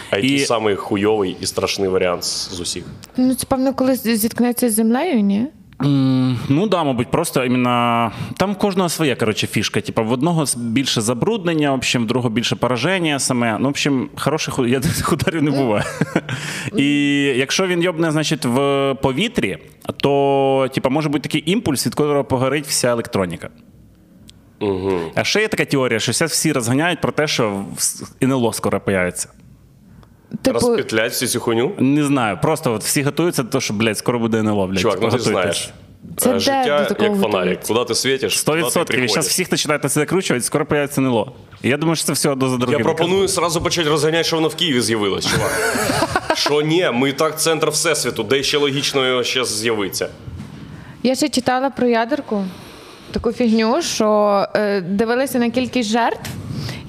А 0.09 0.15
який 0.15 0.35
І- 0.35 0.39
самий 0.39 0.75
хуйовий 0.75 1.37
і 1.41 1.45
страшний 1.45 1.89
варіант 1.89 2.23
з 2.23 2.49
з 2.49 2.59
усіх? 2.59 2.83
Ну, 3.17 3.35
це 3.35 3.45
певно, 3.49 3.73
коли 3.73 3.95
зіткнеться 3.95 4.69
з 4.69 4.73
землею, 4.73 5.19
ні? 5.21 5.47
Ну 5.81 6.67
да, 6.67 6.83
мабуть, 6.83 7.11
просто 7.11 7.45
іменно 7.45 8.11
там 8.37 8.55
кожного 8.55 8.89
своя 8.89 9.15
коротше, 9.15 9.47
фішка. 9.47 9.81
Типа 9.81 10.01
в 10.01 10.11
одного 10.11 10.45
більше 10.57 11.01
забруднення, 11.01 11.71
в 11.71 11.75
общем, 11.75 12.03
в 12.03 12.07
другого 12.07 12.29
більше 12.29 12.55
пораження 12.55 13.19
саме. 13.19 13.57
Ну, 13.59 13.65
в 13.65 13.69
общем, 13.69 14.09
хороших 14.15 14.59
ударів 15.11 15.43
не 15.43 15.51
буває. 15.51 15.85
І 16.75 16.87
якщо 17.37 17.67
він 17.67 17.81
йобне, 17.81 18.11
значить, 18.11 18.45
в 18.45 18.95
повітрі, 19.01 19.57
то 19.97 20.69
типа, 20.73 20.89
може 20.89 21.09
бути 21.09 21.29
такий 21.29 21.51
імпульс, 21.51 21.85
від 21.85 21.93
якого 21.97 22.23
погорить 22.23 22.65
вся 22.65 22.87
електроніка. 22.91 23.49
Угу. 24.59 24.99
А 25.15 25.23
ще 25.23 25.41
є 25.41 25.47
така 25.47 25.65
теорія, 25.65 25.99
що 25.99 26.25
всі 26.25 26.51
розганяють 26.51 27.01
про 27.01 27.11
те, 27.11 27.27
що 27.27 27.65
НЛО 28.23 28.53
скоро 28.53 28.79
появиться. 28.79 29.29
Типу, 30.41 30.59
Розпетлять 30.59 31.11
всю 31.11 31.29
цю 31.29 31.39
хуйню? 31.39 31.71
Не 31.79 32.03
знаю, 32.03 32.37
просто 32.41 32.73
от 32.73 32.83
всі 32.83 33.03
готуються 33.03 33.43
до 33.43 33.49
того, 33.49 33.61
що, 33.61 33.73
блядь, 33.73 33.97
скоро 33.97 34.19
буде 34.19 34.37
НЛО, 34.37 34.67
блядь. 34.67 34.79
Чувак, 34.79 34.99
ну 35.01 35.09
ти 35.11 35.19
знаєш. 35.19 35.69
Це 36.17 36.29
Е, 36.29 36.33
де 36.33 36.39
Життя 36.39 36.87
як 36.99 37.15
фонарик. 37.21 37.59
Куди 37.67 37.85
ти 37.85 37.95
світиш? 37.95 38.39
Сто 38.39 38.51
туди 38.51 38.61
ти 38.61 38.67
відсотків. 38.67 38.95
І 38.95 38.97
приходиш. 38.97 39.11
зараз 39.11 39.27
всіх 39.27 39.49
починають 39.49 39.83
на 39.83 39.89
це 39.89 39.99
закручувати, 39.99 40.45
скоро 40.45 40.65
появиться 40.65 41.01
НЛО. 41.01 41.31
Я 41.63 41.77
думаю, 41.77 41.95
що 41.95 42.05
це 42.05 42.13
все 42.13 42.29
одно 42.29 42.49
за 42.49 42.71
Я 42.71 42.79
пропоную 42.79 43.27
сразу 43.27 43.61
почати 43.61 43.89
розганяти, 43.89 44.23
що 44.23 44.35
воно 44.35 44.47
в 44.47 44.55
Києві 44.55 44.81
з'явилось, 44.81 45.27
чувак. 45.27 45.51
Що 46.35 46.61
ні, 46.61 46.89
ми 46.93 47.09
і 47.09 47.13
так 47.13 47.39
центр 47.39 47.69
всесвіту, 47.69 48.23
де 48.23 48.43
ще 48.43 48.57
логічно 48.57 49.07
його 49.07 49.23
ще 49.23 49.45
з'явиться. 49.45 50.07
Я 51.03 51.15
ще 51.15 51.29
читала 51.29 51.69
про 51.69 51.87
ядерку 51.87 52.45
таку 53.11 53.31
фігню, 53.31 53.81
що 53.81 54.45
е, 54.55 54.81
дивилися 54.81 55.39
на 55.39 55.49
кількість 55.49 55.89
жертв, 55.89 56.29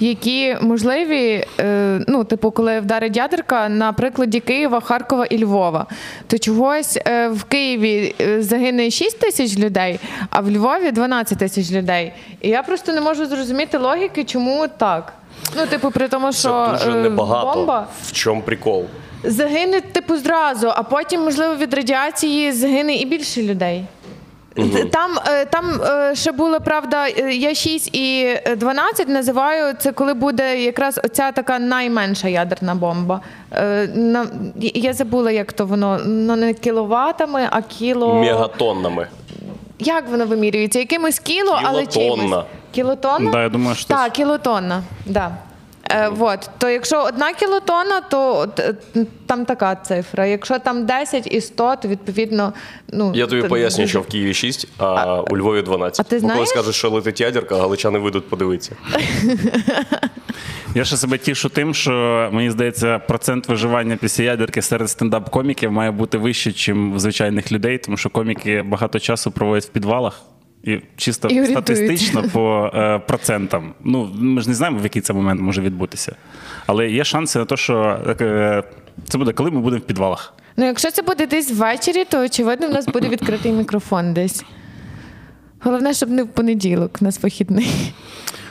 які 0.00 0.56
можливі, 0.60 1.44
е, 1.60 2.00
ну, 2.08 2.24
типу, 2.24 2.50
коли 2.50 2.80
вдарить 2.80 3.16
ядерка 3.16 3.68
на 3.68 3.92
прикладі 3.92 4.40
Києва, 4.40 4.80
Харкова 4.80 5.26
і 5.26 5.44
Львова. 5.44 5.86
То 6.26 6.38
чогось 6.38 6.98
е, 7.06 7.28
в 7.28 7.44
Києві 7.44 8.14
е, 8.20 8.42
загине 8.42 8.90
6 8.90 9.18
тисяч 9.20 9.58
людей, 9.58 10.00
а 10.30 10.40
в 10.40 10.50
Львові 10.50 10.90
12 10.90 11.38
тисяч 11.38 11.70
людей. 11.72 12.12
І 12.40 12.48
я 12.48 12.62
просто 12.62 12.92
не 12.92 13.00
можу 13.00 13.26
зрозуміти 13.26 13.78
логіки, 13.78 14.24
чому 14.24 14.66
так. 14.78 15.12
Ну, 15.56 15.66
типу, 15.66 15.90
при 15.90 16.08
тому, 16.08 16.32
Це 16.32 16.38
що 16.38 16.68
дуже 16.72 16.98
е, 16.98 17.02
небагато. 17.02 17.52
бомба 17.54 17.86
В 18.02 18.12
чому 18.12 18.42
прикол? 18.42 18.84
загине, 19.24 19.80
типу, 19.80 20.16
зразу, 20.16 20.72
а 20.76 20.82
потім, 20.82 21.20
можливо, 21.24 21.56
від 21.56 21.74
радіації 21.74 22.52
загине 22.52 22.94
і 22.94 23.04
більше 23.04 23.42
людей. 23.42 23.84
Там, 24.92 25.10
е, 25.26 25.44
там 25.44 25.80
е, 25.82 26.14
ще 26.14 26.32
було, 26.32 26.60
правда, 26.60 27.08
е, 27.08 27.32
я 27.34 27.54
6 27.54 27.96
і 27.96 28.24
е, 28.44 28.56
12 28.56 29.08
називаю 29.08 29.74
це, 29.78 29.92
коли 29.92 30.14
буде 30.14 30.62
якраз 30.62 31.00
оця 31.04 31.32
така 31.32 31.58
найменша 31.58 32.28
ядерна 32.28 32.74
бомба. 32.74 33.20
Я 34.74 34.92
забула, 34.92 35.30
як 35.30 35.52
то 35.52 35.66
воно 35.66 36.00
ну, 36.06 36.36
не 36.36 36.54
кіловатами, 36.54 37.48
а 37.50 37.62
кіло. 37.62 38.14
Мегатоннами. 38.14 39.06
Як 39.78 40.08
воно 40.08 40.26
вимірюється? 40.26 40.78
Якимось 40.78 41.18
кіло, 41.18 41.60
але 41.64 41.86
Кілотонна. 41.86 42.22
чимось. 42.22 42.44
Кілотонна? 42.72 43.30
Да, 43.30 43.42
я 43.42 43.48
думаю, 43.48 43.76
що 43.76 43.88
Так, 43.88 44.12
кілотонна. 44.12 44.82
Да. 45.06 45.30
Е, 45.90 46.08
вот. 46.08 46.50
То 46.58 46.68
якщо 46.68 47.04
одна 47.04 47.32
кілотонна, 47.32 48.00
то 48.00 48.36
от, 48.36 48.60
е, 48.60 48.74
там 49.26 49.44
така 49.44 49.74
цифра. 49.74 50.26
Якщо 50.26 50.58
там 50.58 50.86
10 50.86 51.26
і 51.26 51.40
100, 51.40 51.76
то 51.82 51.88
відповідно. 51.88 52.52
Ну, 52.88 53.12
Я 53.14 53.26
тобі 53.26 53.42
то 53.42 53.48
поясню, 53.48 53.86
що 53.86 54.00
в 54.00 54.06
Києві 54.06 54.34
6, 54.34 54.68
а, 54.78 55.20
у 55.20 55.36
Львові 55.36 55.62
12. 55.62 56.06
А 56.06 56.10
ти 56.10 56.16
Бо 56.16 56.20
коли 56.20 56.32
знаєш? 56.32 56.48
скажеш, 56.48 56.76
що 56.76 56.90
летить 56.90 57.20
ядерка, 57.20 57.56
галичани 57.56 57.98
вийдуть 57.98 58.28
подивитися. 58.28 58.72
Я 60.74 60.84
ще 60.84 60.96
себе 60.96 61.18
тішу 61.18 61.48
тим, 61.48 61.74
що 61.74 62.28
мені 62.32 62.50
здається, 62.50 62.98
процент 62.98 63.48
виживання 63.48 63.96
після 64.00 64.24
ядерки 64.24 64.62
серед 64.62 64.88
стендап-коміків 64.88 65.70
має 65.70 65.90
бути 65.90 66.18
вищий, 66.18 66.52
ніж 66.52 66.94
в 66.94 66.98
звичайних 66.98 67.52
людей, 67.52 67.78
тому 67.78 67.96
що 67.96 68.10
коміки 68.10 68.62
багато 68.62 68.98
часу 68.98 69.30
проводять 69.30 69.64
в 69.64 69.68
підвалах. 69.68 70.22
І 70.64 70.78
чисто 70.96 71.28
І 71.28 71.46
статистично 71.46 72.24
по 72.32 72.70
е, 72.74 72.98
процентам. 72.98 73.74
Ну, 73.84 74.10
ми 74.14 74.40
ж 74.40 74.48
не 74.48 74.54
знаємо, 74.54 74.78
в 74.78 74.82
який 74.82 75.02
це 75.02 75.12
момент 75.12 75.40
може 75.40 75.62
відбутися. 75.62 76.16
Але 76.66 76.90
є 76.90 77.04
шанси 77.04 77.38
на 77.38 77.44
те, 77.44 77.56
що 77.56 77.98
е, 78.20 78.62
це 79.08 79.18
буде, 79.18 79.32
коли 79.32 79.50
ми 79.50 79.60
будемо 79.60 79.82
в 79.82 79.86
підвалах. 79.86 80.34
Ну, 80.56 80.66
якщо 80.66 80.90
це 80.90 81.02
буде 81.02 81.26
десь 81.26 81.52
ввечері, 81.52 82.04
то 82.04 82.24
очевидно 82.24 82.68
в 82.68 82.70
нас 82.70 82.86
буде 82.86 83.08
відкритий 83.08 83.52
мікрофон 83.52 84.14
десь. 84.14 84.44
Головне, 85.60 85.94
щоб 85.94 86.10
не 86.10 86.22
в 86.22 86.28
понеділок, 86.28 86.98
у 87.00 87.04
нас 87.04 87.22
вихідний. 87.22 87.92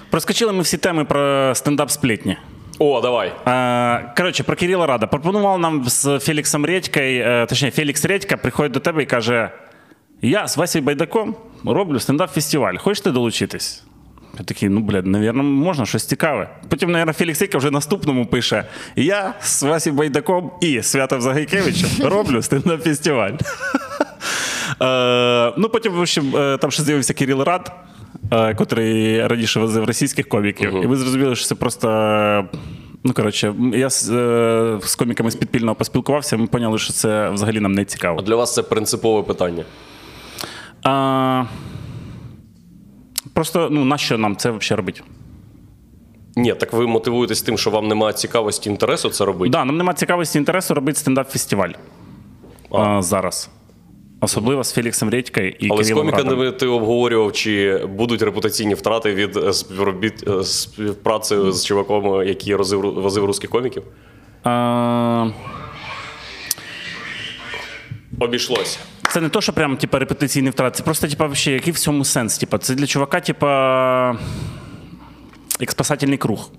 Проскочили 0.10 0.54
ми 0.54 0.62
всі 0.62 0.78
теми 0.78 1.06
про 1.06 1.52
стендап 1.56 1.92
сплітні. 1.92 2.38
О, 2.80 3.02
давай. 3.02 3.34
Е, 3.48 4.14
Коротше, 4.18 4.44
про 4.44 4.56
Кирила 4.56 4.88
Рада. 4.88 5.08
Пропонував 5.08 5.60
нам 5.60 5.84
з 5.86 6.20
Феліксом 6.20 6.66
Редькою, 6.66 7.24
е, 7.24 7.46
точніше, 7.46 7.76
Фелікс 7.76 8.06
Редька 8.06 8.38
приходить 8.38 8.72
до 8.72 8.80
тебе 8.80 9.04
і 9.04 9.06
каже: 9.06 9.50
Я 10.22 10.48
з 10.48 10.58
Васею 10.58 10.86
Байдаком 10.86 11.36
роблю 11.66 12.00
стендап-фестиваль. 12.00 12.78
Хочете 12.78 13.12
долучитись? 13.12 13.84
Я 14.40 14.46
такий, 14.46 14.70
ну, 14.70 14.80
блядь, 14.80 15.06
навірно, 15.06 15.44
можна 15.44 15.86
щось 15.86 16.06
цікаве. 16.06 16.50
Потім, 16.70 16.92
навірно, 16.92 17.14
Фелікс 17.14 17.42
Редька 17.42 17.58
вже 17.58 17.72
наступному 17.72 18.26
пише: 18.26 18.66
Я 18.96 19.34
з 19.42 19.64
Васею 19.64 19.96
Байдаком 19.96 20.52
і 20.62 20.82
Святом 20.82 21.22
Загайкевичем 21.22 21.90
роблю 22.04 22.38
стендап-фестиваль. 22.42 23.32
Е, 24.82 25.54
Ну, 25.58 25.70
потім, 25.70 25.94
в 25.94 26.00
общем, 26.00 26.36
е, 26.36 26.58
там 26.58 26.72
ще 26.72 26.84
з'явився 26.84 27.14
Кирил 27.14 27.42
Рад, 27.42 27.72
е, 28.32 28.56
котрий 28.56 29.28
раніше 29.28 29.60
возив 29.60 29.84
російських 29.84 30.30
коміків. 30.30 30.84
І 30.84 30.88
ми 30.88 30.96
зрозуміли, 30.96 31.36
що 31.36 31.46
це 31.46 31.56
просто. 31.56 31.88
Ну, 33.04 33.14
коротше, 33.14 33.54
я 33.74 33.90
з, 33.90 34.10
е, 34.10 34.80
з 34.84 34.96
коміками 34.96 35.32
з 35.32 35.36
підпільного 35.36 35.76
поспілкувався, 35.76 36.38
ми 36.38 36.48
поняли, 36.48 36.78
що 36.78 36.94
це 36.94 37.30
взагалі 37.30 37.60
нам 37.60 37.72
не 37.72 37.86
цікаво. 37.86 38.20
А 38.20 38.24
Для 38.24 38.36
вас 38.36 38.54
це 38.54 38.64
принципове 38.64 39.24
питання. 39.24 39.64
А, 40.84 41.44
просто, 43.34 43.68
ну, 43.72 43.86
нащо 43.86 44.18
нам 44.18 44.36
це 44.36 44.52
взагалі 44.52 44.78
робити? 44.78 45.02
Ні, 46.36 46.54
так 46.54 46.74
ви 46.74 46.88
мотивуєтесь 46.88 47.42
тим, 47.42 47.58
що 47.58 47.70
вам 47.70 47.88
немає 47.88 48.14
цікавості 48.14 48.70
інтересу 48.70 49.10
це 49.10 49.26
робити. 49.26 49.52
Да, 49.52 49.66
нам 49.66 49.78
немає 49.78 49.96
цікавості 49.96 50.38
інтересу 50.38 50.74
робити 50.74 51.00
стендап-фестиваль 51.00 51.74
а, 52.72 53.02
зараз. 53.02 53.50
Особливо 54.22 54.64
з 54.64 54.74
Феліксом 54.74 55.10
Редькою 55.10 55.50
і 55.50 55.68
Але 55.72 55.84
з 55.84 55.92
коміками 55.92 56.52
ти 56.52 56.68
обговорював, 56.68 57.34
чи 57.34 57.86
будуть 57.86 58.22
репутаційні 58.22 58.74
втрати 58.74 59.14
від 59.14 59.38
е, 59.38 59.54
співробіт 59.54 60.28
е, 60.28 60.44
співпраці 60.44 61.36
з 61.52 61.66
чуваком, 61.66 62.28
який 62.28 62.56
возив 62.56 63.26
русських 63.26 63.50
коміків? 63.50 63.84
А, 64.44 65.28
Обійшлося. 68.20 68.80
Це 69.10 69.22
не 69.22 69.30
то, 69.30 69.42
що 69.42 69.54
прям 69.54 69.78
типа 69.78 70.00
репетиційний 70.00 70.52
втрат, 70.52 70.76
це 70.76 70.84
просто 70.84 71.08
типа 71.08 71.26
вообще, 71.26 71.52
який 71.52 71.74
в 71.74 71.80
цьому 71.80 72.06
сенс? 72.06 72.38
Типа, 72.38 72.58
це 72.58 72.76
для 72.76 72.86
чувака, 72.86 73.20
типа, 73.20 74.18
як 75.60 75.72
спасательний 75.72 76.18
круг. 76.18 76.52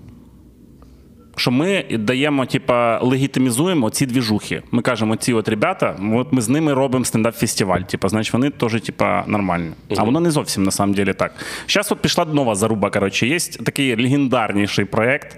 Що 1.35 1.51
ми 1.51 1.85
даємо, 1.91 2.45
типа, 2.45 2.99
легітимізуємо 2.99 3.89
ці 3.89 4.05
двіжухи. 4.05 4.63
Ми 4.71 4.81
кажемо, 4.81 5.15
ці 5.15 5.33
от 5.33 5.49
ребята, 5.49 5.95
от 6.13 6.33
ми 6.33 6.41
з 6.41 6.49
ними 6.49 6.73
робимо 6.73 7.05
стендап-фестиваль. 7.05 7.83
Типа, 7.83 8.09
значить, 8.09 8.33
вони 8.33 8.49
теж, 8.49 8.81
типа, 8.81 9.23
нормальні. 9.27 9.71
А 9.97 10.03
воно 10.03 10.19
не 10.19 10.31
зовсім 10.31 10.63
на 10.63 10.71
самом 10.71 10.95
деле 10.95 11.13
так. 11.13 11.33
Зараз 11.67 11.91
от 11.91 11.99
пішла 11.99 12.25
нова 12.25 12.55
заруба. 12.55 12.89
Коротше, 12.89 13.27
є 13.27 13.39
такий 13.39 14.03
легендарніший 14.03 14.85
проект 14.85 15.37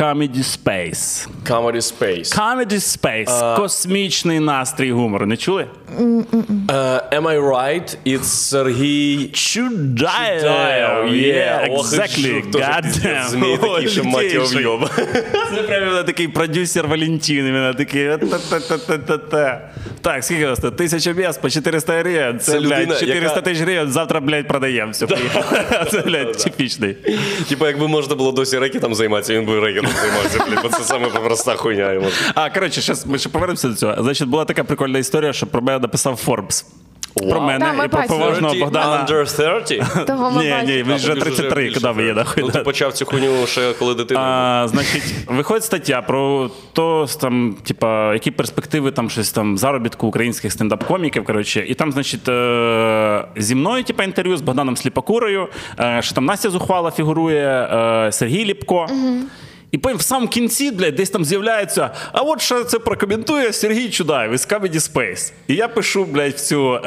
Comedy 0.00 0.42
Space. 0.42 1.28
Comedy 1.44 1.82
Space. 1.82 2.30
Comedy 2.30 2.80
Space. 2.80 3.56
Космічний 3.56 4.40
настрій 4.40 4.92
гумору. 4.92 5.26
Не 5.26 5.36
чули? 5.36 5.66
Uh, 5.98 7.00
am 7.12 7.26
I 7.26 7.38
right? 7.38 7.96
It's 8.06 8.22
Сергій 8.22 9.30
Чудаєв, 9.32 10.40
Чудаєв, 10.40 11.06
yeah, 11.06 11.78
exactly, 11.78 12.50
Goddamn. 12.50 12.92
теж 12.92 13.02
God 13.02 13.28
змій 13.28 13.58
такий, 13.58 13.88
що 13.88 14.04
мать 14.04 14.32
його 14.34 14.46
Лютейший. 14.46 14.66
вйоб. 14.66 14.90
Це 15.54 15.62
прям 15.62 15.82
іменно 15.82 16.04
такий 16.04 16.28
продюсер 16.28 16.88
Валентин, 16.88 17.44
Він 17.44 17.74
такий. 17.76 18.18
Так, 20.02 20.24
скільки 20.24 20.46
вас 20.46 20.58
тут? 20.58 20.76
Тисяча 20.76 21.12
місць 21.12 21.38
по 21.38 21.50
400 21.50 21.98
гривень. 21.98 22.38
Це, 22.40 22.52
Це 22.52 22.60
людина, 22.60 22.76
блядь, 22.86 22.98
400 23.00 23.14
яка- 23.28 23.40
тисяч 23.40 23.62
гривень, 23.62 23.90
завтра, 23.90 24.20
блядь, 24.20 24.48
продаємо. 24.48 24.92
Все, 24.92 25.06
поїхали. 25.06 25.64
Це, 25.90 26.00
блядь, 26.00 26.32
типічний. 26.36 26.96
Типа, 27.48 27.66
якби 27.66 27.88
можна 27.88 28.14
було 28.14 28.32
досі 28.32 28.58
рекетом 28.58 28.94
займатися, 28.94 29.34
він 29.34 29.46
би 29.46 29.60
рекетом 29.60 29.90
займався, 30.00 30.44
блядь, 30.50 30.62
бо 30.62 30.68
це 30.68 30.84
саме 30.84 31.08
проста 31.08 31.54
хуйня 31.54 31.92
йому. 31.92 32.06
А, 32.34 32.50
коротше, 32.50 32.80
щас 32.80 33.06
ми 33.06 33.18
ще 33.18 33.28
повернемося 33.28 33.68
до 33.68 33.74
цього. 33.74 34.02
Значить, 34.02 34.28
була 34.28 34.44
така 34.44 34.64
прикольна 34.64 34.98
історія, 34.98 35.32
що 35.32 35.46
про 35.46 35.62
мене 35.62 35.78
написав 35.78 36.20
Forbes. 36.26 36.64
Про 37.14 37.40
мене 37.40 37.58
Да, 37.58 37.72
ми 37.72 37.84
і 37.84 37.88
про 37.88 38.00
бачили. 38.00 38.18
поважного 38.18 38.54
30 38.54 38.60
Богдана. 38.60 39.06
Under 39.08 39.64
30? 39.66 40.06
Того 40.06 40.30
ми 40.30 40.44
Ні, 40.44 40.54
ні, 40.66 40.82
ви 40.82 40.94
вже 40.94 41.08
тобі 41.08 41.20
33, 41.20 41.62
більше 41.64 41.80
куди 41.80 41.92
ви 41.92 42.04
є, 42.04 42.14
нахуй. 42.14 42.42
Ну, 42.42 42.50
ти 42.50 42.58
почав 42.58 42.92
цю 42.92 43.06
хуйню 43.06 43.46
ще 43.46 43.72
коли 43.72 43.94
дитина. 43.94 44.20
А, 44.20 44.68
значить, 44.68 45.02
виходить 45.26 45.64
стаття 45.64 46.02
про 46.02 46.50
то, 46.72 47.06
там, 47.20 47.56
типа, 47.62 48.12
які 48.12 48.30
перспективи 48.30 48.90
там 48.90 49.10
щось 49.10 49.32
там 49.32 49.58
заробітку 49.58 50.06
українських 50.06 50.52
стендап-коміків. 50.52 51.24
Коротше, 51.24 51.64
і 51.68 51.74
там, 51.74 51.92
значить, 51.92 52.28
е, 52.28 53.24
зі 53.36 53.54
мною, 53.54 53.84
типа, 53.84 54.04
інтерв'ю 54.04 54.36
з 54.36 54.40
Богданом 54.40 54.76
Сліпакурою, 54.76 55.48
е, 55.80 55.98
що 56.02 56.14
там 56.14 56.24
Настя 56.24 56.50
Зухвала 56.50 56.90
фігурує, 56.90 57.68
е, 57.72 58.12
Сергій 58.12 58.44
Ліпко. 58.44 58.86
І 59.72 59.78
потім 59.78 59.98
в 59.98 60.02
самому 60.02 60.28
кінці, 60.28 60.70
блядь, 60.70 60.94
десь 60.94 61.10
там 61.10 61.24
з'являється, 61.24 61.90
а 62.12 62.20
от 62.20 62.40
що 62.40 62.64
це 62.64 62.78
прокоментує 62.78 63.52
Сергій 63.52 63.90
Чудаєв 63.90 64.32
із 64.32 64.48
Comedy 64.48 64.74
Space. 64.74 65.32
І 65.48 65.54
я 65.54 65.68
пишу, 65.68 66.04
блядь, 66.04 66.32
в 66.32 66.40
цю 66.40 66.74
е, 66.74 66.80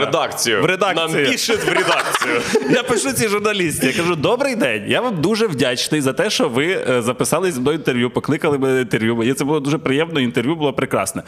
Редакцію. 0.00 0.62
В 0.62 0.64
редакцію. 0.64 1.08
Нам 1.22 1.32
пишуть 1.32 1.64
в 1.64 1.68
редакцію. 1.68 2.40
Я 2.70 2.82
пишу 2.82 3.12
цій 3.12 3.28
журналісті. 3.28 3.86
Я 3.86 3.92
кажу: 3.92 4.16
добрий 4.16 4.56
день. 4.56 4.84
Я 4.88 5.00
вам 5.00 5.20
дуже 5.20 5.46
вдячний 5.46 6.00
за 6.00 6.12
те, 6.12 6.30
що 6.30 6.48
ви 6.48 6.66
е, 6.66 7.02
записали 7.02 7.52
зі 7.52 7.60
мною 7.60 7.76
інтерв'ю, 7.76 8.10
покликали 8.10 8.58
мене 8.58 8.74
на 8.74 8.80
інтерв'ю. 8.80 9.16
Мені 9.16 9.32
це 9.32 9.44
було 9.44 9.60
дуже 9.60 9.78
приємно. 9.78 10.20
Інтерв'ю 10.20 10.56
було 10.56 10.72
прекрасне. 10.72 11.22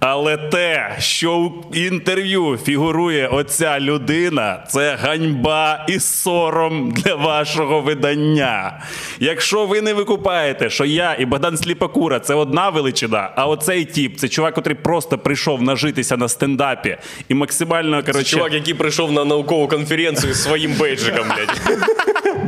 Але 0.00 0.36
те, 0.36 0.96
що 0.98 1.32
у 1.32 1.74
інтерв'ю 1.74 2.58
фігурує 2.64 3.28
оця 3.28 3.80
людина, 3.80 4.64
це 4.68 4.98
ганьба 5.02 5.84
і 5.88 6.00
сором 6.00 6.90
для 6.90 7.14
вашого 7.14 7.80
видання. 7.80 8.80
Якщо 9.20 9.66
ви 9.66 9.80
не 9.82 9.94
викупаєте, 9.94 10.35
що 10.70 10.84
я 10.84 11.16
і 11.18 11.24
Богдан 11.24 11.56
Сліпакура 11.56 12.20
це 12.20 12.34
одна 12.34 12.70
величина, 12.70 13.32
а 13.36 13.46
оцей 13.46 13.84
тіп 13.84 14.18
це 14.18 14.28
чувак, 14.28 14.56
який 14.56 14.74
просто 14.74 15.18
прийшов 15.18 15.62
нажитися 15.62 16.16
на 16.16 16.28
стендапі 16.28 16.96
і 17.28 17.34
максимально 17.34 18.02
Це 18.02 18.24
чувак, 18.24 18.52
який 18.52 18.74
прийшов 18.74 19.12
на 19.12 19.24
наукову 19.24 19.68
конференцію 19.68 20.34
з 20.34 20.42
своїм 20.42 20.72
бейджиком, 20.72 21.26
блядь. 21.36 21.78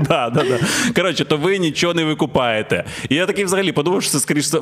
Да, 0.08 0.30
да, 0.30 0.42
да. 0.42 0.58
Коротше, 0.96 1.24
то 1.24 1.36
ви 1.36 1.58
нічого 1.58 1.94
не 1.94 2.04
викупаєте. 2.04 2.84
І 3.08 3.14
я 3.14 3.26
такий 3.26 3.44
взагалі 3.44 3.72
подумав, 3.72 4.02
що 4.02 4.12
це 4.12 4.20
скоріше. 4.20 4.58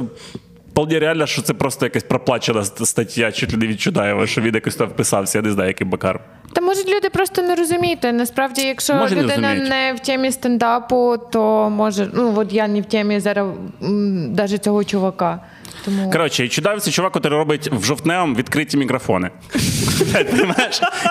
Вполне 0.76 0.98
реально, 0.98 1.26
що 1.26 1.42
це 1.42 1.54
просто 1.54 1.86
якась 1.86 2.02
проплачена 2.02 2.64
стаття, 2.64 3.32
чи 3.32 3.56
не 3.56 3.66
від 3.66 3.80
Чудаєва, 3.80 4.26
що 4.26 4.40
він 4.40 4.54
якось 4.54 4.76
там 4.76 4.88
вписався, 4.88 5.38
я 5.38 5.42
не 5.42 5.50
знаю, 5.50 5.68
який 5.68 5.86
бакар. 5.86 6.20
Та 6.52 6.60
можуть 6.60 6.88
люди 6.88 7.10
просто 7.10 7.42
не 7.42 7.54
розуміти. 7.54 8.12
Насправді, 8.12 8.62
якщо 8.62 8.94
Може, 8.94 9.16
людина 9.16 9.54
не, 9.54 9.68
не 9.68 9.94
в 9.94 10.00
темі 10.00 10.32
стендапу, 10.32 11.16
то 11.32 11.70
може, 11.70 12.08
ну 12.14 12.32
от 12.36 12.52
я 12.52 12.68
не 12.68 12.80
в 12.80 12.84
темі 12.84 13.20
зараз 13.20 13.48
навіть 13.80 14.64
цього 14.64 14.84
чувака. 14.84 15.40
Тому 15.84 16.10
Коротше, 16.10 16.48
це 16.80 16.90
чувак, 16.90 17.12
який 17.14 17.30
робить 17.30 17.68
в 17.72 17.84
жовтневому 17.84 18.34
відкриті 18.34 18.76
мікрофони. 18.76 19.30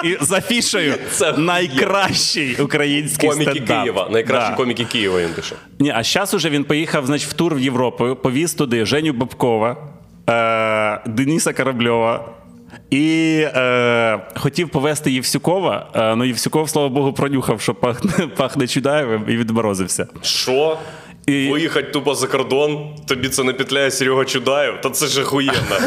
І 0.04 0.18
з 0.22 0.32
афішею 0.32 0.94
Це 1.12 1.34
найкращий 1.38 2.56
український 2.56 3.30
Коміки. 3.30 3.60
Києва. 3.60 4.10
Найкращі 4.12 4.56
коміки 4.56 4.86
Києва 4.86 5.20
він 5.22 5.30
пише. 5.30 5.56
Ні, 5.80 5.94
а 5.96 6.04
зараз 6.04 6.34
уже 6.34 6.50
він 6.50 6.64
поїхав 6.64 7.06
значить, 7.06 7.30
в 7.30 7.34
тур 7.34 7.56
в 7.56 7.60
Європу, 7.60 8.16
повіз 8.16 8.54
туди 8.54 8.86
Женю 8.86 9.14
Бабкова, 9.14 9.78
е, 10.30 11.10
Дениса 11.10 11.54
Корабльова. 11.54 12.26
І 12.90 13.38
е, 13.46 14.20
хотів 14.36 14.70
повезти 14.70 15.12
Євсюкова, 15.12 15.90
е, 15.96 16.16
ну 16.16 16.26
Євсюков, 16.26 16.70
слава 16.70 16.90
Богу, 16.90 17.14
пронюхав, 17.14 17.62
що 17.62 17.76
пахне, 17.76 18.28
пахне 18.38 18.68
Чудаєвим, 18.68 19.26
і 19.28 19.38
відморозився. 19.38 20.08
Що? 20.22 20.78
І- 21.28 21.50
Виїхати 21.52 21.88
тупо 21.92 22.16
за 22.16 22.28
кордон, 22.28 22.96
тобі 23.08 23.30
це 23.30 23.44
не 23.44 23.54
петляє 23.54 23.92
Серега 23.92 24.26
Чудаєв? 24.26 24.82
Та 24.82 24.90
це 24.90 25.08
ж 25.08 25.22
охуєнно. 25.22 25.78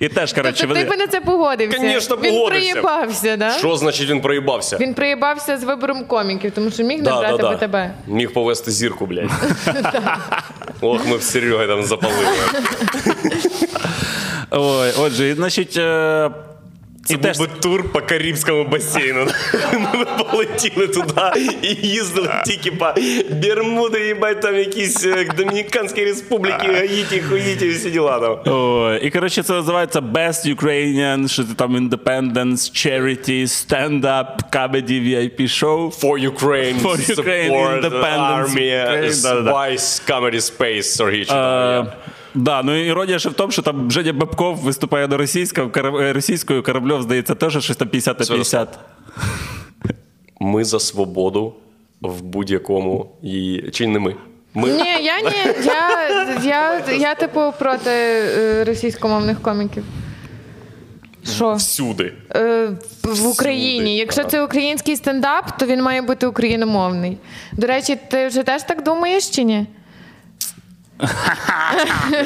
І 0.00 0.08
теж, 0.08 0.32
коротше, 0.32 0.60
тобто 0.60 0.74
ти 0.74 0.80
вони... 0.80 0.84
би 0.90 0.96
на 0.96 1.06
це 1.06 1.20
погодився. 1.20 1.78
Конечно, 1.78 2.16
Він 2.16 2.32
погодився. 2.34 2.70
приїбався, 2.72 3.36
да? 3.36 3.50
Що 3.50 3.76
значить 3.76 4.10
він 4.10 4.20
проїбався? 4.20 4.76
Він 4.80 4.94
приїбався 4.94 5.58
з 5.58 5.64
вибором 5.64 6.04
коміків, 6.04 6.52
тому 6.54 6.70
що 6.70 6.82
міг 6.82 7.02
Да, 7.02 7.10
набрати 7.10 7.42
да, 7.42 7.56
да. 7.56 7.66
БТБ. 7.88 7.90
Міг 8.14 8.32
повести 8.32 8.70
зірку, 8.70 9.06
блядь. 9.06 9.30
Ох, 10.80 11.06
ми 11.06 11.16
в 11.16 11.22
Сереги 11.22 11.66
там 11.66 11.82
запалили. 11.82 12.28
Ой, 14.50 14.92
отже, 14.98 15.34
значить, 15.34 15.76
е, 15.76 16.30
Це 17.04 17.14
І 17.14 17.16
був 17.16 17.26
теж- 17.26 17.38
би 17.38 17.46
тур 17.46 17.92
по 17.92 18.00
Карибському 18.00 18.64
басейну. 18.64 19.20
Ми 19.72 20.04
б 20.04 20.30
полетіли 20.30 20.88
туди 20.88 21.20
і 21.62 21.88
їздили 21.88 22.30
тільки 22.46 22.72
по 22.72 22.94
Бермуди, 23.42 24.06
їбать, 24.06 24.40
там 24.40 24.56
якісь 24.56 25.06
е, 25.06 25.26
Домініканські 25.36 26.04
республіки, 26.04 26.72
Гаїті, 26.72 27.20
Хуїті 27.20 27.66
і 27.66 27.70
всі 27.70 27.90
діла 27.90 28.18
там. 28.20 28.54
О, 28.54 28.94
і 29.02 29.10
коротше, 29.10 29.42
це 29.42 29.52
називається 29.52 30.00
Best 30.00 30.54
Ukrainian, 30.56 31.28
що 31.28 31.44
це 31.44 31.54
там 31.54 31.76
Independence, 31.90 32.54
Charity, 32.54 33.42
Stand-Up, 33.42 34.26
Comedy, 34.52 35.00
VIP 35.00 35.40
Show. 35.40 36.00
For 36.00 36.30
Ukraine, 36.32 36.80
For 36.82 36.96
Ukraine, 36.96 37.50
support, 37.50 37.84
independence, 37.84 38.54
army. 38.54 39.10
Spice, 39.10 40.10
Comedy 40.10 40.40
Space, 40.40 40.82
Сергій 40.82 41.24
Да, 42.34 42.62
ну 42.62 42.76
іронія 42.76 43.18
ще 43.18 43.28
в 43.28 43.32
тому, 43.32 43.52
що 43.52 43.62
там 43.62 43.90
Женя 43.90 44.12
Бабков 44.12 44.56
виступає 44.56 45.08
на 45.08 45.16
російському, 45.16 45.68
кара- 45.70 46.02
е, 46.02 46.12
російською, 46.12 46.62
Корабльов, 46.62 47.02
здається, 47.02 47.34
теж 47.34 47.64
щось 47.64 47.76
там 47.76 47.88
50 47.88 48.20
на 48.20 48.26
50. 48.26 48.78
Ми 50.40 50.64
за 50.64 50.80
свободу 50.80 51.54
в 52.02 52.22
будь-якому 52.22 53.10
її. 53.22 53.70
Чи 53.70 53.86
не 53.86 53.98
ми? 53.98 54.14
Ми 54.54 54.68
Ні, 54.68 55.04
я 55.04 55.20
ні. 55.20 55.54
Я, 55.64 55.90
я, 56.44 56.82
я 56.94 57.14
типу, 57.14 57.52
проти 57.58 57.90
е, 57.90 58.64
російськомовних 58.64 59.42
коміків. 59.42 59.84
Що? 61.24 61.54
всюди. 61.54 62.12
Е, 62.34 62.70
в 63.04 63.26
Україні. 63.26 63.96
Якщо 63.96 64.24
це 64.24 64.42
український 64.42 64.96
стендап, 64.96 65.58
то 65.58 65.66
він 65.66 65.82
має 65.82 66.02
бути 66.02 66.26
україномовний. 66.26 67.18
До 67.52 67.66
речі, 67.66 67.98
ти 68.10 68.26
вже 68.26 68.42
теж 68.42 68.62
так 68.62 68.84
думаєш 68.84 69.30
чи 69.30 69.42
ні? 69.42 69.66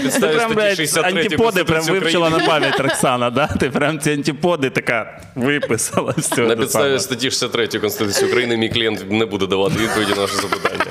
Підставі 0.03 0.35
Прям, 0.37 0.55
блядь, 0.55 0.99
антиподи 1.05 1.65
прям 1.65 1.85
вивчила 1.85 2.31
на 2.31 2.39
пам'ять 2.39 2.81
Роксана, 2.81 3.31
да? 3.31 3.47
Ти 3.47 3.71
прям 3.71 3.99
ці 3.99 4.13
антиподи 4.13 4.71
така 4.71 5.21
виписала 5.35 6.13
цього. 6.13 6.49
На 6.49 6.57
підставі 6.57 6.99
статті 6.99 7.31
63 7.31 7.67
Конституції 7.67 8.31
України 8.31 8.57
мій 8.57 8.69
клієнт 8.69 9.11
не 9.11 9.27
буде 9.27 9.47
давати 9.47 9.79
відповіді 9.79 10.11
на 10.11 10.21
наше 10.21 10.37
запитання. 10.37 10.85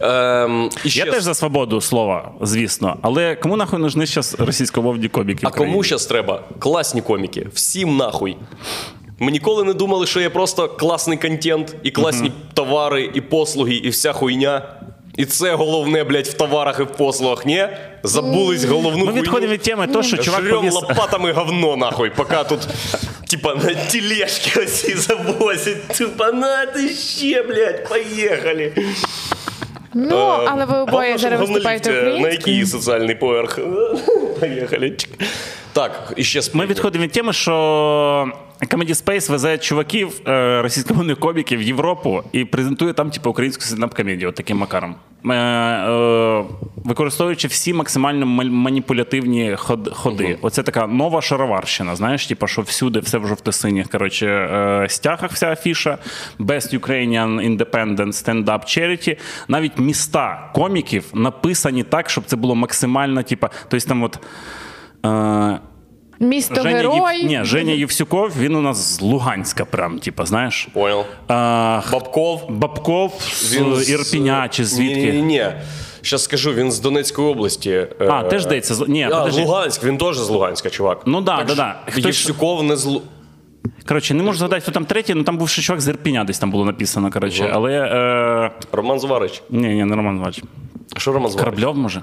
Ем, 0.00 0.70
і 0.84 0.90
ще 0.90 1.00
Я 1.00 1.12
теж 1.12 1.22
за 1.22 1.34
свободу 1.34 1.80
слова, 1.80 2.32
звісно. 2.40 2.96
Але 3.02 3.34
кому 3.36 3.56
нахуй 3.56 3.78
нужны 3.78 4.06
зараз 4.06 4.36
російськомовні 4.38 5.08
коміки? 5.08 5.46
А 5.46 5.50
кому 5.50 5.84
зараз 5.84 6.06
треба? 6.06 6.42
Класні 6.58 7.02
коміки. 7.02 7.46
Всім 7.52 7.96
нахуй. 7.96 8.36
Ми 9.18 9.32
ніколи 9.32 9.64
не 9.64 9.72
думали, 9.72 10.06
що 10.06 10.20
є 10.20 10.30
просто 10.30 10.68
класний 10.68 11.18
контент, 11.18 11.76
і 11.82 11.90
класні 11.90 12.32
товари, 12.54 13.10
і 13.14 13.20
послуги, 13.20 13.74
і 13.74 13.88
вся 13.88 14.12
хуйня. 14.12 14.62
І 15.16 15.24
це 15.24 15.54
головне, 15.54 16.04
блядь, 16.04 16.26
в 16.26 16.32
товарах 16.32 16.80
і 16.80 16.82
в 16.82 16.86
послугах, 16.86 17.46
ні? 17.46 17.68
Забулись 18.02 18.64
головну 18.64 19.04
Ми 19.04 19.12
відходимо 19.12 19.52
від 19.52 19.62
теми, 19.62 19.86
то, 19.86 20.02
що 20.02 20.16
чувак 20.16 20.42
Жрем 20.44 20.70
лопатами 20.70 21.32
говно, 21.32 21.76
нахуй, 21.76 22.10
поки 22.10 22.36
тут, 22.48 22.60
типа, 23.30 23.54
на 23.54 23.74
тележки 23.74 24.60
оці 24.62 24.94
завозять. 24.94 25.88
Типа, 25.88 26.32
на 26.32 26.66
ти 26.66 26.88
ще, 26.88 27.42
блядь, 27.42 27.88
поїхали. 27.88 28.72
Ну, 29.94 30.16
але 30.46 30.64
ви 30.64 30.78
обоє 30.78 31.18
зараз 31.18 31.40
виступаєте 31.40 31.90
На 31.90 31.98
українською. 31.98 32.32
який 32.32 32.66
соціальний 32.66 33.14
поверх? 33.14 33.58
Поїхали. 34.40 34.96
Так, 35.72 36.12
і 36.16 36.24
ще 36.24 36.40
Ми 36.52 36.66
відходимо 36.66 37.04
від 37.04 37.12
теми, 37.12 37.32
що 37.32 38.32
Comedy 38.70 38.94
Space 39.04 39.30
везе 39.30 39.58
чуваків 39.58 40.20
е, 40.28 40.62
російськомовних 40.62 41.18
коміків 41.18 41.58
в 41.58 41.62
Європу 41.62 42.22
і 42.32 42.44
презентує 42.44 42.92
там, 42.92 43.10
типу, 43.10 43.30
українську 43.30 43.62
стендап-комедію, 43.64 44.28
от 44.28 44.34
таким 44.34 44.58
макаром. 44.58 44.94
Е, 45.24 45.34
е, 45.34 46.44
використовуючи 46.76 47.48
всі 47.48 47.72
максимально 47.74 48.26
мал- 48.26 48.50
маніпулятивні 48.50 49.56
ход- 49.58 49.92
ходи. 49.94 50.38
Оце 50.42 50.62
така 50.62 50.86
нова 50.86 51.22
шароварщина, 51.22 51.96
знаєш, 51.96 52.26
типу, 52.26 52.46
що 52.46 52.62
всюди 52.62 53.00
все 53.00 53.18
в 53.18 53.26
жовто-синіх. 53.26 53.88
Коротше, 53.88 54.86
стягах 54.88 55.32
вся 55.32 55.52
афіша, 55.52 55.98
Best 56.40 56.78
Ukrainian 56.78 57.56
Independent 57.56 57.96
Stand-Up 57.96 58.60
Charity. 58.64 59.18
Навіть 59.48 59.78
міста 59.78 60.50
коміків 60.54 61.04
написані 61.14 61.82
так, 61.82 62.10
щоб 62.10 62.24
це 62.24 62.36
було 62.36 62.54
максимально, 62.54 63.22
типу, 63.22 63.46
тобто 63.68 63.88
там 63.88 64.02
от. 64.02 64.18
Місто 66.22 66.54
Женя, 66.62 66.76
герой. 66.76 67.16
Єв... 67.18 67.26
Ні, 67.26 67.40
Женя 67.44 67.72
Євсюков, 67.72 68.30
він 68.38 68.54
у 68.54 68.60
нас 68.60 68.96
з 68.96 69.00
Луганська, 69.00 69.64
прям, 69.64 69.98
типа, 69.98 70.26
знаєш. 70.26 70.68
Понял. 70.72 71.04
А, 71.28 71.80
Бабков. 71.92 72.42
Бабков 72.48 73.12
з 73.78 73.90
Ірпіня 73.90 74.48
чи 74.50 74.64
звідки? 74.64 75.12
Ні, 75.12 75.22
ні. 75.22 75.46
Зараз 76.04 76.24
скажу, 76.24 76.52
він 76.54 76.72
з 76.72 76.80
Донецької 76.80 77.28
області. 77.28 77.86
А, 78.00 78.04
Е, 78.26 78.28
теж 78.28 78.42
здається. 78.42 78.74
з- 78.74 78.88
Ні, 78.88 79.04
А, 79.12 79.18
подожди. 79.18 79.42
Луганськ, 79.44 79.84
він 79.84 79.98
теж 79.98 80.18
з 80.18 80.28
Луганська, 80.28 80.70
чувак. 80.70 81.02
Ну 81.06 81.20
да, 81.20 81.36
Так 81.36 81.46
да, 81.46 81.54
да. 81.54 81.74
Хтось- 81.86 82.04
Євсюков 82.06 82.62
не 82.62 82.76
з 82.76 82.84
Лу... 82.84 83.02
Коротше, 83.88 84.14
не 84.14 84.22
можу 84.22 84.38
згадати, 84.38 84.60
хто 84.60 84.72
там 84.72 84.84
третій, 84.84 85.14
ну 85.14 85.22
там 85.22 85.38
був 85.38 85.48
ще 85.48 85.62
чувак 85.62 85.80
з 85.80 85.88
Ірпіня, 85.88 86.24
десь 86.24 86.38
там 86.38 86.50
було 86.50 86.64
написано, 86.64 87.10
коротше. 87.10 87.50
Але. 87.52 87.72
Е... 87.72 88.50
Роман 88.72 89.00
Зварич. 89.00 89.42
Ні, 89.50 89.68
ні, 89.68 89.84
не 89.84 89.96
Роман 89.96 90.18
Зварич. 90.18 90.42
Що 90.96 91.12
Роман 91.12 91.30
Зварич? 91.30 91.44
Корабльов, 91.44 91.76
може. 91.76 92.02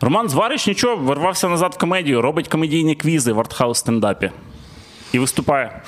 Роман 0.00 0.28
Зварич 0.28 0.66
нічого, 0.66 0.96
ворвався 0.96 1.48
назад 1.48 1.74
в 1.74 1.78
комедію, 1.78 2.22
робить 2.22 2.48
комедійні 2.48 2.94
квізи 2.94 3.32
в 3.32 3.40
артхаус 3.40 3.78
стендапі. 3.78 4.30
І 5.12 5.18
виступає. 5.18 5.82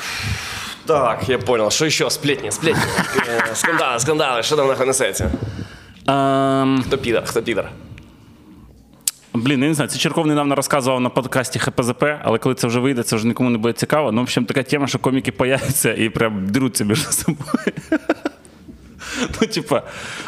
Так, 0.86 1.28
я 1.28 1.38
понял. 1.38 1.70
Що 1.70 1.90
ще? 1.90 2.10
Сплетні, 2.10 2.50
сплетні. 2.50 2.82
Е, 3.28 3.54
скандали, 3.54 4.00
скандали, 4.00 4.42
що 4.42 4.56
там 4.56 4.68
нахуй 4.68 4.86
несеться? 4.86 5.30
Ем... 6.08 6.82
Хто 6.86 6.98
підар, 6.98 7.22
хто 7.26 7.42
підар? 7.42 7.70
Блін, 9.40 9.62
я 9.62 9.68
не 9.68 9.74
знаю, 9.74 9.90
це 9.90 9.98
Черков 9.98 10.26
недавно 10.26 10.54
розказував 10.54 11.00
на 11.00 11.08
подкасті 11.08 11.58
ХПЗП, 11.58 12.04
але 12.22 12.38
коли 12.38 12.54
це 12.54 12.66
вже 12.66 12.80
вийде, 12.80 13.02
це 13.02 13.16
вже 13.16 13.26
нікому 13.26 13.50
не 13.50 13.58
буде 13.58 13.72
цікаво. 13.72 14.12
Ну, 14.12 14.20
в 14.20 14.22
общем, 14.22 14.44
така 14.44 14.62
тема, 14.62 14.86
що 14.86 14.98
коміки 14.98 15.32
появляться 15.32 15.94
і 15.94 16.08
прям 16.08 16.46
деруться 16.46 16.84
між 16.84 17.08
собою. 17.08 17.38
Ну, 19.40 19.46
типа, 19.48 19.82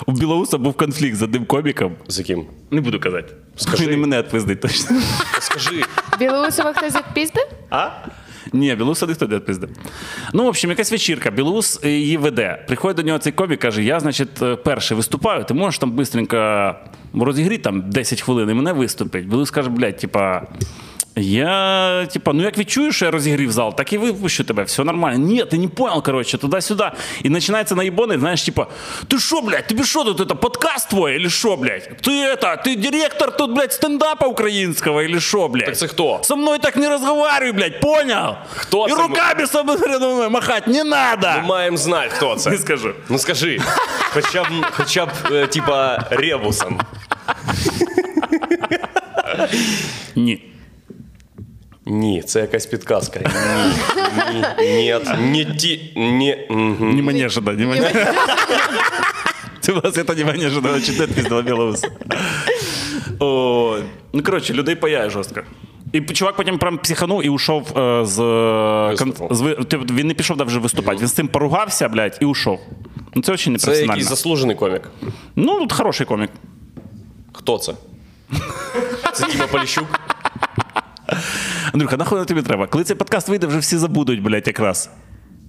у 0.06 0.12
Білоуса 0.12 0.58
був 0.58 0.74
конфлікт 0.74 1.16
з 1.16 1.22
одним 1.22 1.44
коміком. 1.44 1.96
З 2.08 2.18
яким? 2.18 2.46
Не 2.70 2.80
буду 2.80 3.00
казати. 3.00 3.34
Скажи. 3.56 3.86
Він 3.86 3.94
і 3.94 3.96
мене 3.96 4.18
відпиздить 4.18 4.60
точно. 4.60 4.96
Скажи. 5.40 5.84
Білоусова 6.18 6.72
хтось 6.72 6.94
відпіздив? 6.94 7.46
А? 7.70 7.90
Ні, 8.52 8.74
Білоуса 8.74 9.06
ніхто 9.06 9.26
не 9.26 9.38
пізде. 9.38 9.68
Ну, 10.32 10.44
в 10.44 10.46
общем, 10.46 10.70
якась 10.70 10.92
вечірка. 10.92 11.30
Білус 11.30 11.80
її 11.84 12.16
веде. 12.16 12.64
Приходить 12.68 12.96
до 12.96 13.02
нього 13.02 13.18
цей 13.18 13.32
комік, 13.32 13.60
каже: 13.60 13.84
я, 13.84 14.00
значить, 14.00 14.42
е, 14.42 14.56
перший 14.56 14.96
виступаю, 14.96 15.44
ти 15.44 15.54
можеш 15.54 15.78
там 15.78 15.90
бистренько 15.90 16.74
розігріти 17.14 17.62
там 17.62 17.90
10 17.90 18.22
хвилин 18.22 18.50
і 18.50 18.54
мене 18.54 18.72
виступить. 18.72 19.28
Білус 19.28 19.50
каже, 19.50 19.70
блядь, 19.70 19.96
типа. 19.96 20.42
Я, 21.16 22.06
типа, 22.12 22.32
ну 22.32 22.42
як 22.42 22.58
відчую, 22.58 22.92
що 22.92 23.04
я 23.04 23.10
розігрів 23.10 23.52
зал, 23.52 23.76
так 23.76 23.92
і 23.92 23.98
випущу 23.98 24.44
тебе, 24.44 24.62
все 24.62 24.84
нормально. 24.84 25.18
Ні, 25.26 25.44
ти 25.44 25.58
не 25.58 25.68
понял, 25.68 26.02
короче, 26.02 26.38
туди-сюди. 26.38 26.90
І 27.22 27.30
починається 27.30 27.74
наїбони, 27.74 28.18
знаєш, 28.18 28.42
типа, 28.42 28.66
ти 29.08 29.18
що, 29.18 29.40
блядь, 29.40 29.66
тобі 29.66 29.84
що 29.84 30.04
тут, 30.04 30.20
это, 30.20 30.34
подкаст 30.34 30.88
твой, 30.90 31.16
или 31.16 31.30
що, 31.30 31.56
блядь? 31.56 31.96
Ти 32.02 32.10
это, 32.10 32.62
ти 32.64 32.76
директор 32.76 33.36
тут, 33.36 33.50
блядь, 33.52 33.72
стендапа 33.72 34.26
українського, 34.26 35.02
или 35.02 35.20
що, 35.20 35.48
блядь? 35.48 35.64
Так 35.64 35.76
це 35.76 35.86
хто? 35.86 36.20
Со 36.22 36.36
мной 36.36 36.58
так 36.58 36.76
не 36.76 36.88
разговаривай, 36.88 37.52
блядь, 37.52 37.80
понял? 37.80 38.34
Хто 38.56 38.86
И 38.86 38.90
це 38.90 38.96
ми- 38.96 39.02
руками 39.02 39.46
со 39.46 39.64
мной 39.64 40.28
махать 40.30 40.66
не 40.66 40.84
надо. 40.84 41.28
Ми 41.36 41.42
маємо 41.48 41.76
знати, 41.76 42.08
хто 42.08 42.34
це. 42.36 42.50
Не 42.50 42.58
скажу. 42.58 42.94
Ну 43.08 43.18
скажи. 43.18 43.60
Хоча 44.12 44.42
б, 44.44 44.46
хоча 44.70 45.06
б 45.06 45.10
е, 45.32 45.46
типа, 45.46 46.04
ребусом. 46.10 46.80
Ні. 50.16 50.44
Ні, 51.90 52.22
це 52.22 52.40
якась 52.40 52.66
підказка. 52.66 53.20
Ні, 53.20 54.44
ні, 54.60 54.94
ні, 55.20 55.44
не 55.44 55.54
ті, 55.56 55.92
ні. 55.96 56.46
Не 56.80 57.02
манежено, 57.02 57.52
не 57.52 57.66
манежено. 57.66 58.12
Ты 59.62 59.72
у 59.72 59.80
вас 59.80 59.96
это 59.98 60.16
не 60.16 60.24
манежено, 60.24 60.72
очень 60.72 60.96
нет 60.98 61.14
пиздила 61.14 61.42
Білоуса. 61.42 61.88
О, 63.20 63.78
Ну, 64.12 64.22
коротше, 64.22 64.54
людей 64.54 64.74
паяє 64.74 65.10
жорстко. 65.10 65.40
І 65.92 66.00
чувак 66.00 66.36
потім 66.36 66.58
прям 66.58 66.78
психанув 66.78 67.24
і 67.26 67.28
ушов 67.28 67.78
е, 67.78 68.04
з, 68.04 68.18
Виступу. 68.90 69.34
з 69.34 69.40
ви- 69.40 69.54
типу, 69.54 69.94
Він 69.94 70.06
не 70.06 70.14
пішов 70.14 70.36
навіть 70.36 70.50
вже 70.50 70.58
виступати. 70.58 70.98
Він 71.00 71.08
з 71.08 71.12
цим 71.12 71.28
поругався, 71.28 71.88
блядь, 71.88 72.18
і 72.20 72.24
ушов. 72.24 72.60
Ну, 73.14 73.22
це 73.22 73.36
Це 73.36 73.50
непрофесіонально. 73.50 73.92
якийсь 73.92 74.08
заслужений 74.08 74.56
комік. 74.56 74.82
Ну, 75.36 75.62
от 75.62 75.72
хороший 75.72 76.06
комік. 76.06 76.30
Хто 77.32 77.58
це? 77.58 77.72
Це 79.14 79.26
Тіма 79.26 79.46
Поліщук. 79.46 80.00
Андрюха, 81.72 81.96
нахуй 81.96 82.24
тобі 82.24 82.42
треба? 82.42 82.66
Коли 82.66 82.84
цей 82.84 82.96
подкаст 82.96 83.28
вийде, 83.28 83.46
вже 83.46 83.58
всі 83.58 83.76
забудуть, 83.76 84.22
блядь, 84.22 84.46
якраз. 84.46 84.90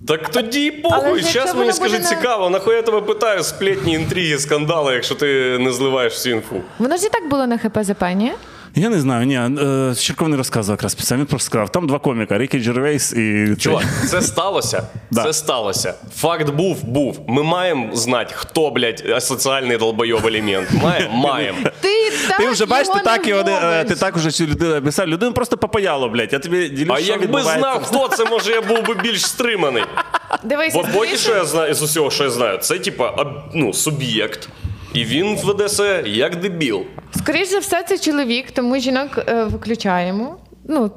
Так 0.08 0.30
тоді 0.30 0.72
похуй. 0.72 1.22
Зараз 1.24 1.56
мені 1.56 1.72
скажи 1.74 2.00
на- 2.00 2.06
цікаво, 2.06 2.50
нахуй 2.50 2.76
я 2.76 2.82
тебе 2.82 3.02
питаю 3.02 3.44
сплетні, 3.44 3.94
інтриги, 3.94 4.38
скандали, 4.40 4.94
якщо 4.94 5.16
ти 5.16 5.58
не 5.60 5.72
зливаєш 5.72 6.14
всю 6.14 6.36
інфу. 6.36 6.62
Воно 6.80 6.98
ж 6.98 7.06
і 7.06 7.10
так 7.10 7.30
було 7.30 7.48
на 7.48 7.58
ХПЗП, 7.58 8.04
ні? 8.16 8.32
Я 8.76 8.90
не 8.90 9.00
знаю, 9.00 9.26
ні, 9.26 9.36
е, 9.62 9.96
Черков 9.96 10.30
не 10.30 10.38
розказував 10.38 10.78
якраз 10.78 10.96
після. 10.96 11.16
Він 11.16 11.26
просто 11.26 11.46
сказав, 11.46 11.72
там 11.72 11.88
два 11.88 12.00
коміка, 12.00 12.38
Рікі 12.38 12.60
Джервейс 12.60 13.14
і. 13.14 13.56
Чувак, 13.60 13.84
це 14.10 14.22
сталося. 14.22 14.84
Да. 15.12 15.24
Це 15.24 15.34
сталося. 15.34 15.94
Факт 16.16 16.50
був, 16.50 16.84
був. 16.84 17.20
Ми 17.28 17.44
маємо 17.44 17.96
знати, 17.96 18.34
хто, 18.38 18.70
блядь, 18.72 19.04
асоціальний 19.16 19.78
долбойов 19.78 20.28
елемент. 20.28 20.68
Маємо, 20.84 21.18
маємо. 21.18 21.58
Ти, 21.82 22.12
так 22.28 22.38
Ти 22.38 22.50
вже 22.50 22.66
бачиш, 22.66 22.88
ти 22.94 23.00
так 23.00 23.28
його 23.28 23.44
не, 23.44 23.52
е, 23.64 23.84
ти 23.84 23.96
так 23.96 24.16
уже 24.18 24.32
цю 24.32 24.46
людину 24.46 24.76
описав. 24.76 25.08
Людину 25.08 25.34
просто 25.34 25.58
попаяло, 25.58 26.10
блядь. 26.10 26.34
Я 26.34 26.40
тобі 26.40 26.70
ділюсь, 26.70 26.94
А 26.98 27.02
що 27.02 27.12
якби 27.12 27.24
відбувається. 27.26 27.60
знав, 27.60 27.84
хто 27.84 28.08
це, 28.08 28.26
може 28.26 28.52
я 28.52 28.62
був 28.62 28.86
би 28.88 28.94
більш 29.04 29.26
стриманий. 29.26 29.84
Дивись, 30.44 30.74
Бо 30.74 30.86
поки 30.94 31.18
що 31.18 31.36
я 31.36 31.46
знаю 31.46 31.74
з 31.74 31.82
усього, 31.82 32.12
що 32.12 32.24
я 32.24 32.30
знаю, 32.30 32.58
це 32.58 32.80
типа 32.80 33.10
об- 33.10 33.42
ну, 33.54 33.74
суб'єкт. 33.74 34.50
І 34.94 35.06
він 35.06 35.36
веде 35.36 35.70
себе 35.70 36.10
як 36.10 36.36
дебіл. 36.36 36.82
Скоріше 37.18 37.46
за 37.46 37.60
все, 37.60 37.84
це 37.84 37.98
чоловік, 37.98 38.52
тому 38.52 38.78
жінок 38.80 39.10
е, 39.28 39.44
виключаємо. 39.44 40.38
Ну, 40.68 40.92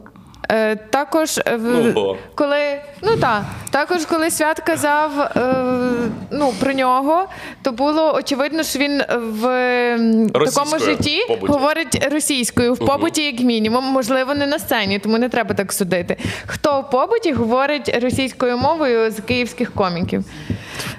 е, 0.53 0.77
також, 0.77 1.39
е, 1.39 1.57
в- 1.57 1.85
Ну, 1.85 1.93
бо. 1.93 2.17
коли, 2.35 2.81
ну 3.03 3.17
так, 3.17 3.43
також 3.71 4.05
коли 4.07 4.31
свят 4.31 4.61
казав 4.61 5.21
е, 5.21 5.55
ну, 6.31 6.55
про 6.61 6.73
нього, 6.73 7.27
то 7.63 7.73
було 7.73 8.15
очевидно, 8.15 8.63
що 8.63 8.79
він 8.79 9.03
в 9.19 9.47
м, 9.47 10.31
такому 10.31 10.45
Російською 10.45 10.81
житті 10.81 11.23
в 11.25 11.27
побуті. 11.29 11.53
говорить 11.53 12.09
російською 12.13 12.75
в 12.75 12.79
побуті, 12.79 13.23
як 13.23 13.41
мінімум, 13.41 13.85
можливо, 13.85 14.35
не 14.35 14.47
на 14.47 14.59
сцені, 14.59 14.99
тому 14.99 15.19
не 15.19 15.29
треба 15.29 15.55
так 15.55 15.73
судити. 15.73 16.17
Хто 16.47 16.81
в 16.81 16.91
побуті 16.91 17.33
говорить 17.33 17.99
російською 18.03 18.57
мовою 18.59 19.11
з 19.11 19.21
київських 19.21 19.73
коміків? 19.73 20.25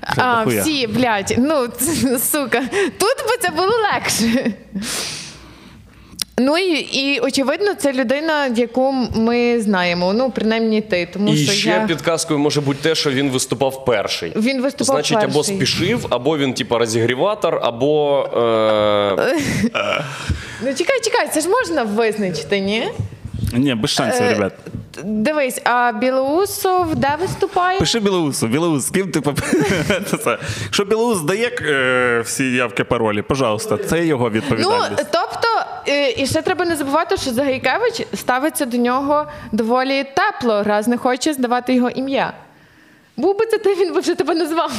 А, 0.01 0.16
дохуя. 0.43 0.62
всі, 0.62 0.88
блядь, 0.88 1.36
ну 1.38 1.68
сука, 2.20 2.62
тут 2.99 3.18
би 3.28 3.38
це 3.41 3.49
було 3.49 3.72
легше. 3.93 4.51
Ну 6.38 6.58
і, 6.58 6.72
і 6.80 7.20
очевидно, 7.20 7.74
це 7.74 7.94
людина, 7.94 8.48
яку 8.48 8.92
ми 9.16 9.62
знаємо. 9.62 10.14
Ну, 10.14 10.32
принаймні 10.32 10.82
ти. 10.82 11.10
Тому 11.14 11.34
І 11.34 11.38
що 11.38 11.52
ще 11.52 11.70
я... 11.70 11.86
підказкою 11.88 12.40
може 12.40 12.62
бути 12.62 12.80
те, 12.90 12.96
що 12.96 13.12
він 13.12 13.30
виступав 13.30 13.86
перший. 13.86 14.34
Він 14.36 14.62
виступав 14.62 14.96
Значить, 14.96 15.24
або 15.24 15.44
спішив, 15.44 16.08
або 16.10 16.38
він, 16.38 16.54
типа, 16.54 16.78
розігріватор, 16.78 17.60
або. 17.64 18.24
Е... 18.38 19.36
Ну 20.66 20.74
чекай, 20.74 21.02
чекай, 21.04 21.28
це 21.34 21.42
ж 21.42 21.50
можна 21.50 21.84
визначити, 21.84 22.60
ні? 22.60 22.88
Ні, 23.54 23.76
без 23.76 23.90
шансів, 23.90 24.24
Е, 24.26 24.30
ребят. 24.30 24.54
Дивись, 25.04 25.62
а 25.64 25.92
Білоусов 25.92 26.96
де 26.96 27.18
виступає? 27.22 27.80
Пиши 27.80 28.00
Білоусу, 28.00 28.48
Білоус, 28.48 28.84
з 28.84 28.90
ким 28.90 29.12
ти. 29.12 29.22
Якщо 30.64 30.86
Білоус 30.86 31.22
дає 31.22 31.52
е, 31.62 32.22
всі 32.26 32.44
явки 32.52 32.84
паролі, 32.84 33.22
пожалуйста, 33.22 33.78
це 33.78 34.06
його 34.06 34.24
Ну, 34.26 34.30
відповідальність. 34.30 35.06
тобто, 35.12 35.48
е, 35.88 36.12
і 36.22 36.28
ще 36.28 36.42
треба 36.42 36.66
не 36.66 36.76
забувати, 36.76 37.18
що 37.18 37.32
Загайкевич 37.32 38.02
ставиться 38.14 38.66
до 38.66 38.78
нього 38.78 39.26
доволі 39.52 40.04
тепло, 40.04 40.64
раз 40.64 40.88
не 40.88 40.98
хоче 40.98 41.34
здавати 41.34 41.74
його 41.74 41.90
ім'я. 41.90 42.34
Був 43.18 43.38
би 43.40 43.46
це 43.46 43.58
ти, 43.58 43.76
він 43.76 43.94
би 43.94 44.00
вже 44.00 44.16
тебе 44.16 44.36
назвав. 44.36 44.72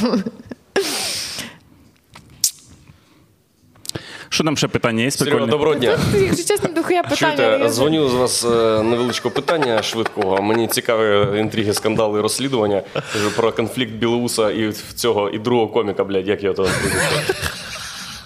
Що 4.29 4.43
там 4.43 4.57
ще 4.57 4.67
питання 4.67 5.03
є 5.03 5.11
Серега, 5.11 5.45
доброго 5.45 5.75
дня. 5.75 5.97
Тут, 6.11 6.21
якщо 6.21 6.43
чесно, 6.47 6.69
дохуя 6.69 7.03
питання. 7.03 7.35
Чуєте, 7.35 7.63
я- 7.63 7.69
дзвоню 7.69 8.09
з 8.09 8.13
вас 8.13 8.45
е, 8.45 8.83
невеличкого 8.83 9.35
питання 9.35 9.83
швидкого. 9.83 10.41
Мені 10.41 10.67
цікаві 10.67 11.39
інтриги, 11.39 11.73
скандали, 11.73 12.21
розслідування 12.21 12.81
Кажу, 13.13 13.31
про 13.31 13.51
конфлікт 13.51 13.91
Білоуса 13.91 14.51
і 14.51 14.67
в 14.67 14.93
цього 14.93 15.29
і 15.29 15.39
другого 15.39 15.67
коміка, 15.67 16.03
блядь, 16.03 16.27
як 16.27 16.41
того 16.41 16.69
прізвище? 16.81 17.33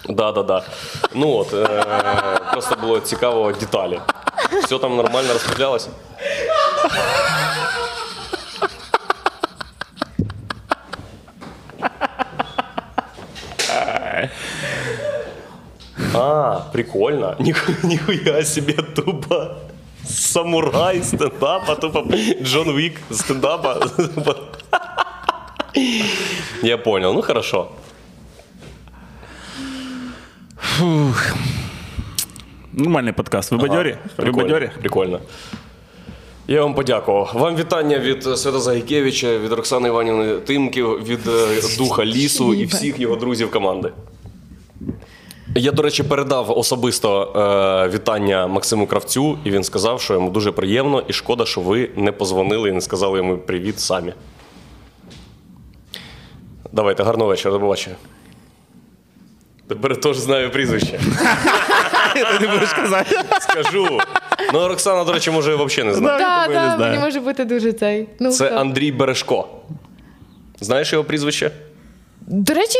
Да, 0.08 0.32
да, 0.32 0.42
да. 0.42 0.62
Ну 1.14 1.30
от 1.36 1.54
е, 1.54 1.84
просто 2.52 2.76
було 2.80 3.00
цікаво 3.00 3.52
деталі. 3.52 4.00
Все 4.64 4.78
там 4.78 4.96
нормально 4.96 5.32
розподілялося? 5.32 5.88
А, 16.14 16.60
прикольно. 16.72 17.36
Ниху- 17.40 17.86
Нихуя 17.86 18.44
себе 18.44 18.72
тупо. 18.72 19.46
Самурай 20.06 21.02
стендапа, 21.02 21.74
тупо 21.74 22.04
Джон 22.42 22.68
Уик 22.68 23.00
стендапа. 23.10 23.80
Я 26.62 26.78
понял, 26.78 27.12
ну 27.14 27.22
хорошо. 27.22 27.68
Нормальний 32.73 33.13
подкаст. 33.13 33.51
Ви 33.51 33.57
бадьорі? 33.57 33.97
Ви 34.17 34.31
бадьорі? 34.31 34.71
Прикольно. 34.79 35.19
Я 36.47 36.61
вам 36.63 36.73
подякував. 36.73 37.31
Вам 37.33 37.55
вітання 37.55 37.99
від 37.99 38.23
Свята 38.23 38.59
Загайкевича, 38.59 39.37
від 39.37 39.51
Роксани 39.51 39.87
Іванівни 39.87 40.33
Тимків, 40.33 41.07
від 41.07 41.27
е, 41.27 41.77
духа 41.77 42.05
лісу 42.05 42.53
і 42.53 42.65
всіх 42.65 42.99
його 42.99 43.15
друзів 43.15 43.51
команди. 43.51 43.91
Я, 45.55 45.71
до 45.71 45.81
речі, 45.81 46.03
передав 46.03 46.57
особисто 46.57 47.23
е, 47.23 47.89
вітання 47.95 48.47
Максиму 48.47 48.87
Кравцю, 48.87 49.37
і 49.43 49.51
він 49.51 49.63
сказав, 49.63 50.01
що 50.01 50.13
йому 50.13 50.29
дуже 50.29 50.51
приємно 50.51 51.03
і 51.07 51.13
шкода, 51.13 51.45
що 51.45 51.61
ви 51.61 51.89
не 51.95 52.11
позвонили 52.11 52.69
і 52.69 52.71
не 52.71 52.81
сказали 52.81 53.17
йому 53.17 53.37
привіт 53.37 53.79
самі. 53.79 54.13
Давайте, 56.71 57.03
гарного 57.03 57.29
вечора, 57.29 57.53
до 57.53 57.59
побачення. 57.59 57.95
Тепер 59.69 60.01
теж 60.01 60.17
знаю 60.17 60.51
прізвище. 60.51 60.99
Ти 62.13 62.47
не 62.47 62.53
будеш 62.53 62.73
казати. 62.73 63.15
Скажу. 63.41 63.99
Ну, 64.53 64.67
Роксана, 64.67 65.03
до 65.03 65.13
речі, 65.13 65.31
може, 65.31 65.55
взагалі 65.55 65.91
не 65.91 65.93
знає. 65.93 66.19
Так, 66.19 66.53
так, 66.53 66.79
мені 66.79 66.99
може 66.99 67.19
бути 67.19 67.45
дуже 67.45 67.73
цей. 67.73 68.07
Ну, 68.19 68.31
Це 68.31 68.45
хто? 68.47 68.55
Андрій 68.55 68.91
Бережко. 68.91 69.47
Знаєш 70.59 70.93
його 70.93 71.03
прізвище? 71.05 71.51
До 72.21 72.53
речі, 72.53 72.77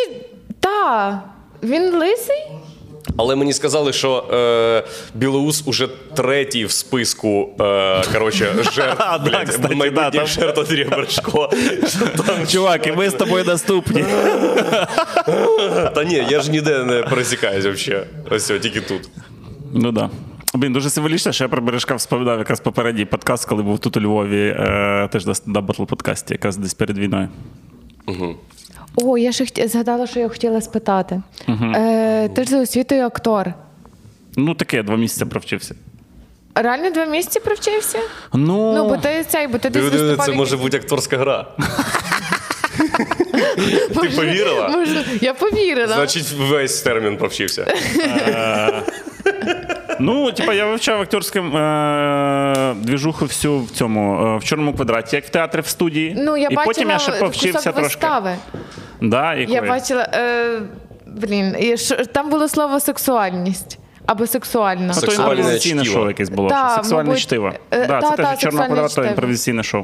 так. 0.59 1.19
Він 1.63 1.95
лисий? 1.95 2.47
Але 3.17 3.35
мені 3.35 3.53
сказали, 3.53 3.93
що 3.93 4.17
е, 4.33 4.83
Білоус 5.15 5.63
уже 5.65 5.87
третій 6.15 6.65
в 6.65 6.71
списку 6.71 7.49
е, 7.61 8.03
коротше, 8.13 8.55
жертв. 8.73 9.03
Блядь, 9.25 9.75
майбутніх 9.75 10.27
жертв 10.27 10.59
Андрія 10.59 11.05
там- 12.27 12.47
Чувак, 12.47 12.87
і 12.87 12.91
ми 12.91 13.09
з 13.09 13.13
тобою 13.13 13.45
наступні. 13.45 14.05
Та 15.95 16.03
ні, 16.03 16.25
я 16.29 16.41
ж 16.41 16.51
ніде 16.51 16.83
не 16.83 17.03
пересікаюсь 17.03 17.65
взагалі. 17.65 18.03
Ось 18.31 18.47
тільки 18.47 18.81
тут. 18.81 19.09
Ну 19.73 19.91
да. 19.91 20.09
Блін, 20.53 20.73
дуже 20.73 20.89
символічно, 20.89 21.31
що 21.31 21.43
я 21.43 21.47
про 21.47 21.61
Бережка 21.61 21.95
вспоминав 21.95 22.39
якраз 22.39 22.59
попередній 22.59 23.05
подкаст, 23.05 23.45
коли 23.45 23.63
був 23.63 23.79
тут 23.79 23.97
у 23.97 24.01
Львові, 24.01 24.55
е, 24.59 25.09
теж 25.11 25.25
на 25.25 25.35
Stand 25.35 25.57
Up 25.57 25.65
Battle 25.65 25.83
подкасті, 25.83 26.33
якраз 26.33 26.57
десь 26.57 26.73
перед 26.73 26.97
війною. 26.97 27.29
О, 28.95 29.17
я 29.17 29.31
ще 29.31 29.43
хті- 29.45 29.67
згадала, 29.67 30.07
що 30.07 30.19
я 30.19 30.29
хотіла 30.29 30.61
спитати. 30.61 31.21
Е, 31.75 32.29
ти 32.29 32.43
ж 32.43 32.49
за 32.49 32.61
освітою 32.61 33.03
актор. 33.03 33.53
Ну, 34.37 34.53
таке, 34.55 34.83
два 34.83 34.95
місяці 34.97 35.25
провчився. 35.25 35.75
Реально 36.55 36.89
два 36.89 37.05
місяці 37.05 37.39
провчився? 37.39 37.99
Ну, 38.33 38.73
Ну, 38.75 38.89
бо 38.89 38.97
ти 38.97 39.25
цей, 39.27 39.47
бо 39.47 39.57
ти 39.57 39.69
десь 39.69 39.83
виступав. 39.83 40.25
Це 40.25 40.31
може 40.31 40.57
бути 40.57 40.77
акторська 40.77 41.17
гра. 41.17 41.47
Ти 43.87 44.09
повірила? 44.09 44.67
Може, 44.69 45.05
я 45.21 45.33
повірила. 45.33 45.95
Значить, 45.95 46.31
весь 46.37 46.81
термін 46.81 47.17
провчився. 47.17 47.65
ну, 49.99 50.31
типа, 50.31 50.53
я 50.53 50.65
вивчав 50.65 51.01
акторську 51.01 51.39
е, 51.39 52.73
двіжуху 52.75 53.25
всю 53.25 53.59
в 53.59 53.69
цьому 53.71 54.25
е, 54.25 54.37
в 54.37 54.43
чорному 54.43 54.73
квадраті, 54.73 55.15
як 55.15 55.25
в 55.25 55.29
театрі 55.29 55.61
в 55.61 55.67
студії. 55.67 56.15
ну, 56.17 56.37
я 56.37 56.47
і 56.51 56.55
бачила 56.55 56.65
потім 56.65 56.89
я 56.89 56.99
ще 56.99 57.11
повчився 57.11 57.57
кусок 57.57 57.73
трошки. 57.73 57.81
вистави. 57.83 58.35
Да, 59.01 59.33
Я 59.33 59.39
якої? 59.39 59.69
бачила. 59.71 60.09
Е, 60.13 60.59
блін, 61.07 61.55
і 61.59 61.77
що- 61.77 62.05
там 62.05 62.29
було 62.29 62.47
слово 62.47 62.79
сексуальність. 62.79 63.79
Або 64.05 64.27
сексуальна. 64.27 64.87
А 64.91 64.93
то 64.93 64.99
Сексуальне 64.99 65.33
імпровізаційне 65.33 65.81
чтиво. 65.83 65.95
шоу 65.99 66.07
якесь 66.07 66.29
було. 66.29 66.49
Та, 66.49 66.65
що 66.67 66.75
сексуальне 66.75 67.03
мабуть, 67.07 67.21
чтиво. 67.21 67.51
е, 67.71 67.87
да, 67.87 68.01
та, 68.01 68.09
це 68.09 68.15
та, 68.15 68.23
теж 68.23 68.39
чорного 68.39 68.39
сексуальне 68.41 68.65
квадрата 68.67 68.89
чтиво. 68.91 69.07
імпровізаційне 69.07 69.63
шоу. 69.63 69.83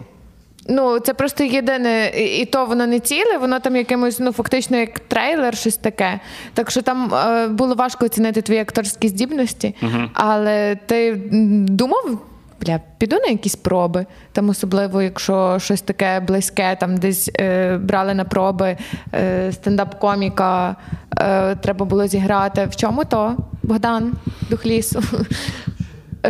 Ну, 0.67 0.99
це 0.99 1.13
просто 1.13 1.43
єдине, 1.43 2.11
і 2.39 2.45
то 2.45 2.65
воно 2.65 2.87
не 2.87 2.99
ціле, 2.99 3.37
воно 3.37 3.59
там 3.59 3.75
якимось, 3.75 4.19
ну 4.19 4.31
фактично 4.31 4.77
як 4.77 4.99
трейлер, 4.99 5.57
щось 5.57 5.77
таке. 5.77 6.19
Так 6.53 6.71
що 6.71 6.81
там 6.81 7.13
е, 7.13 7.47
було 7.47 7.75
важко 7.75 8.05
оцінити 8.05 8.41
твої 8.41 8.59
акторські 8.59 9.07
здібності, 9.07 9.75
але 10.13 10.75
ти 10.85 11.21
думав. 11.69 12.19
Бля, 12.61 12.79
піду 12.97 13.15
на 13.15 13.27
якісь 13.27 13.55
проби, 13.55 14.05
там 14.31 14.49
особливо, 14.49 15.01
якщо 15.01 15.59
щось 15.59 15.81
таке 15.81 16.19
близьке, 16.19 16.77
там 16.79 16.97
десь 16.97 17.31
е, 17.39 17.77
брали 17.77 18.13
на 18.13 18.23
проби 18.23 18.77
е, 19.13 19.51
стендап-коміка, 19.51 20.75
е, 21.19 21.55
треба 21.55 21.85
було 21.85 22.07
зіграти. 22.07 22.65
В 22.65 22.75
чому 22.75 23.05
то? 23.05 23.37
Богдан, 23.63 24.13
дух 24.49 24.65
лісу. 24.65 25.03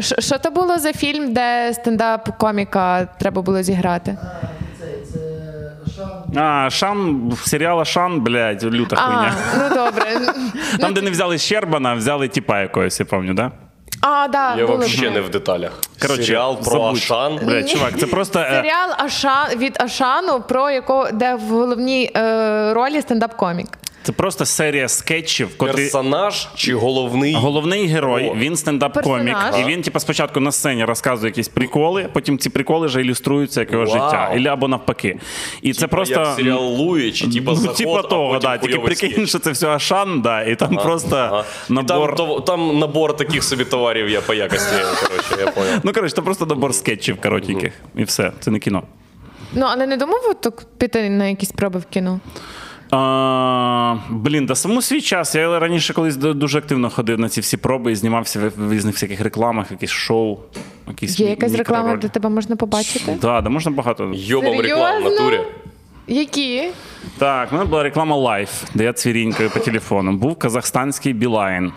Що 0.02 0.38
то 0.38 0.52
було 0.52 0.78
за 0.78 0.93
фільм, 0.93 1.34
де 1.34 1.74
стендап-коміка 1.74 3.08
треба 3.20 3.41
було 3.41 3.64
зіграти? 3.64 4.18
А, 6.38 6.70
Шан, 6.70 7.32
серіала 7.46 7.86
Шан, 7.86 8.22
блядь, 8.22 8.64
люта 8.64 8.96
А, 9.00 9.32
ну 9.58 9.76
добре. 9.76 10.04
Там, 10.80 10.93
де 10.93 11.02
не 11.02 11.12
взяли 11.12 11.38
Щербана, 11.38 11.93
взяли 11.93 12.28
типа 12.28 12.62
якогось, 12.62 13.00
я 13.00 13.06
пам'ятаю, 13.06 13.36
да? 13.36 13.52
А, 14.02 14.28
да, 14.28 14.56
Я 14.56 14.66
взагалі 14.66 15.14
не 15.14 15.22
в 15.22 15.30
деталях. 15.30 15.72
Коротше, 16.02 16.24
Серіал 16.24 16.58
про 16.64 16.72
забудь. 16.72 16.98
Ашан. 16.98 17.39
Бля, 17.43 17.64
чувак, 17.64 18.00
це 18.00 18.06
просто. 18.08 18.39
е, 18.39 18.50
Серіал 18.50 18.89
Ашан 18.98 19.58
від 19.58 19.82
Ашану, 19.82 20.41
про 20.41 20.70
якого 20.70 21.12
де 21.12 21.36
в 21.36 21.41
головній 21.41 22.12
е, 22.16 22.74
ролі 22.74 23.00
стендап-комік. 23.02 23.68
Це 24.06 24.12
просто 24.12 24.45
серія 24.45 24.88
скетчів, 24.88 25.58
котрі. 25.58 25.74
Персонаж 25.74 26.47
чи 26.56 26.76
головний. 26.76 27.34
Головний 27.34 27.86
герой, 27.86 28.30
О. 28.30 28.36
він 28.36 28.53
стендап-комік. 28.53 29.34
Персонаж. 29.34 29.62
І 29.62 29.64
він, 29.64 29.82
типу, 29.82 29.99
спочатку 29.99 30.39
на 30.39 30.51
сцені 30.51 30.86
розказує 30.86 31.30
якісь 31.30 31.47
приколи, 31.47 32.10
потім 32.14 32.38
ці 32.38 32.49
приколи 32.49 32.88
вже 32.88 33.01
ілюструються 33.01 33.60
як 33.60 33.72
його 33.72 33.86
Вау. 33.86 33.93
життя. 33.93 34.32
Ілі 34.36 34.47
або 34.47 34.68
навпаки. 34.68 35.20
І 35.62 35.74
це 35.74 35.88
просто. 35.88 36.20
як 36.20 36.36
серіал 36.36 36.64
Луї, 36.64 37.12
чи 37.12 37.30
типа 37.30 37.51
ну, 37.51 37.58
заход, 37.58 37.78
типа 37.78 38.01
того, 38.01 38.39
да. 38.39 38.58
Тільки 38.58 38.80
прикинь, 38.80 39.28
що 39.28 39.39
це 39.39 39.51
все 39.51 39.68
Ашан, 39.68 40.22
да, 40.22 40.43
і 40.43 40.56
там 40.56 40.76
просто 40.76 41.16
Ага. 41.16 41.43
І. 41.70 41.74
Там, 41.74 42.16
то- 42.16 42.39
там 42.39 42.80
набор 42.80 43.18
таких 43.18 43.43
собі 43.43 43.66
товарів 43.66 44.10
я 44.10 44.22
по 44.22 44.34
якості, 44.34 44.76
коротше, 45.08 45.36
я 45.45 45.51
понял. 45.51 45.80
Ну, 45.84 45.93
коротше, 45.93 46.16
це 46.16 46.22
просто 46.22 46.45
набор 46.45 46.76
скетчів 46.76 47.22
коротеньких. 47.22 47.74
І 47.95 48.03
все, 48.03 48.32
це 48.39 48.51
не 48.51 48.60
кіно. 48.60 48.84
Ну, 49.53 49.66
але 49.70 49.88
не 49.88 49.97
думав 49.97 50.36
так 50.41 50.66
піти 50.78 51.10
на 51.10 51.28
якісь 51.28 51.49
спроби 51.49 51.80
в 51.80 51.86
кіно. 51.86 52.20
А, 52.92 53.96
блін, 54.10 54.46
да 54.46 54.56
саму 54.56 54.82
свій 54.82 55.02
час. 55.02 55.36
Я 55.36 55.60
раніше 55.60 55.94
колись 55.94 56.18
дуже 56.18 56.58
активно 56.58 56.90
ходив 56.90 57.20
на 57.20 57.30
ці 57.30 57.42
всі 57.42 57.58
проби 57.58 57.92
і 57.92 57.96
знімався 57.96 58.40
в 58.40 58.68
в 58.68 58.74
різних 58.74 58.94
всяких 58.96 59.22
рекламах, 59.22 59.72
якісь 59.72 59.90
шоу. 59.90 60.38
Якісь 60.88 61.20
Є 61.20 61.30
якась 61.30 61.54
реклама, 61.54 61.96
де 61.96 62.08
тебе 62.08 62.30
можна 62.30 62.56
побачити? 62.56 63.18
Да, 63.22 63.42
да, 63.42 63.50
можна 63.50 63.72
багато. 63.72 64.12
Йобом 64.14 64.60
реклам 64.62 65.04
в 65.04 65.06
натурі. 65.06 65.40
Які? 66.08 66.70
Так, 67.18 67.52
в 67.52 67.56
мене 67.56 67.66
була 67.66 67.84
реклама 67.84 68.16
Life, 68.16 68.64
де 68.74 68.84
я 68.84 68.94
цвірінькою 68.94 69.50
по 69.50 69.60
телефону. 69.60 70.14
Був 70.14 70.36
казахстанський 70.36 71.14
Білайн. 71.14 71.72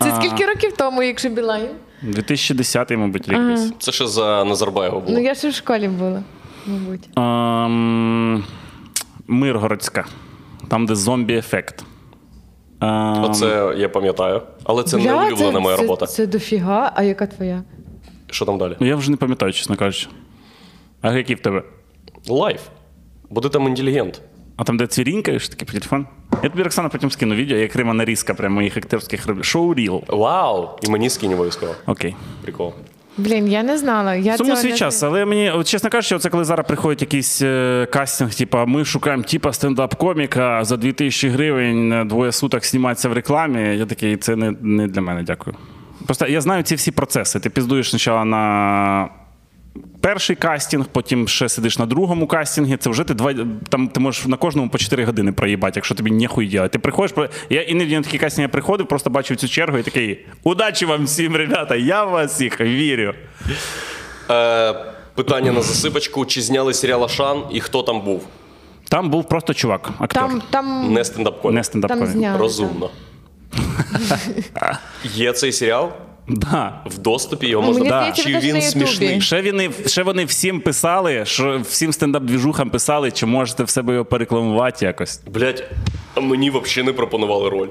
Це 0.00 0.14
скільки 0.16 0.46
років 0.46 0.72
тому, 0.76 1.02
якщо 1.02 1.28
Білайн? 1.28 1.68
2010, 2.02 2.90
мабуть, 2.90 3.28
рік. 3.28 3.40
Це 3.78 3.92
ще 3.92 4.06
за 4.06 4.44
Назарбаєва 4.44 5.00
було. 5.00 5.18
Ну 5.18 5.24
я 5.24 5.34
ще 5.34 5.48
в 5.48 5.54
школі 5.54 5.88
була, 5.88 6.22
мабуть. 6.66 7.08
Миргородська, 9.26 10.04
там, 10.68 10.86
де 10.86 10.94
зомбі-ефект. 10.94 11.84
Ем, 12.80 13.24
Оце 13.24 13.74
я 13.76 13.88
пам'ятаю. 13.88 14.42
Але 14.64 14.82
це 14.82 14.96
не 14.96 15.02
Бля, 15.02 15.26
улюблена 15.26 15.60
моя 15.60 15.76
це, 15.76 15.82
робота. 15.82 16.06
Це 16.06 16.26
дофіга, 16.26 16.92
а 16.96 17.02
яка 17.02 17.26
твоя? 17.26 17.62
Що 18.30 18.44
там 18.44 18.58
далі? 18.58 18.76
Я 18.80 18.96
вже 18.96 19.10
не 19.10 19.16
пам'ятаю, 19.16 19.52
чесно 19.52 19.76
кажучи. 19.76 20.08
А 21.00 21.12
які 21.12 21.34
в 21.34 21.40
тебе? 21.40 21.62
Life. 22.28 22.60
Буде 23.30 23.48
там 23.48 23.66
інтелігент. 23.68 24.22
А 24.56 24.64
там, 24.64 24.76
де 24.76 24.86
цвірінькаєш, 24.86 25.48
такий 25.48 25.66
по 25.66 25.72
телефон? 25.72 26.06
Я 26.42 26.50
тобі, 26.50 26.62
Оксана, 26.62 26.88
потім 26.88 27.10
скину 27.10 27.34
відео, 27.34 27.58
як 27.58 27.76
Рима 27.76 27.94
нарізка 27.94 28.34
прямо 28.34 28.54
моїх 28.54 28.76
акторських 28.76 29.26
робів. 29.26 29.44
Showreel. 29.44 30.02
Вау! 30.08 30.68
І 30.82 30.90
мені 30.90 31.10
скинь 31.10 31.32
обов'язково. 31.32 31.74
Окей. 31.86 32.16
Прикол. 32.42 32.72
Блін, 33.18 33.48
я 33.48 33.62
не 33.62 33.78
знала. 33.78 34.14
Я 34.14 34.36
Сумно 34.36 34.56
свій 34.56 34.70
не 34.70 34.76
час, 34.76 35.02
але 35.02 35.24
мені, 35.24 35.52
чесно 35.64 35.90
кажучи, 35.90 36.18
це 36.18 36.30
коли 36.30 36.44
зараз 36.44 36.66
приходить 36.66 37.00
якийсь 37.00 37.42
е, 37.42 37.86
кастинг, 37.92 38.34
типа 38.34 38.64
ми 38.66 38.84
шукаємо 38.84 39.22
типа 39.22 39.50
стендап-коміка 39.50 40.64
за 40.64 40.76
2000 40.76 41.28
гривень 41.28 41.88
на 41.88 42.04
двоє 42.04 42.32
суток 42.32 42.64
зніматися 42.66 43.08
в 43.08 43.12
рекламі. 43.12 43.76
Я 43.76 43.86
такий, 43.86 44.16
це 44.16 44.36
не, 44.36 44.54
не 44.60 44.86
для 44.86 45.00
мене, 45.00 45.22
дякую. 45.22 45.56
Просто 46.06 46.26
я 46.26 46.40
знаю 46.40 46.62
ці 46.62 46.74
всі 46.74 46.90
процеси. 46.90 47.40
Ти 47.40 47.50
піздуєш 47.50 47.88
спочатку 47.88 48.24
на. 48.24 49.08
Перший 50.00 50.36
кастинг, 50.36 50.86
потім 50.92 51.28
ще 51.28 51.48
сидиш 51.48 51.78
на 51.78 51.86
другому 51.86 52.26
кастингі. 52.26 52.76
Це 52.76 52.90
вже 52.90 53.04
ти 53.04 53.14
два 53.14 53.34
там 53.68 53.88
ти 53.88 54.00
можеш 54.00 54.26
на 54.26 54.36
кожному 54.36 54.70
по 54.70 54.78
4 54.78 55.04
години 55.04 55.32
проїбати, 55.32 55.72
якщо 55.76 55.94
тобі 55.94 56.10
ніхуй 56.10 56.46
ділати. 56.46 56.68
Ти 56.68 56.78
приходиш, 56.78 57.30
я 57.50 57.62
іноді 57.62 57.96
на 57.96 58.02
такі 58.02 58.18
кастинги 58.18 58.42
я 58.42 58.48
приходив, 58.48 58.88
просто 58.88 59.10
бачив 59.10 59.36
цю 59.36 59.48
чергу 59.48 59.78
і 59.78 59.82
такий: 59.82 60.26
удачі 60.42 60.86
вам 60.86 61.04
всім, 61.04 61.36
ребята! 61.36 61.76
Я 61.76 62.04
в 62.04 62.10
вас 62.10 62.32
всіх 62.34 62.60
вірю. 62.60 63.14
Е, 64.30 64.74
питання 65.14 65.52
на 65.52 65.62
засипочку: 65.62 66.26
чи 66.26 66.42
зняли 66.42 66.74
серіал 66.74 67.04
Ашан 67.04 67.42
і 67.52 67.60
хто 67.60 67.82
там 67.82 68.00
був? 68.00 68.26
Там 68.88 69.10
був 69.10 69.28
просто 69.28 69.54
чувак, 69.54 69.90
актор. 69.98 70.22
Там, 70.22 70.42
там, 70.50 70.92
Не 70.92 71.04
стендап-комік. 71.04 71.54
Не 71.54 71.64
стендап 71.64 71.88
там 71.90 72.06
зняли. 72.06 72.38
Розумно. 72.38 72.90
Є 75.04 75.32
цей 75.32 75.52
серіал 75.52 75.92
Да. 76.28 76.80
в 76.86 76.98
доступі, 76.98 77.46
його 77.48 77.66
можна 77.66 77.84
Да. 77.84 78.12
Чи 78.12 78.38
він 78.38 78.62
смішний? 78.62 79.20
Ще 79.20 79.42
вони, 79.42 79.70
ще 79.86 80.02
вони 80.02 80.24
всім 80.24 80.60
писали, 80.60 81.24
що 81.24 81.60
всім 81.68 81.90
стендап-двіжухам 81.90 82.70
писали, 82.70 83.10
чи 83.10 83.26
можете 83.26 83.64
в 83.64 83.70
себе 83.70 83.92
його 83.92 84.04
порекламувати 84.04 84.86
якось. 84.86 85.20
Блять, 85.26 85.64
а 86.14 86.20
мені 86.20 86.50
взагалі 86.50 86.86
не 86.86 86.92
пропонували 86.92 87.50
роль. 87.50 87.68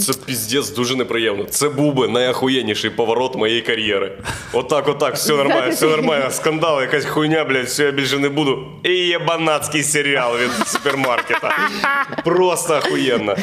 Це 0.00 0.12
піздець 0.26 0.70
дуже 0.70 0.96
неприємно. 0.96 1.44
Це 1.44 1.68
був 1.68 1.94
би 1.94 2.08
найахуєнніший 2.08 2.90
поворот 2.90 3.36
моєї 3.36 3.62
кар'єри. 3.62 4.18
Отак, 4.52 4.88
отак, 4.88 5.14
все 5.14 5.36
нормально, 5.36 5.70
все 5.70 5.86
нормально. 5.86 6.30
Скандал, 6.30 6.80
якась 6.80 7.04
хуйня, 7.04 7.44
блядь, 7.44 7.66
все, 7.66 7.84
я 7.84 7.90
більше 7.90 8.18
не 8.18 8.28
буду. 8.28 8.66
І 8.82 8.90
єбанацький 8.90 9.82
серіал 9.82 10.36
від 10.36 10.68
супермаркета. 10.68 11.52
Просто 12.24 12.76
охуєнно. 12.76 13.36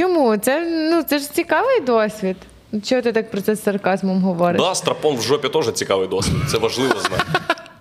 Чому? 0.00 0.36
Це, 0.36 0.66
ну, 0.90 1.02
це 1.02 1.18
ж 1.18 1.32
цікавий 1.34 1.80
досвід. 1.80 2.36
Чого 2.84 3.02
ти 3.02 3.12
так 3.12 3.30
про 3.30 3.40
це 3.40 3.54
з 3.54 3.62
сарказмом 3.62 4.22
говориш? 4.22 4.60
Да, 4.62 4.74
страпон 4.74 5.16
в 5.16 5.22
жопі 5.22 5.48
теж 5.48 5.72
цікавий 5.72 6.08
досвід. 6.08 6.34
Це 6.50 6.58
важливо 6.58 6.94
знати. 7.00 7.24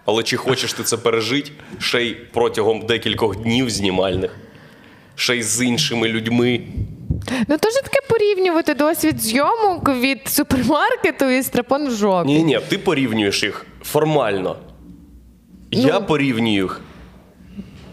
Але 0.06 0.24
чи 0.24 0.38
хочеш 0.38 0.74
ти 0.74 0.84
це 0.84 0.98
пережити 0.98 1.52
ще 1.80 2.04
й 2.04 2.14
протягом 2.34 2.80
декількох 2.86 3.38
днів 3.38 3.70
знімальних, 3.70 4.36
ще 5.16 5.36
й 5.38 5.44
з 5.44 5.66
іншими 5.66 6.08
людьми. 6.08 6.62
Ну 7.48 7.58
то 7.58 7.70
ж 7.70 7.76
таке 7.84 8.00
порівнювати 8.10 8.74
досвід 8.74 9.22
зйомок 9.22 9.90
від 9.90 10.28
супермаркету 10.28 11.26
і 11.30 11.44
страпон 11.44 11.88
в 11.88 11.92
жопі. 11.92 12.28
Ні, 12.28 12.44
ні, 12.44 12.60
ти 12.70 12.78
порівнюєш 12.78 13.44
їх 13.44 13.66
формально. 13.84 14.56
Я 15.72 16.00
Ну. 16.00 16.06
порівнюю 16.06 16.54
їх 16.64 16.82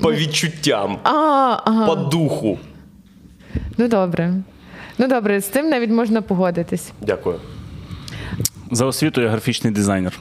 по 0.00 0.12
відчуттям, 0.12 0.98
А, 1.04 1.10
ага. 1.64 1.86
по 1.86 1.94
духу. 1.94 2.58
Ну 3.78 3.88
добре. 3.88 4.32
Ну 4.98 5.08
добре, 5.08 5.40
з 5.40 5.48
цим 5.48 5.68
навіть 5.68 5.90
можна 5.90 6.22
погодитись. 6.22 6.92
Дякую. 7.00 7.36
За 8.70 8.86
освітою 8.86 9.26
я 9.26 9.30
графічний 9.32 9.72
дизайнер. 9.72 10.18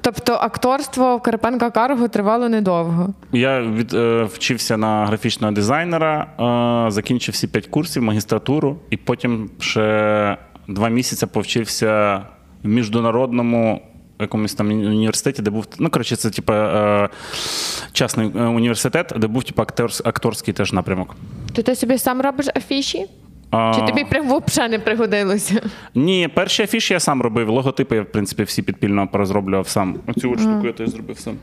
Тобто 0.00 0.32
акторство 0.32 1.16
в 1.16 1.22
Карпенка 1.22 1.70
Карго 1.70 2.08
тривало 2.08 2.48
недовго. 2.48 3.08
Я 3.32 3.60
від, 3.62 3.94
е, 3.94 4.24
вчився 4.24 4.76
на 4.76 5.06
графічного 5.06 5.52
дизайнера, 5.52 6.26
е, 6.86 6.90
закінчив 6.90 7.32
всі 7.32 7.46
п'ять 7.46 7.66
курсів, 7.66 8.02
магістратуру, 8.02 8.76
і 8.90 8.96
потім 8.96 9.50
ще 9.58 10.36
два 10.68 10.88
місяці 10.88 11.26
повчився 11.26 12.22
в 12.62 12.68
міжнародному 12.68 13.82
якомусь 14.20 14.54
там 14.54 14.68
університеті, 14.68 15.42
де 15.42 15.50
був. 15.50 15.66
Ну, 15.78 15.90
коротше, 15.90 16.16
це 16.16 16.30
типу 16.30 16.52
частний 17.92 18.30
е, 18.36 18.44
університет, 18.44 19.12
де 19.16 19.26
був 19.26 19.44
типу, 19.44 19.62
акторс, 19.62 20.02
акторський 20.04 20.54
теж 20.54 20.72
напрямок. 20.72 21.16
То 21.52 21.62
ти 21.62 21.74
собі 21.74 21.98
сам 21.98 22.20
робиш 22.20 22.46
афіші? 22.56 23.06
А, 23.50 23.72
Чи 23.74 23.86
тобі 23.86 24.04
прям 24.04 24.42
взагалі 24.46 24.70
не 24.72 24.78
пригодилося? 24.78 25.62
Ні, 25.94 26.28
перші 26.34 26.62
афіші 26.62 26.94
я 26.94 27.00
сам 27.00 27.22
робив. 27.22 27.48
Логотипи 27.48 27.96
я, 27.96 28.02
в 28.02 28.12
принципі, 28.12 28.42
всі 28.42 28.62
підпільно 28.62 29.08
порозроблював 29.08 29.68
сам. 29.68 29.96
Оцю 30.06 30.32
от 30.32 30.40
штуку 30.40 30.66
я 30.66 30.72
теж 30.72 30.88
зробив 30.88 31.18
сам. 31.18 31.36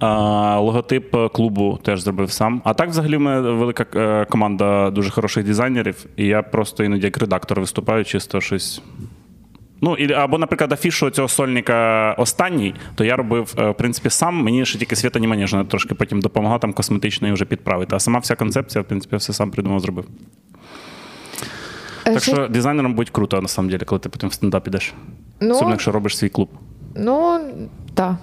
А, 0.00 0.60
логотип 0.60 1.14
е, 1.14 1.28
клубу 1.28 1.78
теж 1.82 2.00
зробив 2.00 2.30
сам. 2.30 2.62
А 2.64 2.74
так, 2.74 2.88
взагалі, 2.88 3.16
в 3.16 3.20
мене 3.20 3.40
велика 3.40 4.24
команда 4.30 4.90
дуже 4.90 5.10
хороших 5.10 5.44
дизайнерів, 5.44 6.06
і 6.16 6.26
я 6.26 6.42
просто 6.42 6.84
іноді 6.84 7.04
як 7.04 7.18
редактор 7.18 7.60
виступаю, 7.60 8.04
чисто 8.04 8.40
щось. 8.40 8.82
Ну, 9.80 9.96
і, 9.96 10.12
або, 10.12 10.38
наприклад, 10.38 10.72
афішу 10.72 11.10
цього 11.10 11.28
сольника 11.28 12.12
останній, 12.18 12.74
то 12.94 13.04
я 13.04 13.16
робив, 13.16 13.54
е, 13.58 13.70
в 13.70 13.74
принципі, 13.74 14.10
сам. 14.10 14.36
Мені 14.42 14.66
ще 14.66 14.78
тільки 14.78 14.96
Свята 14.96 15.18
Німаніжна 15.18 15.64
трошки 15.64 15.94
потім 15.94 16.20
допомогла 16.20 16.58
там 16.58 16.72
косметично 16.72 17.28
і 17.28 17.32
вже 17.32 17.44
підправити. 17.44 17.96
А 17.96 18.00
сама 18.00 18.18
вся 18.18 18.34
концепція, 18.34 18.82
в 18.82 18.84
принципі, 18.84 19.16
все 19.16 19.32
сам 19.32 19.50
придумав, 19.50 19.80
зробив. 19.80 20.04
Е, 22.06 22.14
Так 22.14 22.22
що 22.22 22.48
дизайнером 22.48 22.94
будь 22.94 23.10
круто, 23.10 23.42
на 23.42 23.48
самом 23.48 23.70
деле, 23.70 23.84
коли 23.84 23.98
ти 23.98 24.08
потім 24.08 24.28
в 24.28 24.32
стендап 24.32 24.66
ідеш. 24.68 24.94
Ну, 25.40 25.50
Особливо, 25.50 25.70
якщо 25.70 25.92
робиш 25.92 26.16
свій 26.16 26.28
клуб. 26.28 26.48
Ну, 26.94 27.40
так. 27.94 28.14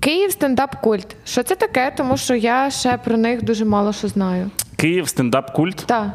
Київ 0.00 0.32
стендап 0.32 0.80
культ. 0.80 1.16
Що 1.24 1.42
це 1.42 1.54
таке? 1.56 1.92
Тому 1.96 2.16
що 2.16 2.34
я 2.34 2.70
ще 2.70 2.98
про 2.98 3.16
них 3.16 3.44
дуже 3.44 3.64
мало 3.64 3.92
що 3.92 4.08
знаю. 4.08 4.50
Київ 4.76 5.08
стендап 5.08 5.52
культ. 5.52 5.84
Так. 5.86 6.08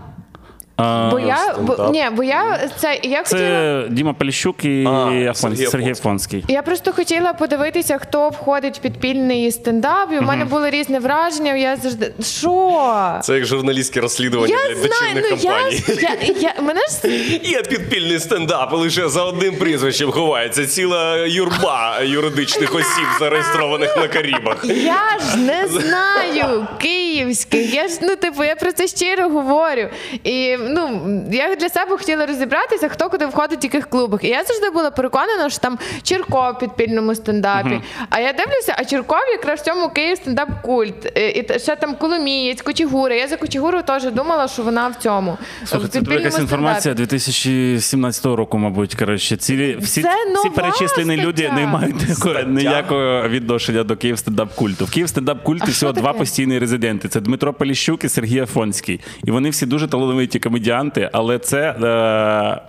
А, 0.82 1.10
Бо 1.12 1.20
я 1.20 1.56
бо, 1.62 1.90
ні, 1.94 2.06
бо 2.16 2.24
я 2.24 2.60
це 2.78 3.00
я 3.04 3.24
хотіла. 3.24 3.84
Діма 3.90 4.14
Поліщук 4.14 4.66
і 4.66 4.86
А, 4.88 4.90
Афон- 4.90 5.70
Сергій. 5.70 5.92
Афонський. 5.92 6.46
Я 6.48 6.62
просто 6.62 6.92
хотіла 6.94 7.34
подивитися, 7.34 7.98
хто 7.98 8.30
входить 8.30 8.78
в 8.78 8.82
підпільний 8.82 9.52
стендап, 9.52 10.10
і 10.14 10.18
в 10.18 10.22
мене 10.22 10.46
було 10.46 10.70
різне 10.70 11.00
враження. 11.00 11.56
Я 11.56 11.76
завжди 11.76 12.14
що? 12.24 12.82
Це 13.24 13.34
як 13.36 13.46
журналістське 13.46 14.02
розслідування 14.02 14.56
Я 14.70 14.76
для 14.76 14.82
знаю, 14.82 15.14
ну 15.16 15.22
компаній. 15.38 15.72
ж- 15.76 15.84
я, 16.02 16.52
я 16.56 16.62
мене 16.62 16.82
ж 16.82 17.08
Є 17.44 17.62
підпільний 17.62 18.20
стендап, 18.20 18.74
лише 18.74 19.10
за 19.10 19.24
одним 19.24 19.56
прізвищем 19.56 20.12
ховається 20.12 20.66
ціла 20.68 21.16
юрба 21.18 22.00
юридичних 22.04 22.76
осіб, 22.76 23.06
зареєстрованих 23.20 23.98
на 23.98 24.08
Карібах. 24.08 24.66
Я 24.66 25.20
ж 25.32 25.38
не 25.38 25.68
знаю 25.68 26.68
київських. 26.82 27.74
Я 27.74 27.88
ж 27.88 27.94
ну 28.02 28.16
типу, 28.16 28.44
я 28.44 28.56
про 28.56 28.72
це 28.72 28.88
щиро 28.88 29.30
говорю. 29.30 29.88
І 30.24 30.58
ну 30.72 31.24
я 31.32 31.56
для 31.56 31.70
себе 31.70 31.98
хотіла 31.98 32.26
розібратися, 32.26 32.90
хто 32.90 33.10
куди 33.10 33.26
входить 33.26 33.64
в 33.64 33.66
яких 33.66 33.90
клубах. 33.90 34.24
І 34.24 34.28
я 34.28 34.44
завжди 34.44 34.70
була 34.70 34.92
переконана, 34.92 35.50
що 35.50 35.60
там 35.60 35.78
Чірков 36.04 36.54
в 36.54 36.60
підпільному 36.60 37.16
стендапі. 37.16 37.82
А 38.10 38.20
я 38.20 38.34
дивлюся, 38.34 38.76
а 38.78 38.86
Чірков 38.86 39.20
якраз 39.32 39.60
в 39.60 39.64
цьому 39.64 39.90
Київ 39.90 40.18
стендап 40.18 40.50
культ. 40.62 41.12
І, 41.16 41.20
і 41.20 41.60
ще 41.60 41.76
там 41.76 41.96
Коломієць, 41.96 42.62
Кочегура. 42.62 43.16
Я 43.16 43.28
за 43.28 43.38
Кочегуру 43.38 43.82
теж 43.82 44.04
думала, 44.04 44.48
що 44.48 44.64
вона 44.64 44.88
в 44.88 44.96
цьому. 44.96 45.38
Слухай, 45.66 45.88
в 45.88 45.90
це 45.90 46.00
якась 46.00 46.10
стендапі. 46.10 46.42
інформація 46.42 46.94
2017 46.94 48.26
року, 48.26 48.58
мабуть. 48.58 48.96
Коротше, 48.96 49.38
ці 49.38 49.76
всі, 49.80 50.06
всі 50.36 50.50
перечислені 50.56 51.18
люди 51.18 51.52
не 51.56 51.68
мають 51.68 51.96
ніякого, 51.96 52.42
ніякого 52.48 53.30
відношення 53.30 53.84
до 53.84 53.96
Київ 53.96 54.20
стендап 54.20 54.56
культу. 54.56 54.86
В 54.86 54.92
Київ 54.92 55.10
стендап 55.10 55.44
культі 55.44 55.66
А 55.68 55.72
всього 55.72 55.94
два 55.94 56.14
постійні 56.14 56.60
резиденти: 56.60 57.08
це 57.08 57.20
Дмитро 57.20 57.54
Поліщук 57.54 58.04
і 58.04 58.10
Сергій 58.10 58.40
Афонський. 58.40 59.00
І 59.24 59.32
вони 59.32 59.50
всі 59.50 59.66
дуже 59.66 59.88
талановиті 59.88 60.40
комедіанти, 60.52 61.10
але 61.14 61.40
це. 61.40 61.60
Е- 61.72 62.62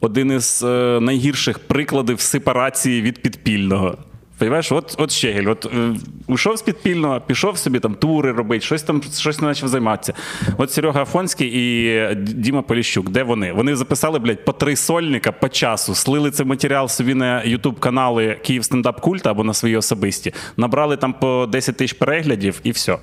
один 0.00 0.32
із 0.32 0.62
е, 0.62 0.98
найгірших 1.00 1.58
прикладів 1.58 2.20
сепарації 2.20 3.02
від 3.02 3.22
підпільного. 3.22 3.98
Понимаєш, 4.38 4.72
от, 4.72 4.94
от 4.98 5.10
Щегель, 5.10 5.50
от 5.50 5.66
е, 5.66 5.94
ушов 6.26 6.56
з 6.56 6.62
підпільного, 6.62 7.20
пішов 7.20 7.58
собі 7.58 7.80
там 7.80 7.94
тури 7.94 8.32
робити, 8.32 8.64
щось 8.64 8.82
там 8.82 9.02
щось 9.18 9.40
не 9.40 9.48
почав 9.48 9.68
займатися. 9.68 10.14
От 10.58 10.72
Серега 10.72 11.02
Афонський 11.02 11.50
і 11.54 12.14
Діма 12.14 12.62
Поліщук, 12.62 13.10
де 13.10 13.22
вони? 13.22 13.52
Вони 13.52 13.76
записали, 13.76 14.18
блядь, 14.18 14.44
по 14.44 14.52
три 14.52 14.76
сольника 14.76 15.32
по 15.32 15.48
часу, 15.48 15.94
слили 15.94 16.30
цей 16.30 16.46
матеріал 16.46 16.88
собі 16.88 17.14
на 17.14 17.42
Ютуб 17.42 17.80
канали 17.80 18.36
Київ 18.42 18.64
стендап 18.64 19.00
культ 19.00 19.26
або 19.26 19.44
на 19.44 19.54
свої 19.54 19.76
особисті, 19.76 20.34
набрали 20.56 20.96
там 20.96 21.12
по 21.12 21.48
10 21.52 21.76
тисяч 21.76 21.98
переглядів 21.98 22.60
і 22.62 22.70
все. 22.70 22.98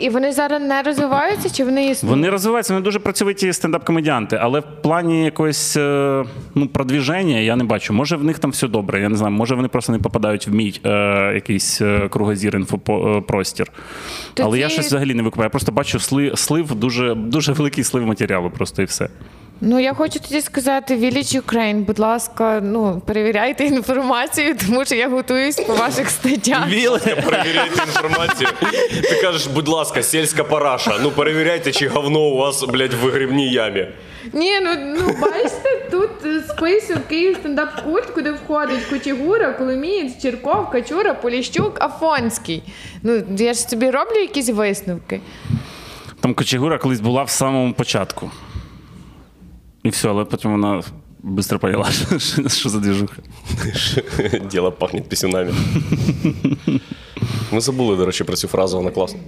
І 0.00 0.08
вони 0.08 0.32
зараз 0.32 0.62
не 0.62 0.82
розвиваються, 0.82 1.50
чи 1.50 1.64
вони 1.64 1.86
існують? 1.86 2.16
Вони 2.16 2.30
розвиваються, 2.30 2.72
вони 2.74 2.84
дуже 2.84 2.98
працьовиті 2.98 3.52
стендап-комедіанти, 3.52 4.38
але 4.42 4.60
в 4.60 4.64
плані 4.82 5.24
якогось 5.24 5.76
е, 5.76 6.24
ну, 6.54 6.68
продвіження 6.68 7.38
я 7.38 7.56
не 7.56 7.64
бачу. 7.64 7.92
Може, 7.92 8.16
в 8.16 8.24
них 8.24 8.38
там 8.38 8.50
все 8.50 8.68
добре, 8.68 9.00
я 9.00 9.08
не 9.08 9.16
знаю. 9.16 9.32
Може, 9.34 9.54
вони 9.54 9.68
просто 9.68 9.92
не 9.92 9.98
попадають 9.98 10.46
в 10.48 10.54
мій 10.54 10.80
е, 10.86 10.90
якийсь 11.34 11.80
е, 11.80 12.08
кругозір 12.08 12.56
інфопростір. 12.56 13.72
Тоді- 14.34 14.46
Але 14.46 14.58
я 14.58 14.68
щось 14.68 14.86
взагалі 14.86 15.14
не 15.14 15.22
викупаю. 15.22 15.46
Я 15.46 15.50
просто 15.50 15.72
бачу 15.72 15.98
сли, 16.00 16.32
слив, 16.36 16.74
дуже, 16.74 17.14
дуже 17.14 17.52
великий 17.52 17.84
слив 17.84 18.06
матеріалу, 18.06 18.50
просто 18.50 18.82
і 18.82 18.84
все. 18.84 19.08
Ну, 19.60 19.80
я 19.80 19.94
хочу 19.94 20.20
тоді 20.20 20.40
сказати 20.40 20.96
Village 20.96 21.42
Ukraine, 21.42 21.84
будь 21.84 21.98
ласка, 21.98 22.60
ну 22.64 23.02
перевіряйте 23.06 23.64
інформацію, 23.64 24.56
тому 24.66 24.84
що 24.84 24.94
я 24.94 25.08
готуюсь 25.08 25.56
по 25.56 25.74
ваших 25.74 26.10
статтях. 26.10 26.64
Перевіряйте 27.24 27.82
інформацію. 27.86 28.50
Ти 29.02 29.22
кажеш, 29.22 29.46
будь 29.46 29.68
ласка, 29.68 30.02
сільська 30.02 30.44
параша. 30.44 30.98
Ну 31.02 31.10
перевіряйте, 31.10 31.72
чи 31.72 31.88
говно 31.88 32.20
у 32.20 32.36
вас, 32.36 32.64
блядь, 32.64 32.94
в 32.94 32.96
вигрібній 32.96 33.52
ямі. 33.52 33.86
Ні, 34.32 34.60
ну 34.60 34.70
ну 34.76 35.14
бачите, 35.20 35.88
тут 35.90 36.10
список 36.48 37.06
Київ 37.08 37.36
стендап 37.40 37.84
культ, 37.84 38.06
куди 38.06 38.32
входить 38.32 38.84
Кочегура, 38.90 39.52
Коломієць, 39.52 40.22
Черков, 40.22 40.70
Качура, 40.70 41.14
Поліщук, 41.14 41.82
Афонський. 41.82 42.62
Ну 43.02 43.22
я 43.38 43.52
ж 43.54 43.60
собі 43.60 43.90
роблю 43.90 44.16
якісь 44.20 44.48
висновки. 44.48 45.20
Там 46.20 46.34
Кочегура 46.34 46.78
колись 46.78 47.00
була 47.00 47.22
в 47.22 47.30
самому 47.30 47.72
початку. 47.72 48.30
І 49.88 49.90
все, 49.90 50.08
але 50.08 50.24
потім 50.24 50.50
вона 50.50 50.82
швидко 51.34 51.58
поняла, 51.58 51.86
що, 52.18 52.48
що 52.48 52.68
за 52.68 52.78
двіжуха. 52.78 53.16
Діло 54.50 54.72
пахне 54.72 55.00
пісюнами. 55.00 55.54
Ми 57.52 57.60
забули, 57.60 57.96
до 57.96 58.06
речі, 58.06 58.24
про 58.24 58.36
цю 58.36 58.48
фразу, 58.48 58.76
вона 58.76 58.90
класна. 58.90 59.18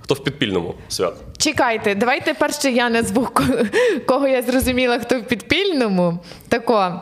Хто 0.00 0.14
в 0.14 0.24
підпільному 0.24 0.74
свят? 0.88 1.14
Чекайте, 1.38 1.94
давайте 1.94 2.34
перше 2.34 2.70
я 2.70 2.90
назву 2.90 3.26
ко- 3.34 3.42
кого 4.06 4.28
я 4.28 4.42
зрозуміла, 4.42 4.98
хто 4.98 5.18
в 5.20 5.22
підпільному. 5.22 6.18
Тако. 6.48 7.00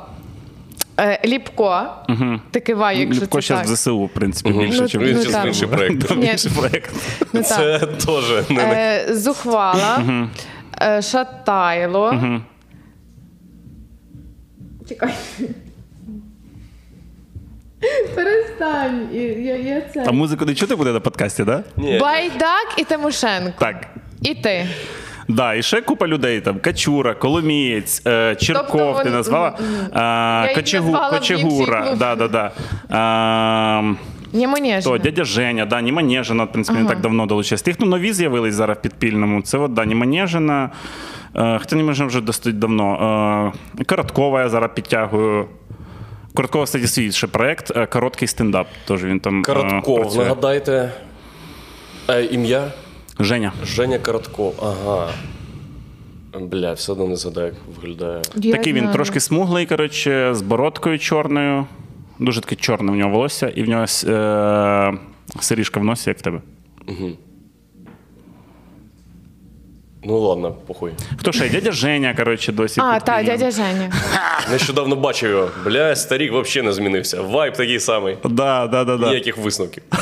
е, 1.00 1.20
Ліпко, 1.24 1.86
ти 2.50 2.60
кивай, 2.60 3.00
якщо 3.00 3.22
Ліпко 3.22 3.42
це 3.42 3.48
зараз 3.48 3.66
так. 3.66 3.72
в 3.72 3.76
ЗСУ, 3.76 4.04
в 4.04 4.08
принципі, 4.08 4.50
більше, 4.50 4.82
Ну, 4.82 4.88
чим 4.88 5.02
ну, 5.02 5.08
інший 5.08 5.68
проєкт. 5.68 6.10
Інший 6.10 6.50
проєкт. 6.56 6.90
Ну. 7.32 7.42
Це 7.42 7.78
теж 7.78 8.50
не 8.50 8.62
Е, 8.62 9.14
Зухвала, 9.14 10.02
е, 10.82 11.02
Шатайло. 11.02 12.40
Чекай. 14.90 15.14
Перестань. 18.14 19.08
Я, 19.12 19.56
я 19.56 19.80
це. 19.80 20.04
А 20.06 20.12
музику 20.12 20.44
не 20.44 20.54
чути 20.54 20.76
буде 20.76 20.92
на 20.92 21.00
подкасті, 21.00 21.44
так? 21.44 21.64
Да? 21.76 21.82
Ні. 21.82 21.98
Байдак 21.98 22.74
і 22.76 22.84
Тимошенко. 22.84 23.52
Так. 23.58 23.86
І 24.22 24.34
ти. 24.34 24.66
Да, 25.28 25.54
і 25.54 25.62
ще 25.62 25.80
купа 25.80 26.06
людей 26.06 26.40
там: 26.40 26.58
Качура, 26.60 27.14
Коломієць, 27.14 28.02
е, 28.06 28.36
Черков, 28.36 28.68
Тобто 28.80 29.02
ти 29.02 29.10
назвала. 29.10 29.58
А, 29.92 30.44
їх 30.48 30.54
Кочегу, 30.56 30.90
назвала 30.90 31.08
в 31.08 31.18
Кочегура. 31.18 31.78
інший 31.78 31.88
клуб. 31.88 31.98
Да, 31.98 32.14
да, 32.16 32.28
да. 32.28 32.52
А, 32.88 33.92
Не 34.32 34.46
мені 34.48 34.80
то, 34.84 34.98
дядя 34.98 35.24
Женя, 35.24 35.66
да, 35.66 35.80
Німанежина, 35.80 36.44
в 36.44 36.52
принципі, 36.52 36.78
не 36.78 36.84
Ага. 36.84 36.92
так 36.94 37.00
давно 37.02 37.26
долучилась. 37.26 37.62
Тих, 37.62 37.76
ну, 37.80 37.86
нові 37.86 38.12
з'явились 38.12 38.54
зараз 38.54 38.76
в 38.78 38.80
підпільному. 38.80 39.42
Це 39.42 39.58
от, 39.58 39.72
да, 39.72 39.84
Німанежина. 39.84 40.70
Е, 41.36 41.58
хоча 41.58 41.76
Німанежина 41.76 42.06
вже 42.08 42.20
досить 42.20 42.58
давно. 42.58 43.52
Е, 43.78 43.84
Короткова 43.84 44.40
я 44.42 44.48
зараз 44.48 44.70
підтягую. 44.74 45.46
Короткова, 46.34 46.64
кстати, 46.64 46.86
свій 46.86 47.12
ще 47.12 47.26
проект. 47.26 47.76
е, 47.76 47.86
Короткий 47.86 48.28
стендап. 48.28 48.66
Тож 48.86 49.04
він 49.04 49.20
там 49.20 49.40
е, 49.40 49.42
Коротков, 49.42 50.00
працює. 50.00 50.22
нагадайте. 50.22 50.92
Е, 52.10 52.24
ім'я? 52.24 52.72
Женя. 53.20 53.52
Женя 53.64 53.98
Коротков. 53.98 54.54
Ага. 54.62 55.08
Бля, 56.40 56.72
все 56.72 56.92
одно 56.92 57.06
не 57.08 57.16
згадаю, 57.16 57.46
як 57.46 57.54
виглядає. 57.82 58.22
Я 58.36 58.52
Такий 58.52 58.72
він 58.72 58.80
знаю. 58.80 58.94
трошки 58.94 59.20
смуглий, 59.20 59.66
коротше, 59.66 60.34
з 60.34 60.42
бородкою 60.42 60.98
чорною. 60.98 61.66
Дуже 62.20 62.40
таке 62.40 62.56
чорне 62.56 62.92
в 62.92 62.96
нього 62.96 63.10
волосся, 63.10 63.48
і 63.48 63.62
в 63.62 63.68
нього 63.68 63.84
е- 64.06 64.92
сиріжка 65.40 65.80
в 65.80 65.84
носі, 65.84 66.10
як 66.10 66.18
в 66.18 66.22
тебе. 66.22 66.40
Ну 70.04 70.18
ладно, 70.18 70.52
похуй. 70.66 70.92
Хто 71.16 71.32
ще? 71.32 71.48
Дядя 71.48 71.72
Женя, 71.72 72.14
коротше, 72.14 72.52
досі. 72.52 72.80
А, 72.80 72.94
під 72.94 73.04
так, 73.04 73.20
кліном. 73.20 73.38
дядя 73.38 73.50
Женя. 73.50 73.92
Нещодавно 74.50 74.96
бачив 74.96 75.30
його. 75.30 75.48
Бля, 75.64 75.96
старік 75.96 76.32
взагалі 76.32 76.66
не 76.66 76.72
змінився. 76.72 77.22
Вайб 77.22 77.54
такий 77.54 77.80
самий. 77.80 78.16
Да, 78.24 78.66
да, 78.66 78.84
да, 78.84 78.96
да. 78.96 79.08
Ніяких 79.08 79.38
висновків. 79.38 79.82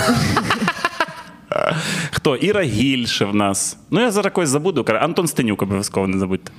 Хто? 2.11 2.37
Іра 2.37 2.63
Гіль 2.63 3.07
ще 3.07 3.25
в 3.25 3.35
нас. 3.35 3.79
Ну, 3.91 4.01
я 4.01 4.11
зараз 4.11 4.33
когось 4.33 4.49
забуду. 4.49 4.85
Антон 5.01 5.27
Стенюк 5.27 5.63
обов'язково 5.63 6.07
не 6.07 6.19
забудьте. 6.19 6.53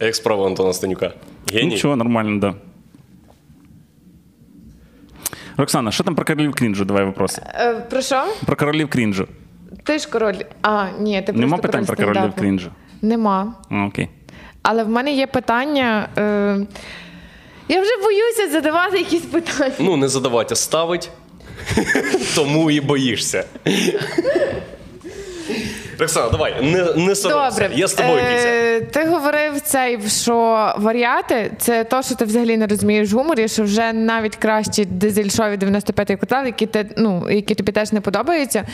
Як 0.00 0.16
справа 0.16 0.46
Антона 0.46 0.72
Станюка? 0.72 1.12
Геній? 1.52 1.66
Нічого, 1.68 1.96
нормально, 1.96 2.40
да. 2.40 2.54
Роксана, 5.58 5.90
що 5.90 6.04
там 6.04 6.14
про 6.14 6.24
королів 6.24 6.54
крінжу? 6.54 6.84
Давай 6.84 7.04
вопроси. 7.04 7.42
Е, 7.54 7.74
про 7.74 8.02
що? 8.02 8.24
Про 8.46 8.56
королів 8.56 8.88
крінжу. 8.88 9.28
Ти 9.84 9.98
ж 9.98 10.08
король. 10.08 10.34
А, 10.62 10.86
ні, 11.00 11.22
ти 11.22 11.32
Нема 11.32 11.56
просто 11.56 11.62
питань 11.62 11.86
про 11.86 11.96
королів 11.96 12.32
крінжу? 12.38 12.70
Нема. 13.02 13.54
Окей. 13.88 14.08
Але 14.62 14.84
в 14.84 14.88
мене 14.88 15.12
є 15.12 15.26
питання. 15.26 16.08
Е... 16.18 16.66
Я 17.68 17.80
вже 17.80 17.90
боюся 18.02 18.48
задавати 18.52 18.98
якісь 18.98 19.22
питання. 19.22 19.74
Ну, 19.78 19.96
не 19.96 20.08
задавайте, 20.08 20.56
ставить. 20.56 21.10
Тому 22.34 22.70
і 22.70 22.80
боїшся. 22.80 23.44
Роксана, 25.98 26.28
давай, 26.30 26.62
не, 26.62 26.84
не 27.06 27.14
соромся. 27.14 27.60
Добре, 27.60 27.76
Я 27.76 27.88
з 27.88 27.94
тобою. 27.94 28.18
Е, 28.18 28.80
ти 28.80 29.04
говорив 29.04 29.60
цей, 29.60 29.98
що 30.08 30.34
варіати 30.78 31.52
це 31.58 31.84
то, 31.84 32.02
що 32.02 32.14
ти 32.14 32.24
взагалі 32.24 32.56
не 32.56 32.66
розумієш 32.66 33.12
в 33.12 33.16
гуморі, 33.16 33.48
що 33.48 33.62
вже 33.62 33.92
навіть 33.92 34.36
кращі 34.36 34.84
дизель-шові 34.84 35.58
95-й 35.58 36.16
квартал, 36.16 36.46
які 36.46 36.66
ти, 36.66 36.90
ну, 36.96 37.30
які 37.30 37.54
тобі 37.54 37.72
теж 37.72 37.92
не 37.92 38.00
подобаються. 38.00 38.66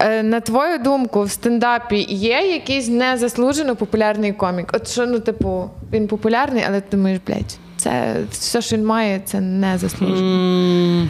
Е, 0.00 0.22
на 0.22 0.40
твою 0.40 0.78
думку, 0.78 1.22
в 1.22 1.30
стендапі 1.30 2.06
є 2.08 2.40
якийсь 2.40 2.88
незаслужено 2.88 3.76
популярний 3.76 4.32
комік? 4.32 4.70
От 4.74 4.88
що, 4.88 5.06
ну, 5.06 5.18
типу, 5.20 5.70
він 5.92 6.08
популярний, 6.08 6.64
але 6.68 6.80
ти 6.80 6.96
думаєш, 6.96 7.20
блядь, 7.26 7.58
це 7.76 8.16
все, 8.30 8.62
що 8.62 8.76
він 8.76 8.86
має, 8.86 9.20
це 9.24 9.40
не 9.40 9.78
заслужено. 9.78 11.08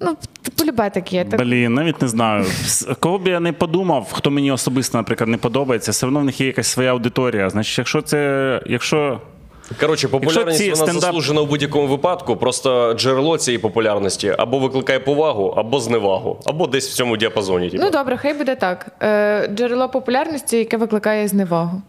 Ну, 0.00 0.16
полюбе 0.50 0.90
таке. 0.90 1.24
Так... 1.24 1.40
Блін, 1.40 1.74
навіть 1.74 2.02
не 2.02 2.08
знаю. 2.08 2.44
Кого 3.00 3.18
б 3.18 3.28
я 3.28 3.40
не 3.40 3.52
подумав, 3.52 4.08
хто 4.12 4.30
мені 4.30 4.52
особисто, 4.52 4.98
наприклад, 4.98 5.28
не 5.30 5.36
подобається, 5.36 5.90
все 5.90 6.06
одно 6.06 6.20
в 6.20 6.24
них 6.24 6.40
є 6.40 6.46
якась 6.46 6.66
своя 6.68 6.90
аудиторія. 6.90 7.50
Значить, 7.50 7.78
якщо 7.78 8.02
це. 8.02 8.60
Якщо 8.66 9.20
Коротше, 9.80 10.08
популярність 10.08 10.58
ці 10.58 10.70
вона 10.70 10.92
стендап- 10.92 11.00
заслужена 11.00 11.40
у 11.40 11.46
будь-якому 11.46 11.86
випадку. 11.86 12.36
Просто 12.36 12.94
джерело 12.94 13.38
цієї 13.38 13.58
популярності 13.58 14.34
або 14.38 14.58
викликає 14.58 14.98
повагу, 15.00 15.54
або 15.56 15.80
зневагу, 15.80 16.40
або 16.46 16.66
десь 16.66 16.90
в 16.90 16.94
цьому 16.94 17.16
діапазоні. 17.16 17.70
Типу. 17.70 17.82
Ну 17.84 17.90
добре, 17.90 18.16
хай 18.16 18.34
буде 18.34 18.54
так. 18.54 18.86
Е, 19.02 19.48
джерело 19.54 19.88
популярності, 19.88 20.56
яке 20.56 20.76
викликає 20.76 21.28
зневагу. 21.28 21.82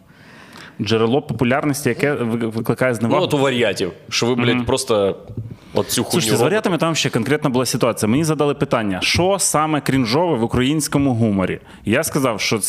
джерело 0.80 1.22
популярності, 1.22 1.88
яке 1.88 2.12
ви- 2.14 2.46
викликає 2.48 2.92
Ну, 2.92 2.98
зневагу. 2.98 3.24
от 3.24 3.34
у 3.34 3.38
варіатів, 3.38 3.92
що 4.08 4.26
ви, 4.26 4.34
блядь, 4.34 4.66
просто 4.66 5.16
от 5.74 5.88
цю 5.88 6.04
хуйню. 6.04 6.10
Слушайте, 6.10 6.36
з 6.36 6.40
варіатами 6.40 6.78
там 6.78 6.94
ще 6.94 7.10
конкретна 7.10 7.50
була 7.50 7.66
ситуація. 7.66 8.10
Мені 8.10 8.24
задали 8.24 8.54
питання, 8.54 8.98
що 9.02 9.36
саме 9.38 9.80
крінжове 9.80 10.36
в 10.36 10.42
українському 10.42 11.14
гуморі. 11.14 11.60
Я 11.84 12.04
сказав, 12.04 12.40
що 12.40 12.60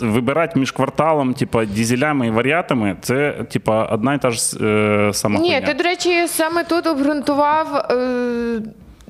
вибирати 0.00 0.58
між 0.60 0.70
кварталом, 0.70 1.34
типа 1.34 1.64
дізелями 1.64 2.26
і 2.26 2.30
варіатами, 2.30 2.96
це 3.00 3.32
типа 3.50 3.84
одна 3.84 4.14
і 4.14 4.18
та 4.18 4.30
ж 4.30 4.56
е, 4.64 5.10
сама 5.12 5.40
Ні, 5.40 5.50
хуйня. 5.50 5.66
ти, 5.66 5.74
до 5.74 5.84
речі, 5.84 6.28
саме 6.28 6.64
тут 6.64 6.86
обґрунтував. 6.86 7.74
Е... 7.90 8.62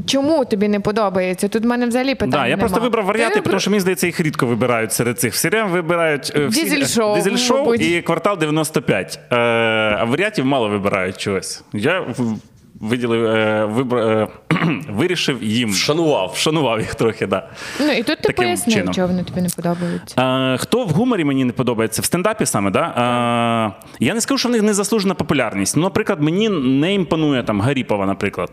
Чому 0.07 0.45
тобі 0.45 0.69
не 0.69 0.81
подобається? 0.81 1.49
Тут 1.49 1.63
в 1.63 1.67
мене 1.67 1.87
взагалі 1.87 2.15
питання. 2.15 2.43
Да, 2.43 2.47
я 2.47 2.57
просто 2.57 2.77
нема. 2.77 2.85
вибрав 2.85 3.05
варіати, 3.05 3.35
Ти 3.35 3.41
тому 3.41 3.61
що 3.61 3.71
мені 3.71 3.81
здається, 3.81 4.07
їх 4.07 4.21
рідко 4.21 4.47
вибирають 4.47 4.93
серед 4.93 5.21
цих. 5.21 5.33
Все 5.35 5.49
время 5.49 5.69
вибирають 5.69 6.33
е, 6.37 6.47
всі- 6.47 6.63
Дизель-шоу, 6.65 7.15
дизель-шоу 7.15 7.75
і 7.75 8.03
квартал 8.03 8.39
95. 8.39 9.21
Е, 9.33 9.37
а 9.37 10.05
варіатів 10.05 10.47
мало 10.47 10.69
вибирають 10.69 11.17
чогось. 11.17 11.65
Я 11.73 12.07
виділив, 12.85 13.25
е, 13.27 13.65
вибра, 13.65 14.05
е, 14.05 14.29
вирішив 14.91 15.43
їм. 15.43 15.71
Вшанував. 15.73 16.33
Вшанував 16.35 16.81
їх 16.81 16.95
трохи, 16.95 17.27
да. 17.27 17.49
Ну 17.81 17.93
і 17.93 17.97
тут 18.03 18.07
ти 18.07 18.15
Таким 18.17 18.45
пояснив, 18.45 18.77
чином. 18.77 18.95
чого 18.95 19.07
вони 19.07 19.25
тобі 19.25 19.41
не 19.41 19.49
подобаються. 19.57 20.23
Е, 20.55 20.59
хто 20.59 20.85
в 20.85 20.91
гуморі 20.91 21.25
мені 21.25 21.45
не 21.45 21.53
подобається? 21.53 22.03
В 22.03 22.05
стендапі 22.05 22.47
саме, 22.47 22.71
да? 22.71 22.85
Е, 24.01 24.05
я 24.05 24.15
не 24.15 24.21
скажу, 24.21 24.39
що 24.39 24.49
в 24.49 24.53
них 24.53 24.63
незаслужена 24.63 25.15
популярність. 25.15 25.77
Ну, 25.77 25.83
наприклад, 25.83 26.23
мені 26.23 26.49
не 26.49 26.95
імпонує 26.95 27.43
там 27.43 27.61
Гаріпова, 27.61 28.07
наприклад. 28.07 28.51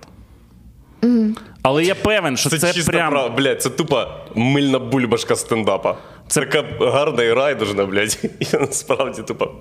Але 1.64 1.84
я 1.84 1.96
певен, 1.96 2.38
що 2.38 2.50
Це, 2.50 2.58
це, 2.58 2.74
чисто 2.74 2.92
прям. 2.92 3.12
прав... 3.12 3.36
блядь, 3.36 3.62
це 3.62 3.70
тупо 3.70 4.08
мильна 4.36 4.80
бульбашка 4.80 5.36
стендапа. 5.36 5.96
Це 6.28 6.40
така 6.46 6.64
гарна 6.92 7.24
і 7.24 7.34
райдужна, 7.34 7.86
блядь. 7.86 8.20
І 8.40 8.46
насправді 8.54 9.22
тупо. 9.22 9.52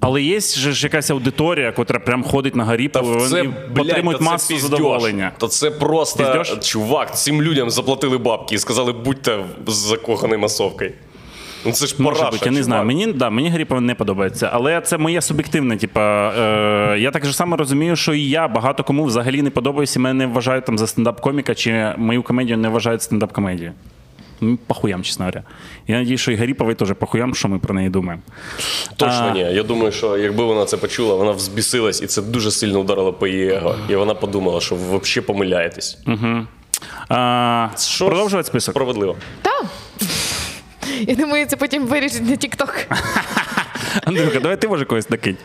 Але 0.00 0.22
є 0.22 0.40
ж 0.40 0.86
якась 0.86 1.10
аудиторія, 1.10 1.72
котра 1.72 1.98
прям 2.00 2.22
ходить 2.22 2.56
на 2.56 2.64
Та 2.64 2.70
Гаріпову 2.70 3.20
це, 3.20 3.40
і 3.44 3.48
блядь, 3.74 3.86
отримують 3.90 4.20
масу 4.20 4.54
піздьош. 4.54 4.70
задоволення. 4.70 5.32
Та 5.38 5.48
це 5.48 5.70
просто 5.70 6.24
Піздьош? 6.24 6.58
чувак, 6.68 7.18
цим 7.18 7.42
людям 7.42 7.70
заплатили 7.70 8.18
бабки 8.18 8.54
і 8.54 8.58
сказали, 8.58 8.92
будьте 8.92 9.44
з 9.66 9.74
закоханою 9.74 10.40
масовкою. 10.40 10.92
Ну 11.66 11.72
це 11.72 11.86
ж 11.86 11.94
Може 11.98 12.16
параша, 12.16 12.36
бути, 12.36 12.44
я 12.50 12.52
не 12.56 12.62
знаю. 12.62 12.84
Мені 12.84 13.06
да, 13.06 13.30
мені 13.30 13.50
Гаріпова 13.50 13.80
не 13.80 13.94
подобається, 13.94 14.50
але 14.52 14.80
це 14.80 14.98
моє 14.98 15.20
суб'єктивне. 15.22 15.76
Типа, 15.76 16.32
е, 16.94 16.98
я 16.98 17.10
так 17.10 17.26
же 17.26 17.32
само 17.32 17.56
розумію, 17.56 17.96
що 17.96 18.14
і 18.14 18.28
я 18.28 18.48
багато 18.48 18.84
кому 18.84 19.04
взагалі 19.04 19.42
не 19.42 19.50
подобаюся, 19.50 19.98
і 19.98 20.02
мене 20.02 20.26
не 20.26 20.32
вважають 20.32 20.64
там 20.64 20.78
за 20.78 20.84
стендап-коміка, 20.84 21.54
чи 21.54 21.94
мою 21.96 22.22
комедію 22.22 22.58
не 22.58 22.68
вважають 22.68 23.00
стендап-комедією. 23.00 23.72
Ну, 24.40 24.58
Похуям, 24.66 25.02
чесно 25.02 25.24
говоря. 25.24 25.42
Я 25.88 25.98
надію, 25.98 26.18
що 26.18 26.32
і 26.32 26.36
Гаріповий 26.36 26.74
теж 26.74 26.92
похуям, 26.98 27.34
що 27.34 27.48
ми 27.48 27.58
про 27.58 27.74
неї 27.74 27.88
думаємо. 27.88 28.22
Точно 28.96 29.28
А, 29.30 29.30
ні. 29.30 29.40
Я 29.40 29.62
думаю, 29.62 29.92
що 29.92 30.16
якби 30.16 30.44
вона 30.44 30.64
це 30.64 30.76
почула, 30.76 31.14
вона 31.14 31.30
взбісилась, 31.30 32.02
і 32.02 32.06
це 32.06 32.22
дуже 32.22 32.50
сильно 32.50 32.80
ударило 32.80 33.12
по 33.12 33.26
її 33.26 33.48
его. 33.50 33.74
І 33.88 33.94
вона 33.96 34.14
подумала, 34.14 34.60
що 34.60 34.74
ви 34.74 34.98
взагалі 34.98 35.26
помиляєтесь. 35.26 35.98
А, 37.08 37.68
Що 37.78 38.06
продовжувати 38.06 38.46
список. 38.46 38.72
Справедливо. 38.72 39.16
Так. 39.42 39.64
Я 41.00 41.14
думаю, 41.14 41.46
це 41.46 41.56
потім 41.56 41.86
вирішить 41.86 42.22
на 42.22 42.32
TikTok. 42.32 42.84
Андрюха, 44.04 44.40
давай 44.40 44.60
ти 44.60 44.68
може 44.68 44.84
когось 44.84 45.10
накинь. 45.10 45.36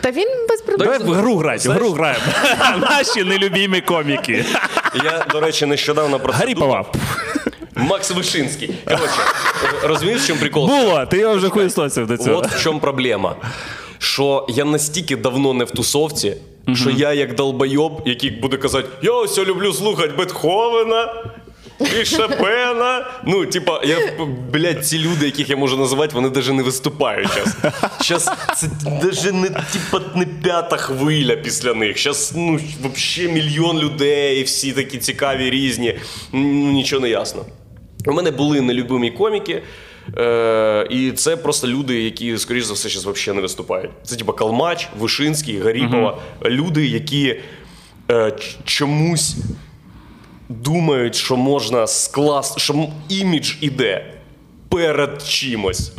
Та 0.00 0.10
він 0.10 0.28
без 0.48 0.60
проблем. 0.62 0.88
Давай 0.92 1.08
в 1.08 1.12
гру 1.12 1.36
грати, 1.36 1.68
в 1.68 1.72
гру 1.72 1.90
граємо. 1.90 2.24
Наші 2.80 3.24
нелюбімі 3.24 3.80
коміки. 3.80 4.44
Я, 5.04 5.26
до 5.32 5.40
речі, 5.40 5.66
нещодавно 5.66 6.20
про 6.20 6.32
це 6.32 6.38
Гаріпова. 6.38 6.84
Макс 7.76 8.10
Вишинський. 8.10 8.74
Коротше, 8.84 9.20
розумієш, 9.82 10.22
в 10.22 10.26
чому 10.26 10.40
прикол? 10.40 10.66
Було, 10.66 11.06
ти 11.06 11.18
його 11.18 11.34
вже 11.34 11.48
хуєсосив 11.48 12.06
до 12.06 12.16
цього. 12.16 12.36
От 12.36 12.46
в 12.46 12.62
чому 12.62 12.80
проблема. 12.80 13.36
Що 13.98 14.46
я 14.48 14.64
настільки 14.64 15.16
давно 15.16 15.52
не 15.52 15.64
в 15.64 15.70
тусовці, 15.70 16.36
що 16.74 16.90
я 16.90 17.12
як 17.12 17.34
долбойоб, 17.34 18.02
який 18.06 18.30
буде 18.30 18.56
казати, 18.56 18.88
я 19.02 19.12
ось 19.12 19.38
люблю 19.38 19.72
слухати 19.72 20.12
Бетховена. 20.18 21.14
І 22.00 22.04
Шопена. 22.04 23.06
Ну, 23.26 23.46
типа, 23.46 23.80
я, 23.84 23.98
блядь, 24.52 24.86
ці 24.86 24.98
люди, 24.98 25.26
яких 25.26 25.50
я 25.50 25.56
можу 25.56 25.76
називати, 25.76 26.14
вони 26.14 26.30
навіть 26.30 26.52
не 26.52 26.62
виступають 26.62 27.28
зараз. 27.28 27.56
Зараз 28.00 28.30
це 28.56 28.66
навіть 29.02 29.32
не, 29.32 29.48
типа, 29.48 30.00
не 30.14 30.26
п'ята 30.26 30.76
хвиля 30.76 31.36
після 31.36 31.74
них. 31.74 32.02
Зараз, 32.02 32.32
ну, 32.36 32.60
взагалі 32.94 33.32
мільйон 33.32 33.78
людей, 33.78 34.42
всі 34.42 34.72
такі 34.72 34.98
цікаві, 34.98 35.50
різні. 35.50 35.98
Ну, 36.32 36.72
нічого 36.72 37.02
не 37.02 37.08
ясно. 37.08 37.44
У 38.06 38.12
мене 38.12 38.30
були 38.30 38.60
нелюбимі 38.60 39.10
коміки, 39.10 39.62
е, 40.18 40.86
і 40.90 41.12
це 41.12 41.36
просто 41.36 41.68
люди, 41.68 42.02
які, 42.02 42.38
скоріш 42.38 42.64
за 42.64 42.74
все, 42.74 42.88
зараз 42.88 43.06
взагалі 43.06 43.36
не 43.36 43.42
виступають. 43.42 43.90
Це 44.02 44.16
типа 44.16 44.32
Калмач, 44.32 44.88
Вишинський, 44.98 45.58
Гаріпова. 45.58 46.18
Люди, 46.44 46.86
які 46.86 47.40
е, 48.10 48.32
чомусь 48.64 49.36
думають, 50.48 51.14
що 51.14 51.36
можна 51.36 51.86
скласти, 51.86 52.60
що 52.60 52.88
імідж 53.08 53.52
іде. 53.60 54.10
Перед 54.68 55.22
чимось. 55.26 55.92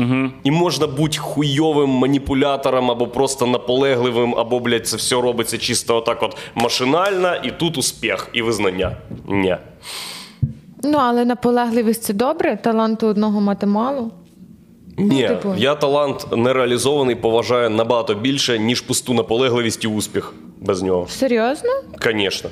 І 0.43 0.51
можна 0.51 0.87
бути 0.87 1.17
хуйовим 1.17 1.89
маніпулятором 1.89 2.91
або 2.91 3.07
просто 3.07 3.47
наполегливим, 3.47 4.35
або, 4.35 4.59
блядь, 4.59 4.87
це 4.87 4.97
все 4.97 5.15
робиться 5.15 5.57
чисто 5.57 5.95
отак 5.97 6.23
от 6.23 6.37
машинально, 6.55 7.35
і 7.43 7.51
тут 7.51 7.77
успіх 7.77 8.29
і 8.33 8.41
визнання. 8.41 8.97
Ні. 9.27 9.57
Ну, 10.85 10.97
але 10.97 11.25
наполегливість 11.25 12.03
це 12.03 12.13
добре, 12.13 12.57
таланту 12.57 13.07
одного 13.07 13.41
мати 13.41 13.65
мало. 13.65 14.11
Ні, 14.97 15.27
типу. 15.27 15.53
я 15.57 15.75
талант 15.75 16.27
нереалізований 16.37 17.15
поважаю 17.15 17.69
набагато 17.69 18.13
більше, 18.15 18.59
ніж 18.59 18.81
пусту 18.81 19.13
наполегливість 19.13 19.83
і 19.83 19.87
успіх 19.87 20.33
без 20.61 20.81
нього. 20.83 21.07
Серйозно? 21.09 21.69
Звісно. 22.03 22.49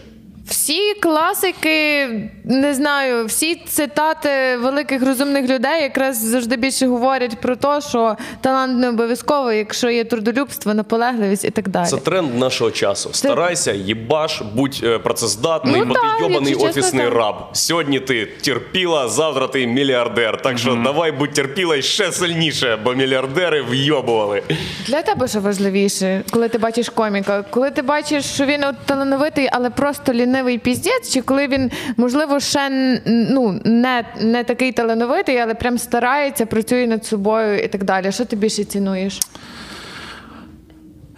Всі 0.48 0.94
класики, 1.02 2.08
не 2.44 2.74
знаю, 2.74 3.26
всі 3.26 3.56
цитати 3.56 4.30
великих 4.58 5.06
розумних 5.06 5.50
людей 5.50 5.82
якраз 5.82 6.18
завжди 6.18 6.58
більше 6.58 6.88
говорять 6.88 7.42
про 7.42 7.56
те, 7.56 7.82
що 7.82 8.16
талант 8.42 8.80
не 8.80 8.90
обов'язково, 8.90 9.52
якщо 9.52 9.90
є 9.90 10.04
трудолюбство, 10.04 10.74
наполегливість 10.74 11.46
і 11.46 11.50
так 11.50 11.70
далі. 11.70 11.88
Це 11.88 11.98
тренд 11.98 12.38
нашого 12.40 12.72
часу. 12.72 13.10
Старайся, 13.14 13.72
їбаш, 13.74 14.42
будь 14.56 14.80
е, 14.84 15.00
працездатний, 15.00 15.76
Ну 15.82 15.86
бо 15.86 15.94
ти 15.94 16.00
йобаний 16.22 16.56
офісний 16.56 17.06
так. 17.06 17.16
раб. 17.16 17.36
Сьогодні 17.54 18.00
ти 18.00 18.26
терпіла, 18.26 19.10
завтра 19.10 19.48
ти 19.48 19.68
мільярдер. 19.68 20.42
Так 20.42 20.58
що 20.58 20.76
давай 20.84 21.12
будь 21.12 21.34
терпіла 21.34 21.76
і 21.76 21.82
ще 21.82 22.12
сильніше, 22.12 22.80
бо 22.84 22.94
мільярдери 22.94 23.62
вйобували. 23.62 24.44
Для 24.88 25.02
тебе 25.02 25.28
що 25.28 25.40
важливіше, 25.40 26.24
коли 26.32 26.50
ти 26.50 26.58
бачиш 26.58 26.90
коміка? 26.90 27.46
Коли 27.50 27.72
ти 27.72 27.82
бачиш, 27.82 28.26
що 28.26 28.46
він 28.46 28.64
от 28.64 28.76
талановитий, 28.86 29.50
але 29.52 29.70
просто 29.70 30.14
лінивий 30.14 30.33
піздець, 30.58 31.14
чи 31.14 31.22
коли 31.22 31.48
він, 31.48 31.72
можливо, 31.98 32.40
ще 32.40 32.70
ну, 33.06 33.60
не, 33.66 34.06
не 34.22 34.44
такий 34.44 34.72
талановитий, 34.72 35.38
але 35.38 35.54
прям 35.54 35.78
старається, 35.78 36.46
працює 36.46 36.88
над 36.88 37.06
собою 37.06 37.60
і 37.60 37.68
так 37.68 37.84
далі. 37.84 38.12
Що 38.12 38.26
ти 38.26 38.36
більше 38.36 38.64
цінуєш? 38.64 39.20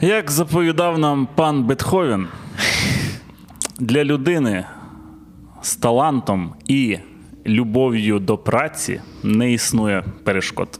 Як 0.01 0.31
заповідав 0.31 0.99
нам 0.99 1.27
пан 1.35 1.63
Бетховен, 1.63 2.27
для 3.79 4.03
людини 4.03 4.65
з 5.61 5.75
талантом 5.75 6.53
і 6.67 6.97
любов'ю 7.45 8.19
до 8.19 8.37
праці 8.37 9.01
не 9.23 9.53
існує 9.53 10.03
перешкод. 10.23 10.79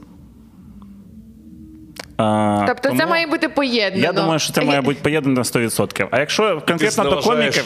А, 2.16 2.64
Тобто 2.66 2.96
це 2.96 3.06
має 3.06 3.26
бути 3.26 3.48
поєднано. 3.48 4.04
Я 4.06 4.12
думаю, 4.12 4.38
що 4.38 4.52
це 4.52 4.60
має 4.62 4.80
бути 4.80 5.00
поєднано 5.02 5.36
на 5.36 5.42
100%. 5.42 6.08
А 6.10 6.20
якщо 6.20 6.62
конкретно 6.68 7.04
до 7.04 7.20
коміків, 7.20 7.64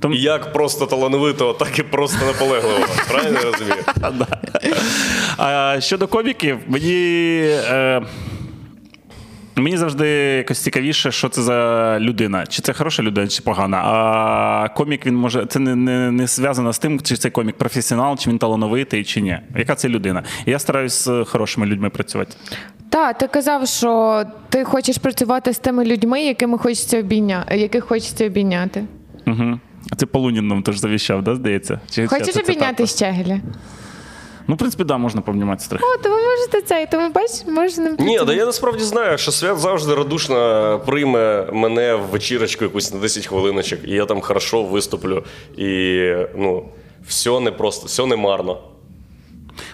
то 0.00 0.12
як 0.12 0.52
просто 0.52 0.86
талановитого, 0.86 1.52
так 1.52 1.78
і 1.78 1.82
просто 1.82 2.26
наполегливого. 2.26 2.86
Правильно 3.08 3.38
я 3.44 3.50
розумію? 3.52 3.76
А 5.38 5.76
щодо 5.80 6.06
коміків, 6.06 6.58
мені. 6.66 7.50
Мені 9.58 9.76
завжди 9.76 10.08
якось 10.08 10.58
цікавіше, 10.58 11.12
що 11.12 11.28
це 11.28 11.42
за 11.42 11.98
людина. 12.00 12.46
Чи 12.46 12.62
це 12.62 12.72
хороша 12.72 13.02
людина, 13.02 13.28
чи 13.28 13.42
погана. 13.42 13.76
А 13.84 14.68
комік 14.68 15.06
він 15.06 15.16
може. 15.16 15.46
Це 15.46 15.58
не, 15.58 15.76
не, 15.76 16.10
не 16.10 16.26
зв'язано 16.26 16.72
з 16.72 16.78
тим, 16.78 17.00
чи 17.00 17.16
це 17.16 17.30
комік 17.30 17.56
професіонал, 17.56 18.16
чи 18.16 18.30
він 18.30 18.38
талановитий, 18.38 19.04
чи 19.04 19.20
ні. 19.20 19.38
Яка 19.56 19.74
це 19.74 19.88
людина? 19.88 20.22
Я 20.46 20.58
стараюсь 20.58 21.04
з 21.04 21.24
хорошими 21.24 21.66
людьми 21.66 21.90
працювати. 21.90 22.34
Так, 22.90 23.18
ти 23.18 23.26
казав, 23.26 23.68
що 23.68 24.24
ти 24.48 24.64
хочеш 24.64 24.98
працювати 24.98 25.52
з 25.52 25.58
тими 25.58 25.84
людьми, 25.84 26.22
якими 26.22 26.58
хочеться 26.58 26.98
обійня... 26.98 27.46
яких 27.50 27.84
хочеться 27.84 28.26
обійняти. 28.26 28.84
Угу. 29.26 29.60
Це 29.96 30.06
Полунін 30.06 30.48
нам 30.48 30.62
теж 30.62 30.78
завіщав, 30.78 31.22
да, 31.22 31.34
здається? 31.34 31.80
Чи 31.90 32.06
Хочеш 32.06 32.36
обійняти 32.36 32.86
щегеля? 32.86 33.40
Ну, 34.48 34.54
в 34.54 34.58
принципі, 34.58 34.84
да, 34.84 34.98
можна 34.98 35.20
повніматися 35.20 35.68
трохи. 35.70 35.84
О, 35.84 36.02
то 36.02 36.10
ви 36.10 36.16
можете 36.16 36.62
це, 36.62 36.88
тому 36.90 37.10
бачиш, 37.10 37.46
можна. 37.46 37.96
Ні, 37.98 38.20
да 38.26 38.34
я 38.34 38.46
насправді 38.46 38.84
знаю, 38.84 39.18
що 39.18 39.32
свят 39.32 39.58
завжди 39.58 39.94
радушно 39.94 40.80
прийме 40.86 41.46
мене 41.52 41.94
в 41.94 42.00
вечірочку 42.00 42.64
якусь 42.64 42.94
на 42.94 43.00
10 43.00 43.26
хвилиночок, 43.26 43.78
і 43.84 43.90
я 43.90 44.04
там 44.04 44.20
хорошо 44.20 44.62
виступлю. 44.62 45.24
І 45.56 46.12
ну, 46.36 46.64
все 47.06 47.40
не 47.40 47.50
просто, 47.52 47.86
все 47.86 48.06
не 48.06 48.16
марно. 48.16 48.58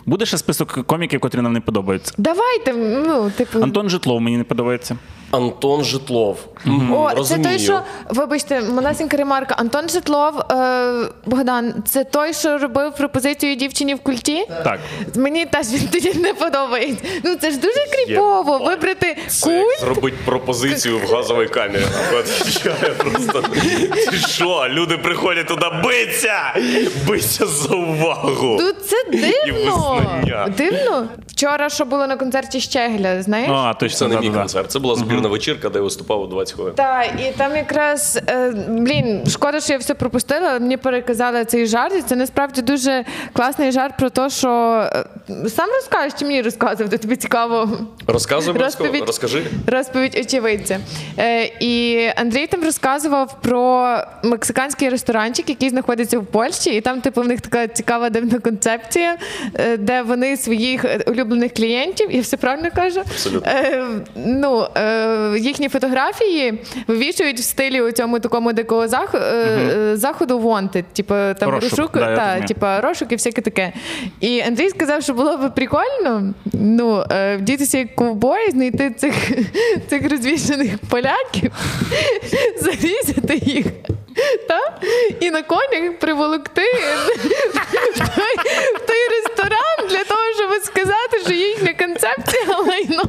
Буде 0.06 0.26
ще 0.26 0.38
список 0.38 0.86
коміків, 0.86 1.20
котрі 1.20 1.40
нам 1.40 1.52
не 1.52 1.60
подобаються. 1.60 2.14
Давайте, 2.18 2.72
ну, 3.06 3.30
типу. 3.36 3.62
Антон 3.62 3.88
Житлов 3.88 4.20
мені 4.20 4.36
не 4.36 4.44
подобається. 4.44 4.96
Антон 5.38 5.84
Житлов. 5.84 6.38
Мгм, 6.64 6.94
О, 6.94 7.10
розумію. 7.16 7.44
це 7.44 7.50
той, 7.50 7.58
що 7.58 7.80
вибачте, 8.08 8.60
малесенька 8.60 9.16
ремарка. 9.16 9.54
Антон 9.58 9.88
Житлов, 9.88 10.38
е, 10.38 11.06
Богдан, 11.26 11.74
це 11.86 12.04
той, 12.04 12.32
що 12.34 12.58
робив 12.58 12.92
пропозицію 12.94 13.54
дівчині 13.56 13.94
в 13.94 14.00
культі. 14.00 14.46
Так. 14.64 14.80
Мені 15.16 15.46
теж 15.46 15.66
він 15.72 15.88
тоді 15.92 16.14
не 16.14 16.34
подобається. 16.34 17.04
Ну 17.24 17.34
це 17.34 17.50
ж 17.50 17.56
дуже 17.58 17.74
кріпово 17.92 18.52
Єбать. 18.52 18.68
вибрати 18.68 19.16
Це 19.26 19.50
як 19.56 19.64
культ. 19.66 19.80
зробити 19.80 20.16
пропозицію 20.24 20.98
в 20.98 21.14
газовій 21.14 21.48
камері. 21.48 21.84
Просто. 22.98 23.42
Ти 24.10 24.16
що, 24.16 24.66
люди 24.70 24.96
приходять 24.98 25.46
туди 25.46 25.66
биться! 25.84 26.34
Биться 27.06 27.46
за 27.46 27.74
увагу! 27.74 28.58
Ну 28.60 28.72
це 28.72 28.96
дивно. 29.10 30.02
Дивно. 30.56 31.08
Вчора, 31.28 31.68
що 31.68 31.84
було 31.84 32.06
на 32.06 32.16
концерті 32.16 32.60
Щегля, 32.60 33.22
знаєш? 33.22 33.50
А, 33.52 33.74
точно, 33.74 33.98
Це 33.98 34.08
не 34.08 34.14
да, 34.14 34.20
мій 34.20 34.30
концерт. 34.30 34.70
Це 34.70 34.78
була 34.78 34.94
збірна 34.96 35.23
вечірка, 35.28 35.68
де 35.68 35.78
я 35.78 35.82
виступав 35.82 36.22
у 36.22 36.26
20 36.26 36.54
хвилин. 36.54 36.74
Так, 36.76 37.06
і 37.28 37.38
там 37.38 37.56
якраз 37.56 38.18
е, 38.28 38.50
блін, 38.68 39.22
шкода, 39.28 39.60
що 39.60 39.72
я 39.72 39.78
все 39.78 39.94
пропустила. 39.94 40.48
але 40.50 40.60
Мені 40.60 40.76
переказали 40.76 41.44
цей 41.44 41.66
жарт. 41.66 41.94
І 41.98 42.02
це 42.02 42.16
насправді 42.16 42.62
дуже 42.62 43.04
класний 43.32 43.72
жарт 43.72 43.96
про 43.98 44.10
те, 44.10 44.30
що 44.30 44.48
е, 44.92 45.04
сам 45.48 45.68
розкажеш, 45.76 46.12
чи 46.18 46.24
мені 46.24 46.42
розказувати? 46.42 46.98
Тобі 46.98 47.16
цікаво. 47.16 47.68
Розказуй, 48.06 48.54
Розповідь. 48.54 49.04
розкажи. 49.06 49.42
Розповідь 49.66 50.16
очевидця. 50.20 50.78
Е, 51.18 51.44
і 51.60 52.00
Андрій 52.16 52.46
там 52.46 52.64
розказував 52.64 53.40
про 53.42 53.96
мексиканський 54.22 54.88
ресторанчик, 54.88 55.48
який 55.48 55.70
знаходиться 55.70 56.18
в 56.18 56.26
Польщі, 56.26 56.70
і 56.70 56.80
там, 56.80 57.00
типу, 57.00 57.20
в 57.22 57.26
них 57.26 57.40
така 57.40 57.66
цікава 57.68 58.10
дивна 58.10 58.38
концепція, 58.38 59.16
е, 59.54 59.76
де 59.76 60.02
вони 60.02 60.36
своїх 60.36 60.84
е, 60.84 61.00
улюблених 61.06 61.54
клієнтів, 61.54 62.12
я 62.12 62.20
все 62.20 62.36
правильно 62.36 62.68
кажу, 62.76 63.00
Абсолютно. 63.00 63.50
е, 63.52 63.84
ну, 64.16 64.66
е, 64.76 65.13
їхні 65.38 65.68
фотографії 65.68 66.62
вивішують 66.86 67.40
в 67.40 67.42
стилі 67.42 67.80
у 67.80 67.92
цьому 67.92 68.20
такому 68.20 68.52
дикого 68.52 68.88
зах, 68.88 69.14
е, 69.14 69.90
заходу 69.96 70.38
wanted, 70.38 70.84
типу 70.92 71.14
там 71.14 71.50
Розшук, 71.50 71.70
розшук, 71.70 71.92
да, 71.92 72.16
та, 72.16 72.40
типу, 72.40 72.66
розшук 72.80 73.12
і 73.12 73.14
всяке 73.14 73.42
таке. 73.42 73.72
І 74.20 74.40
Андрій 74.40 74.68
сказав, 74.70 75.02
що 75.02 75.14
було 75.14 75.36
б 75.36 75.54
прикольно 75.54 76.34
ну, 76.52 77.04
е, 77.10 77.36
вдітися 77.36 77.78
як 77.78 77.94
ковбой, 77.94 78.50
знайти 78.50 78.90
цих, 78.90 79.14
цих 79.88 80.10
розвішаних 80.10 80.70
поляків, 80.90 81.52
зарізати 82.60 83.40
їх. 83.46 83.66
Та? 84.48 84.60
І 85.20 85.30
на 85.30 85.42
конях 85.42 85.98
приволокти 86.00 86.62
в 87.94 87.98
той, 88.16 88.36
в 88.76 88.86
той 88.86 89.08
ресторан 89.10 89.88
для 89.90 90.04
того, 90.04 90.20
щоб 90.36 90.62
сказати, 90.62 91.20
що 91.24 91.32
їхня 91.32 91.74
концепція 91.74 92.58
лайно. 92.58 93.02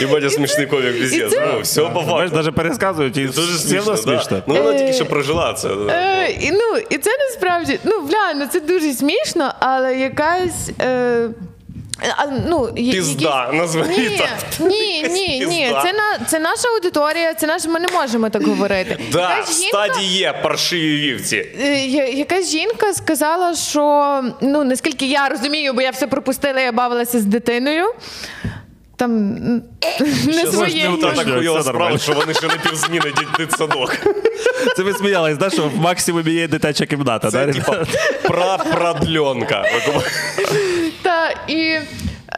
І 0.00 0.06
Бодя 0.06 0.30
смішний 0.30 0.66
комік 0.66 0.98
піздець. 1.00 1.38
Ну, 1.54 1.60
все 1.60 1.82
по 1.82 1.88
Бачиш, 1.88 2.10
факту. 2.10 2.36
навіть 2.36 2.54
пересказують 2.54 3.16
і 3.16 3.26
Дуже 3.26 3.58
смішно, 3.58 3.96
смішно. 3.96 4.42
Ну 4.46 4.54
вона 4.62 4.78
тільки 4.78 4.92
що 4.92 5.06
прожила 5.06 5.52
це. 5.52 5.68
Е, 5.68 6.30
і, 6.40 6.50
ну, 6.52 6.76
і 6.90 6.98
це 6.98 7.10
насправді, 7.18 7.78
ну, 7.84 8.00
бля, 8.00 8.34
ну 8.36 8.46
це 8.52 8.60
дуже 8.60 8.92
смішно, 8.92 9.52
але 9.60 9.96
якась. 9.96 10.70
Е, 10.80 11.28
а, 12.16 12.26
ну, 12.46 12.68
Пізда, 12.74 13.50
назви 13.52 13.86
Ні, 13.88 14.18
так. 14.18 14.28
ні, 14.60 15.02
ні, 15.10 15.46
ні. 15.46 15.72
Це, 15.82 15.92
на, 15.92 16.26
це 16.26 16.38
наша 16.38 16.68
аудиторія, 16.74 17.34
це 17.34 17.46
наш, 17.46 17.64
ми 17.64 17.80
не 17.80 17.88
можемо 17.88 18.30
так 18.30 18.42
говорити. 18.46 18.98
Да, 19.12 19.40
в 19.40 19.48
стадії 19.48 20.18
є 20.18 20.32
паршиві 20.42 20.96
вівці. 20.96 21.46
Е, 21.60 21.86
Якась 22.14 22.50
жінка 22.50 22.92
сказала, 22.92 23.54
що 23.54 24.22
ну 24.40 24.64
наскільки 24.64 25.06
я 25.06 25.28
розумію, 25.28 25.72
бо 25.72 25.82
я 25.82 25.90
все 25.90 26.06
пропустила, 26.06 26.60
я 26.60 26.72
бавилася 26.72 27.18
з 27.18 27.24
дитиною. 27.24 27.84
Там 28.98 29.34
не 30.26 30.46
своє. 30.46 30.90
так 31.00 31.26
нормально. 31.66 31.98
що 31.98 32.12
вони 32.12 32.34
ще 32.34 32.46
не 32.46 32.54
півзміни 32.54 33.04
дит- 33.04 33.38
дитсадок. 33.38 33.96
Це 34.76 34.82
ви 34.82 34.92
сміялись, 34.92 35.38
да, 35.38 35.50
що 35.50 35.62
в 35.68 35.76
максимумі 35.76 36.30
є 36.32 36.48
дитяча 36.48 36.86
кімната. 36.86 37.30
Це 37.30 37.46
да, 37.46 37.52
типа 37.52 37.84
пра-продльонка. 38.24 39.64
Та 41.02 41.30
і 41.48 41.78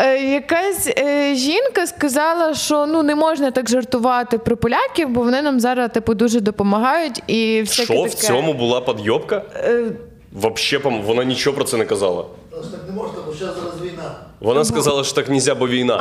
е, 0.00 0.16
якась 0.32 0.86
е, 0.98 1.34
жінка 1.34 1.86
сказала, 1.86 2.54
що 2.54 2.86
ну 2.86 3.02
не 3.02 3.14
можна 3.14 3.50
так 3.50 3.68
жартувати 3.68 4.38
про 4.38 4.56
поляків, 4.56 5.08
бо 5.08 5.22
вони 5.22 5.42
нам 5.42 5.60
зараз 5.60 5.90
типу 5.90 6.14
дуже 6.14 6.40
допомагають 6.40 7.22
і 7.26 7.62
всяке 7.62 7.84
Що 7.84 7.94
таке. 8.02 8.08
в 8.08 8.14
цьому 8.14 8.54
була 8.54 8.80
підйобка? 8.80 9.42
Е, 9.56 9.84
Вообще, 10.32 10.78
вона 10.78 11.24
нічого 11.24 11.56
про 11.56 11.64
це 11.64 11.76
не 11.76 11.84
казала. 11.84 12.24
Просто 12.50 12.76
так 12.76 12.80
не 12.88 12.94
можна, 12.94 13.18
бо 13.26 13.32
зараз 13.32 13.54
зараз 13.56 13.74
війна. 13.82 14.14
Вона 14.40 14.64
сказала, 14.64 15.04
що 15.04 15.14
так 15.14 15.28
нельзя, 15.28 15.54
бо 15.54 15.68
війна. 15.68 15.96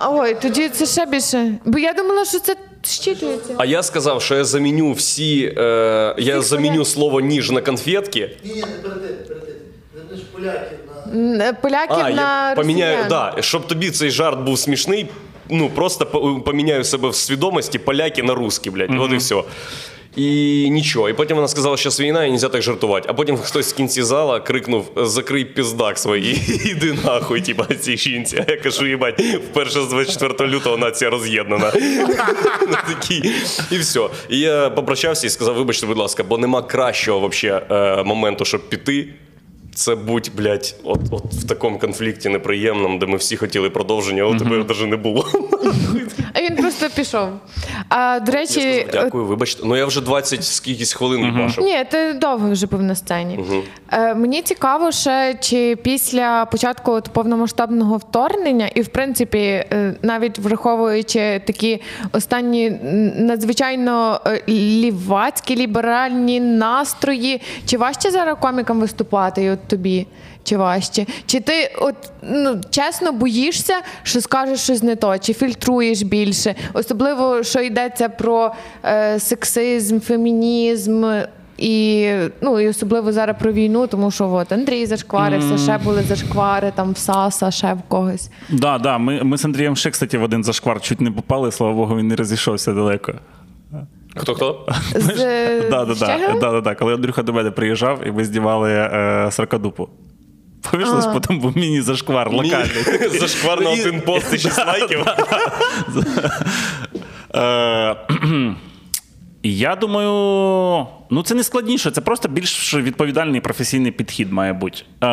А, 0.00 0.10
ой, 0.10 0.36
тоді 0.42 0.68
це 0.68 0.86
ще 0.86 1.06
більше. 1.06 1.54
Бо 1.64 1.78
я 1.78 1.92
думала, 1.92 2.24
що 2.24 2.38
це 2.38 2.56
щитується. 2.84 3.54
А 3.58 3.64
я 3.64 3.82
сказав, 3.82 4.22
що 4.22 4.34
я 4.34 4.44
заміню 4.44 4.92
всі. 4.92 5.54
Е, 5.58 6.14
я 6.18 6.40
заміню 6.42 6.84
слово 6.84 7.20
ніж 7.20 7.50
на 7.50 7.60
конфетки. 7.60 8.30
Ні, 8.44 8.50
ні, 8.54 8.60
не 8.60 8.66
перед 8.66 9.02
тим, 9.02 9.26
перед 9.28 9.46
тим. 9.46 9.54
Не 10.10 10.16
ж 10.16 10.22
поляків 10.32 10.78
на. 11.06 11.46
Н- 11.48 11.56
Поляків 11.62 11.96
А, 11.98 12.10
на 12.10 12.48
я 12.50 12.54
поміняю, 12.56 12.96
росіян. 13.02 13.32
да, 13.36 13.42
щоб 13.42 13.66
тобі 13.66 13.90
цей 13.90 14.10
жарт 14.10 14.38
був 14.40 14.58
смішний. 14.58 15.08
Ну 15.48 15.70
просто 15.74 16.06
по- 16.06 16.40
поміняю 16.40 16.84
себе 16.84 17.08
в 17.08 17.14
свідомості 17.14 17.78
поляки 17.78 18.22
на 18.22 18.34
русські, 18.34 18.70
блядь. 18.70 18.90
От 19.00 19.12
і 19.12 19.16
все. 19.16 19.42
І 20.16 20.70
нічого. 20.70 21.08
І 21.08 21.12
потім 21.12 21.36
вона 21.36 21.48
сказала, 21.48 21.76
що 21.76 21.90
війна 21.90 22.24
і 22.24 22.30
нельзя 22.30 22.48
так 22.48 22.62
жартувати. 22.62 23.06
А 23.10 23.12
потім 23.12 23.36
хтось 23.36 23.72
в 23.72 23.76
кінці 23.76 24.02
зала 24.02 24.40
крикнув: 24.40 24.90
закрий 24.96 25.44
піздак 25.44 25.98
і 26.06 26.20
іди 26.70 26.94
нахуй, 27.04 27.40
типа 27.40 27.64
цій 27.64 27.96
жінці. 27.96 28.44
А 28.48 28.50
я 28.50 28.56
кажу, 28.56 28.86
їбать, 28.86 29.20
вперше 29.20 29.82
з 29.82 29.88
24 29.88 30.50
лютого 30.50 30.76
нація 30.76 31.10
роз'єднана. 31.10 31.72
Ну. 32.68 33.30
І 33.70 33.78
все. 33.78 34.08
І 34.28 34.38
я 34.38 34.70
попрощався 34.70 35.26
і 35.26 35.30
сказав, 35.30 35.54
вибачте, 35.54 35.86
будь 35.86 35.96
ласка, 35.96 36.24
бо 36.24 36.38
нема 36.38 36.62
кращого 36.62 37.20
вообще 37.20 37.62
е, 37.70 38.02
моменту, 38.02 38.44
щоб 38.44 38.68
піти. 38.68 39.08
Це 39.74 39.94
будь, 39.94 40.30
блядь, 40.36 40.74
от, 40.84 41.00
от 41.10 41.24
в 41.24 41.46
такому 41.46 41.78
конфлікті 41.78 42.28
неприємному, 42.28 42.98
де 42.98 43.06
ми 43.06 43.16
всі 43.16 43.36
хотіли 43.36 43.70
продовження, 43.70 44.22
але 44.22 44.38
тебе 44.38 44.50
навіть 44.50 44.86
не 44.86 44.96
було. 44.96 45.26
А 46.34 46.40
він 46.42 46.56
просто 46.56 46.86
пішов. 46.96 47.28
А 47.88 48.20
до 48.20 48.32
Я 48.32 48.38
речі, 48.38 48.52
сказав, 48.84 49.04
дякую, 49.04 49.24
вибачте. 49.24 49.62
Ну 49.66 49.76
я 49.76 49.86
вже 49.86 50.00
20 50.00 50.44
скількись 50.44 50.92
хвилин 50.92 51.34
бачив. 51.38 51.64
Ні, 51.64 51.84
ти 51.90 52.12
довго 52.12 52.50
вже 52.50 52.66
був 52.66 52.82
на 52.82 52.94
сцені. 52.94 53.40
Е, 53.92 54.14
мені 54.14 54.42
цікаво 54.42 54.92
ще, 54.92 55.34
чи 55.40 55.76
після 55.76 56.44
початку 56.44 56.92
от 56.92 57.08
повномасштабного 57.08 57.96
вторгнення, 57.96 58.66
і 58.74 58.80
в 58.80 58.88
принципі, 58.88 59.38
е, 59.38 59.94
навіть 60.02 60.38
враховуючи 60.38 61.42
такі 61.46 61.80
останні 62.12 62.66
м, 62.66 63.26
надзвичайно 63.26 64.20
е, 64.26 64.42
лівацькі 64.48 65.56
ліберальні 65.56 66.40
настрої, 66.40 67.40
чи 67.66 67.76
важче 67.78 68.10
зараз 68.10 68.36
комікам 68.40 68.80
виступати? 68.80 69.42
І 69.44 69.50
от 69.50 69.68
тобі? 69.68 70.06
Чи 70.44 70.56
важче? 70.56 71.06
Чи 71.26 71.40
ти 71.40 71.74
от 71.78 71.94
ну 72.22 72.60
чесно 72.70 73.12
боїшся, 73.12 73.74
що 74.02 74.20
скажеш 74.20 74.60
щось 74.60 74.82
не 74.82 74.96
то, 74.96 75.18
чи 75.18 75.32
фільтруєш 75.32 76.02
більше? 76.02 76.54
Особливо, 76.72 77.42
що 77.42 77.60
йдеться 77.60 78.08
про 78.08 78.52
е, 78.84 79.20
сексизм, 79.20 80.00
фемінізм. 80.00 81.04
І 81.58 82.10
ну 82.40 82.60
і 82.60 82.68
особливо 82.68 83.12
зараз 83.12 83.36
про 83.40 83.52
війну, 83.52 83.86
тому 83.86 84.10
що 84.10 84.28
от 84.28 84.52
Андрій 84.52 84.86
зашкварився, 84.86 85.58
ще 85.58 85.78
були 85.78 86.02
зашквари 86.02 86.72
там 86.74 86.92
в 86.92 86.98
Саса, 86.98 87.50
ще 87.50 87.74
в 87.74 87.82
когось. 87.88 88.30
Да, 88.50 88.78
да, 88.78 88.98
ми, 88.98 89.22
ми 89.22 89.38
з 89.38 89.44
Андрієм 89.44 89.76
ще, 89.76 89.90
кстати, 89.90 90.18
в 90.18 90.22
один 90.22 90.44
зашквар 90.44 90.80
чуть 90.80 91.00
не 91.00 91.10
попали, 91.10 91.52
слава 91.52 91.72
Богу, 91.74 91.96
він 91.96 92.08
не 92.08 92.16
розійшовся 92.16 92.72
далеко. 92.72 93.14
Хто 94.16 94.34
хто? 94.34 94.66
З 94.94 95.16
Да, 95.70 95.84
да, 95.84 95.94
да, 95.94 96.18
да, 96.40 96.52
да, 96.52 96.60
да. 96.60 96.74
Коли 96.74 96.94
Андрюха 96.94 97.22
до 97.22 97.32
мене 97.32 97.50
приїжджав, 97.50 98.06
і 98.06 98.12
ми 98.12 98.24
знімали 98.24 98.72
е, 98.72 99.28
саркадупу. 99.30 99.88
Пам'ятаєш, 100.70 101.04
потім 101.12 101.38
був 101.38 101.56
міні-зашквар 101.56 102.30
локальний. 102.30 103.18
Зашквар 103.20 103.60
на 103.60 103.70
один 103.70 104.00
пост 104.00 104.34
і 104.34 104.38
6 104.38 104.66
лайків. 104.66 105.06
Е, 107.34 107.96
Я 109.44 109.76
думаю, 109.76 110.86
ну 111.10 111.22
це 111.22 111.34
не 111.34 111.42
складніше, 111.42 111.90
це 111.90 112.00
просто 112.00 112.28
більш 112.28 112.74
відповідальний 112.74 113.40
професійний 113.40 113.92
підхід 113.92 114.32
має 114.32 114.52
бути. 114.52 114.78
Е, 114.78 115.06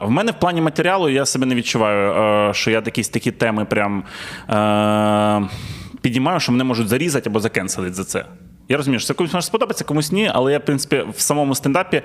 в 0.00 0.10
мене 0.10 0.32
в 0.32 0.34
плані 0.34 0.60
матеріалу 0.60 1.08
я 1.08 1.26
себе 1.26 1.46
не 1.46 1.54
відчуваю, 1.54 2.12
е, 2.50 2.54
що 2.54 2.70
я 2.70 2.82
якісь 2.86 3.08
такі 3.08 3.30
теми 3.30 3.64
прям 3.64 4.04
е, 4.50 5.48
підіймаю, 6.00 6.40
що 6.40 6.52
мене 6.52 6.64
можуть 6.64 6.88
зарізати 6.88 7.30
або 7.30 7.40
закенселити 7.40 7.94
за 7.94 8.04
це. 8.04 8.24
Я 8.68 8.76
розумію, 8.76 9.00
що 9.00 9.08
це 9.08 9.14
комусь 9.14 9.32
може 9.34 9.46
сподобатися, 9.46 9.84
комусь 9.84 10.12
ні, 10.12 10.30
але 10.34 10.52
я, 10.52 10.58
в 10.58 10.64
принципі, 10.64 11.04
в 11.16 11.20
самому 11.20 11.54
стендапі. 11.54 12.02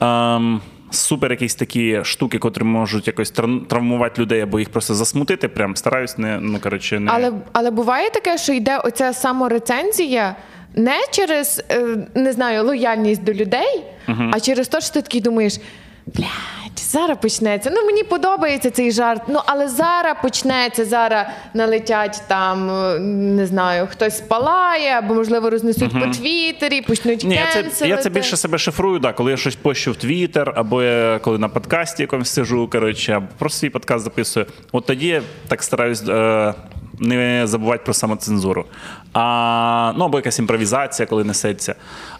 Ем, 0.00 0.60
Супер, 0.90 1.30
якісь 1.30 1.54
такі 1.54 2.00
штуки, 2.04 2.38
котрі 2.38 2.62
можуть 2.62 3.06
якось 3.06 3.30
травмувати 3.68 4.22
людей 4.22 4.40
або 4.40 4.58
їх 4.58 4.70
просто 4.70 4.94
засмутити. 4.94 5.48
Прям 5.48 5.76
стараюсь 5.76 6.18
не 6.18 6.38
ну 6.40 6.58
коротше 6.60 7.00
не 7.00 7.10
Але, 7.14 7.32
але 7.52 7.70
буває 7.70 8.10
таке, 8.10 8.38
що 8.38 8.52
йде 8.52 8.78
оця 8.78 9.12
саморецензія 9.12 10.36
не 10.74 11.00
через 11.10 11.62
е, 11.70 11.96
не 12.14 12.32
знаю, 12.32 12.64
лояльність 12.64 13.24
до 13.24 13.32
людей, 13.32 13.84
а 14.32 14.40
через 14.40 14.68
те, 14.68 14.80
що 14.80 14.92
ти 14.92 15.02
такий 15.02 15.20
думаєш. 15.20 15.58
Блядь, 16.06 16.78
зараз 16.78 17.18
почнеться. 17.22 17.70
Ну 17.74 17.86
мені 17.86 18.02
подобається 18.02 18.70
цей 18.70 18.90
жарт. 18.92 19.22
Ну 19.28 19.40
але 19.46 19.68
зараз 19.68 20.16
почнеться. 20.22 20.84
Зараз 20.84 21.26
налетять 21.54 22.22
там, 22.26 22.70
е, 22.70 22.98
не 23.00 23.46
знаю, 23.46 23.88
хтось 23.90 24.18
спалає, 24.18 24.90
або 24.90 25.14
можливо 25.14 25.50
рознесуть 25.50 25.92
по 25.92 26.06
твіттері, 26.06 26.82
почнуть 26.82 27.24
Ні, 27.24 27.34
я 27.34 27.62
це, 27.62 27.88
я 27.88 27.96
це 27.96 28.10
більше 28.10 28.36
себе 28.36 28.58
шифрую, 28.58 28.98
да, 28.98 29.12
коли 29.12 29.30
я 29.30 29.36
щось 29.36 29.56
пощу 29.56 29.92
в 29.92 29.96
Твіттер, 29.96 30.52
або 30.56 30.82
я 30.82 31.18
коли 31.18 31.38
на 31.38 31.48
подкасті 31.48 32.02
якомусь 32.02 32.30
сижу, 32.30 32.68
коротше, 32.72 33.12
або 33.12 33.26
просто 33.38 33.58
свій 33.58 33.70
подкаст 33.70 34.04
записую. 34.04 34.46
От 34.72 34.86
тоді 34.86 35.06
я 35.06 35.22
так 35.48 35.62
стараюсь 35.62 36.02
е, 36.08 36.54
не 36.98 37.46
забувати 37.46 37.82
про 37.84 37.94
самоцензуру. 37.94 38.64
А, 39.12 39.92
ну, 39.96 40.04
або 40.04 40.18
якась 40.18 40.38
імпровізація, 40.38 41.06
коли 41.06 41.24
несеться. 41.24 41.74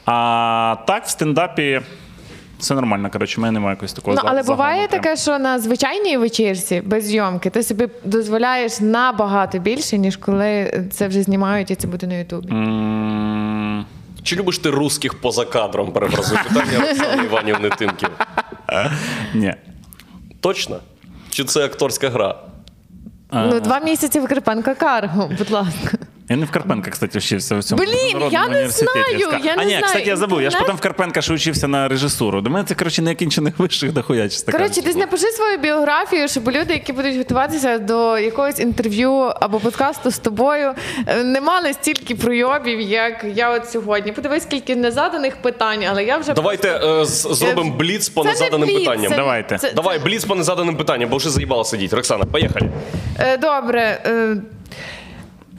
А 0.06 0.76
так, 0.86 1.04
в 1.04 1.08
стендапі 1.08 1.80
все 2.58 2.74
нормально. 2.74 3.10
Коротше, 3.10 3.36
в 3.36 3.42
мене 3.42 3.52
немає 3.52 3.72
якогось 3.72 3.92
такого 3.92 4.16
Ну, 4.16 4.22
але 4.24 4.42
буває 4.42 4.88
прям. 4.88 5.02
таке, 5.02 5.16
що 5.16 5.38
на 5.38 5.58
звичайній 5.58 6.16
вечірці 6.16 6.82
без 6.86 7.04
зйомки 7.04 7.50
ти 7.50 7.62
собі 7.62 7.88
дозволяєш 8.04 8.80
набагато 8.80 9.58
більше, 9.58 9.98
ніж 9.98 10.16
коли 10.16 10.84
це 10.92 11.08
вже 11.08 11.22
знімають 11.22 11.70
і 11.70 11.74
це 11.74 11.86
буде 11.88 12.06
на 12.06 12.14
Ютубі. 12.14 12.48
М, 12.52 13.86
Чи 14.22 14.36
любиш 14.36 14.58
ти 14.58 14.70
русських 14.70 15.20
поза 15.20 15.44
кадром? 15.44 15.92
Перефразую 15.92 16.40
питання 16.48 16.90
Оксани 16.90 17.24
Іванівни 17.24 17.68
Тимків. 17.70 18.08
Ні. 19.34 19.54
Точно? 20.40 20.78
Чи 21.30 21.44
це 21.44 21.64
акторська 21.64 22.10
гра? 22.10 22.34
Ну, 23.32 23.60
два 23.60 23.80
місяці 23.80 24.20
в 24.20 24.26
Карпенка 24.28 24.74
Карго, 24.74 25.30
будь 25.38 25.50
ласка. 25.50 25.98
Я 26.28 26.36
не 26.36 26.44
в 26.46 26.50
Карпенка, 26.50 26.90
кстати, 26.90 27.18
вчився 27.18 27.56
в 27.58 27.64
цьому 27.64 27.82
Блін, 27.82 28.28
я 28.30 28.48
не 28.48 28.68
знаю, 28.68 29.40
я 29.44 29.52
а 29.52 29.56
не 29.56 29.64
ні, 29.64 29.70
знаю. 29.70 29.84
кстати, 29.84 30.04
я 30.08 30.16
забув. 30.16 30.42
Я 30.42 30.50
ж 30.50 30.58
потім 30.58 30.76
в 30.76 30.80
Карпенка 30.80 31.22
ще 31.22 31.32
учився 31.34 31.68
на 31.68 31.88
режисуру. 31.88 32.40
До 32.40 32.50
мене 32.50 32.64
це, 32.64 32.74
коротше, 32.74 33.02
неокінчених 33.02 33.58
вищих 33.58 33.92
дохуя, 33.92 34.28
чесно 34.28 34.52
Коротше, 34.52 34.82
десь 34.82 34.96
напиши 34.96 35.26
свою 35.26 35.58
біографію, 35.58 36.28
щоб 36.28 36.48
люди, 36.50 36.72
які 36.72 36.92
будуть 36.92 37.16
готуватися 37.16 37.78
до 37.78 38.18
якогось 38.18 38.60
інтерв'ю 38.60 39.12
або 39.40 39.60
подкасту 39.60 40.10
з 40.10 40.18
тобою, 40.18 40.74
е, 41.06 41.24
не 41.24 41.40
мали 41.40 41.72
стільки 41.72 42.14
пройобів, 42.14 42.80
як 42.80 43.24
я 43.34 43.50
от 43.50 43.70
сьогодні. 43.70 44.12
Подивись, 44.12 44.42
скільки 44.42 44.76
незаданих 44.76 45.36
питань, 45.36 45.84
але 45.90 46.04
я 46.04 46.16
вже 46.16 46.32
Давайте 46.32 46.68
е, 46.84 47.04
з- 47.04 47.34
зробимо 47.34 47.70
бліц 47.76 48.08
по 48.08 48.22
Це 48.22 48.28
не 48.28 48.32
незаданим 48.34 48.68
бліц, 48.68 48.78
питанням. 48.78 49.10
це- 49.10 49.16
Давайте. 49.16 49.58
це- 49.58 49.72
Давай, 49.72 49.98
бліц 49.98 50.24
по 50.24 50.34
незаданим 50.34 50.76
питанням, 50.76 51.08
бо 51.10 51.16
вже 51.16 51.30
заїбало 51.30 51.64
сидіти. 51.64 51.96
Роксана, 51.96 52.24
поїхали. 52.24 52.70
Е, 53.18 53.36
Добре. 53.36 54.00
е, 54.06 54.36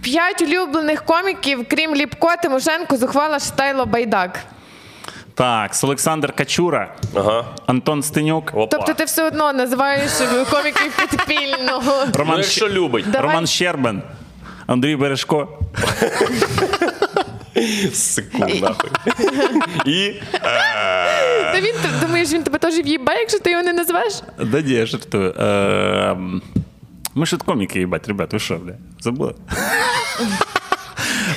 П'ять 0.08 0.42
улюблених 0.42 1.04
коміків, 1.06 1.66
крім 1.70 1.96
Ліпко, 1.96 2.30
Тимошенко, 2.42 2.98
зухвала 2.98 3.40
Штайло 3.40 3.86
Байдак. 3.86 4.40
Так, 5.36 5.76
з 5.76 5.84
Олександр 5.84 6.32
Качура, 6.34 6.94
Ага. 7.16 7.46
Антон 7.66 8.04
Стенюк, 8.04 8.52
Опа. 8.54 8.78
Тобто 8.78 8.94
ти 8.94 9.04
все 9.06 9.24
одно 9.28 9.54
називаєш 9.54 10.12
коміків 10.52 10.98
підпільного. 11.10 12.04
Ну, 12.06 12.12
Роман, 12.14 12.38
якщо 12.38 12.66
Щ- 12.68 12.74
любить. 12.74 13.06
Давай. 13.12 13.28
Роман 13.28 13.48
Щербин, 13.48 14.02
Андрій 14.68 14.96
Бережко. 14.96 15.60
Секунд, 17.94 18.62
нахуй. 18.62 18.90
І 19.86 20.14
Та 21.52 21.60
він 21.62 21.74
ти 21.82 21.90
думаєш, 22.06 22.32
він 22.32 22.44
тебе 22.44 22.58
теж 22.58 22.76
в'їбе, 22.80 23.16
якщо 23.20 23.40
ти 23.40 23.52
його 23.52 23.64
не 23.64 23.74
назвеш? 23.74 24.14
Да 24.44 24.62
ні, 24.62 24.72
я 24.74 24.86
жартую. 24.86 25.32
Е, 25.32 26.18
Ми 27.18 27.26
ж 27.26 27.32
тут 27.32 27.44
коміки, 27.44 27.80
їбать, 27.80 28.08
ребят, 28.08 28.34
ви 28.34 28.40
що, 28.40 28.56
бля? 28.56 28.74
Забули? 29.00 29.34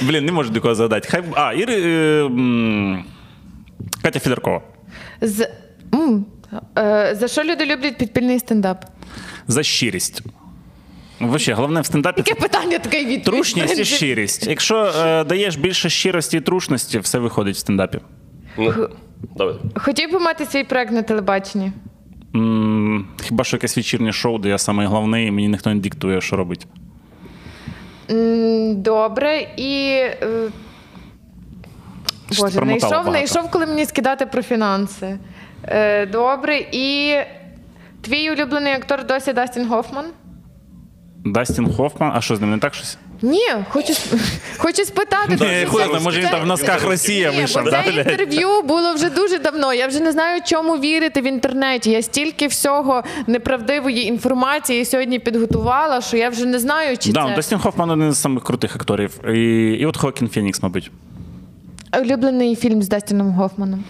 Блін, 0.02 0.24
не 0.24 0.32
можу 0.32 0.52
нікого 0.52 0.74
згадати. 0.74 1.08
Хай... 1.10 1.22
А, 1.34 1.52
Іри... 1.52 1.74
е, 1.82 3.04
Катя 4.02 4.20
Федоркова. 4.20 4.62
З... 5.20 5.48
м, 5.94 6.24
е, 6.78 7.16
За 7.20 7.28
що 7.28 7.44
люди 7.44 7.66
люблять 7.66 7.98
підпільний 7.98 8.38
стендап? 8.38 8.84
За 9.46 9.62
щирість. 9.62 10.22
Вообще, 11.20 11.54
головне 11.54 11.80
в 11.80 11.86
стендапі 11.86 12.22
це 12.22 12.34
питання 12.34 12.78
таке 12.78 13.04
від 13.04 13.24
трушність 13.24 13.78
і 13.78 13.84
щирість. 13.84 14.46
Якщо 14.46 14.84
е, 14.84 15.24
даєш 15.24 15.56
більше 15.56 15.90
щирості 15.90 16.36
і 16.36 16.40
трушності, 16.40 16.98
все 16.98 17.18
виходить 17.18 17.56
в 17.56 17.58
стендапі. 17.58 17.98
ну, 18.58 18.88
давай. 19.36 19.54
Хотів 19.74 20.12
би 20.12 20.18
мати 20.18 20.46
свій 20.46 20.64
проект 20.64 20.92
на 20.92 21.02
телебаченні. 21.02 21.72
М, 22.34 23.06
Хіба 23.22 23.44
що 23.44 23.56
якесь 23.56 23.76
вечірнє 23.76 24.12
шоу, 24.12 24.38
де 24.38 24.48
я 24.48 24.58
самий 24.58 24.86
головний, 24.86 25.26
і 25.26 25.30
мені 25.30 25.48
ніхто 25.48 25.74
не 25.74 25.80
диктує, 25.80 26.20
що 26.20 26.36
робити. 26.36 26.66
М, 28.10 28.82
Добре, 28.82 29.46
і. 29.56 29.88
е, 30.22 30.48
Боже, 32.38 32.56
промотала 32.56 32.78
знайшов, 32.78 32.90
багато. 32.90 33.10
знайшов, 33.10 33.50
коли 33.50 33.66
мені 33.66 33.84
скидати 33.84 34.26
про 34.26 34.42
фінанси. 34.42 35.18
Е, 35.64 36.06
Добре, 36.06 36.58
і 36.72 37.14
твій 38.00 38.30
улюблений 38.30 38.72
актор 38.72 39.06
досі 39.06 39.32
Дастін 39.32 39.68
Гофман? 39.68 40.04
Дастін 41.24 41.72
Хоффман, 41.72 42.12
а 42.14 42.20
що 42.20 42.36
з 42.36 42.40
ним 42.40 42.50
не 42.50 42.58
так 42.58 42.74
щось? 42.74 42.98
Ні, 43.22 43.46
хочу, 43.68 43.92
хочу 44.58 44.84
спитати. 44.84 45.30
Ні, 45.30 45.36
це- 45.36 46.00
може 46.00 46.20
він 46.20 46.28
там 46.28 46.42
в 46.42 46.46
носках 46.46 46.84
Росія 46.84 47.30
Ні, 47.30 47.36
вийшов. 47.36 47.64
бо 47.64 47.70
да, 47.70 47.82
це 47.82 47.90
інтерв'ю 47.90 48.62
було 48.62 48.94
вже 48.94 49.10
дуже 49.10 49.38
давно. 49.38 49.74
Я 49.74 49.86
вже 49.86 50.00
не 50.00 50.12
знаю, 50.12 50.40
чому 50.46 50.78
вірити 50.78 51.20
в 51.20 51.24
інтернеті. 51.26 51.90
Я 51.90 52.02
стільки 52.02 52.46
всього 52.46 53.04
неправдивої 53.26 54.06
інформації 54.06 54.84
сьогодні 54.84 55.18
підготувала, 55.18 56.00
що 56.00 56.16
я 56.16 56.28
вже 56.28 56.46
не 56.46 56.58
знаю, 56.58 56.96
чи 56.98 57.12
Да, 57.12 57.26
це 57.28 57.36
Дастін 57.36 57.58
Хоффман 57.58 57.90
один 57.90 58.12
з 58.12 58.20
самих 58.20 58.44
крутих 58.44 58.76
акторів. 58.76 59.20
І, 59.34 59.40
і 59.80 59.86
от 59.86 59.96
Хокін 59.96 60.28
Фінікс, 60.28 60.62
мабуть. 60.62 60.90
улюблений 62.02 62.56
фільм 62.56 62.82
з 62.82 62.88
Дастіном 62.88 63.30
Гофманом. 63.30 63.84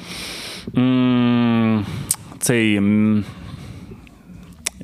М, 0.77 1.87
Цей. 2.41 2.81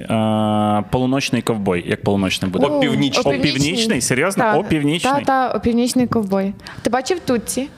А, 0.09 0.83
Полуночний 0.91 1.43
ковбой. 1.43 1.85
Як 1.89 2.03
полуночний 2.03 2.51
буде? 2.51 2.67
Опівнічний. 2.67 3.39
Опівнічний? 3.39 4.01
Серйозно? 4.01 4.59
Опівнічний? 4.59 5.13
Так, 5.13 5.25
та, 5.25 5.51
опівнічний 5.51 6.07
ковбой. 6.07 6.55
Ти 6.83 6.91
бачив 6.91 7.21
Тутці? 7.21 7.69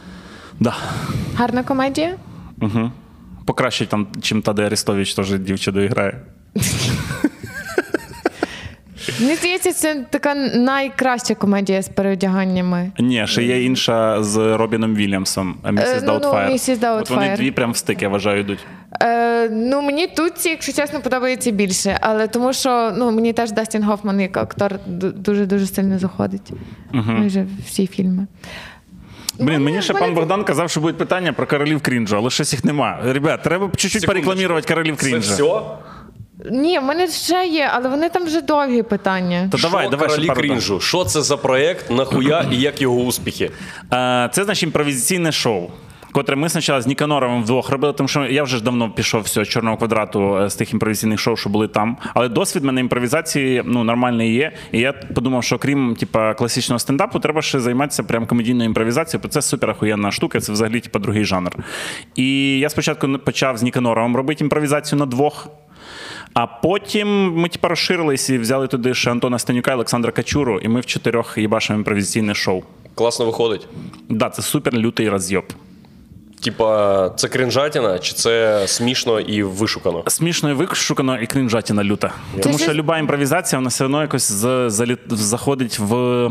Да. 0.61 0.77
Гарна 1.35 1.63
комедія? 1.63 2.15
Угу. 2.63 2.91
Покраще 3.47 3.87
там, 3.87 4.07
чим 4.23 4.43
Таде 4.43 4.67
Арестович 4.67 5.15
теж 5.15 5.33
дівчиною 5.39 5.89
грає. 5.89 6.21
Мені 9.21 9.35
здається, 9.35 9.73
це 9.73 10.05
така 10.11 10.35
найкраща 10.55 11.35
комедія 11.35 11.83
з 11.83 11.89
переодяганнями. 11.89 12.93
Ні, 12.99 13.27
ще 13.27 13.43
є 13.43 13.65
інша 13.65 14.23
з 14.23 14.57
Робіном 14.57 14.95
Вільямсом, 14.95 15.57
Місіс 15.73 15.89
Е, 15.89 16.01
ну, 16.07 16.13
ну, 16.13 16.19
Даутфайр. 16.19 16.51
Mrs. 16.53 16.99
От 17.01 17.11
вони 17.11 17.23
Doubtfire. 17.27 17.37
дві 17.37 17.51
прям 17.51 17.73
в 17.73 17.77
стик, 17.77 18.03
я 18.03 18.09
вважаю, 18.09 18.41
йдуть. 18.41 18.59
Е, 19.03 19.49
ну, 19.49 19.83
мені 19.83 20.07
Тутці, 20.07 20.49
якщо 20.49 20.73
чесно, 20.73 21.01
подобається 21.01 21.51
більше. 21.51 21.99
Але 22.01 22.27
тому 22.27 22.53
що 22.53 22.93
ну, 22.97 23.11
мені 23.11 23.33
теж 23.33 23.53
Дастін 23.53 23.83
Гофман 23.83 24.21
як 24.21 24.37
актор 24.37 24.79
дуже-дуже 24.87 25.67
сильно 25.67 25.99
заходить. 25.99 26.53
Майже 26.93 27.47
всі 27.67 27.87
фільми. 27.87 28.27
Блін, 29.39 29.65
мені 29.65 29.83
ще 29.83 29.95
пан 29.95 30.15
Богдан 30.15 30.45
казав, 30.45 30.71
що 30.71 30.81
будуть 30.81 30.99
питання 30.99 31.33
про 31.33 31.47
королів 31.47 31.81
крінжу, 31.81 32.17
але 32.17 32.31
щось 32.31 32.53
їх 32.53 32.65
нема. 32.65 32.99
Ребят, 33.05 33.43
треба 33.43 33.71
чуть-чуть 33.77 34.07
порекламувати 34.07 34.75
королів 34.75 34.97
Це 34.97 35.03
крінжу. 35.11 35.35
все? 35.35 35.61
Ні, 36.51 36.79
в 36.79 36.83
мене 36.83 37.09
ще 37.09 37.47
є, 37.47 37.71
але 37.75 37.89
вони 37.89 38.09
там 38.09 38.25
вже 38.25 38.41
довгі 38.41 38.83
питання. 38.83 39.49
То 39.53 39.59
давай, 39.59 39.83
Що 39.87 39.91
давай 39.91 40.09
королі 40.09 40.29
крінжу. 40.29 40.81
Що 40.81 41.05
це 41.05 41.23
за 41.23 41.37
проект, 41.37 41.91
нахуя 41.91 42.47
і 42.53 42.57
як 42.57 42.83
його 42.83 42.97
успіхи? 42.97 43.51
Е, 43.93 44.31
Це 44.33 44.45
значить 44.45 44.63
імпровізаційне 44.63 45.33
шоу. 45.33 45.69
Котре 46.13 46.37
ми 46.37 46.49
спочатку 46.49 46.83
з 46.83 46.87
Ніканоровим 46.87 47.43
вдвох 47.43 47.71
робили, 47.71 47.93
тому 47.93 48.09
що 48.09 48.27
я 48.27 48.43
вже 48.43 48.57
ж 48.57 48.65
давно 48.65 48.91
пішов 48.91 49.23
все, 49.23 49.45
з 49.45 49.49
чорного 49.49 49.77
квадрату 49.77 50.37
е, 50.37 50.51
з 50.51 50.57
тих 50.57 50.73
імпровізаційних 50.73 51.21
шоу, 51.21 51.37
що 51.37 51.51
були 51.51 51.69
там. 51.69 51.97
Але 52.15 52.29
досвід 52.29 52.65
мене 52.65 52.81
імпровізації 52.81 53.63
ну, 53.65 53.85
нормальний 53.85 54.35
є. 54.35 54.53
І 54.73 54.79
я 54.79 54.93
подумав, 54.93 55.45
що 55.45 55.59
крім 55.59 55.97
типа, 55.97 56.35
класичного 56.35 56.79
стендапу, 56.79 57.19
треба 57.19 57.43
ще 57.43 57.61
займатися 57.61 58.03
прям 58.03 58.27
комедійною 58.27 58.69
імпровізацією, 58.69 59.23
бо 59.23 59.29
це 59.29 59.43
супер 59.43 59.71
охуєнна 59.71 60.11
штука, 60.11 60.41
це 60.41 60.53
взагалі 60.53 60.81
типа, 60.81 60.99
другий 60.99 61.25
жанр. 61.25 61.57
І 62.15 62.59
я 62.59 62.69
спочатку 62.69 63.19
почав 63.19 63.59
з 63.59 63.63
Ніканоровим 63.63 64.17
робити 64.17 64.45
імпровізацію 64.45 64.99
на 64.99 65.07
двох. 65.07 65.49
А 66.35 66.47
потім 66.47 67.35
ми 67.35 67.49
типа 67.49 67.69
розширились 67.69 68.31
і 68.31 68.39
взяли 68.39 68.67
туди 68.67 68.95
ще 68.95 69.11
Антона 69.11 69.39
Станюка 69.39 69.71
і 69.71 69.75
Олександра 69.75 70.13
Качуру, 70.13 70.59
і 70.59 70.69
ми 70.69 70.81
в 70.81 70.87
чотирьох 70.87 71.39
їбашимо 71.39 71.79
імпровізаційне 71.79 72.35
шоу. 72.35 72.63
Класно 72.95 73.27
виходить. 73.27 73.67
Да, 74.09 74.31
це 74.31 74.43
супер 74.43 74.75
лютий 74.75 75.09
роз'єб. 75.09 75.45
Типа, 76.41 77.11
це 77.17 77.29
кринжатіна, 77.29 77.99
чи 77.99 78.13
це 78.13 78.63
смішно 78.69 79.21
і 79.21 79.43
вишукано? 79.43 80.03
Смішно 80.07 80.51
і 80.51 80.53
вишукано 80.53 81.21
і 81.21 81.27
крінжатіна 81.27 81.85
люта. 81.85 82.13
Тому 82.43 82.59
що 82.59 82.75
люба 82.75 82.99
імпровізація, 82.99 83.59
вона 83.59 83.69
все 83.69 83.85
одно 83.85 84.03
якось 84.03 84.31
заходить 85.11 85.79
в 85.79 86.31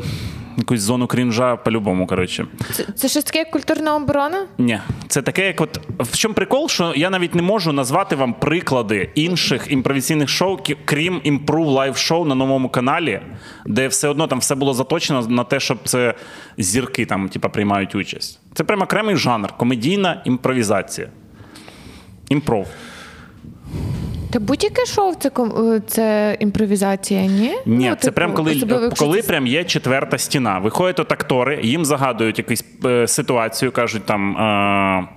якусь 0.57 0.81
зону 0.81 1.07
крінжа 1.07 1.55
по-любому, 1.55 2.07
коротше. 2.07 2.47
Це, 2.73 2.83
це 2.95 3.07
щось 3.09 3.23
таке 3.23 3.39
як 3.39 3.51
культурна 3.51 3.95
оборона? 3.95 4.47
Ні, 4.57 4.79
це 5.07 5.21
таке, 5.21 5.47
як 5.47 5.61
от 5.61 5.79
в 5.99 6.17
чому 6.17 6.33
прикол, 6.33 6.69
що 6.69 6.93
я 6.95 7.09
навіть 7.09 7.35
не 7.35 7.41
можу 7.41 7.71
назвати 7.71 8.15
вам 8.15 8.33
приклади 8.33 9.09
інших 9.15 9.67
імпровізаційних 9.69 10.29
шоу, 10.29 10.59
крім 10.85 11.21
Improv 11.23 11.67
Live 11.67 11.97
Show 11.97 12.25
на 12.25 12.35
новому 12.35 12.69
каналі, 12.69 13.21
де 13.65 13.87
все 13.87 14.07
одно 14.07 14.27
там 14.27 14.39
все 14.39 14.55
було 14.55 14.73
заточено 14.73 15.21
на 15.21 15.43
те, 15.43 15.59
щоб 15.59 15.77
це 15.83 16.13
зірки 16.57 17.05
там, 17.05 17.29
типа, 17.29 17.49
приймають 17.49 17.95
участь. 17.95 18.39
Це 18.53 18.63
прямо 18.63 18.83
окремий 18.83 19.15
жанр, 19.15 19.57
комедійна 19.57 20.21
імпровізація. 20.25 21.09
Improv. 22.29 22.67
Та 24.37 24.43
будь-яке 24.43 24.85
шоу 24.85 25.13
це, 25.19 25.29
е, 25.29 25.81
це 25.87 26.37
імпровізація, 26.39 27.21
ні? 27.21 27.51
Ні, 27.65 27.89
Ну, 27.89 27.95
це 27.95 28.01
типу, 28.01 28.15
прям 28.15 28.33
коли, 28.33 28.51
особливо, 28.51 28.89
коли 28.97 29.21
це- 29.21 29.27
прям 29.27 29.47
є 29.47 29.63
четверта 29.63 30.17
стіна. 30.17 30.59
Виходять 30.59 30.99
от 30.99 31.11
актори, 31.11 31.59
їм 31.63 31.85
загадують 31.85 32.37
якусь 32.37 32.65
е, 32.85 33.07
ситуацію, 33.07 33.71
кажуть 33.71 34.05
там 34.05 34.37
е, 34.37 35.07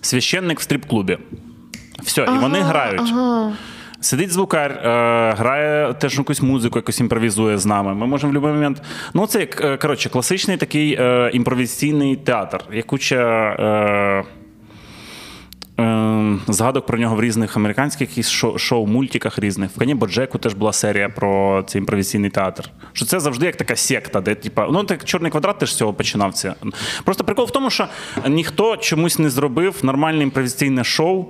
священник 0.00 0.60
в 0.60 0.62
стрип-клубі. 0.62 1.18
Все, 2.02 2.22
і 2.22 2.38
вони 2.40 2.60
грають. 2.60 3.12
Сидить 4.00 4.32
звукар, 4.32 4.70
е, 4.70 4.78
грає 5.38 5.94
теж 5.94 6.18
якусь 6.18 6.42
музику, 6.42 6.78
якось 6.78 7.00
імпровізує 7.00 7.58
з 7.58 7.66
нами. 7.66 7.94
Ми 7.94 8.06
можемо 8.06 8.30
в 8.30 8.34
будь-який 8.34 8.54
момент. 8.54 8.82
Ну, 9.14 9.26
це 9.26 9.40
як 9.40 9.60
е, 9.64 9.76
коротше, 9.76 10.08
класичний 10.08 10.56
такий 10.56 10.96
е, 11.00 11.30
імпровізаційний 11.34 12.16
театр. 12.16 12.60
Є 12.72 12.82
куча. 12.82 13.16
Е, 13.58 13.62
Е, 13.62 14.41
згадок 16.48 16.86
про 16.86 16.98
нього 16.98 17.16
в 17.16 17.20
різних 17.20 17.56
американських 17.56 18.28
шоу, 18.28 18.58
шоу 18.58 18.86
мультиках 18.86 19.38
різних. 19.38 19.70
В 19.70 19.78
Кані 19.78 19.94
Боджеку 19.94 20.38
теж 20.38 20.54
була 20.54 20.72
серія 20.72 21.08
про 21.08 21.62
цей 21.66 21.78
імпровізійний 21.78 22.30
театр. 22.30 22.70
Що 22.92 23.06
це 23.06 23.20
завжди 23.20 23.46
як 23.46 23.56
така 23.56 23.76
секта, 23.76 24.20
де 24.20 24.34
типа, 24.34 24.68
ну 24.72 24.84
так 24.84 25.04
чорний 25.04 25.30
квадрат 25.30 25.58
теж 25.58 25.72
з 25.72 25.76
цього 25.76 25.94
починався. 25.94 26.54
Просто 27.04 27.24
прикол 27.24 27.46
в 27.46 27.50
тому, 27.50 27.70
що 27.70 27.88
ніхто 28.28 28.76
чомусь 28.76 29.18
не 29.18 29.30
зробив 29.30 29.76
нормальне 29.82 30.22
імпровізаційне 30.22 30.84
шоу. 30.84 31.26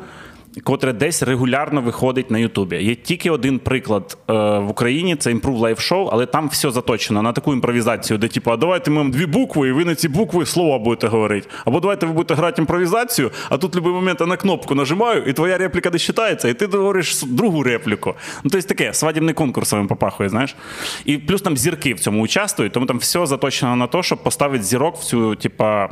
Котре 0.60 0.92
десь 0.92 1.22
регулярно 1.22 1.80
виходить 1.80 2.30
на 2.30 2.38
Ютубі. 2.38 2.76
Є 2.76 2.94
тільки 2.94 3.30
один 3.30 3.58
приклад 3.58 4.18
е, 4.30 4.32
в 4.58 4.70
Україні 4.70 5.16
це 5.16 5.30
Improve 5.30 5.58
Life 5.58 5.92
Show, 5.92 6.08
але 6.12 6.26
там 6.26 6.48
все 6.48 6.70
заточено 6.70 7.22
на 7.22 7.32
таку 7.32 7.52
імпровізацію, 7.52 8.18
де 8.18 8.28
типу, 8.28 8.50
а 8.50 8.56
давайте 8.56 8.90
ми 8.90 8.96
вам 8.96 9.10
дві 9.10 9.26
букви, 9.26 9.68
і 9.68 9.72
ви 9.72 9.84
на 9.84 9.94
ці 9.94 10.08
букви 10.08 10.46
слова 10.46 10.78
будете 10.78 11.06
говорити. 11.06 11.48
Або 11.64 11.80
давайте 11.80 12.06
ви 12.06 12.12
будете 12.12 12.34
грати 12.34 12.62
імпровізацію, 12.62 13.30
а 13.48 13.58
тут 13.58 13.72
в 13.72 13.78
будь-який 13.78 13.92
момент 13.92 14.20
я 14.20 14.26
на 14.26 14.36
кнопку 14.36 14.74
нажимаю, 14.74 15.24
і 15.26 15.32
твоя 15.32 15.58
репліка 15.58 15.90
не 15.90 15.98
вважається, 15.98 16.48
і 16.48 16.54
ти 16.54 16.66
говориш 16.66 17.22
другу 17.22 17.62
репліку. 17.62 18.14
Ну, 18.44 18.50
тобто 18.50 18.68
таке, 18.68 18.94
свадібний 18.94 19.34
конкурс 19.34 19.72
вам 19.72 19.88
попахує, 19.88 20.28
знаєш. 20.28 20.56
І 21.04 21.18
плюс 21.18 21.42
там 21.42 21.56
зірки 21.56 21.94
в 21.94 22.00
цьому 22.00 22.22
участвують, 22.22 22.72
тому 22.72 22.86
там 22.86 22.98
все 22.98 23.26
заточено 23.26 23.76
на 23.76 23.86
те, 23.86 24.02
щоб 24.02 24.22
поставити 24.22 24.64
зірок 24.64 24.96
в 24.96 25.04
цю, 25.04 25.34
типа, 25.34 25.88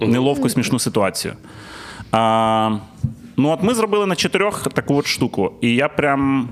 неловку 0.00 0.48
смішну 0.48 0.78
ситуацію. 0.78 1.34
А, 2.12 2.78
ну, 3.38 3.48
от 3.50 3.62
ми 3.62 3.74
зробили 3.74 4.06
на 4.06 4.14
чотирьох 4.16 4.62
таку 4.72 4.94
от 4.96 5.06
штуку. 5.06 5.52
І 5.60 5.74
я 5.74 5.88
прям 5.88 6.48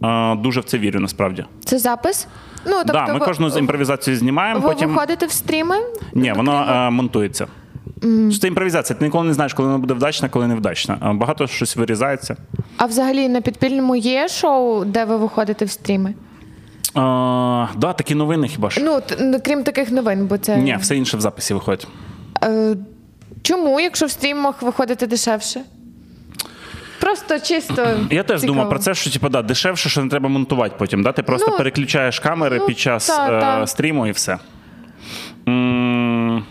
а, 0.00 0.34
дуже 0.38 0.60
в 0.60 0.64
це 0.64 0.78
вірю, 0.78 1.00
насправді. 1.00 1.44
Це 1.64 1.78
запис? 1.78 2.26
Ну, 2.66 2.72
тобто 2.78 2.92
да, 2.92 3.06
ми 3.06 3.18
ви- 3.18 3.26
кожну 3.26 3.50
з 3.50 3.56
імпровізацію 3.58 4.16
знімаємо, 4.16 4.60
Ви 4.60 4.68
потім. 4.68 4.88
виходите 4.90 5.26
в 5.26 5.30
стріми? 5.32 5.76
Ні, 6.14 6.32
воно 6.32 6.52
а, 6.52 6.90
монтується. 6.90 7.46
Що 8.30 8.38
Це 8.40 8.48
імпровізація. 8.48 8.98
Ти 8.98 9.04
ніколи 9.04 9.24
не 9.24 9.34
знаєш, 9.34 9.54
коли 9.54 9.68
вона 9.68 9.78
буде 9.78 9.94
вдачна, 9.94 10.28
коли 10.28 10.46
невдачна. 10.46 10.96
А 11.00 11.12
Багато 11.12 11.46
щось 11.46 11.76
вирізається. 11.76 12.36
А 12.76 12.86
взагалі 12.86 13.28
на 13.28 13.40
підпільному 13.40 13.96
є 13.96 14.28
шоу, 14.28 14.84
де 14.84 15.04
ви 15.04 15.16
виходите 15.16 15.64
в 15.64 15.70
стріми? 15.70 16.14
А, 16.94 17.66
да, 17.76 17.92
такі 17.92 18.14
новини 18.14 18.48
хіба 18.48 18.70
що. 18.70 18.80
Ну, 18.84 19.00
т- 19.00 19.16
ну, 19.20 19.38
крім 19.44 19.64
таких 19.64 19.90
новин, 19.90 20.26
бо 20.26 20.38
це. 20.38 20.56
Ні, 20.56 20.76
все 20.80 20.96
інше 20.96 21.16
в 21.16 21.20
записі 21.20 21.54
виходить. 21.54 21.88
Е, 22.44 22.76
чому, 23.42 23.80
якщо 23.80 24.06
в 24.06 24.10
стрімах 24.10 24.62
виходите 24.62 25.06
дешевше? 25.06 25.60
Просто 27.02 27.38
чисто. 27.40 27.86
Я 28.10 28.22
теж 28.22 28.40
цікаво. 28.40 28.54
думав 28.56 28.70
про 28.70 28.78
це, 28.78 28.94
що 28.94 29.10
типу, 29.10 29.28
да, 29.28 29.42
дешевше, 29.42 29.88
що 29.88 30.02
не 30.02 30.08
треба 30.10 30.28
монтувати 30.28 30.74
потім. 30.78 31.02
Да? 31.02 31.12
Ти 31.12 31.22
просто 31.22 31.50
Ну, 31.50 31.56
переключаєш 31.56 32.20
камери 32.20 32.58
ну, 32.58 32.66
під 32.66 32.78
час 32.78 33.06
та, 33.06 33.36
е, 33.36 33.40
та. 33.40 33.66
стріму 33.66 34.06
і 34.06 34.10
все. 34.10 34.38
М, 35.48 36.44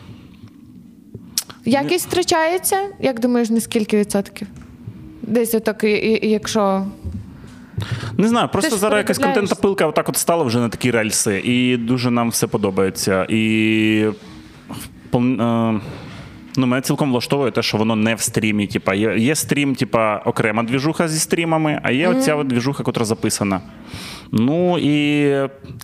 Якість 1.66 2.08
втрачається? 2.08 2.78
Як 3.00 3.20
думаєш, 3.20 3.50
на 3.50 3.62
скільки 3.62 3.98
відсотків? 3.98 4.48
Десь 5.22 5.54
отак, 5.56 5.84
якщо. 6.24 6.86
Не 8.18 8.28
знаю, 8.28 8.50
просто 8.52 8.78
зараз 8.78 8.98
якась 8.98 9.18
контентна 9.18 9.56
пилка 9.56 9.86
отак 9.86 10.10
от 10.10 10.18
стала 10.18 10.44
вже 10.44 10.60
на 10.60 10.70
такі 10.70 10.92
рельси, 10.92 11.40
і 11.40 11.78
дуже 11.78 12.12
нам 12.12 12.30
все 12.30 12.48
подобається. 12.48 13.26
І 13.30 14.06
е, 15.14 15.80
ну, 16.58 16.68
мене 16.68 16.82
цілком 16.82 17.12
влаштовує 17.12 17.52
те, 17.52 17.62
що 17.62 17.78
воно 17.78 17.96
не 17.96 18.16
в 18.16 18.22
стрімі. 18.22 18.68
Типа, 18.68 18.94
є, 18.94 19.18
є 19.18 19.36
стрім, 19.36 19.76
типа, 19.76 20.18
окрема 20.18 20.64
двіжуха 20.64 21.08
зі 21.08 21.20
стрімами, 21.20 21.80
а 21.84 21.92
є 21.92 22.08
оця 22.08 22.36
от 22.36 22.48
двіжуха, 22.48 22.84
яка 22.88 23.06
записана. 23.06 23.62
Ну 24.32 24.78
і 24.78 25.32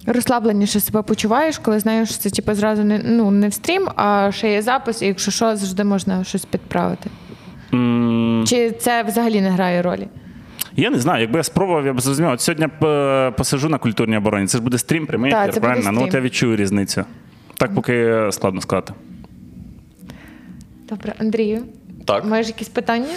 Розслабленіше 0.05 0.79
себе 0.79 1.01
почуваєш, 1.01 1.57
коли 1.57 1.79
знаєш, 1.79 2.09
що 2.09 2.17
це 2.17 2.29
типу, 2.29 2.53
зразу 2.53 2.83
не, 2.83 3.01
ну, 3.05 3.31
не 3.31 3.47
в 3.47 3.53
стрім, 3.53 3.87
а 3.95 4.31
ще 4.33 4.51
є 4.51 4.61
запис, 4.61 5.01
і 5.01 5.05
якщо 5.05 5.31
що, 5.31 5.55
завжди 5.55 5.83
можна 5.83 6.23
щось 6.23 6.45
підправити. 6.45 7.09
м, 7.73 8.43
Чи 8.47 8.71
це 8.71 9.03
взагалі 9.03 9.41
не 9.41 9.49
грає 9.49 9.81
ролі? 9.81 10.07
я 10.75 10.89
не 10.89 10.99
знаю, 10.99 11.21
якби 11.21 11.37
я 11.39 11.43
спробував, 11.43 11.85
я 11.85 11.93
б 11.93 12.01
зрозумів. 12.01 12.31
От 12.31 12.41
сьогодні 12.41 12.67
е, 12.83 13.31
посижу 13.31 13.69
на 13.69 13.77
культурній 13.77 14.17
обороні. 14.17 14.47
Це 14.47 14.57
ж 14.57 14.63
буде 14.63 14.77
стрім, 14.77 15.05
прямий 15.07 15.31
правильно? 15.31 15.91
Ну 15.91 16.03
от 16.03 16.13
я 16.13 16.21
відчую 16.21 16.55
різницю. 16.55 17.03
Так, 17.57 17.75
поки 17.75 18.27
складно 18.31 18.61
сказати. 18.61 18.93
Добре, 20.89 21.13
Андрію, 21.17 21.63
Так. 22.05 22.25
маєш 22.25 22.47
якісь 22.47 22.69
питання? 22.69 23.15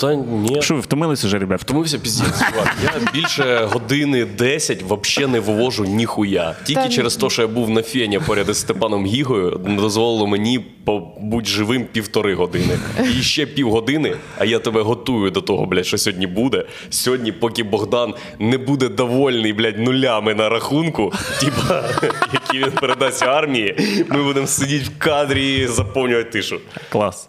Та 0.00 0.14
ні. 0.14 0.62
Що 0.62 0.74
ви 0.74 0.80
втомились 0.80 1.24
уже, 1.24 1.38
ребят? 1.38 1.60
Втомився 1.60 1.98
піздець, 1.98 2.38
чувак. 2.50 2.76
Я 2.84 3.12
більше 3.12 3.68
години 3.72 4.24
10 4.24 4.82
взагалі 4.82 5.32
не 5.32 5.40
вивожу 5.40 5.84
ніхуя. 5.84 6.56
Тільки 6.64 6.80
Та 6.80 6.88
через 6.88 7.16
те, 7.16 7.30
що 7.30 7.42
я 7.42 7.48
був 7.48 7.70
на 7.70 7.82
фені 7.82 8.18
поряд 8.18 8.48
із 8.48 8.56
Степаном 8.56 9.06
Гігою, 9.06 9.60
дозволило 9.68 10.26
мені 10.26 10.58
побути 10.58 11.46
живим 11.46 11.84
півтори 11.92 12.34
години. 12.34 12.78
І 13.18 13.22
ще 13.22 13.46
півгодини, 13.46 14.16
а 14.38 14.44
я 14.44 14.58
тебе 14.58 14.82
готую 14.82 15.30
до 15.30 15.40
того, 15.40 15.66
блядь, 15.66 15.86
що 15.86 15.98
сьогодні 15.98 16.26
буде. 16.26 16.64
Сьогодні, 16.90 17.32
поки 17.32 17.62
Богдан 17.62 18.14
не 18.38 18.58
буде 18.58 18.88
довольний, 18.88 19.52
блядь, 19.52 19.78
нулями 19.78 20.34
на 20.34 20.48
рахунку, 20.48 21.12
типа, 21.40 21.84
які 22.32 22.58
він 22.58 22.72
передасть 22.72 23.22
армії, 23.22 23.76
ми 24.08 24.22
будемо 24.22 24.46
сидіти 24.46 24.84
в 24.84 24.98
кадрі 24.98 25.54
і 25.54 25.66
заповнювати 25.66 26.30
тишу. 26.30 26.60
Клас. 26.88 27.28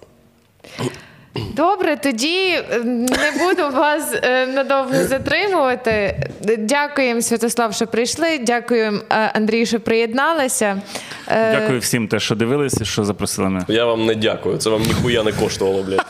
Добре, 1.36 1.98
тоді 1.98 2.48
е, 2.48 2.80
не 2.86 3.32
буду 3.46 3.76
вас 3.78 4.14
е, 4.24 4.48
надовго 4.48 5.04
затримувати. 5.04 6.16
Дякуємо, 6.58 7.22
Святослав, 7.22 7.74
що 7.74 7.88
прийшли. 7.88 8.38
Дякуємо, 8.38 9.00
Андрій, 9.10 9.66
що 9.66 9.80
приєдналися. 9.80 10.82
Е, 11.28 11.60
Дякую 11.60 11.80
всім, 11.80 12.08
те, 12.08 12.20
що 12.20 12.36
дивилися, 12.36 12.86
що 12.86 13.04
запросили 13.04 13.50
мене. 13.50 13.66
Я 13.68 13.86
вам 13.86 14.06
не 14.06 14.16
дякую. 14.16 14.58
Це 14.58 14.70
вам 14.70 14.82
ніхуя 14.82 15.24
не 15.24 15.32
коштувало, 15.32 15.84
блядь. 15.84 16.06